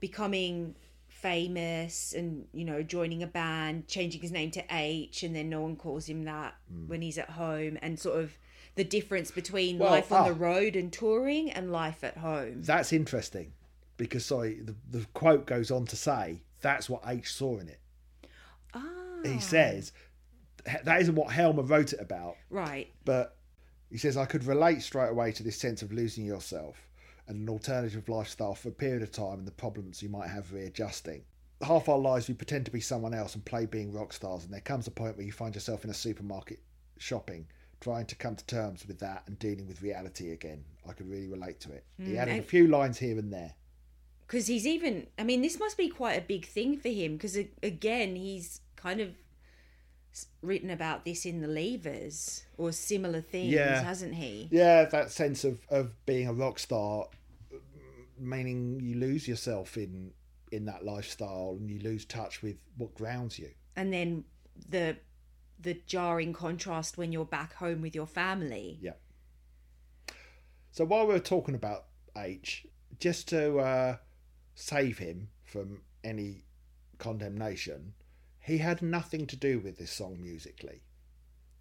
becoming 0.00 0.74
famous 1.08 2.12
and 2.12 2.46
you 2.52 2.64
know 2.64 2.82
joining 2.82 3.22
a 3.22 3.26
band, 3.26 3.88
changing 3.88 4.20
his 4.20 4.32
name 4.32 4.50
to 4.52 4.64
H, 4.70 5.22
and 5.22 5.34
then 5.34 5.48
no 5.48 5.62
one 5.62 5.76
calls 5.76 6.06
him 6.06 6.24
that 6.24 6.54
when 6.86 7.00
he's 7.02 7.18
at 7.18 7.30
home, 7.30 7.78
and 7.82 7.98
sort 7.98 8.18
of 8.20 8.32
the 8.74 8.84
difference 8.84 9.30
between 9.30 9.78
Well, 9.78 9.90
life 9.90 10.10
on 10.12 10.22
ah. 10.22 10.24
the 10.24 10.34
road 10.34 10.76
and 10.76 10.92
touring 10.92 11.50
and 11.50 11.70
life 11.72 12.02
at 12.04 12.18
home. 12.18 12.62
That's 12.62 12.92
interesting 12.92 13.52
because, 13.96 14.26
sorry, 14.26 14.60
the, 14.60 14.74
the 14.90 15.06
quote 15.14 15.46
goes 15.46 15.70
on 15.70 15.86
to 15.86 15.96
say 15.96 16.42
that's 16.60 16.90
what 16.90 17.02
H 17.06 17.32
saw 17.32 17.58
in 17.58 17.68
it. 17.68 17.78
ah, 18.74 18.80
He 19.24 19.38
says 19.38 19.92
that 20.64 21.00
isn't 21.00 21.14
what 21.14 21.32
Helmer 21.32 21.62
wrote 21.62 21.92
it 21.92 22.00
about, 22.00 22.36
right. 22.50 22.90
but 23.04 23.36
he 23.90 23.98
says 23.98 24.16
I 24.16 24.24
could 24.24 24.44
relate 24.44 24.82
straight 24.82 25.10
away 25.10 25.32
to 25.32 25.42
this 25.42 25.58
sense 25.58 25.82
of 25.82 25.92
losing 25.92 26.24
yourself 26.24 26.76
and 27.26 27.36
an 27.38 27.48
alternative 27.48 28.08
lifestyle 28.08 28.54
for 28.54 28.68
a 28.68 28.72
period 28.72 29.02
of 29.02 29.12
time 29.12 29.38
and 29.38 29.46
the 29.46 29.52
problems 29.52 30.02
you 30.02 30.08
might 30.08 30.28
have 30.28 30.52
readjusting. 30.52 31.22
Half 31.62 31.88
our 31.88 31.98
lives 31.98 32.28
we 32.28 32.34
pretend 32.34 32.66
to 32.66 32.70
be 32.70 32.80
someone 32.80 33.14
else 33.14 33.34
and 33.34 33.44
play 33.44 33.66
being 33.66 33.92
rock 33.92 34.12
stars, 34.12 34.44
and 34.44 34.52
there 34.52 34.60
comes 34.60 34.86
a 34.86 34.90
point 34.90 35.16
where 35.16 35.24
you 35.24 35.32
find 35.32 35.54
yourself 35.54 35.84
in 35.84 35.90
a 35.90 35.94
supermarket 35.94 36.60
shopping, 36.98 37.46
trying 37.80 38.06
to 38.06 38.16
come 38.16 38.36
to 38.36 38.44
terms 38.46 38.86
with 38.86 38.98
that 38.98 39.22
and 39.26 39.38
dealing 39.38 39.66
with 39.66 39.80
reality 39.80 40.32
again. 40.32 40.64
I 40.88 40.92
could 40.92 41.08
really 41.08 41.28
relate 41.28 41.60
to 41.60 41.72
it. 41.72 41.84
he 41.98 42.12
hmm. 42.12 42.18
added 42.18 42.40
a 42.40 42.42
few 42.42 42.66
lines 42.66 42.98
here 42.98 43.18
and 43.18 43.32
there. 43.32 43.54
because 44.26 44.46
he's 44.46 44.66
even 44.66 45.06
i 45.18 45.22
mean 45.22 45.40
this 45.40 45.58
must 45.58 45.78
be 45.78 45.88
quite 45.88 46.18
a 46.18 46.20
big 46.20 46.46
thing 46.46 46.76
for 46.76 46.88
him 46.88 47.14
because 47.14 47.38
again 47.62 48.16
he's 48.16 48.60
kind 48.76 49.00
of 49.00 49.10
written 50.42 50.70
about 50.70 51.04
this 51.04 51.26
in 51.26 51.40
the 51.40 51.48
levers 51.48 52.44
or 52.56 52.72
similar 52.72 53.20
things 53.20 53.52
Yeah. 53.52 53.82
hasn't 53.82 54.14
he 54.14 54.48
Yeah, 54.50 54.84
that 54.84 55.10
sense 55.10 55.44
of, 55.44 55.60
of 55.68 55.94
being 56.06 56.28
a 56.28 56.32
rock 56.32 56.58
star, 56.58 57.06
meaning 58.18 58.80
you 58.80 58.96
lose 58.96 59.26
yourself 59.28 59.76
in 59.76 60.12
in 60.52 60.66
that 60.66 60.84
lifestyle 60.84 61.56
and 61.58 61.68
you 61.68 61.80
lose 61.80 62.04
touch 62.04 62.40
with 62.42 62.56
what 62.76 62.94
grounds 62.94 63.38
you. 63.38 63.50
And 63.74 63.92
then 63.92 64.24
the 64.68 64.96
the 65.58 65.74
jarring 65.86 66.32
contrast 66.32 66.96
when 66.96 67.10
you're 67.10 67.24
back 67.24 67.54
home 67.54 67.80
with 67.80 67.94
your 67.94 68.06
family. 68.06 68.78
Yeah. 68.80 68.92
So 70.70 70.84
while 70.84 71.06
we 71.06 71.14
are 71.14 71.20
talking 71.20 71.54
about 71.54 71.86
H, 72.16 72.66
just 73.00 73.28
to 73.28 73.58
uh, 73.58 73.96
save 74.54 74.98
him 74.98 75.28
from 75.44 75.82
any 76.02 76.44
condemnation, 76.98 77.94
he 78.44 78.58
had 78.58 78.82
nothing 78.82 79.26
to 79.26 79.36
do 79.36 79.58
with 79.58 79.78
this 79.78 79.90
song 79.90 80.20
musically. 80.20 80.82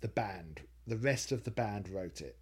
The 0.01 0.09
band, 0.09 0.61
the 0.85 0.97
rest 0.97 1.31
of 1.31 1.45
the 1.45 1.51
band 1.51 1.87
wrote 1.87 2.19
it. 2.19 2.37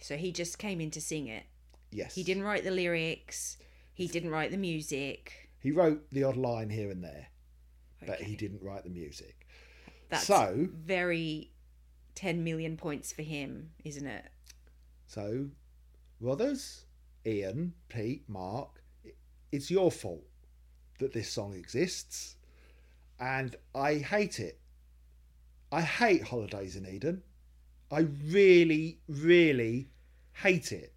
So 0.00 0.16
he 0.16 0.32
just 0.32 0.58
came 0.58 0.80
in 0.80 0.90
to 0.92 1.00
sing 1.00 1.26
it. 1.26 1.44
Yes. 1.90 2.14
He 2.14 2.24
didn't 2.24 2.44
write 2.44 2.64
the 2.64 2.70
lyrics. 2.70 3.58
He 3.92 4.08
didn't 4.08 4.30
write 4.30 4.50
the 4.50 4.56
music. 4.56 5.50
He 5.58 5.70
wrote 5.70 6.10
the 6.10 6.24
odd 6.24 6.38
line 6.38 6.70
here 6.70 6.90
and 6.90 7.04
there, 7.04 7.26
but 8.06 8.22
he 8.22 8.36
didn't 8.36 8.62
write 8.62 8.84
the 8.84 8.90
music. 8.90 9.46
That's 10.08 10.26
so- 10.26 10.68
very 10.72 11.50
10 12.14 12.42
million 12.42 12.78
points 12.78 13.12
for 13.12 13.22
him, 13.22 13.72
isn't 13.84 14.06
it? 14.06 14.24
So, 15.06 15.50
Rothers, 16.20 16.86
Ian, 17.26 17.74
Pete, 17.90 18.24
Mark, 18.28 18.82
it's 19.52 19.70
your 19.70 19.90
fault 19.90 20.24
that 21.00 21.12
this 21.12 21.30
song 21.30 21.52
exists, 21.52 22.36
and 23.22 23.54
I 23.72 23.94
hate 23.94 24.40
it. 24.40 24.58
I 25.70 25.80
hate 25.80 26.24
Holidays 26.24 26.74
in 26.74 26.88
Eden. 26.88 27.22
I 27.90 28.00
really, 28.26 28.98
really 29.08 29.90
hate 30.32 30.72
it. 30.72 30.92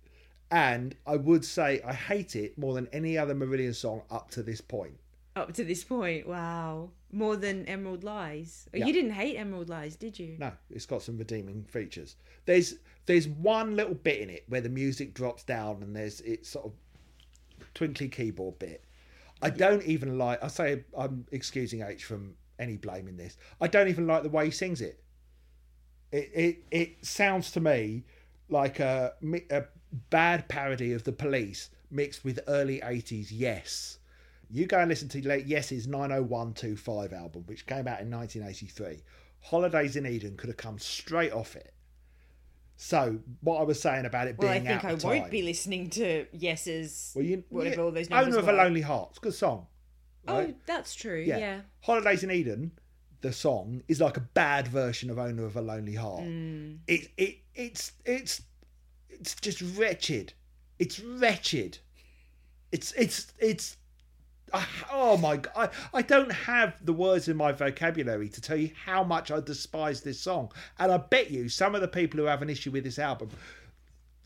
And 0.50 0.96
I 1.06 1.18
would 1.18 1.46
say 1.46 1.82
I 1.86 1.94
hate 1.94 2.36
it 2.36 2.58
more 2.58 2.74
than 2.74 2.88
any 2.92 3.16
other 3.16 3.36
Marillion 3.36 3.76
song 3.76 4.02
up 4.10 4.32
to 4.32 4.42
this 4.42 4.60
point. 4.60 4.98
Up 5.36 5.54
to 5.54 5.64
this 5.64 5.84
point, 5.84 6.28
wow. 6.28 6.90
More 7.12 7.36
than 7.36 7.66
Emerald 7.68 8.04
Lies. 8.04 8.68
Yeah. 8.74 8.88
You 8.88 8.94
didn't 8.94 9.12
hate 9.12 9.38
Emerald 9.38 9.70
Lies, 9.70 9.96
did 9.96 10.18
you? 10.18 10.36
No, 10.40 10.52
it's 10.72 10.88
got 10.88 11.04
some 11.04 11.18
redeeming 11.18 11.64
features. 11.66 12.16
There's 12.46 12.76
there's 13.06 13.28
one 13.28 13.76
little 13.76 13.94
bit 13.94 14.22
in 14.22 14.32
it 14.32 14.46
where 14.48 14.62
the 14.62 14.70
music 14.70 15.14
drops 15.14 15.44
down 15.44 15.84
and 15.84 15.96
there's 15.96 16.22
it's 16.22 16.50
sort 16.50 16.66
of 16.66 16.74
twinkly 17.76 18.10
keyboard 18.10 18.58
bit. 18.58 18.84
I 19.41 19.49
don't 19.49 19.84
even 19.84 20.18
like. 20.18 20.44
I 20.44 20.48
say 20.48 20.84
I'm 20.98 21.26
excusing 21.32 21.82
H 21.82 22.06
from 22.06 22.36
any 22.60 22.78
blame 22.78 23.07
in 23.07 23.18
this. 23.18 23.38
I 23.60 23.68
don't 23.68 23.88
even 23.88 24.07
like 24.07 24.24
the 24.24 24.30
way 24.30 24.45
he 24.45 24.52
sings 24.52 24.82
it. 24.82 25.03
It 26.12 26.32
it 26.34 26.57
it 26.72 27.06
sounds 27.06 27.52
to 27.52 27.60
me 27.60 28.06
like 28.49 28.80
a 28.80 29.14
a 29.52 29.66
bad 30.10 30.48
parody 30.48 30.94
of 30.94 31.03
the 31.03 31.12
Police 31.12 31.70
mixed 31.91 32.24
with 32.24 32.40
early 32.48 32.80
'80s 32.80 33.28
Yes. 33.32 33.99
You 34.49 34.68
go 34.68 34.80
and 34.80 34.90
listen 34.90 35.10
to 35.10 35.28
like, 35.28 35.48
Yes's 35.48 35.88
90125 35.88 37.14
album, 37.14 37.44
which 37.48 37.66
came 37.66 37.88
out 37.88 38.02
in 38.02 38.12
1983. 38.12 39.03
Holidays 39.41 39.95
in 39.95 40.06
Eden 40.06 40.38
could 40.38 40.49
have 40.49 40.57
come 40.57 40.78
straight 40.78 41.32
off 41.32 41.56
it. 41.56 41.75
So 42.78 43.20
what 43.42 43.60
I 43.60 43.64
was 43.64 43.82
saying 43.82 44.06
about 44.06 44.28
it 44.28 44.38
Well, 44.38 44.52
being 44.52 44.68
I 44.68 44.72
think 44.78 44.84
I 44.86 45.08
won't 45.08 45.22
time. 45.24 45.30
be 45.30 45.42
listening 45.42 45.90
to 45.92 46.26
Yes's. 46.34 47.14
Well, 47.16 47.24
you, 47.26 47.44
whatever 47.50 47.76
yeah, 47.76 47.82
all 47.84 47.92
those 47.92 48.10
numbers 48.10 48.34
Owner 48.34 48.40
of 48.40 48.46
were. 48.48 48.54
a 48.54 48.64
Lonely 48.64 48.82
Heart. 48.82 49.10
It's 49.12 49.18
a 49.18 49.22
good 49.22 49.34
song. 49.34 49.68
Oh, 50.28 50.54
that's 50.66 50.96
true. 50.96 51.20
yeah. 51.20 51.38
Yeah. 51.38 51.60
Holidays 51.82 52.24
in 52.24 52.32
Eden, 52.32 52.72
the 53.22 53.32
song, 53.32 53.84
is 53.88 54.02
like 54.02 54.18
a 54.18 54.22
bad 54.22 54.68
version 54.68 55.10
of 55.10 55.20
Owner 55.20 55.46
of 55.46 55.56
a 55.56 55.62
Lonely 55.62 55.94
Heart. 55.96 56.24
Mm. 56.24 56.80
It, 56.88 57.12
it, 57.18 57.38
it's, 57.54 57.92
it's, 58.06 58.42
it's 59.10 59.36
just 59.36 59.62
wretched. 59.78 60.34
It's 60.80 61.00
wretched. 61.00 61.78
It's, 62.72 62.92
it's, 62.94 63.32
it's. 63.40 63.78
I- 64.56 64.65
Oh 64.91 65.18
my 65.18 65.38
god! 65.38 65.72
I, 65.94 65.98
I 65.99 66.02
don't 66.02 66.32
have 66.32 66.73
the 66.84 66.94
words 66.94 67.27
in 67.27 67.38
my 67.38 67.52
vocabulary 67.52 68.30
to 68.30 68.41
tell 68.41 68.57
you 68.57 68.72
how 68.86 69.03
much 69.03 69.32
I 69.32 69.40
despise 69.40 70.02
this 70.02 70.19
song, 70.19 70.52
and 70.80 70.91
I 70.91 70.98
bet 70.98 71.32
you 71.32 71.49
some 71.49 71.76
of 71.76 71.82
the 71.82 71.88
people 71.88 72.19
who 72.19 72.26
have 72.26 72.41
an 72.41 72.49
issue 72.49 72.72
with 72.72 72.84
this 72.84 72.99
album 72.99 73.30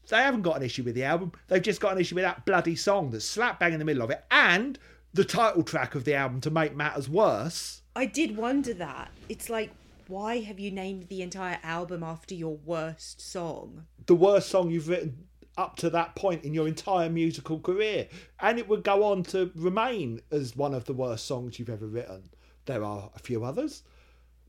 they 0.10 0.18
haven't 0.18 0.42
got 0.42 0.58
an 0.58 0.64
issue 0.64 0.84
with 0.84 0.96
the 0.96 1.04
album. 1.04 1.32
They've 1.48 1.62
just 1.62 1.80
got 1.80 1.94
an 1.94 2.00
issue 2.00 2.16
with 2.16 2.24
that 2.24 2.46
bloody 2.46 2.76
song 2.76 3.12
that's 3.12 3.26
slap 3.26 3.60
bang 3.60 3.74
in 3.74 3.80
the 3.80 3.86
middle 3.86 4.02
of 4.04 4.10
it, 4.10 4.24
and 4.32 4.78
the 5.14 5.24
title 5.24 5.64
track 5.64 5.96
of 5.96 6.04
the 6.04 6.16
album 6.16 6.42
to 6.42 6.52
make 6.52 6.76
matters 6.76 7.08
worse. 7.10 7.82
I 7.96 8.06
did 8.06 8.36
wonder 8.36 8.74
that. 8.74 9.12
It's 9.28 9.50
like, 9.50 9.72
why 10.08 10.40
have 10.40 10.60
you 10.60 10.72
named 10.72 11.08
the 11.10 11.22
entire 11.22 11.60
album 11.64 12.04
after 12.04 12.34
your 12.34 12.58
worst 12.58 13.22
song? 13.22 13.86
The 14.08 14.16
worst 14.16 14.50
song 14.50 14.72
you've 14.72 14.88
written 14.90 15.26
up 15.60 15.76
to 15.76 15.90
that 15.90 16.16
point 16.16 16.46
in 16.46 16.54
your 16.54 16.68
entire 16.68 17.10
musical 17.10 17.60
career, 17.60 18.08
and 18.40 18.58
it 18.58 18.68
would 18.70 18.84
go 18.84 19.04
on 19.04 19.24
to 19.24 19.52
remain 19.56 20.22
as 20.32 20.56
one 20.56 20.74
of 20.74 20.86
the 20.86 20.94
worst 20.94 21.26
songs 21.26 21.60
you've 21.60 21.70
ever 21.70 21.86
written. 21.86 22.30
There 22.66 22.84
are 22.84 23.12
a 23.14 23.20
few 23.20 23.44
others, 23.44 23.84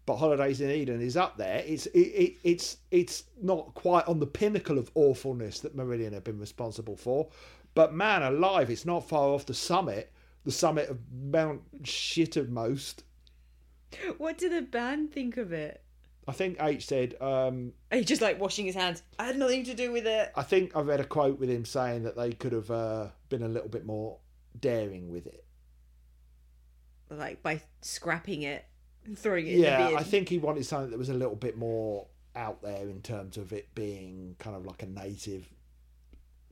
but 0.06 0.16
Holidays 0.16 0.60
in 0.60 0.70
Eden 0.70 1.00
is 1.00 1.16
up 1.16 1.36
there. 1.36 1.64
It's 1.66 1.86
it, 1.86 1.98
it, 1.98 2.36
it's 2.44 2.76
it's 2.92 3.24
not 3.42 3.74
quite 3.74 4.06
on 4.06 4.20
the 4.20 4.26
pinnacle 4.26 4.78
of 4.78 4.90
awfulness 4.94 5.60
that 5.60 5.76
Marillion 5.76 6.12
have 6.12 6.24
been 6.24 6.38
responsible 6.38 6.96
for, 6.96 7.28
but 7.74 7.92
man 7.92 8.22
alive, 8.22 8.70
it's 8.70 8.86
not 8.86 9.08
far 9.08 9.28
off 9.28 9.46
the 9.46 9.54
summit, 9.54 10.12
the 10.44 10.52
summit 10.52 10.88
of 10.88 10.98
Mount 11.12 11.82
Shittermost. 11.82 13.02
What 14.18 14.38
did 14.38 14.52
the 14.52 14.62
band 14.62 15.12
think 15.12 15.36
of 15.36 15.52
it? 15.52 15.82
I 16.30 16.32
think 16.32 16.58
H 16.62 16.86
said. 16.86 17.14
Um, 17.20 17.72
you 17.92 18.04
just 18.04 18.22
like 18.22 18.40
washing 18.40 18.64
his 18.66 18.74
hands? 18.76 19.02
I 19.18 19.24
had 19.26 19.36
nothing 19.36 19.64
to 19.64 19.74
do 19.74 19.90
with 19.92 20.06
it. 20.06 20.30
I 20.36 20.42
think 20.42 20.76
I 20.76 20.80
read 20.80 21.00
a 21.00 21.04
quote 21.04 21.38
with 21.40 21.50
him 21.50 21.64
saying 21.64 22.04
that 22.04 22.16
they 22.16 22.30
could 22.32 22.52
have 22.52 22.70
uh, 22.70 23.08
been 23.28 23.42
a 23.42 23.48
little 23.48 23.68
bit 23.68 23.84
more 23.84 24.18
daring 24.58 25.10
with 25.10 25.26
it. 25.26 25.44
Like 27.10 27.42
by 27.42 27.60
scrapping 27.82 28.42
it 28.42 28.64
and 29.04 29.18
throwing 29.18 29.46
it 29.46 29.50
in 29.54 29.60
the 29.60 29.66
Yeah, 29.66 29.88
bin. 29.88 29.98
I 29.98 30.02
think 30.04 30.28
he 30.28 30.38
wanted 30.38 30.64
something 30.64 30.90
that 30.90 30.98
was 30.98 31.08
a 31.08 31.14
little 31.14 31.34
bit 31.34 31.58
more 31.58 32.06
out 32.36 32.62
there 32.62 32.88
in 32.88 33.02
terms 33.02 33.36
of 33.36 33.52
it 33.52 33.74
being 33.74 34.36
kind 34.38 34.54
of 34.54 34.64
like 34.64 34.82
a 34.84 34.86
native 34.86 35.48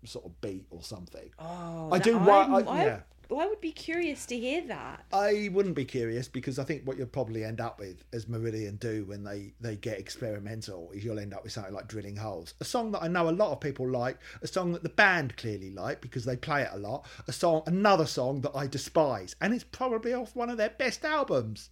sort 0.05 0.25
of 0.27 0.41
beat 0.41 0.67
or 0.71 0.83
something. 0.83 1.31
Oh, 1.39 1.91
I 1.93 1.99
that- 1.99 2.05
do 2.05 2.19
wa- 2.19 2.41
I'm- 2.41 2.69
I- 2.69 2.85
yeah. 2.85 3.01
I 3.37 3.47
would 3.47 3.61
be 3.61 3.73
curious 3.73 4.25
to 4.27 4.39
hear 4.39 4.63
that. 4.69 5.05
I 5.13 5.51
wouldn't 5.53 5.75
be 5.75 5.85
curious 5.85 6.29
because 6.29 6.59
I 6.59 6.65
think 6.65 6.87
what 6.87 6.97
you'll 6.97 7.07
probably 7.09 7.45
end 7.45 7.61
up 7.61 7.79
with, 7.79 8.03
as 8.13 8.25
Marillion 8.25 8.79
do 8.79 9.05
when 9.05 9.23
they, 9.23 9.53
they 9.61 9.77
get 9.77 9.99
experimental, 9.99 10.91
is 10.93 11.05
you'll 11.05 11.19
end 11.19 11.35
up 11.35 11.43
with 11.43 11.53
something 11.53 11.75
like 11.75 11.89
Drilling 11.89 12.17
Holes. 12.17 12.55
A 12.61 12.65
song 12.65 12.91
that 12.93 13.03
I 13.03 13.09
know 13.09 13.29
a 13.29 13.31
lot 13.31 13.53
of 13.53 13.61
people 13.61 13.89
like, 13.89 14.19
a 14.41 14.47
song 14.47 14.73
that 14.73 14.83
the 14.83 14.89
band 14.89 15.37
clearly 15.37 15.71
like 15.71 16.01
because 16.01 16.25
they 16.25 16.37
play 16.37 16.63
it 16.63 16.71
a 16.73 16.79
lot, 16.79 17.07
a 17.27 17.33
song 17.33 17.63
another 17.67 18.07
song 18.07 18.41
that 18.41 18.57
I 18.57 18.67
despise, 18.67 19.37
and 19.41 19.53
it's 19.53 19.65
probably 19.65 20.15
off 20.15 20.35
one 20.35 20.49
of 20.49 20.57
their 20.57 20.71
best 20.71 21.05
albums. 21.05 21.69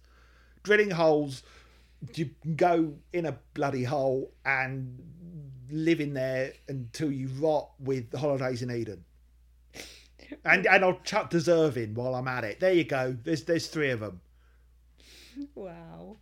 Drilling 0.63 0.91
Holes, 0.91 1.41
you 2.13 2.29
go 2.55 2.93
in 3.13 3.25
a 3.25 3.37
bloody 3.53 3.83
hole 3.83 4.31
and 4.45 4.99
live 5.71 5.99
in 5.99 6.13
there 6.13 6.53
until 6.67 7.11
you 7.11 7.29
rot 7.39 7.71
with 7.79 8.11
the 8.11 8.19
Holidays 8.19 8.61
in 8.61 8.71
Eden. 8.71 9.03
And 10.43 10.65
and 10.65 10.83
I'll 10.83 10.99
chuck 11.03 11.29
deserving 11.29 11.93
while 11.93 12.15
I'm 12.15 12.27
at 12.27 12.43
it. 12.43 12.59
There 12.59 12.73
you 12.73 12.83
go. 12.83 13.15
There's 13.23 13.43
there's 13.43 13.67
three 13.67 13.91
of 13.91 13.99
them. 13.99 14.21
Wow. 15.55 16.17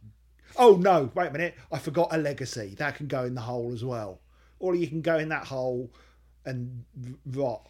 Oh 0.58 0.76
no! 0.76 1.12
Wait 1.16 1.28
a 1.28 1.32
minute. 1.32 1.56
I 1.72 1.80
forgot 1.80 2.10
a 2.12 2.18
legacy. 2.18 2.76
That 2.78 2.96
can 2.96 3.08
go 3.08 3.24
in 3.24 3.36
the 3.36 3.42
hole 3.42 3.72
as 3.74 3.84
well. 3.84 4.22
Or 4.60 4.76
you 4.76 4.88
can 4.88 5.02
go 5.02 5.18
in 5.18 5.30
that 5.30 5.46
hole 5.46 5.92
and 6.46 6.86
rot. 7.26 7.70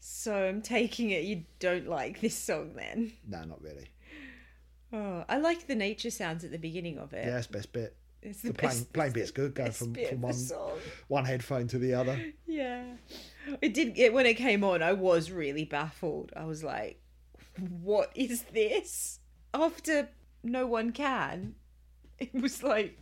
So 0.00 0.34
I'm 0.34 0.62
taking 0.62 1.10
it 1.10 1.22
you 1.24 1.44
don't 1.60 1.88
like 1.88 2.20
this 2.20 2.36
song 2.36 2.72
then. 2.74 3.12
No, 3.26 3.44
not 3.44 3.62
really. 3.62 3.88
Oh, 4.92 5.24
I 5.28 5.38
like 5.38 5.66
the 5.66 5.74
nature 5.74 6.10
sounds 6.10 6.44
at 6.44 6.50
the 6.50 6.58
beginning 6.58 6.98
of 6.98 7.12
it. 7.14 7.24
Yeah, 7.24 7.34
that's 7.34 7.46
best 7.46 7.72
bit. 7.72 7.96
It's 8.20 8.42
the, 8.42 8.48
The 8.48 8.54
best, 8.54 8.92
plain 8.92 9.06
it's 9.06 9.14
bit's 9.14 9.30
good. 9.32 9.54
Going 9.54 9.72
from 9.72 9.94
from 9.94 10.20
one 10.20 10.34
one 11.08 11.24
headphone 11.24 11.66
to 11.68 11.78
the 11.78 11.94
other. 11.94 12.20
Yeah. 12.46 12.84
It 13.60 13.74
did 13.74 13.98
it 13.98 14.12
when 14.12 14.26
it 14.26 14.34
came 14.34 14.62
on, 14.64 14.82
I 14.82 14.92
was 14.92 15.30
really 15.30 15.64
baffled. 15.64 16.32
I 16.36 16.44
was 16.44 16.62
like, 16.62 17.00
what 17.58 18.10
is 18.14 18.42
this? 18.52 19.18
After 19.54 20.08
no 20.42 20.66
one 20.66 20.92
can. 20.92 21.54
It 22.18 22.32
was 22.34 22.62
like 22.62 22.96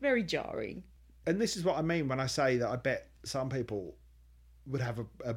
very 0.00 0.22
jarring. 0.22 0.82
And 1.26 1.40
this 1.40 1.56
is 1.56 1.64
what 1.64 1.78
I 1.78 1.82
mean 1.82 2.06
when 2.06 2.20
I 2.20 2.26
say 2.26 2.58
that 2.58 2.68
I 2.68 2.76
bet 2.76 3.08
some 3.24 3.48
people 3.48 3.94
would 4.66 4.82
have 4.82 4.98
a, 4.98 5.06
a 5.24 5.36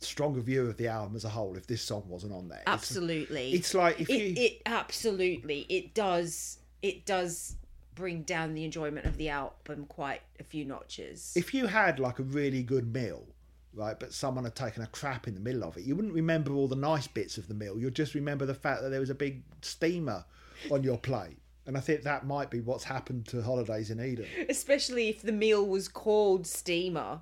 stronger 0.00 0.40
view 0.40 0.66
of 0.68 0.76
the 0.76 0.86
album 0.86 1.16
as 1.16 1.24
a 1.24 1.28
whole 1.28 1.56
if 1.56 1.66
this 1.66 1.82
song 1.82 2.04
wasn't 2.06 2.32
on 2.32 2.48
there. 2.48 2.60
It's- 2.60 2.72
Absolutely. 2.74 3.52
It's, 3.54 3.74
like 3.74 3.98
if 4.00 4.08
it, 4.08 4.12
you 4.14 4.34
it 4.36 4.62
absolutely 4.66 5.66
it 5.68 5.94
does 5.94 6.58
it 6.82 7.06
does 7.06 7.56
bring 7.96 8.22
down 8.22 8.54
the 8.54 8.64
enjoyment 8.64 9.06
of 9.06 9.16
the 9.16 9.28
album 9.28 9.86
quite 9.88 10.20
a 10.38 10.44
few 10.44 10.64
notches. 10.64 11.32
if 11.34 11.52
you 11.52 11.66
had 11.66 11.98
like 11.98 12.20
a 12.20 12.22
really 12.22 12.62
good 12.62 12.92
meal, 12.92 13.26
right, 13.74 13.98
but 13.98 14.12
someone 14.12 14.44
had 14.44 14.54
taken 14.54 14.82
a 14.82 14.86
crap 14.86 15.26
in 15.26 15.34
the 15.34 15.40
middle 15.40 15.64
of 15.64 15.76
it, 15.76 15.82
you 15.82 15.96
wouldn't 15.96 16.14
remember 16.14 16.52
all 16.54 16.68
the 16.68 16.76
nice 16.76 17.08
bits 17.08 17.38
of 17.38 17.48
the 17.48 17.54
meal. 17.54 17.78
You'd 17.78 17.96
just 17.96 18.14
remember 18.14 18.46
the 18.46 18.54
fact 18.54 18.82
that 18.82 18.90
there 18.90 19.00
was 19.00 19.10
a 19.10 19.14
big 19.14 19.42
steamer 19.62 20.24
on 20.70 20.84
your 20.84 20.98
plate. 20.98 21.38
And 21.66 21.76
I 21.76 21.80
think 21.80 22.02
that 22.02 22.26
might 22.26 22.48
be 22.48 22.60
what's 22.60 22.84
happened 22.84 23.26
to 23.28 23.42
Holidays 23.42 23.90
in 23.90 24.00
Eden. 24.00 24.26
Especially 24.48 25.08
if 25.08 25.22
the 25.22 25.32
meal 25.32 25.66
was 25.66 25.88
called 25.88 26.46
steamer. 26.46 27.20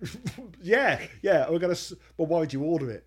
yeah, 0.62 1.00
yeah. 1.22 1.48
We're 1.48 1.60
gonna. 1.60 1.76
Well, 2.16 2.26
why 2.26 2.40
would 2.40 2.52
you 2.52 2.62
order 2.62 2.90
it? 2.90 3.06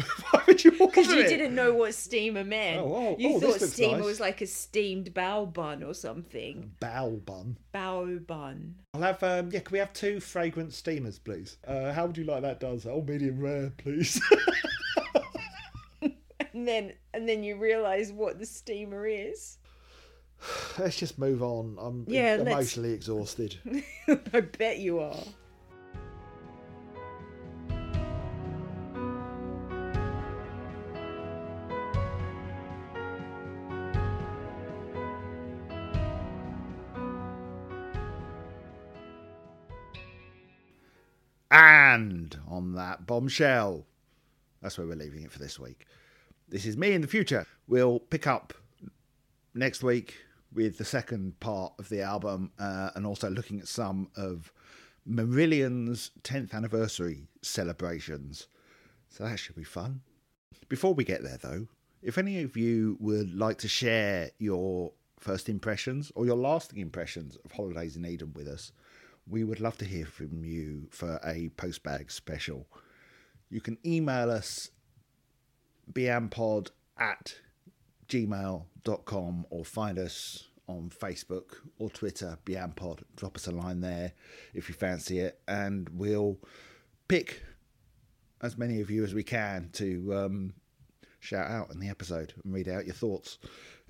Why 0.30 0.42
would 0.46 0.64
you 0.64 0.70
order 0.72 0.86
Because 0.86 1.08
you 1.08 1.20
it? 1.20 1.28
didn't 1.28 1.54
know 1.54 1.74
what 1.74 1.94
steamer 1.94 2.44
meant. 2.44 2.80
Oh, 2.80 2.94
oh, 2.94 3.16
you 3.18 3.30
oh, 3.36 3.40
this 3.40 3.50
thought 3.52 3.60
looks 3.60 3.72
steamer 3.74 3.96
nice. 3.98 4.06
was 4.06 4.20
like 4.20 4.40
a 4.40 4.46
steamed 4.46 5.12
bao 5.14 5.52
bun 5.52 5.82
or 5.82 5.94
something. 5.94 6.72
Bao 6.80 7.24
bun. 7.24 7.56
Bao 7.74 8.26
bun. 8.26 8.74
I'll 8.94 9.02
have 9.02 9.22
um 9.22 9.50
yeah, 9.52 9.60
can 9.60 9.72
we 9.72 9.78
have 9.78 9.92
two 9.92 10.20
fragrant 10.20 10.72
steamers, 10.72 11.18
please? 11.18 11.56
Uh 11.66 11.92
how 11.92 12.06
would 12.06 12.16
you 12.18 12.24
like 12.24 12.42
that 12.42 12.60
done? 12.60 12.80
Oh 12.86 13.02
medium 13.02 13.40
rare, 13.40 13.72
please. 13.78 14.20
And 16.52 16.66
then 16.66 16.92
and 17.14 17.28
then 17.28 17.42
you 17.44 17.56
realise 17.56 18.10
what 18.10 18.38
the 18.38 18.46
steamer 18.46 19.06
is. 19.06 19.58
Let's 20.78 20.96
just 20.96 21.18
move 21.18 21.42
on. 21.42 21.76
I'm 21.80 22.04
Yeah, 22.08 22.36
let's- 22.38 22.50
emotionally 22.50 22.92
exhausted. 22.92 23.56
I 24.32 24.40
bet 24.40 24.78
you 24.78 24.98
are. 25.00 25.16
On 42.60 42.74
that 42.74 43.06
bombshell, 43.06 43.86
that's 44.60 44.76
where 44.76 44.86
we're 44.86 44.94
leaving 44.94 45.22
it 45.22 45.32
for 45.32 45.38
this 45.38 45.58
week. 45.58 45.86
This 46.46 46.66
is 46.66 46.76
me 46.76 46.92
in 46.92 47.00
the 47.00 47.08
future. 47.08 47.46
We'll 47.66 47.98
pick 47.98 48.26
up 48.26 48.52
next 49.54 49.82
week 49.82 50.16
with 50.52 50.76
the 50.76 50.84
second 50.84 51.40
part 51.40 51.72
of 51.78 51.88
the 51.88 52.02
album 52.02 52.52
uh, 52.58 52.90
and 52.94 53.06
also 53.06 53.30
looking 53.30 53.60
at 53.60 53.68
some 53.68 54.10
of 54.14 54.52
Marillion's 55.08 56.10
10th 56.22 56.52
anniversary 56.52 57.28
celebrations. 57.40 58.46
So 59.08 59.24
that 59.24 59.38
should 59.38 59.56
be 59.56 59.64
fun. 59.64 60.02
Before 60.68 60.92
we 60.92 61.04
get 61.04 61.22
there, 61.22 61.38
though, 61.40 61.66
if 62.02 62.18
any 62.18 62.42
of 62.42 62.58
you 62.58 62.98
would 63.00 63.34
like 63.34 63.56
to 63.58 63.68
share 63.68 64.30
your 64.38 64.92
first 65.18 65.48
impressions 65.48 66.12
or 66.14 66.26
your 66.26 66.36
lasting 66.36 66.78
impressions 66.78 67.38
of 67.42 67.52
Holidays 67.52 67.96
in 67.96 68.04
Eden 68.04 68.32
with 68.34 68.48
us, 68.48 68.72
we 69.26 69.44
would 69.44 69.60
love 69.60 69.78
to 69.78 69.84
hear 69.84 70.06
from 70.06 70.44
you 70.44 70.88
for 70.90 71.20
a 71.24 71.50
postbag 71.56 72.10
special. 72.10 72.66
You 73.48 73.60
can 73.60 73.78
email 73.84 74.30
us 74.30 74.70
biampod 75.92 76.70
at 76.98 77.34
gmail.com 78.08 79.46
or 79.50 79.64
find 79.64 79.98
us 79.98 80.48
on 80.66 80.90
Facebook 80.90 81.56
or 81.78 81.90
Twitter, 81.90 82.38
biampod. 82.44 83.02
Drop 83.16 83.36
us 83.36 83.46
a 83.46 83.52
line 83.52 83.80
there 83.80 84.12
if 84.54 84.68
you 84.68 84.74
fancy 84.74 85.18
it, 85.18 85.40
and 85.48 85.88
we'll 85.90 86.38
pick 87.08 87.42
as 88.40 88.56
many 88.56 88.80
of 88.80 88.90
you 88.90 89.04
as 89.04 89.12
we 89.12 89.22
can 89.22 89.68
to 89.72 90.14
um, 90.14 90.54
shout 91.18 91.50
out 91.50 91.70
in 91.70 91.80
the 91.80 91.88
episode 91.88 92.32
and 92.44 92.54
read 92.54 92.68
out 92.68 92.86
your 92.86 92.94
thoughts. 92.94 93.38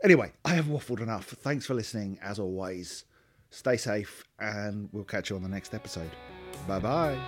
Anyway, 0.03 0.33
I 0.45 0.55
have 0.55 0.67
waffled 0.67 1.01
enough. 1.01 1.27
Thanks 1.27 1.67
for 1.67 1.75
listening, 1.75 2.19
as 2.23 2.39
always. 2.39 3.05
Stay 3.51 3.77
safe, 3.77 4.25
and 4.39 4.89
we'll 4.93 5.05
catch 5.05 5.31
you 5.31 5.37
on 5.37 5.43
the 5.43 5.49
next 5.49 5.75
episode. 5.75 6.11
Bye 6.67 6.79
bye. 6.79 7.19